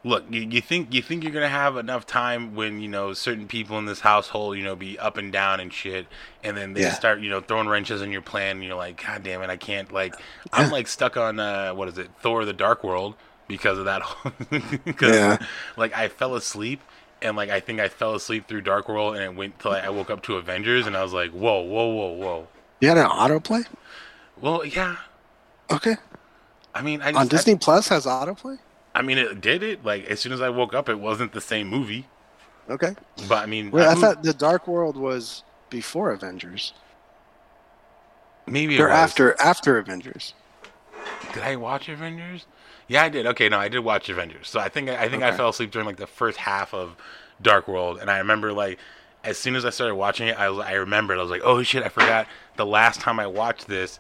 look. 0.04 0.26
You, 0.30 0.42
you 0.42 0.62
think 0.62 0.94
you 0.94 1.02
think 1.02 1.24
you're 1.24 1.34
gonna 1.34 1.50
have 1.50 1.78
enough 1.78 2.06
time 2.06 2.56
when 2.56 2.80
you 2.80 2.88
know 2.88 3.14
certain 3.14 3.48
people 3.48 3.78
in 3.78 3.86
this 3.86 4.00
household, 4.02 4.58
you 4.58 4.64
know, 4.64 4.76
be 4.76 4.98
up 5.00 5.18
and 5.18 5.32
down 5.32 5.60
and 5.60 5.72
shit, 5.74 6.08
and 6.44 6.56
then 6.58 6.74
they 6.74 6.82
Yeah. 6.82 6.94
start 6.94 7.20
you 7.20 7.30
know 7.30 7.42
throwing 7.42 7.68
wrenches 7.68 8.02
in 8.02 8.12
your 8.12 8.22
plan, 8.22 8.58
and 8.58 8.64
you're 8.66 8.76
like, 8.76 9.04
God 9.06 9.24
damn 9.24 9.42
it, 9.42 9.50
I 9.50 9.58
can't. 9.58 9.92
Like, 9.92 10.16
I'm 10.54 10.66
Yeah. 10.68 10.72
like 10.72 10.88
stuck 10.88 11.18
on 11.18 11.40
uh, 11.40 11.74
what 11.74 11.88
is 11.88 11.98
it, 11.98 12.10
Thor: 12.22 12.46
The 12.46 12.54
Dark 12.54 12.84
World 12.84 13.16
because 13.48 13.78
of 13.78 13.86
that. 13.86 14.02
Because 14.86 15.16
Yeah. 15.16 15.38
like 15.78 15.96
I 15.98 16.08
fell 16.08 16.36
asleep. 16.36 16.82
and 17.22 17.36
like 17.36 17.50
I 17.50 17.60
think 17.60 17.82
I 17.82 17.90
fell 17.90 18.16
asleep 18.16 18.48
through 18.48 18.62
Dark 18.62 18.88
World, 18.88 19.16
and 19.16 19.24
it 19.24 19.36
went 19.36 19.60
till 19.60 19.72
I 19.72 19.90
woke 19.90 20.10
up 20.10 20.22
to 20.24 20.36
Avengers, 20.38 20.88
and 20.88 20.96
I 20.96 21.04
was 21.04 21.12
like, 21.12 21.32
whoa, 21.32 21.60
whoa, 21.62 21.88
whoa, 21.88 22.12
whoa. 22.14 22.48
You 22.80 22.88
had 22.88 22.98
an 22.98 23.08
autoplay? 23.08 23.66
Well, 24.40 24.64
yeah. 24.64 24.96
Okay. 25.70 25.98
I 26.74 26.82
mean, 26.82 27.02
I 27.02 27.08
On 27.10 27.28
just, 27.28 27.32
Disney 27.32 27.58
Plus 27.58 27.90
has 27.90 28.06
autoplay? 28.06 28.58
I, 28.96 29.00
I 29.00 29.02
mean, 29.02 29.18
it 29.18 29.42
did 29.42 29.64
it. 29.64 29.84
Like 29.86 30.06
as 30.06 30.20
soon 30.20 30.32
as 30.32 30.42
I 30.42 30.50
woke 30.50 30.74
up, 30.74 30.90
it 30.90 31.00
wasn't 31.00 31.34
the 31.34 31.42
same 31.42 31.68
movie. 31.68 32.08
Okay. 32.70 32.96
But 33.28 33.40
I 33.44 33.46
mean, 33.46 33.72
Well, 33.72 33.90
I 33.90 33.96
who- 33.96 34.02
thought 34.02 34.24
the 34.24 34.34
Dark 34.34 34.68
World 34.68 34.96
was 34.98 35.44
before 35.70 36.12
Avengers. 36.12 36.74
maybe 38.48 38.80
Or 38.80 38.90
after 38.90 39.40
after 39.42 39.78
Avengers. 39.78 40.34
Did 41.34 41.44
I 41.44 41.56
watch 41.56 41.90
Avengers? 41.90 42.46
Yeah, 42.88 43.04
I 43.04 43.10
did. 43.10 43.26
Okay, 43.28 43.50
no, 43.50 43.60
I 43.60 43.68
did 43.68 43.80
watch 43.80 44.10
Avengers. 44.10 44.50
So 44.50 44.60
I 44.60 44.70
think 44.70 44.90
I 44.90 45.08
think 45.10 45.24
I 45.24 45.36
fell 45.36 45.50
asleep 45.50 45.72
during 45.72 45.86
like 45.86 45.98
the 45.98 46.08
first 46.08 46.38
half 46.38 46.74
of 46.74 46.96
Dark 47.42 47.68
World, 47.68 48.00
and 48.00 48.10
I 48.10 48.18
remember 48.18 48.52
like 48.52 48.80
as 49.24 49.38
soon 49.38 49.56
as 49.56 49.66
I 49.66 49.70
started 49.70 49.96
watching 49.96 50.28
it, 50.28 50.40
I 50.40 50.50
was 50.50 50.66
I 50.66 50.74
remembered 50.74 51.18
I 51.20 51.22
was 51.22 51.32
like, 51.32 51.42
oh 51.44 51.62
shit, 51.64 51.84
I 51.84 51.90
forgot 51.90 52.28
the 52.56 52.66
last 52.66 53.00
time 53.00 53.20
I 53.20 53.28
watched 53.28 53.68
this. 53.68 54.00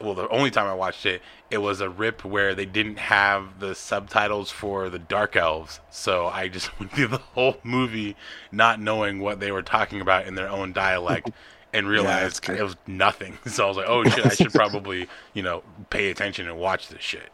Well, 0.00 0.14
the 0.14 0.28
only 0.28 0.50
time 0.50 0.66
I 0.66 0.74
watched 0.74 1.04
it, 1.06 1.20
it 1.50 1.58
was 1.58 1.80
a 1.80 1.90
rip 1.90 2.24
where 2.24 2.54
they 2.54 2.64
didn't 2.66 2.98
have 2.98 3.58
the 3.60 3.74
subtitles 3.74 4.50
for 4.50 4.88
the 4.88 4.98
Dark 4.98 5.36
Elves. 5.36 5.80
So 5.90 6.26
I 6.26 6.48
just 6.48 6.78
went 6.80 6.92
through 6.92 7.08
the 7.08 7.18
whole 7.18 7.56
movie 7.62 8.16
not 8.50 8.80
knowing 8.80 9.20
what 9.20 9.40
they 9.40 9.52
were 9.52 9.62
talking 9.62 10.00
about 10.00 10.26
in 10.26 10.34
their 10.34 10.48
own 10.48 10.72
dialect. 10.72 11.30
And 11.72 11.86
realized 11.86 12.42
good. 12.44 12.58
it 12.58 12.64
was 12.64 12.74
nothing. 12.88 13.38
So 13.46 13.64
I 13.64 13.68
was 13.68 13.76
like, 13.76 13.86
"Oh 13.88 14.02
shit! 14.02 14.26
I 14.26 14.30
should 14.30 14.52
probably, 14.52 15.06
you 15.34 15.42
know, 15.44 15.62
pay 15.88 16.10
attention 16.10 16.48
and 16.48 16.58
watch 16.58 16.88
this 16.88 17.00
shit." 17.00 17.30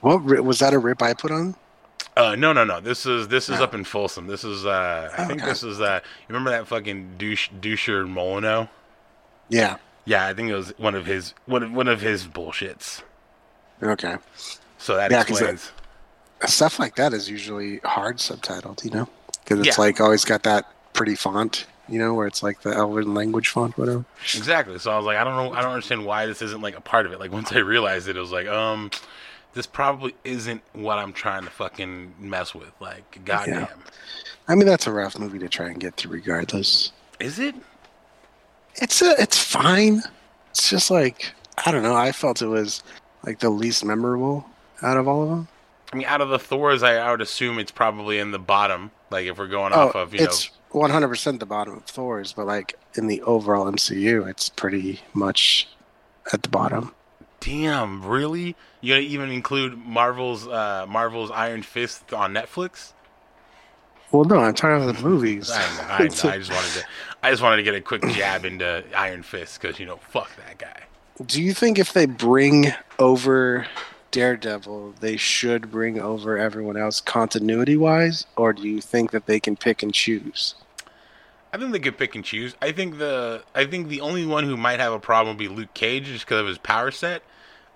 What 0.00 0.22
was 0.24 0.60
that 0.60 0.72
a 0.72 0.78
rip 0.78 1.02
I 1.02 1.12
put 1.12 1.30
on? 1.30 1.54
Uh, 2.16 2.34
no, 2.34 2.54
no, 2.54 2.64
no. 2.64 2.80
This 2.80 3.04
is 3.04 3.28
this 3.28 3.50
is 3.50 3.60
Oh. 3.60 3.64
up 3.64 3.74
in 3.74 3.84
Folsom. 3.84 4.26
This 4.26 4.42
is 4.42 4.64
uh, 4.64 5.10
I 5.12 5.24
think 5.26 5.42
Okay. 5.42 5.50
this 5.50 5.62
is 5.62 5.82
uh, 5.82 6.00
you 6.02 6.26
remember 6.28 6.48
that 6.48 6.66
fucking 6.66 7.16
douche 7.18 7.50
doucher 7.60 8.08
Molino? 8.08 8.70
Yeah. 9.50 9.76
Yeah, 10.08 10.26
I 10.26 10.32
think 10.32 10.48
it 10.48 10.54
was 10.54 10.70
one 10.78 10.94
of 10.94 11.04
his 11.04 11.34
one 11.44 11.62
of, 11.62 11.70
one 11.70 11.86
of 11.86 12.00
his 12.00 12.26
bullshits. 12.26 13.02
Okay. 13.82 14.16
So 14.78 14.96
that 14.96 15.10
Yeah, 15.10 15.20
explains. 15.20 15.70
Stuff 16.46 16.78
like 16.78 16.96
that 16.96 17.12
is 17.12 17.28
usually 17.28 17.78
hard 17.84 18.16
subtitled, 18.16 18.82
you 18.84 18.90
know, 18.90 19.08
because 19.44 19.58
it's 19.60 19.76
Yeah. 19.76 19.84
like 19.84 20.00
always 20.00 20.24
got 20.24 20.44
that 20.44 20.64
pretty 20.94 21.14
font, 21.14 21.66
you 21.90 21.98
know, 21.98 22.14
where 22.14 22.26
it's 22.26 22.42
like 22.42 22.62
the 22.62 22.70
Elven 22.74 23.12
language 23.12 23.48
font, 23.50 23.76
whatever. 23.76 24.06
Exactly. 24.34 24.78
So 24.78 24.90
I 24.90 24.96
was 24.96 25.04
like, 25.04 25.18
I 25.18 25.24
don't 25.24 25.36
know, 25.36 25.52
I 25.52 25.60
don't 25.60 25.72
understand 25.72 26.06
why 26.06 26.24
this 26.24 26.40
isn't 26.40 26.62
like 26.62 26.74
a 26.76 26.80
part 26.80 27.04
of 27.04 27.12
it. 27.12 27.20
Like 27.20 27.30
once 27.30 27.52
I 27.52 27.58
realized 27.58 28.08
it, 28.08 28.16
it 28.16 28.20
was 28.20 28.32
like, 28.32 28.46
um, 28.46 28.90
this 29.52 29.66
probably 29.66 30.14
isn't 30.24 30.62
what 30.72 30.96
I'm 30.98 31.12
trying 31.12 31.44
to 31.44 31.50
fucking 31.50 32.14
mess 32.18 32.54
with. 32.54 32.70
Like, 32.80 33.20
goddamn, 33.26 33.66
I 34.46 34.54
mean, 34.54 34.66
that's 34.66 34.86
a 34.86 34.92
rough 34.92 35.18
movie 35.18 35.38
to 35.40 35.48
try 35.50 35.66
and 35.66 35.78
get 35.78 35.96
through, 35.96 36.12
regardless. 36.12 36.92
is 37.20 37.38
it? 37.38 37.54
It's 38.76 39.02
a, 39.02 39.14
it's 39.20 39.38
fine. 39.38 40.02
It's 40.50 40.70
just 40.70 40.90
like 40.90 41.32
I 41.64 41.72
don't 41.72 41.82
know. 41.82 41.94
I 41.96 42.12
felt 42.12 42.42
it 42.42 42.46
was 42.46 42.82
like 43.24 43.40
the 43.40 43.50
least 43.50 43.84
memorable 43.84 44.46
out 44.82 44.96
of 44.96 45.08
all 45.08 45.22
of 45.22 45.28
them. 45.28 45.48
I 45.92 45.96
mean, 45.96 46.06
out 46.06 46.20
of 46.20 46.28
the 46.28 46.38
Thors, 46.38 46.82
I, 46.82 46.96
I 46.96 47.10
would 47.10 47.20
assume 47.22 47.58
it's 47.58 47.72
probably 47.72 48.18
in 48.18 48.30
the 48.30 48.38
bottom. 48.38 48.90
Like 49.10 49.26
if 49.26 49.38
we're 49.38 49.48
going 49.48 49.72
off 49.72 49.94
of, 49.96 50.12
you 50.14 50.20
Oh, 50.20 50.24
it's 50.24 50.50
know, 50.74 50.80
100% 50.80 51.40
the 51.40 51.46
bottom 51.46 51.74
of 51.78 51.84
Thor's, 51.84 52.32
but 52.34 52.46
like 52.46 52.74
in 52.94 53.06
the 53.06 53.22
overall 53.22 53.70
MCU, 53.70 54.28
it's 54.28 54.50
pretty 54.50 55.00
much 55.14 55.66
at 56.32 56.42
the 56.42 56.48
bottom. 56.48 56.94
Damn, 57.40 58.04
really? 58.04 58.54
You 58.80 58.94
gonna 58.94 59.00
even 59.06 59.30
include 59.30 59.78
Marvel's 59.78 60.46
uh, 60.46 60.84
Marvel's 60.88 61.30
Iron 61.30 61.62
Fist 61.62 62.12
on 62.12 62.34
Netflix? 62.34 62.92
Well, 64.12 64.24
no, 64.24 64.38
I'm 64.38 64.54
talking 64.54 64.82
about 64.82 64.96
the 64.96 65.02
movies. 65.02 65.50
I 65.50 65.62
I. 65.90 66.02
I 66.04 66.08
just 66.08 66.50
wanted 66.50 66.72
to, 66.80 66.84
I 67.22 67.30
just 67.30 67.42
wanted 67.42 67.56
to 67.56 67.62
get 67.62 67.74
a 67.74 67.80
quick 67.80 68.02
jab 68.08 68.44
into 68.44 68.84
Iron 68.96 69.22
Fist 69.22 69.60
because 69.60 69.78
you 69.78 69.86
know, 69.86 69.96
fuck 69.96 70.30
that 70.36 70.58
guy. 70.58 70.82
Do 71.24 71.42
you 71.42 71.52
think 71.52 71.78
if 71.78 71.92
they 71.92 72.06
bring 72.06 72.72
over 72.98 73.66
Daredevil, 74.12 74.94
they 75.00 75.16
should 75.16 75.70
bring 75.70 76.00
over 76.00 76.38
everyone 76.38 76.76
else 76.76 77.00
continuity 77.00 77.76
wise, 77.76 78.24
or 78.36 78.52
do 78.52 78.62
you 78.62 78.80
think 78.80 79.10
that 79.10 79.26
they 79.26 79.40
can 79.40 79.56
pick 79.56 79.82
and 79.82 79.92
choose? 79.92 80.54
I 81.52 81.56
think 81.58 81.72
they 81.72 81.80
could 81.80 81.98
pick 81.98 82.14
and 82.14 82.24
choose. 82.24 82.54
I 82.62 82.72
think 82.72 82.98
the, 82.98 83.42
I 83.54 83.64
think 83.64 83.88
the 83.88 84.00
only 84.02 84.26
one 84.26 84.44
who 84.44 84.56
might 84.56 84.80
have 84.80 84.92
a 84.92 85.00
problem 85.00 85.34
would 85.36 85.40
be 85.40 85.48
Luke 85.48 85.72
Cage 85.74 86.04
just 86.04 86.24
because 86.26 86.40
of 86.40 86.46
his 86.46 86.58
power 86.58 86.90
set. 86.90 87.22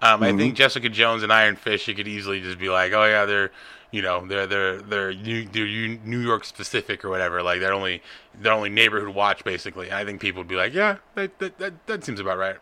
Um, 0.02 0.22
I 0.22 0.30
Mhm. 0.32 0.36
think 0.38 0.54
Jessica 0.56 0.88
Jones 0.88 1.22
and 1.22 1.32
Iron 1.32 1.56
Fist, 1.56 1.88
you 1.88 1.94
could 1.94 2.06
easily 2.08 2.40
just 2.40 2.58
be 2.58 2.68
like, 2.68 2.92
oh 2.92 3.04
yeah, 3.04 3.24
they're, 3.24 3.50
you 3.93 4.03
know, 4.03 4.26
they're 4.26 4.47
they're 4.47 4.78
they're 4.82 5.14
New, 5.14 5.45
they're 5.45 5.66
New 5.66 6.18
York 6.18 6.45
specific 6.45 7.05
or 7.05 7.11
whatever. 7.11 7.43
Like 7.43 7.61
they're 7.61 7.74
only 7.74 8.03
they're 8.40 8.53
only 8.53 8.70
neighborhood 8.70 9.14
watch 9.14 9.45
basically. 9.45 9.86
And 9.86 9.95
I 9.95 10.05
think 10.05 10.20
people 10.20 10.40
would 10.40 10.49
be 10.49 10.57
like, 10.57 10.74
yeah, 10.74 10.97
that 11.14 11.38
that, 11.38 11.59
that, 11.59 11.86
that 11.86 12.05
seems 12.05 12.18
about 12.18 12.38
right. 12.38 12.57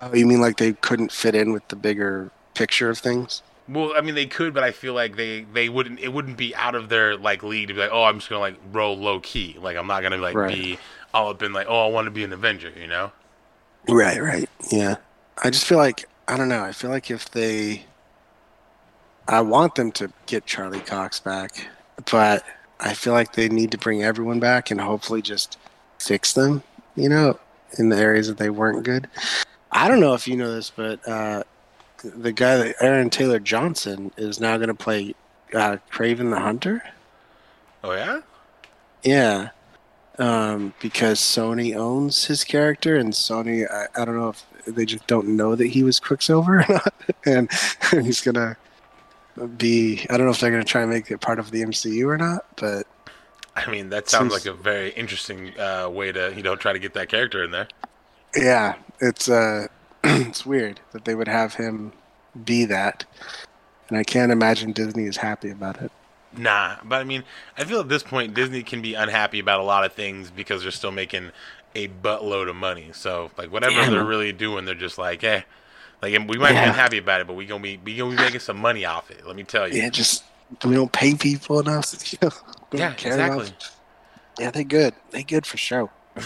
Oh, 0.00 0.14
you 0.14 0.26
mean 0.26 0.40
like 0.40 0.58
they 0.58 0.72
couldn't 0.74 1.12
fit 1.12 1.34
in 1.34 1.52
with 1.52 1.66
the 1.68 1.76
bigger 1.76 2.30
picture 2.54 2.90
of 2.90 2.98
things? 2.98 3.42
Well, 3.68 3.92
I 3.96 4.00
mean, 4.00 4.16
they 4.16 4.26
could, 4.26 4.52
but 4.52 4.64
I 4.64 4.72
feel 4.72 4.92
like 4.92 5.16
they 5.16 5.42
they 5.52 5.68
wouldn't. 5.68 6.00
It 6.00 6.08
wouldn't 6.08 6.36
be 6.36 6.54
out 6.56 6.74
of 6.74 6.88
their 6.88 7.16
like 7.16 7.42
league 7.42 7.68
to 7.68 7.74
be 7.74 7.80
like, 7.80 7.90
oh, 7.92 8.04
I'm 8.04 8.18
just 8.18 8.28
gonna 8.28 8.40
like 8.40 8.56
roll 8.72 8.96
low 8.98 9.20
key. 9.20 9.56
Like 9.60 9.76
I'm 9.76 9.86
not 9.86 10.02
gonna 10.02 10.18
like 10.18 10.34
Right. 10.34 10.54
be 10.54 10.78
all 11.14 11.30
up 11.30 11.42
in 11.42 11.52
like, 11.52 11.68
oh, 11.68 11.86
I 11.86 11.90
want 11.90 12.06
to 12.06 12.10
be 12.10 12.24
an 12.24 12.32
Avenger. 12.32 12.72
You 12.78 12.88
know? 12.88 13.12
Right, 13.88 14.20
right. 14.20 14.48
Yeah. 14.70 14.96
I 15.42 15.50
just 15.50 15.64
feel 15.64 15.78
like 15.78 16.04
I 16.28 16.36
don't 16.36 16.48
know. 16.48 16.64
I 16.64 16.72
feel 16.72 16.90
like 16.90 17.10
if 17.10 17.30
they 17.30 17.84
I 19.28 19.40
want 19.40 19.74
them 19.74 19.92
to 19.92 20.12
get 20.26 20.46
Charlie 20.46 20.80
Cox 20.80 21.20
back, 21.20 21.68
but 22.10 22.44
I 22.80 22.94
feel 22.94 23.12
like 23.12 23.32
they 23.32 23.48
need 23.48 23.70
to 23.72 23.78
bring 23.78 24.02
everyone 24.02 24.40
back 24.40 24.70
and 24.70 24.80
hopefully 24.80 25.22
just 25.22 25.58
fix 25.98 26.32
them, 26.32 26.62
you 26.96 27.08
know, 27.08 27.38
in 27.78 27.88
the 27.88 27.96
areas 27.96 28.28
that 28.28 28.38
they 28.38 28.50
weren't 28.50 28.82
good. 28.82 29.08
I 29.70 29.88
don't 29.88 30.00
know 30.00 30.14
if 30.14 30.26
you 30.28 30.36
know 30.36 30.52
this, 30.52 30.70
but 30.70 31.06
uh 31.08 31.44
the 32.04 32.32
guy 32.32 32.56
that 32.56 32.74
Aaron 32.80 33.10
Taylor 33.10 33.38
Johnson 33.38 34.10
is 34.16 34.40
now 34.40 34.56
going 34.56 34.68
to 34.68 34.74
play 34.74 35.14
uh 35.54 35.76
Kraven 35.90 36.30
the 36.30 36.40
Hunter. 36.40 36.82
Oh 37.84 37.92
yeah. 37.92 38.20
Yeah. 39.02 39.50
Um, 40.18 40.74
because 40.80 41.20
Sony 41.20 41.74
owns 41.74 42.26
his 42.26 42.44
character, 42.44 42.96
and 42.96 43.12
Sony, 43.12 43.68
I, 43.68 43.86
I 44.00 44.04
don't 44.04 44.16
know 44.16 44.28
if 44.28 44.44
they 44.66 44.84
just 44.84 45.06
don't 45.06 45.26
know 45.28 45.56
that 45.56 45.68
he 45.68 45.82
was 45.82 45.98
Quicksilver 45.98 46.60
or 46.60 46.66
not, 46.68 46.94
and 47.26 47.50
he's 47.90 48.20
gonna 48.20 48.56
be. 49.56 50.06
I 50.10 50.16
don't 50.16 50.26
know 50.26 50.32
if 50.32 50.40
they're 50.40 50.50
gonna 50.50 50.64
try 50.64 50.82
and 50.82 50.90
make 50.90 51.10
it 51.10 51.20
part 51.20 51.38
of 51.38 51.50
the 51.50 51.62
MCU 51.62 52.06
or 52.06 52.18
not, 52.18 52.44
but 52.56 52.86
I 53.56 53.70
mean, 53.70 53.90
that 53.90 54.08
sounds 54.08 54.32
Seems- 54.32 54.46
like 54.46 54.54
a 54.54 54.56
very 54.56 54.90
interesting 54.90 55.58
uh, 55.58 55.88
way 55.90 56.12
to 56.12 56.32
you 56.34 56.42
know 56.42 56.56
try 56.56 56.72
to 56.72 56.78
get 56.78 56.94
that 56.94 57.08
character 57.08 57.42
in 57.44 57.50
there. 57.50 57.68
yeah, 58.36 58.74
it's 59.00 59.28
uh, 59.28 59.66
it's 60.04 60.44
weird 60.46 60.80
that 60.92 61.04
they 61.04 61.14
would 61.14 61.28
have 61.28 61.54
him 61.54 61.92
be 62.44 62.64
that, 62.66 63.04
and 63.88 63.98
I 63.98 64.04
can't 64.04 64.32
imagine 64.32 64.72
Disney 64.72 65.04
is 65.04 65.18
happy 65.18 65.50
about 65.50 65.80
it. 65.82 65.92
Nah, 66.34 66.76
but 66.84 67.00
I 67.00 67.04
mean, 67.04 67.24
I 67.58 67.64
feel 67.64 67.80
at 67.80 67.90
this 67.90 68.02
point 68.02 68.32
Disney 68.32 68.62
can 68.62 68.80
be 68.80 68.94
unhappy 68.94 69.38
about 69.38 69.60
a 69.60 69.64
lot 69.64 69.84
of 69.84 69.92
things 69.92 70.30
because 70.30 70.62
they're 70.62 70.70
still 70.70 70.90
making 70.92 71.30
a 71.74 71.88
buttload 71.88 72.48
of 72.48 72.56
money. 72.56 72.90
So 72.94 73.30
like 73.36 73.52
whatever 73.52 73.74
Yeah, 73.74 73.90
they're 73.90 74.04
really 74.04 74.32
doing, 74.32 74.64
they're 74.64 74.74
just 74.74 74.96
like, 74.98 75.22
eh. 75.24 75.42
Like 76.02 76.14
and 76.14 76.28
we 76.28 76.36
might 76.36 76.52
Yeah. 76.52 76.64
be 76.64 76.68
unhappy 76.70 76.98
about 76.98 77.20
it, 77.20 77.26
but 77.28 77.34
we 77.34 77.46
gonna 77.46 77.62
be 77.62 77.78
we 77.84 77.96
gonna 77.96 78.10
be 78.10 78.16
making 78.22 78.40
some 78.40 78.58
money 78.58 78.84
off 78.84 79.10
it. 79.10 79.24
Let 79.26 79.36
me 79.36 79.44
tell 79.44 79.68
you. 79.68 79.80
Yeah, 79.80 79.88
just 79.88 80.24
we 80.64 80.74
don't 80.74 80.92
pay 80.92 81.14
people 81.14 81.60
enough. 81.60 81.94
Yeah, 82.74 82.94
care 82.94 83.12
enough. 83.12 83.42
exactly. 83.48 83.68
Yeah, 84.38 84.50
they 84.50 84.64
good. 84.64 84.94
They 85.10 85.22
good 85.22 85.44
for 85.44 85.58
sure. 85.58 85.90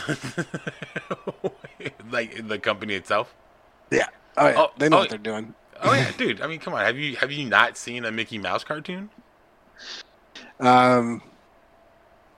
like 2.10 2.46
the 2.46 2.58
company 2.60 2.94
itself. 2.94 3.34
Oh 3.92 3.96
yeah, 3.96 4.06
Oh, 4.36 4.70
they 4.78 4.88
know 4.88 4.98
oh, 4.98 5.00
what 5.00 5.08
they're 5.10 5.18
doing. 5.18 5.54
Oh 5.82 5.92
yeah, 5.92 6.10
dude. 6.16 6.40
I 6.40 6.46
mean, 6.46 6.60
come 6.60 6.74
on. 6.74 6.84
Have 6.84 6.96
you 6.96 7.16
have 7.16 7.32
you 7.32 7.44
not 7.48 7.76
seen 7.76 8.04
a 8.04 8.12
Mickey 8.12 8.38
Mouse 8.38 8.62
cartoon? 8.64 9.10
Um, 10.60 11.20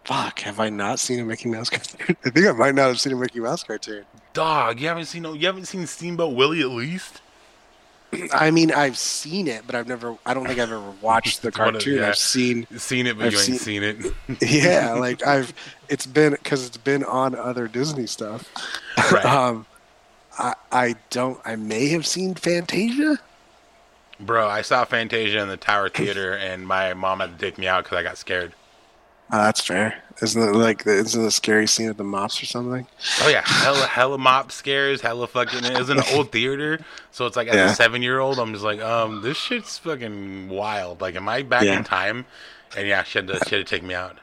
fuck, 0.05 0.41
have 0.41 0.59
I 0.59 0.71
not 0.71 0.99
seen 1.01 1.21
a 1.21 1.25
Mickey 1.25 1.49
Mouse 1.49 1.69
cartoon? 1.71 2.17
I 2.25 2.31
think 2.31 2.47
I 2.47 2.53
might 2.53 2.75
not 2.75 2.89
have 2.89 3.01
seen 3.01 3.13
a 3.13 3.17
Mickey 3.17 3.41
Mouse 3.41 3.63
cartoon. 3.63 4.05
Dog, 4.33 4.81
you 4.81 4.89
haven't 4.89 5.05
seen 5.07 5.23
no. 5.23 5.35
You 5.35 5.47
haven't 5.47 5.67
seen 5.67 5.87
Steamboat 5.87 6.35
Willie 6.35 6.61
at 6.61 6.71
least. 6.71 7.21
I 8.33 8.51
mean, 8.51 8.73
I've 8.73 8.97
seen 8.97 9.49
it, 9.49 9.63
but 9.67 9.75
I've 9.75 9.87
never. 9.89 10.17
I 10.25 10.35
don't 10.35 10.47
think 10.47 10.59
I've 10.59 10.73
ever 10.73 10.91
watched 11.03 11.43
the 11.43 11.49
one 11.51 11.69
of- 11.69 11.73
cartoon. 11.75 11.99
yeah. 11.99 12.09
I've 12.09 12.17
seen. 12.17 12.67
Seen 12.79 13.07
it, 13.07 13.19
but 13.19 13.27
I've 13.27 13.33
you 13.33 13.39
ain't 13.39 13.47
seen- 13.47 13.59
seen 13.59 13.83
it. 13.83 14.15
Yeah, 14.43 14.93
like 14.99 15.27
I've. 15.27 15.53
It's 15.89 16.07
been 16.07 16.33
because 16.33 16.67
it's 16.67 16.77
been 16.77 17.05
on 17.05 17.35
other 17.35 17.69
Disney 17.69 18.07
stuff. 18.07 18.51
Right. 19.13 19.25
um, 19.25 19.67
I 20.39 20.55
I 20.73 20.95
don't. 21.11 21.39
I 21.45 21.57
may 21.57 21.89
have 21.89 22.07
seen 22.07 22.35
Fantasia. 22.35 23.19
Bro, 24.21 24.49
I 24.49 24.63
saw 24.63 24.85
Fantasia 24.85 25.39
in 25.41 25.49
the 25.49 25.57
Tower 25.57 25.89
Theater, 25.89 26.33
and 26.37 26.67
my 26.67 26.93
mom 26.95 27.21
had 27.21 27.39
to 27.39 27.45
take 27.47 27.57
me 27.57 27.69
out 27.69 27.85
because 27.85 27.99
I 27.99 28.03
got 28.03 28.19
scared. 28.19 28.53
Oh, 29.31 29.37
that's 29.39 29.61
fair. 29.61 30.03
Isn't 30.23 30.43
it 30.43 30.53
like 30.57 30.85
the, 30.85 30.93
isn't 30.93 31.23
the 31.23 31.31
scary 31.31 31.67
scene 31.69 31.89
at 31.89 31.97
the 31.97 32.03
mops 32.05 32.43
or 32.43 32.47
something? 32.47 32.87
Oh 33.23 33.29
yeah, 33.29 33.43
hella 33.45 33.87
hella 33.87 34.19
mop 34.19 34.51
scares, 34.51 35.01
hella 35.01 35.27
fucking. 35.29 35.65
It 35.65 35.79
was 35.79 35.91
an 35.91 36.01
old 36.13 36.33
theater, 36.33 36.81
so 37.13 37.27
it's 37.27 37.37
like 37.37 37.47
as 37.49 37.55
Yeah. 37.55 37.71
a 37.71 37.75
seven 37.75 38.03
year 38.03 38.19
old, 38.19 38.39
I'm 38.41 38.53
just 38.53 38.65
like, 38.65 38.81
um, 38.81 39.23
this 39.23 39.37
shit's 39.37 39.79
fucking 39.79 40.49
wild. 40.49 41.01
Like, 41.01 41.15
am 41.15 41.29
I 41.29 41.43
back 41.43 41.63
Yeah. 41.63 41.77
in 41.79 41.85
time? 41.85 42.27
And 42.77 42.89
yeah, 42.89 43.03
she 43.05 43.19
had 43.19 43.29
to 43.29 43.35
she 43.47 43.57
had 43.57 43.65
to 43.67 43.77
take 43.77 43.83
me 43.85 43.95
out. 43.95 44.19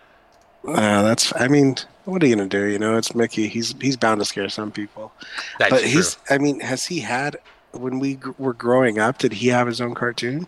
Uh, 0.67 1.01
that's. 1.03 1.31
I 1.39 1.47
mean, 1.47 1.75
what 2.05 2.21
are 2.23 2.27
you 2.27 2.35
gonna 2.35 2.49
do? 2.49 2.65
You 2.65 2.79
know, 2.79 2.97
it's 2.97 3.15
Mickey. 3.15 3.47
He's 3.47 3.73
he's 3.79 3.95
bound 3.95 4.19
to 4.19 4.25
scare 4.25 4.49
some 4.49 4.71
people. 4.71 5.13
That's 5.59 5.69
but 5.71 5.79
true. 5.81 5.89
he's. 5.89 6.17
I 6.29 6.39
mean, 6.39 6.59
has 6.59 6.85
he 6.85 6.99
had 6.99 7.37
when 7.71 7.99
we 7.99 8.19
were 8.37 8.53
growing 8.53 8.99
up? 8.99 9.19
Did 9.19 9.31
he 9.33 9.47
have 9.49 9.67
his 9.67 9.79
own 9.79 9.93
cartoon? 9.95 10.47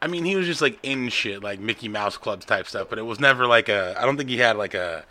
I 0.00 0.06
mean, 0.06 0.24
he 0.24 0.36
was 0.36 0.46
just 0.46 0.60
like 0.62 0.78
in 0.82 1.08
shit, 1.08 1.42
like 1.42 1.60
Mickey 1.60 1.88
Mouse 1.88 2.16
Clubs 2.16 2.44
type 2.46 2.66
stuff, 2.66 2.88
but 2.88 2.98
it 2.98 3.02
was 3.02 3.18
never 3.20 3.46
like 3.46 3.68
a. 3.68 3.94
I 4.00 4.04
don't 4.06 4.16
think 4.16 4.28
he 4.30 4.38
had 4.38 4.56
like 4.56 4.74
a 4.74 5.04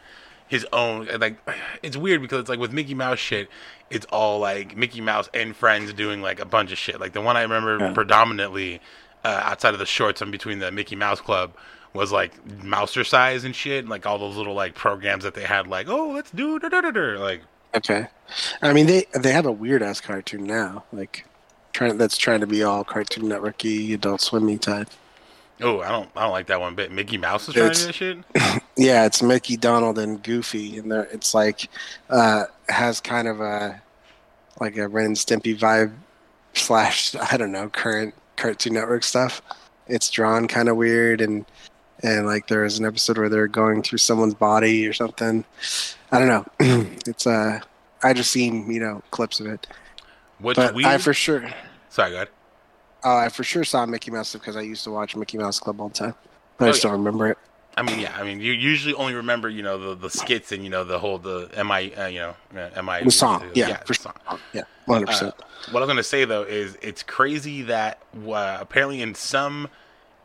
his 0.48 0.66
own. 0.72 1.08
Like, 1.20 1.38
it's 1.84 1.98
weird 1.98 2.22
because 2.22 2.40
it's 2.42 2.50
like 2.50 2.60
with 2.60 2.72
Mickey 2.72 2.94
Mouse 2.94 3.20
shit, 3.20 3.50
it's 3.90 4.06
all 4.12 4.40
like 4.40 4.76
Mickey 4.78 5.02
Mouse 5.02 5.30
and 5.34 5.56
friends 5.56 5.94
doing 5.94 6.22
like 6.22 6.40
a 6.40 6.46
bunch 6.46 6.72
of 6.72 6.78
shit. 6.78 7.00
Like 7.00 7.14
the 7.14 7.22
one 7.22 7.36
I 7.38 7.42
remember 7.42 7.78
Yeah. 7.80 7.94
predominantly 7.94 8.82
uh, 9.26 9.42
outside 9.44 9.74
of 9.74 9.80
the 9.80 9.86
shorts 9.86 10.22
in 10.22 10.32
between 10.32 10.60
the 10.60 10.72
Mickey 10.72 10.96
Mouse 10.96 11.20
Club 11.20 11.54
was 11.94 12.12
like 12.12 12.32
Mouseercise 12.62 13.44
and 13.44 13.56
shit, 13.56 13.80
and, 13.80 13.90
like 13.90 14.06
all 14.06 14.18
those 14.20 14.38
little 14.38 14.54
like 14.54 14.76
programs 14.76 15.24
that 15.24 15.34
they 15.34 15.44
had, 15.44 15.68
like 15.68 15.88
oh 15.90 16.12
let's 16.12 16.32
do 16.32 16.60
da 16.60 16.70
da 16.70 16.82
da 16.82 16.92
da, 16.92 17.20
like 17.20 17.42
Okay. 17.76 18.08
I 18.62 18.72
mean, 18.74 18.86
they 18.88 19.06
they 19.14 19.32
have 19.34 19.46
a 19.46 19.52
weird 19.52 19.84
ass 19.84 20.00
cartoon 20.00 20.46
now, 20.46 20.86
like 20.94 21.26
trying 21.78 21.98
that's 21.98 22.18
trying 22.18 22.40
to 22.42 22.48
be 22.48 22.64
all 22.64 22.84
Cartoon 22.84 23.26
Networky, 23.26 23.94
Adult 23.94 24.22
Swimmy 24.22 24.58
type. 24.58 24.90
oh 25.62 25.82
I 25.82 25.90
don't 25.90 26.10
I 26.16 26.24
don't 26.24 26.32
like 26.32 26.48
that 26.48 26.60
one 26.60 26.74
bit. 26.74 26.92
Mickey 26.92 27.18
Mouse 27.18 27.48
is 27.48 27.54
trying 27.54 27.72
to 27.72 27.80
do 27.80 27.86
that 27.86 27.94
shit. 27.94 28.64
Yeah, 28.80 29.06
it's 29.08 29.24
Mickey, 29.24 29.58
Donald, 29.58 29.98
and 29.98 30.22
Goofy, 30.22 30.78
and 30.78 30.92
it's 30.92 31.34
like 31.34 31.68
uh, 32.12 32.46
has 32.70 33.02
kind 33.02 33.28
of 33.28 33.42
a 33.42 33.82
like 34.60 34.78
a 34.78 34.88
Ren 34.88 35.08
and 35.08 35.16
Stimpy 35.16 35.58
vibe 35.58 35.94
slash 36.54 37.16
I 37.16 37.38
don't 37.38 37.52
know 37.52 37.70
current 37.70 38.14
Cartoon 38.36 38.74
Network 38.74 39.04
stuff. 39.04 39.42
It's 39.88 40.10
drawn 40.10 40.48
kind 40.48 40.70
of 40.70 40.78
weird, 40.78 41.22
and 41.22 41.46
and 42.04 42.26
like 42.28 42.48
there 42.48 42.66
is 42.66 42.78
an 42.78 42.86
episode 42.86 43.18
where 43.18 43.30
they're 43.30 43.48
going 43.48 43.82
through 43.82 43.98
someone's 43.98 44.36
body 44.36 44.86
or 44.88 44.94
something. 44.94 45.44
I 46.12 46.20
don't 46.20 46.28
know. 46.28 46.46
it's 47.08 47.26
uh, 47.26 47.60
I 48.04 48.14
just 48.14 48.32
seen 48.32 48.70
you 48.72 48.80
know 48.80 49.02
clips 49.10 49.40
of 49.40 49.48
it, 49.48 49.66
What's 50.40 50.58
but 50.58 50.76
weird? 50.76 50.88
I 50.88 50.98
for 51.00 51.14
sure. 51.16 51.50
Sorry, 51.98 52.12
go 52.12 52.16
ahead. 52.18 52.30
Oh, 53.04 53.18
I 53.18 53.30
for 53.30 53.44
sure 53.44 53.64
saw 53.64 53.84
Mickey 53.88 54.12
Mouse 54.12 54.34
because 54.34 54.56
I 54.56 54.62
used 54.62 54.84
to 54.84 54.92
watch 54.92 55.16
Mickey 55.16 55.40
Mouse 55.40 55.60
Club 55.60 55.82
all 55.82 55.88
the 55.88 55.96
time. 55.96 56.14
But 56.60 56.66
Oh, 56.66 56.68
I 56.68 56.72
just 56.72 56.84
don't 56.84 56.92
remember 56.92 57.26
it. 57.32 57.40
I 57.76 57.82
mean, 57.82 58.00
yeah. 58.00 58.16
I 58.16 58.24
mean, 58.24 58.40
you 58.40 58.52
usually 58.52 58.94
only 58.94 59.16
remember, 59.16 59.50
you 59.50 59.64
know, 59.64 59.80
the, 59.80 59.96
the 59.96 60.10
skits 60.12 60.52
and 60.52 60.64
you 60.64 60.70
know 60.70 60.84
the 60.84 61.00
whole 61.00 61.18
the 61.18 61.50
mi, 61.58 61.96
uh, 61.96 62.06
you 62.06 62.20
know, 62.20 62.36
uh, 62.76 62.82
mi. 62.84 63.04
The 63.04 63.10
song, 63.10 63.50
yeah, 63.56 63.70
yeah, 63.70 63.78
for 63.78 63.94
the 63.94 63.94
song. 63.96 64.14
Yeah, 64.54 64.62
one 64.86 64.98
hundred 64.98 65.08
percent. 65.08 65.34
What 65.72 65.78
I 65.82 65.86
was 65.86 65.88
gonna 65.88 66.04
say 66.04 66.24
though 66.26 66.44
is 66.44 66.78
it's 66.84 67.02
crazy 67.02 67.64
that 67.64 68.00
uh, 68.28 68.58
apparently 68.62 69.02
in 69.02 69.16
some 69.16 69.68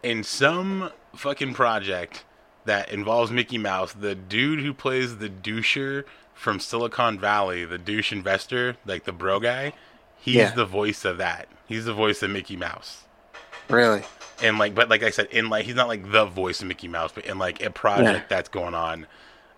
in 0.02 0.24
some 0.24 0.90
fucking 1.16 1.54
project 1.54 2.26
that 2.66 2.90
involves 2.92 3.30
Mickey 3.30 3.56
Mouse, 3.56 3.94
the 3.94 4.14
dude 4.14 4.60
who 4.60 4.74
plays 4.74 5.16
the 5.16 5.30
doucher 5.30 6.04
from 6.34 6.60
Silicon 6.60 7.18
Valley, 7.18 7.64
the 7.64 7.78
douche 7.78 8.12
investor, 8.12 8.76
like 8.84 9.04
the 9.04 9.12
bro 9.12 9.40
guy, 9.40 9.72
he's 10.18 10.34
Yeah. 10.34 10.50
the 10.50 10.66
voice 10.66 11.06
of 11.06 11.16
that. 11.16 11.48
He's 11.66 11.84
the 11.84 11.94
voice 11.94 12.22
of 12.22 12.30
Mickey 12.30 12.56
Mouse. 12.56 13.04
Really? 13.68 14.02
and 14.42 14.58
like 14.58 14.74
but 14.74 14.88
like 14.88 15.04
i 15.04 15.10
said 15.10 15.26
in 15.30 15.48
like 15.48 15.64
he's 15.64 15.74
not 15.76 15.86
like 15.86 16.10
the 16.10 16.24
voice 16.24 16.60
of 16.62 16.66
mickey 16.66 16.88
mouse 16.88 17.12
but 17.14 17.24
in 17.26 17.38
like 17.38 17.62
a 17.62 17.70
project 17.70 18.28
that's 18.28 18.48
going 18.48 18.74
on 18.74 19.06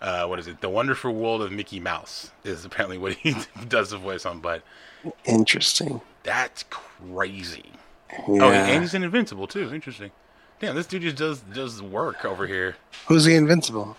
uh 0.01 0.25
what 0.27 0.37
is 0.37 0.45
it 0.47 0.61
the 0.61 0.69
wonderful 0.69 1.11
world 1.11 1.41
of 1.41 1.51
mickey 1.51 1.79
mouse 1.79 2.29
is 2.43 2.65
apparently 2.65 2.97
what 2.97 3.13
he 3.13 3.35
does 3.67 3.89
the 3.89 3.97
voice 3.97 4.25
on 4.25 4.39
but 4.39 4.61
Interesting. 5.23 6.01
that's 6.23 6.63
crazy 6.69 7.71
Yeah. 8.11 8.43
oh 8.43 8.51
and 8.51 8.81
he's 8.83 8.93
in 8.93 9.01
invincible 9.03 9.47
too 9.47 9.73
interesting 9.73 10.11
damn 10.59 10.75
this 10.75 10.85
dude 10.85 11.01
just 11.01 11.15
does 11.17 11.39
does 11.41 11.81
work 11.81 12.23
over 12.23 12.45
here 12.45 12.75
Who's 13.07 13.23
the 13.25 13.33
Invincible? 13.35 13.97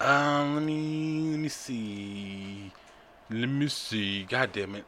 um 0.00 0.54
let 0.54 0.62
me 0.64 1.30
let 1.32 1.40
me 1.40 1.48
see 1.48 2.70
let 3.30 3.48
me 3.48 3.66
see 3.68 4.22
god 4.24 4.52
damn 4.52 4.76
it 4.76 4.84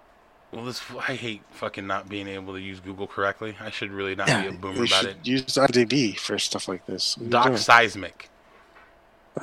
well 0.53 0.65
this 0.65 0.83
i 0.99 1.15
hate 1.15 1.43
fucking 1.53 1.87
not 1.87 2.09
being 2.09 2.27
able 2.29 2.53
to 2.55 2.61
use 2.61 2.81
google 2.81 3.07
correctly 3.07 3.57
i 3.61 3.71
should 3.71 3.91
really 3.93 4.15
not 4.15 4.27
be 4.27 4.49
a 4.49 4.53
boomer 4.53 4.85
about 4.85 5.05
it 5.05 5.17
use 5.23 5.43
IMDb 5.45 6.19
for 6.19 6.39
stuff 6.39 6.67
like 6.69 6.87
this. 6.87 7.17
What 7.19 7.31
doc 7.31 7.59
seismic 7.59 8.29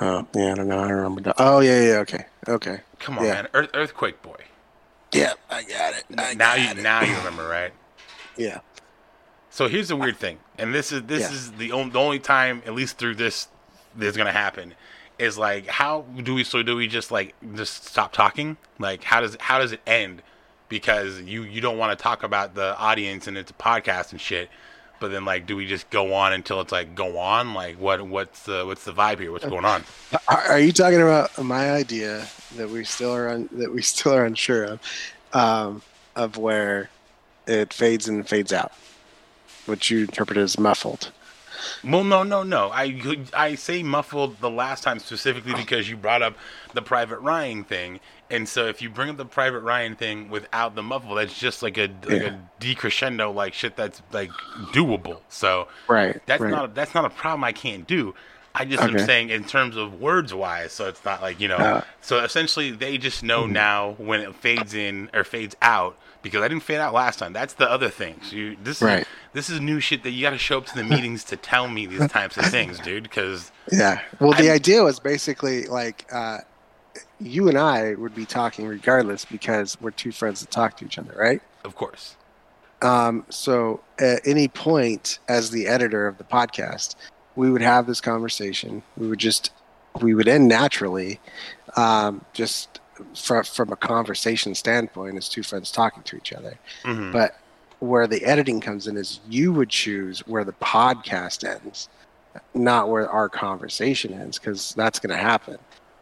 Oh, 0.01 0.27
yeah, 0.35 0.51
I 0.51 0.55
don't 0.55 0.67
know. 0.67 0.79
I 0.79 0.87
don't 0.89 0.97
remember. 0.97 1.21
Doc- 1.21 1.35
Oh, 1.39 1.59
yeah, 1.61 1.81
yeah, 1.81 1.97
okay, 1.99 2.25
okay. 2.47 2.81
come 2.99 3.17
on 3.17 3.25
Yeah. 3.25 3.33
man 3.35 3.47
Earth, 3.53 3.69
earthquake 3.73 4.21
boy 4.21 4.35
Yeah, 5.13 5.33
I 5.49 5.63
got 5.63 5.93
it. 5.95 6.03
I 6.17 6.33
now 6.33 6.55
got 6.55 6.59
you 6.59 6.69
it. 6.71 6.83
now 6.83 7.01
you 7.03 7.15
remember, 7.17 7.47
right? 7.47 7.71
Yeah. 8.35 8.59
So 9.49 9.69
here's 9.69 9.87
the 9.87 9.95
weird 9.95 10.17
thing, 10.17 10.39
and 10.57 10.75
this 10.75 10.91
is 10.91 11.03
this 11.03 11.21
Yeah. 11.21 11.31
is 11.31 11.51
the 11.53 11.71
only, 11.71 11.91
the 11.91 11.99
only 11.99 12.19
time, 12.19 12.61
at 12.65 12.73
least 12.75 12.97
through 12.97 13.15
this, 13.15 13.47
this 13.95 14.09
is 14.11 14.17
gonna 14.17 14.33
happen. 14.33 14.73
Is 15.17 15.37
like 15.37 15.65
how 15.67 16.01
do 16.21 16.35
we? 16.35 16.43
So 16.43 16.61
do 16.61 16.75
we 16.75 16.87
just 16.87 17.09
like 17.09 17.33
just 17.55 17.85
stop 17.85 18.11
talking? 18.11 18.57
Like 18.77 19.03
how 19.05 19.21
does 19.21 19.37
how 19.39 19.57
does 19.57 19.71
it 19.71 19.79
end? 19.87 20.21
Because 20.69 21.21
you 21.21 21.43
you 21.43 21.61
don't 21.61 21.77
want 21.77 21.97
to 21.97 22.01
talk 22.01 22.23
about 22.23 22.55
the 22.55 22.77
audience 22.77 23.27
and 23.27 23.37
it's 23.37 23.51
a 23.51 23.53
podcast 23.53 24.11
and 24.11 24.19
shit. 24.19 24.49
But 24.99 25.11
then 25.11 25.25
like, 25.25 25.45
do 25.45 25.55
we 25.55 25.67
just 25.67 25.89
go 25.89 26.13
on 26.13 26.33
until 26.33 26.59
it's 26.61 26.71
like 26.71 26.95
go 26.95 27.17
on? 27.19 27.53
Like 27.53 27.79
what 27.79 28.01
what's 28.01 28.43
the 28.43 28.65
what's 28.65 28.83
the 28.83 28.93
vibe 28.93 29.19
here? 29.19 29.31
What's 29.31 29.45
going 29.45 29.65
on? 29.65 29.83
Are, 30.27 30.37
are 30.37 30.59
you 30.59 30.71
talking 30.71 31.01
about 31.01 31.41
my 31.41 31.71
idea 31.71 32.27
that 32.55 32.69
we 32.69 32.83
still 32.83 33.13
are 33.13 33.29
un, 33.29 33.49
that 33.53 33.73
we 33.73 33.81
still 33.83 34.13
are 34.13 34.25
unsure 34.25 34.63
of, 34.63 34.79
um, 35.33 35.81
of 36.15 36.37
where 36.37 36.89
it 37.45 37.73
fades 37.73 38.07
and 38.09 38.27
fades 38.27 38.51
out, 38.51 38.73
which 39.65 39.89
you 39.91 40.01
interpret 40.01 40.37
as 40.37 40.57
muffled? 40.59 41.11
Well, 41.83 42.03
no, 42.03 42.23
no, 42.23 42.43
no. 42.43 42.69
I 42.71 42.99
I 43.33 43.55
say 43.55 43.83
muffled 43.83 44.39
the 44.39 44.49
last 44.49 44.83
time 44.83 44.99
specifically 44.99 45.53
because 45.53 45.89
you 45.89 45.97
brought 45.97 46.21
up 46.21 46.35
the 46.73 46.81
Private 46.81 47.19
Ryan 47.19 47.63
thing, 47.63 47.99
and 48.29 48.47
so 48.47 48.67
if 48.67 48.81
you 48.81 48.89
bring 48.89 49.09
up 49.09 49.17
the 49.17 49.25
Private 49.25 49.61
Ryan 49.61 49.95
thing 49.95 50.29
without 50.29 50.75
the 50.75 50.83
muffle, 50.83 51.15
that's 51.15 51.37
just 51.37 51.63
like 51.63 51.77
a 51.77 51.89
like 52.05 52.21
Yeah. 52.21 52.27
a 52.33 52.39
decrescendo 52.59 53.33
like 53.33 53.53
shit 53.53 53.75
that's 53.75 54.01
like 54.11 54.31
doable. 54.73 55.19
So 55.29 55.67
Right. 55.87 56.19
that's 56.25 56.41
right. 56.41 56.51
not 56.51 56.65
a, 56.65 56.67
that's 56.73 56.93
not 56.93 57.05
a 57.05 57.09
problem 57.09 57.43
I 57.43 57.51
can't 57.53 57.87
do. 57.87 58.13
I 58.55 58.65
just 58.65 58.81
am 58.83 58.97
saying 58.97 59.29
in 59.29 59.43
terms 59.43 59.77
of 59.77 60.01
words 60.01 60.33
wise, 60.33 60.71
so 60.73 60.87
it's 60.87 61.05
not 61.05 61.21
like 61.21 61.39
you 61.39 61.47
know. 61.47 61.57
Uh, 61.57 61.81
so 62.01 62.23
essentially, 62.23 62.71
they 62.71 62.97
just 62.97 63.21
know 63.23 63.43
Mm-hmm. 63.43 63.53
now 63.53 63.91
when 63.99 64.19
it 64.19 64.33
fades 64.35 64.73
in 64.73 65.09
or 65.13 65.23
fades 65.23 65.55
out 65.61 65.95
because 66.27 66.43
I 66.43 66.47
didn't 66.47 66.63
fade 66.63 66.77
out 66.79 66.93
last 66.93 67.19
time. 67.19 67.33
That's 67.33 67.53
the 67.53 67.69
other 67.69 67.89
thing. 67.89 68.19
So 68.23 68.35
you, 68.35 68.57
this 68.63 68.77
is 68.77 68.81
Right. 68.83 69.07
this 69.33 69.49
is 69.49 69.59
new 69.59 69.79
shit 69.79 70.03
that 70.03 70.11
you 70.11 70.21
got 70.21 70.31
to 70.31 70.37
show 70.37 70.57
up 70.59 70.65
to 70.67 70.75
the 70.75 70.83
meetings 70.83 71.23
to 71.25 71.35
tell 71.37 71.67
me 71.67 71.85
these 71.85 72.07
types 72.09 72.37
of 72.37 72.45
things, 72.45 72.79
dude. 72.79 73.03
Because 73.03 73.51
Yeah. 73.71 74.01
Well, 74.19 74.31
the 74.33 74.47
I'm- 74.49 74.55
idea 74.55 74.83
was 74.83 74.99
basically 74.99 75.65
like 75.65 76.05
uh, 76.11 76.39
you 77.19 77.47
and 77.49 77.57
I 77.57 77.93
would 77.95 78.13
be 78.15 78.25
talking 78.25 78.67
regardless 78.67 79.25
because 79.25 79.77
we're 79.81 79.91
two 79.91 80.11
friends 80.11 80.41
that 80.41 80.51
talk 80.51 80.77
to 80.77 80.85
each 80.85 80.97
other, 80.97 81.13
right? 81.17 81.41
of 81.65 81.75
course, 81.75 82.15
Um, 82.81 83.25
so 83.29 83.81
at 83.99 84.21
any 84.25 84.47
point, 84.47 85.19
as 85.27 85.49
the 85.51 85.67
editor 85.67 86.07
of 86.07 86.17
the 86.17 86.23
podcast, 86.23 86.95
we 87.35 87.51
would 87.51 87.61
have 87.61 87.87
this 87.87 87.99
conversation. 87.99 88.83
We 88.95 89.07
would 89.07 89.19
just, 89.19 89.51
we 90.01 90.13
would 90.13 90.27
end 90.29 90.47
naturally, 90.47 91.19
um, 91.75 92.23
just 92.33 92.79
from 93.15 93.43
from 93.43 93.71
a 93.71 93.75
conversation 93.75 94.55
standpoint, 94.55 95.17
as 95.17 95.29
two 95.29 95.43
friends 95.43 95.71
talking 95.71 96.03
to 96.03 96.17
each 96.17 96.33
other. 96.33 96.57
Mhm. 96.83 97.11
But 97.11 97.37
where 97.79 98.07
the 98.07 98.23
editing 98.25 98.59
comes 98.59 98.87
in 98.87 98.97
is 98.97 99.19
you 99.29 99.53
would 99.53 99.69
choose 99.69 100.19
where 100.27 100.43
the 100.43 100.53
podcast 100.53 101.47
ends, 101.47 101.89
not 102.53 102.89
where 102.89 103.09
our 103.09 103.29
conversation 103.29 104.13
ends, 104.13 104.39
because 104.39 104.73
that's 104.75 104.99
going 104.99 105.15
to 105.15 105.21
happen. 105.21 105.57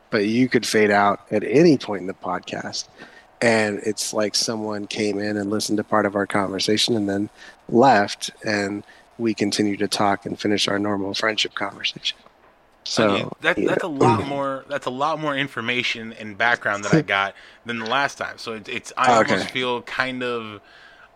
But 0.10 0.26
you 0.26 0.48
could 0.48 0.66
fade 0.66 0.92
out 0.92 1.22
at 1.32 1.44
any 1.44 1.78
point 1.78 2.02
in 2.02 2.08
the 2.08 2.14
podcast. 2.14 2.86
And 3.42 3.80
it's 3.80 4.14
like 4.14 4.34
someone 4.34 4.88
came 4.88 5.20
in 5.20 5.36
and 5.36 5.50
listened 5.50 5.78
to 5.78 5.84
part 5.84 6.06
of 6.06 6.16
our 6.16 6.26
conversation 6.26 6.96
and 6.96 7.10
then 7.10 7.30
left, 7.68 8.32
and 8.46 8.84
we 9.18 9.34
continue 9.34 9.76
to 9.78 9.88
talk 9.88 10.26
and 10.26 10.40
finish 10.40 10.68
our 10.68 10.80
normal 10.80 11.14
friendship 11.14 11.54
conversation. 11.54 12.18
So 12.88 13.04
I 13.04 13.08
mean, 13.08 13.32
that, 13.42 13.58
yeah. 13.58 13.66
that's 13.66 13.84
a 13.84 13.88
lot 13.88 14.24
more. 14.24 14.66
That's 14.70 14.86
a 14.86 14.92
lot 14.92 15.20
more 15.20 15.36
information 15.36 16.14
and 16.14 16.38
background 16.38 16.86
that 16.86 16.92
I 16.92 17.02
got 17.02 17.36
than 17.66 17.80
the 17.80 17.86
last 17.86 18.18
time. 18.18 18.38
So 18.38 18.54
it's, 18.54 18.70
it's 18.70 18.94
I 18.98 19.14
Okay. 19.16 19.16
almost 19.16 19.48
feel 19.50 19.82
kind 19.84 20.24
of. 20.24 20.62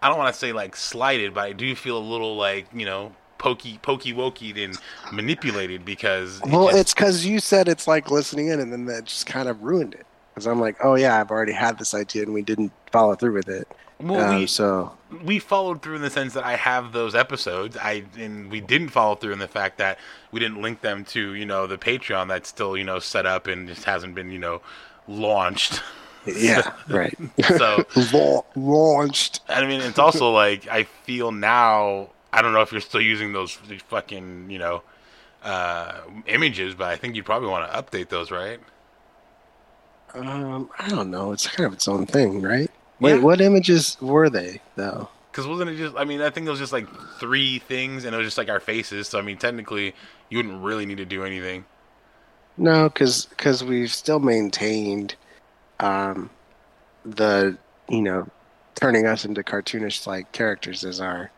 I 0.02 0.10
don't 0.10 0.18
want 0.18 0.34
to 0.34 0.40
say 0.40 0.54
like 0.54 0.76
slighted, 0.76 1.34
but 1.34 1.42
I 1.42 1.54
do 1.54 1.76
feel 1.76 1.98
a 1.98 2.00
little 2.00 2.38
like 2.38 2.68
you 2.74 2.86
know 2.86 3.16
pokey 3.40 3.80
pokey 3.80 4.14
wokey 4.14 4.64
and 4.64 4.80
manipulated 5.12 5.86
because 5.86 6.42
it 6.48 6.62
Well, 6.62 6.70
just- 6.70 6.88
it's 6.90 6.94
because 6.94 7.26
you 7.26 7.40
said 7.40 7.68
it's 7.68 7.88
like 7.88 8.10
listening 8.12 8.48
in, 8.48 8.60
and 8.60 8.72
then 8.72 8.86
that 8.86 9.06
just 9.06 9.26
kind 9.26 9.50
of 9.50 9.62
ruined 9.62 9.94
it. 9.94 10.08
Because 10.34 10.48
I'm 10.48 10.60
like, 10.60 10.78
oh 10.84 10.96
yeah, 10.96 11.20
I've 11.20 11.32
already 11.32 11.52
had 11.54 11.78
this 11.78 11.94
idea, 11.94 12.24
and 12.24 12.34
we 12.34 12.42
didn't 12.42 12.74
follow 12.92 13.16
through 13.16 13.34
with 13.34 13.50
it. 13.50 13.68
well, 14.00 14.24
Um, 14.24 14.26
we, 14.26 14.48
so 14.48 14.99
we 15.24 15.40
followed 15.40 15.82
through 15.82 15.96
in 15.96 16.02
the 16.02 16.10
sense 16.10 16.34
that 16.34 16.44
I 16.46 16.56
have 16.56 16.92
those 16.92 17.16
episodes. 17.16 17.78
I 17.78 18.04
and 18.18 18.52
we 18.52 18.62
didn't 18.62 18.90
follow 18.90 19.16
through 19.16 19.34
in 19.34 19.40
the 19.40 19.48
fact 19.48 19.78
that 19.80 19.98
we 20.32 20.40
didn't 20.40 20.62
link 20.62 20.82
them 20.82 21.06
to 21.06 21.34
you 21.34 21.46
know 21.46 21.68
the 21.68 21.78
Patreon 21.78 22.28
that's 22.28 22.50
still 22.50 22.78
you 22.78 22.84
know 22.84 23.00
set 23.00 23.26
up 23.26 23.48
and 23.48 23.68
just 23.68 23.86
hasn't 23.86 24.16
been 24.16 24.32
you 24.32 24.40
know 24.40 24.62
launched. 25.08 25.82
yeah, 26.26 26.74
right. 26.88 27.18
So 27.58 27.86
La- 28.14 28.42
launched. 28.56 29.42
I 29.48 29.66
mean, 29.66 29.82
it's 29.82 30.00
also 30.00 30.32
like 30.32 30.68
I 30.68 30.84
feel 30.84 31.32
now. 31.32 32.10
I 32.32 32.44
don't 32.44 32.54
know 32.54 32.62
if 32.62 32.72
you're 32.72 32.82
still 32.82 33.02
using 33.02 33.34
those 33.34 33.54
fucking 33.88 34.52
you 34.52 34.60
know 34.60 34.84
uh, 35.44 36.02
images, 36.28 36.76
but 36.76 36.88
I 36.88 36.96
think 36.96 37.16
you'd 37.16 37.26
probably 37.26 37.50
want 37.50 37.72
to 37.72 37.82
update 37.82 38.10
those, 38.10 38.30
right? 38.30 38.60
Um, 40.14 40.70
I 40.78 40.90
don't 40.90 41.12
know. 41.12 41.32
It's 41.32 41.48
kind 41.48 41.68
of 41.68 41.74
its 41.74 41.88
own 41.88 42.06
thing, 42.06 42.42
right? 42.42 42.70
Wait, 43.00 43.16
Yeah. 43.16 43.22
what 43.22 43.42
images 43.42 43.98
were 44.02 44.30
they 44.30 44.62
though? 44.76 45.10
Because 45.32 45.48
wasn't 45.48 45.70
it 45.70 45.78
just? 45.78 45.96
I 45.96 46.04
mean, 46.06 46.22
I 46.22 46.30
think 46.30 46.48
it 46.48 46.50
was 46.50 46.60
just 46.60 46.74
like 46.74 46.88
three 47.20 47.60
things, 47.60 48.04
and 48.06 48.14
it 48.14 48.18
was 48.18 48.28
just 48.28 48.38
like 48.38 48.50
our 48.50 48.60
faces. 48.60 49.08
So 49.08 49.20
I 49.20 49.22
mean, 49.22 49.38
technically, 49.38 49.94
you 50.30 50.38
wouldn't 50.40 50.64
really 50.64 50.86
need 50.86 50.98
to 50.98 51.06
do 51.06 51.24
anything. 51.24 51.66
No, 52.58 52.90
because 52.90 53.26
because 53.26 53.64
we've 53.64 53.92
still 53.92 54.20
maintained 54.20 55.16
um, 55.80 56.30
the 57.06 57.58
you 57.88 58.02
know 58.02 58.28
turning 58.76 59.06
us 59.06 59.24
into 59.24 59.44
cartoonish 59.44 60.06
like 60.08 60.32
characters 60.32 60.84
as 60.84 61.00
our 61.00 61.32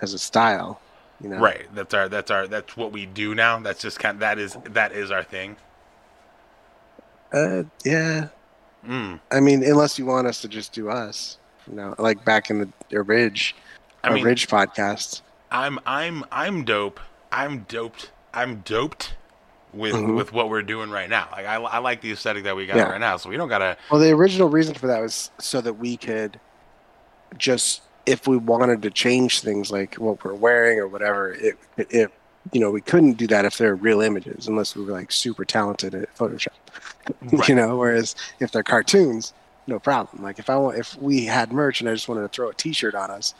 as 0.00 0.14
a 0.14 0.18
style. 0.18 0.80
You 1.20 1.28
know, 1.28 1.38
Right. 1.38 1.66
That's 1.74 1.94
our. 1.94 2.08
That's 2.08 2.30
our. 2.30 2.46
That's 2.48 2.76
what 2.76 2.92
we 2.92 3.06
do 3.06 3.34
now. 3.34 3.58
That's 3.60 3.80
just 3.80 4.00
kind. 4.00 4.16
Of, 4.16 4.20
that 4.20 4.38
is 4.38 4.56
that 4.70 4.92
is 4.92 5.10
our 5.10 5.22
thing. 5.22 5.56
Uh, 7.32 7.64
yeah. 7.84 8.28
Mm. 8.86 9.20
I 9.30 9.40
mean, 9.40 9.62
unless 9.62 9.98
you 9.98 10.06
want 10.06 10.26
us 10.26 10.40
to 10.42 10.48
just 10.48 10.72
do 10.72 10.88
us, 10.90 11.38
you 11.68 11.74
know, 11.74 11.94
like 11.98 12.24
back 12.24 12.50
in 12.50 12.72
the 12.90 13.02
Ridge, 13.02 13.54
I 14.02 14.12
mean, 14.12 14.24
Ridge 14.24 14.48
podcast. 14.48 15.22
I'm 15.50 15.78
I'm 15.86 16.24
I'm 16.32 16.64
dope. 16.64 16.98
I'm 17.30 17.60
doped. 17.68 18.10
I'm 18.34 18.60
doped 18.60 19.14
with 19.72 19.94
Mhm. 19.94 20.16
with 20.16 20.32
what 20.32 20.48
we're 20.50 20.62
doing 20.62 20.90
right 20.90 21.08
now. 21.08 21.28
Like 21.32 21.46
I, 21.46 21.54
I 21.56 21.78
like 21.78 22.00
the 22.00 22.12
aesthetic 22.12 22.44
that 22.44 22.56
we 22.56 22.66
got 22.66 22.76
Yeah. 22.76 22.90
right 22.90 23.00
now. 23.00 23.16
So 23.16 23.28
we 23.30 23.36
don't 23.36 23.48
gotta. 23.48 23.76
Well, 23.90 24.00
the 24.00 24.10
original 24.10 24.48
reason 24.48 24.74
for 24.74 24.86
that 24.88 25.00
was 25.00 25.30
so 25.38 25.60
that 25.60 25.74
we 25.74 25.96
could 25.96 26.40
just, 27.38 27.82
if 28.06 28.26
we 28.26 28.36
wanted 28.36 28.82
to 28.82 28.90
change 28.90 29.40
things 29.40 29.70
like 29.70 29.94
what 29.94 30.22
we're 30.24 30.34
wearing 30.34 30.78
or 30.78 30.88
whatever, 30.88 31.32
it, 31.32 31.56
it, 31.76 32.12
you 32.50 32.60
know, 32.60 32.70
we 32.70 32.80
couldn't 32.80 33.12
do 33.14 33.26
that 33.28 33.44
if 33.44 33.56
they're 33.58 33.76
real 33.76 34.00
images 34.00 34.48
unless 34.48 34.74
we 34.74 34.84
were 34.84 34.92
like 34.92 35.12
super 35.12 35.44
talented 35.44 35.94
at 35.94 36.14
Photoshop, 36.16 36.48
Right. 37.32 37.48
you 37.48 37.54
know. 37.54 37.76
Whereas 37.76 38.16
if 38.40 38.50
they're 38.50 38.64
cartoons, 38.64 39.32
no 39.68 39.78
problem. 39.78 40.22
Like 40.24 40.38
if 40.40 40.50
I 40.50 40.56
want, 40.56 40.76
if 40.78 40.96
we 41.00 41.24
had 41.24 41.52
merch 41.52 41.80
and 41.80 41.88
I 41.88 41.94
just 41.94 42.08
wanted 42.08 42.22
to 42.22 42.28
throw 42.28 42.48
a 42.50 42.54
T-shirt 42.54 42.94
on 42.96 43.10
us, 43.12 43.34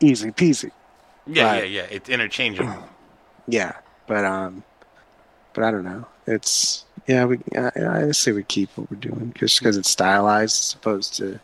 easy 0.00 0.30
peasy. 0.30 0.70
Yeah, 1.26 1.44
Right. 1.44 1.70
yeah, 1.70 1.82
yeah. 1.82 1.88
It's 1.90 2.08
interchangeable. 2.08 2.74
Yeah, 3.46 3.72
but 4.06 4.24
um, 4.24 4.62
but 5.54 5.64
I 5.64 5.72
don't 5.72 5.82
know. 5.82 6.06
It's 6.28 6.84
yeah, 7.08 7.24
we 7.24 7.38
I, 7.56 7.70
I 8.08 8.10
say 8.12 8.30
we 8.30 8.44
keep 8.44 8.70
what 8.76 8.88
we're 8.88 8.98
doing 8.98 9.32
just 9.36 9.58
because 9.58 9.76
it's 9.76 9.90
stylized 9.90 10.62
as 10.62 10.74
opposed 10.74 11.14
to, 11.16 11.40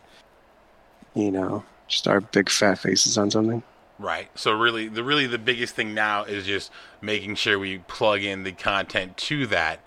you 1.15 1.31
know, 1.31 1.65
just 1.89 2.07
our 2.07 2.21
big 2.21 2.49
fat 2.49 2.79
faces 2.79 3.17
on 3.17 3.29
something. 3.31 3.61
Right. 3.99 4.29
So 4.35 4.51
really, 4.51 4.87
the 4.87 5.03
really 5.03 5.25
the 5.27 5.39
biggest 5.39 5.75
thing 5.75 5.93
now 5.93 6.23
is 6.23 6.45
just 6.45 6.71
making 7.01 7.35
sure 7.35 7.57
we 7.57 7.79
plug 7.79 8.21
in 8.21 8.43
the 8.43 8.51
content 8.51 9.17
to 9.17 9.47
that, 9.47 9.79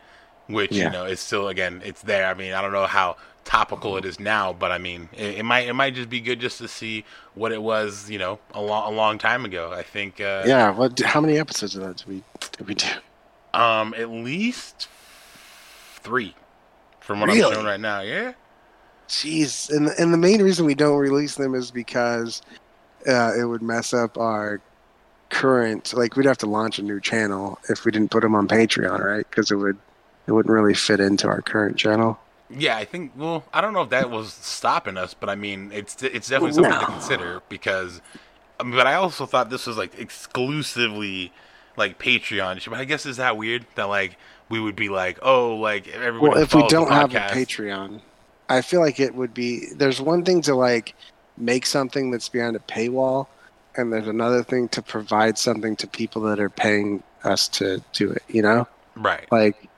which 0.49 0.73
Yeah. 0.73 0.85
you 0.85 0.91
know 0.91 1.05
is 1.05 1.21
still 1.21 1.49
again 1.49 1.81
it's 1.85 2.03
there. 2.03 2.27
I 2.27 2.35
mean, 2.35 2.53
I 2.53 2.61
don't 2.61 2.73
know 2.73 2.87
how 2.87 3.17
topical 3.45 3.97
it 3.97 4.05
is 4.05 4.19
now, 4.21 4.53
but 4.53 4.71
I 4.73 4.79
mean, 4.79 5.09
it, 5.13 5.39
it 5.39 5.43
might 5.45 5.69
it 5.69 5.75
might 5.75 5.95
just 5.95 6.11
be 6.11 6.21
good 6.21 6.41
just 6.41 6.59
to 6.59 6.67
see 6.69 7.05
what 7.35 7.53
it 7.53 7.63
was, 7.63 8.11
you 8.11 8.19
know, 8.19 8.41
a 8.53 8.61
long 8.61 8.93
a 8.93 8.97
long 8.97 9.17
time 9.19 9.45
ago. 9.45 9.73
I 9.73 9.83
think. 9.85 10.21
Uh, 10.21 10.43
Yeah. 10.45 10.71
What? 10.71 10.99
How 11.01 11.21
many 11.21 11.39
episodes 11.39 11.77
of 11.77 11.83
that 11.83 11.97
did 11.99 12.09
we 12.09 12.25
did 12.59 12.67
we 12.67 12.75
do? 12.75 12.87
Um, 13.55 13.95
at 13.97 14.11
least 14.11 14.89
three, 15.97 16.35
from 17.01 17.21
what 17.21 17.29
Really? 17.29 17.43
I'm 17.45 17.53
showing 17.53 17.67
right 17.67 17.81
now. 17.81 18.01
Yeah. 18.01 18.33
Jeez, 19.09 19.71
and 19.71 19.89
and 19.99 20.13
the 20.13 20.19
main 20.19 20.43
reason 20.43 20.67
we 20.67 20.75
don't 20.75 20.99
release 20.99 21.35
them 21.35 21.55
is 21.55 21.71
because 21.71 22.43
uh, 23.07 23.33
it 23.39 23.45
would 23.45 23.63
mess 23.63 23.93
up 23.93 24.19
our 24.19 24.61
current. 25.31 25.95
Like 25.95 26.17
we'd 26.17 26.27
have 26.27 26.39
to 26.39 26.47
launch 26.47 26.79
a 26.79 26.83
new 26.83 27.01
channel 27.01 27.59
if 27.69 27.85
we 27.85 27.93
didn't 27.93 28.11
put 28.11 28.23
them 28.23 28.35
on 28.35 28.49
Patreon, 28.49 29.03
right? 29.03 29.27
Because 29.29 29.51
it 29.51 29.57
would 29.57 29.79
it 30.27 30.33
wouldn't 30.33 30.53
really 30.53 30.75
fit 30.75 31.01
into 31.01 31.29
our 31.29 31.43
current 31.43 31.77
channel. 31.77 32.19
Yeah, 32.51 32.77
I 32.77 32.85
think. 32.85 33.13
Well, 33.17 33.45
I 33.53 33.61
don't 33.61 33.73
know 33.73 33.83
if 33.83 33.91
that 33.91 34.11
was 34.11 34.33
stopping 34.33 34.97
us, 34.97 35.15
but 35.15 35.29
I 35.29 35.35
mean, 35.35 35.71
it's 35.73 36.03
it's 36.03 36.29
definitely 36.29 36.55
something 36.55 36.79
to 36.79 36.87
consider 36.87 37.43
because. 37.49 38.01
I 38.59 38.63
mean, 38.63 38.75
But 38.75 38.87
I 38.87 38.95
also 38.95 39.25
thought 39.25 39.49
this 39.49 39.67
was 39.67 39.77
like 39.79 39.99
exclusively 39.99 41.33
like 41.77 41.99
Patreon. 41.99 42.69
But 42.69 42.79
I 42.79 42.85
guess 42.85 43.07
is 43.07 43.17
that 43.17 43.37
weird 43.37 43.67
that 43.77 43.85
like 43.85 44.17
we 44.49 44.61
would 44.61 44.77
be 44.77 44.89
like, 44.89 45.19
oh, 45.23 45.57
like 45.57 45.89
everybody. 45.89 46.33
Well, 46.33 46.43
if 46.43 46.55
we 46.55 46.67
don't 46.69 46.91
have 46.91 47.15
a. 47.15 47.19
Patreon, 47.19 48.01
I 48.49 48.63
feel 48.63 48.81
like 48.81 49.01
it 49.01 49.15
would 49.15 49.33
be. 49.33 49.67
There's 49.75 50.01
one 50.01 50.25
thing 50.25 50.43
to 50.43 50.55
like 50.55 50.95
make 51.41 51.67
something 51.67 52.11
that's 52.11 52.29
behind 52.29 52.57
a 52.57 52.61
paywall, 52.61 53.27
and 53.77 53.93
there's 53.93 54.09
another 54.09 54.43
thing 54.43 54.69
to 54.69 54.83
provide 54.83 55.39
something 55.39 55.77
to 55.77 55.87
people 55.87 56.23
that 56.23 56.41
are 56.41 56.51
paying 56.51 57.03
us 57.25 57.49
to 57.49 57.83
do 57.93 58.11
it. 58.11 58.23
You 58.29 58.43
know, 58.43 58.69
right? 58.97 59.27
like 59.33 59.69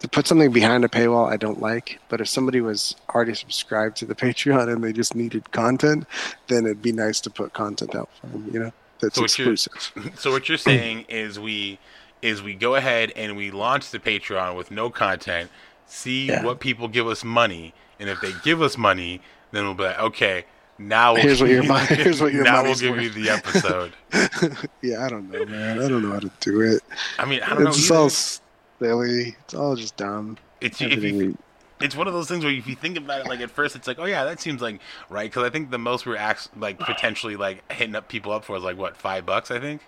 to 0.00 0.08
put 0.08 0.26
something 0.26 0.50
behind 0.50 0.82
a 0.84 0.88
paywall, 0.88 1.30
I 1.30 1.36
don't 1.36 1.60
like. 1.60 2.00
But 2.08 2.20
if 2.22 2.28
somebody 2.28 2.60
was 2.62 2.96
already 3.14 3.34
subscribed 3.34 3.96
to 3.98 4.06
the 4.06 4.14
Patreon 4.24 4.72
and 4.72 4.82
they 4.82 4.92
just 4.92 5.14
needed 5.14 5.50
content, 5.52 6.06
then 6.48 6.64
it'd 6.64 6.80
be 6.82 6.92
nice 6.92 7.20
to 7.20 7.30
put 7.30 7.52
content 7.52 7.94
out 7.94 8.08
for 8.18 8.26
them. 8.28 8.48
You 8.52 8.60
know, 8.60 8.72
that's 9.00 9.16
So 9.16 9.22
what 9.22 9.38
you're- 9.38 9.52
exclusive. 9.52 10.12
So 10.18 10.30
what 10.30 10.48
you're 10.48 10.58
saying 10.58 11.06
is 11.08 11.38
we 11.38 11.78
is 12.22 12.42
we 12.42 12.54
go 12.54 12.74
ahead 12.74 13.12
and 13.16 13.34
we 13.36 13.50
launch 13.50 13.90
the 13.90 13.98
Patreon 13.98 14.54
with 14.56 14.70
no 14.70 14.90
content, 14.90 15.50
see 15.86 16.26
Yeah. 16.26 16.44
what 16.44 16.60
people 16.60 16.86
give 16.88 17.06
us 17.06 17.24
money, 17.24 17.72
and 17.98 18.10
if 18.10 18.20
they 18.20 18.32
give 18.44 18.60
us 18.60 18.76
money, 18.76 19.22
then 19.52 19.64
we'll 19.64 19.72
be 19.74 19.84
like, 19.84 19.98
okay, 19.98 20.44
now 20.80 21.12
we'll 21.14 21.22
Here's 21.22 21.40
what 21.40 21.50
your 21.50 21.62
give 21.62 21.70
you- 21.90 21.96
here's 21.96 22.20
what 22.20 22.32
your 22.32 22.42
now 22.44 22.62
we'll 22.62 22.74
give 22.74 23.00
you 23.00 23.10
the 23.10 23.30
episode. 23.30 23.92
yeah, 24.82 25.04
I 25.04 25.08
don't 25.08 25.30
know, 25.30 25.44
man. 25.44 25.78
I 25.80 25.88
don't 25.88 26.02
know 26.02 26.12
how 26.12 26.20
to 26.20 26.30
do 26.40 26.60
it. 26.62 26.82
I 27.18 27.24
mean, 27.26 27.42
I 27.42 27.50
don't 27.50 27.64
know. 27.64 27.68
it's 27.68 27.78
just 27.78 27.90
all 27.92 28.08
silly. 28.10 29.36
It's 29.44 29.54
all 29.54 29.76
just 29.76 29.96
dumb. 29.96 30.38
It's 30.60 30.80
if 30.80 31.02
you, 31.02 31.36
it's 31.80 31.94
one 31.96 32.06
of 32.08 32.12
those 32.14 32.28
things 32.28 32.44
where 32.44 32.52
if 32.52 32.66
you 32.66 32.74
think 32.74 32.96
about 32.96 33.20
it, 33.20 33.26
like 33.26 33.40
at 33.40 33.50
first, 33.50 33.76
it's 33.76 33.86
like, 33.86 33.98
oh 33.98 34.04
yeah, 34.06 34.24
that 34.24 34.40
seems 34.40 34.60
like 34.62 34.80
right, 35.08 35.30
because 35.30 35.44
I 35.44 35.50
think 35.50 35.70
the 35.70 35.78
most 35.78 36.06
we're 36.06 36.16
act- 36.16 36.48
like 36.56 36.78
potentially 36.78 37.36
like 37.36 37.70
hitting 37.72 37.94
up 37.94 38.08
people 38.08 38.32
up 38.32 38.44
for 38.44 38.56
is 38.56 38.62
like 38.62 38.76
what 38.78 38.96
five 38.96 39.24
bucks, 39.26 39.50
I 39.50 39.60
think. 39.60 39.82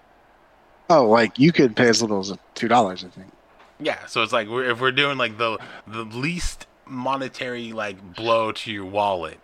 oh, 0.91 1.07
like 1.09 1.39
you 1.39 1.53
could 1.53 1.75
pay 1.75 1.89
as 1.89 2.03
little 2.03 2.21
as 2.21 2.33
two 2.55 2.69
dollars, 2.69 3.05
I 3.05 3.09
think. 3.09 3.33
Yeah, 3.81 4.05
so 4.07 4.23
it's 4.23 4.33
like 4.33 4.49
we're, 4.49 4.71
if 4.71 4.81
we're 4.81 4.93
doing 4.93 5.19
like 5.19 5.39
the 5.39 5.59
the 5.87 6.05
least 6.05 6.67
monetary 6.87 7.73
like 7.73 8.15
blow 8.15 8.53
to 8.53 8.71
your 8.71 8.85
wallet 8.85 9.39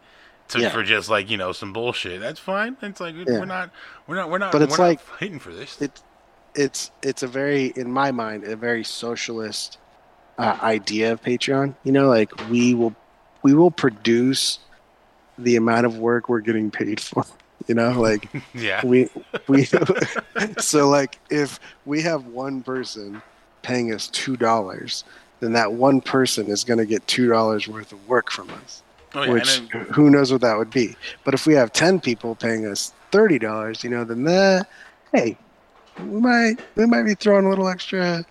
to 0.48 0.60
Yeah. 0.60 0.70
for 0.70 0.82
just 0.82 1.08
like 1.08 1.30
you 1.30 1.36
know 1.36 1.52
some 1.52 1.72
bullshit, 1.72 2.20
that's 2.20 2.40
fine. 2.40 2.76
It's 2.82 3.00
like 3.00 3.14
Yeah. 3.14 3.24
we're 3.38 3.44
not 3.44 3.70
we're 4.06 4.16
not 4.16 4.30
we're 4.30 4.38
not 4.38 4.52
But 4.52 4.62
it's 4.62 4.78
like- 4.78 5.00
fighting 5.00 5.38
for 5.38 5.52
this. 5.52 5.80
It, 5.80 6.00
it's 6.54 6.90
it's 7.02 7.22
a 7.22 7.28
very, 7.28 7.66
in 7.76 7.92
my 7.92 8.10
mind, 8.10 8.44
a 8.44 8.56
very 8.56 8.82
socialist 8.82 9.78
uh, 10.38 10.56
idea 10.62 11.12
of 11.12 11.22
Patreon. 11.22 11.74
You 11.84 11.92
know, 11.92 12.08
like 12.08 12.32
we 12.48 12.74
will 12.74 12.94
we 13.42 13.54
will 13.54 13.70
produce 13.70 14.58
the 15.38 15.54
amount 15.56 15.86
of 15.86 15.98
work 15.98 16.28
we're 16.28 16.40
getting 16.40 16.70
paid 16.70 17.00
for. 17.00 17.24
You 17.66 17.74
know, 17.74 18.00
like 18.00 18.28
yeah, 18.54 18.80
we 18.86 19.10
we 19.46 19.64
so 20.58 20.88
like 20.88 21.18
if 21.28 21.60
we 21.84 22.00
have 22.02 22.24
one 22.26 22.62
person 22.62 23.20
paying 23.62 23.92
us 23.92 24.08
two 24.08 24.36
dollars, 24.38 25.04
then 25.40 25.52
that 25.52 25.72
one 25.72 26.00
person 26.00 26.46
is 26.46 26.64
going 26.64 26.78
to 26.78 26.86
get 26.86 27.06
two 27.06 27.28
dollars 27.28 27.68
worth 27.68 27.92
of 27.92 28.08
work 28.08 28.30
from 28.30 28.48
us. 28.50 28.82
Oh, 29.14 29.22
yeah. 29.22 29.32
which 29.32 29.60
then, 29.60 29.80
who 29.92 30.10
knows 30.10 30.32
what 30.32 30.40
that 30.42 30.56
would 30.56 30.70
be. 30.70 30.96
But 31.24 31.34
if 31.34 31.46
we 31.46 31.54
have 31.54 31.72
ten 31.72 32.00
people 32.00 32.34
paying 32.34 32.66
us 32.66 32.92
thirty 33.10 33.38
dollars, 33.38 33.84
you 33.84 33.90
know, 33.90 34.04
then 34.04 34.24
that 34.24 34.68
hey, 35.12 35.36
we 35.98 36.20
might 36.20 36.56
we 36.76 36.86
might 36.86 37.02
be 37.02 37.14
throwing 37.14 37.46
a 37.46 37.48
little 37.48 37.68
extra 37.68 38.24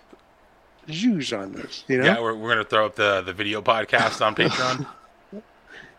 juice 0.88 1.32
on 1.32 1.52
this, 1.52 1.84
you 1.88 1.98
know? 1.98 2.04
yeah, 2.04 2.20
we're 2.20 2.34
we're 2.34 2.50
gonna 2.50 2.64
throw 2.64 2.86
up 2.86 2.96
the 2.96 3.22
the 3.22 3.32
video 3.32 3.62
podcast 3.62 4.24
on 4.24 4.34
Patreon. 4.34 4.86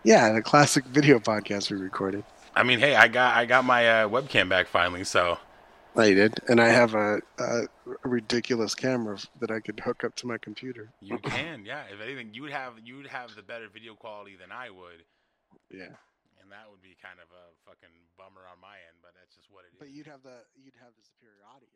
Yeah, 0.03 0.31
the 0.31 0.41
classic 0.41 0.85
video 0.85 1.19
podcast 1.19 1.69
we 1.69 1.77
recorded. 1.77 2.23
I 2.55 2.63
mean, 2.63 2.79
hey, 2.79 2.95
I 2.95 3.09
got 3.09 3.35
I 3.35 3.45
got 3.45 3.65
my 3.65 4.03
uh, 4.03 4.07
webcam 4.07 4.47
back 4.47 4.67
finally, 4.67 5.03
so 5.03 5.37
I 5.99 6.13
did, 6.13 6.39
and 6.47 6.59
I 6.61 6.69
have 6.69 6.95
a, 6.95 7.19
a 7.37 7.67
ridiculous 8.03 8.73
camera 8.75 9.17
that 9.39 9.51
I 9.51 9.59
could 9.59 9.79
hook 9.79 10.03
up 10.03 10.15
to 10.15 10.27
my 10.27 10.37
computer. 10.37 10.91
you 11.01 11.17
can, 11.23 11.65
yeah. 11.65 11.83
If 11.93 12.01
anything, 12.01 12.33
you 12.33 12.41
would 12.43 12.51
have 12.51 12.73
you 12.83 12.97
would 12.97 13.07
have 13.07 13.35
the 13.35 13.43
better 13.43 13.67
video 13.71 13.93
quality 13.95 14.35
than 14.39 14.51
I 14.51 14.69
would, 14.69 15.03
Yeah, 15.69 15.93
and 16.41 16.47
that 16.51 16.65
would 16.71 16.81
be 16.81 16.95
kind 17.01 17.19
of 17.21 17.29
a 17.29 17.51
fucking 17.69 17.93
bummer 18.17 18.47
on 18.51 18.59
my 18.61 18.75
end, 18.89 18.97
but 19.01 19.11
that's 19.19 19.35
just 19.35 19.49
what 19.51 19.65
it 19.65 19.73
is. 19.75 19.79
but 19.79 19.89
you'd 19.91 20.07
have 20.07 20.23
the 20.23 20.41
you'd 20.55 20.75
have 20.81 20.93
the 20.97 21.03
superior 21.05 21.43
audio. 21.45 21.69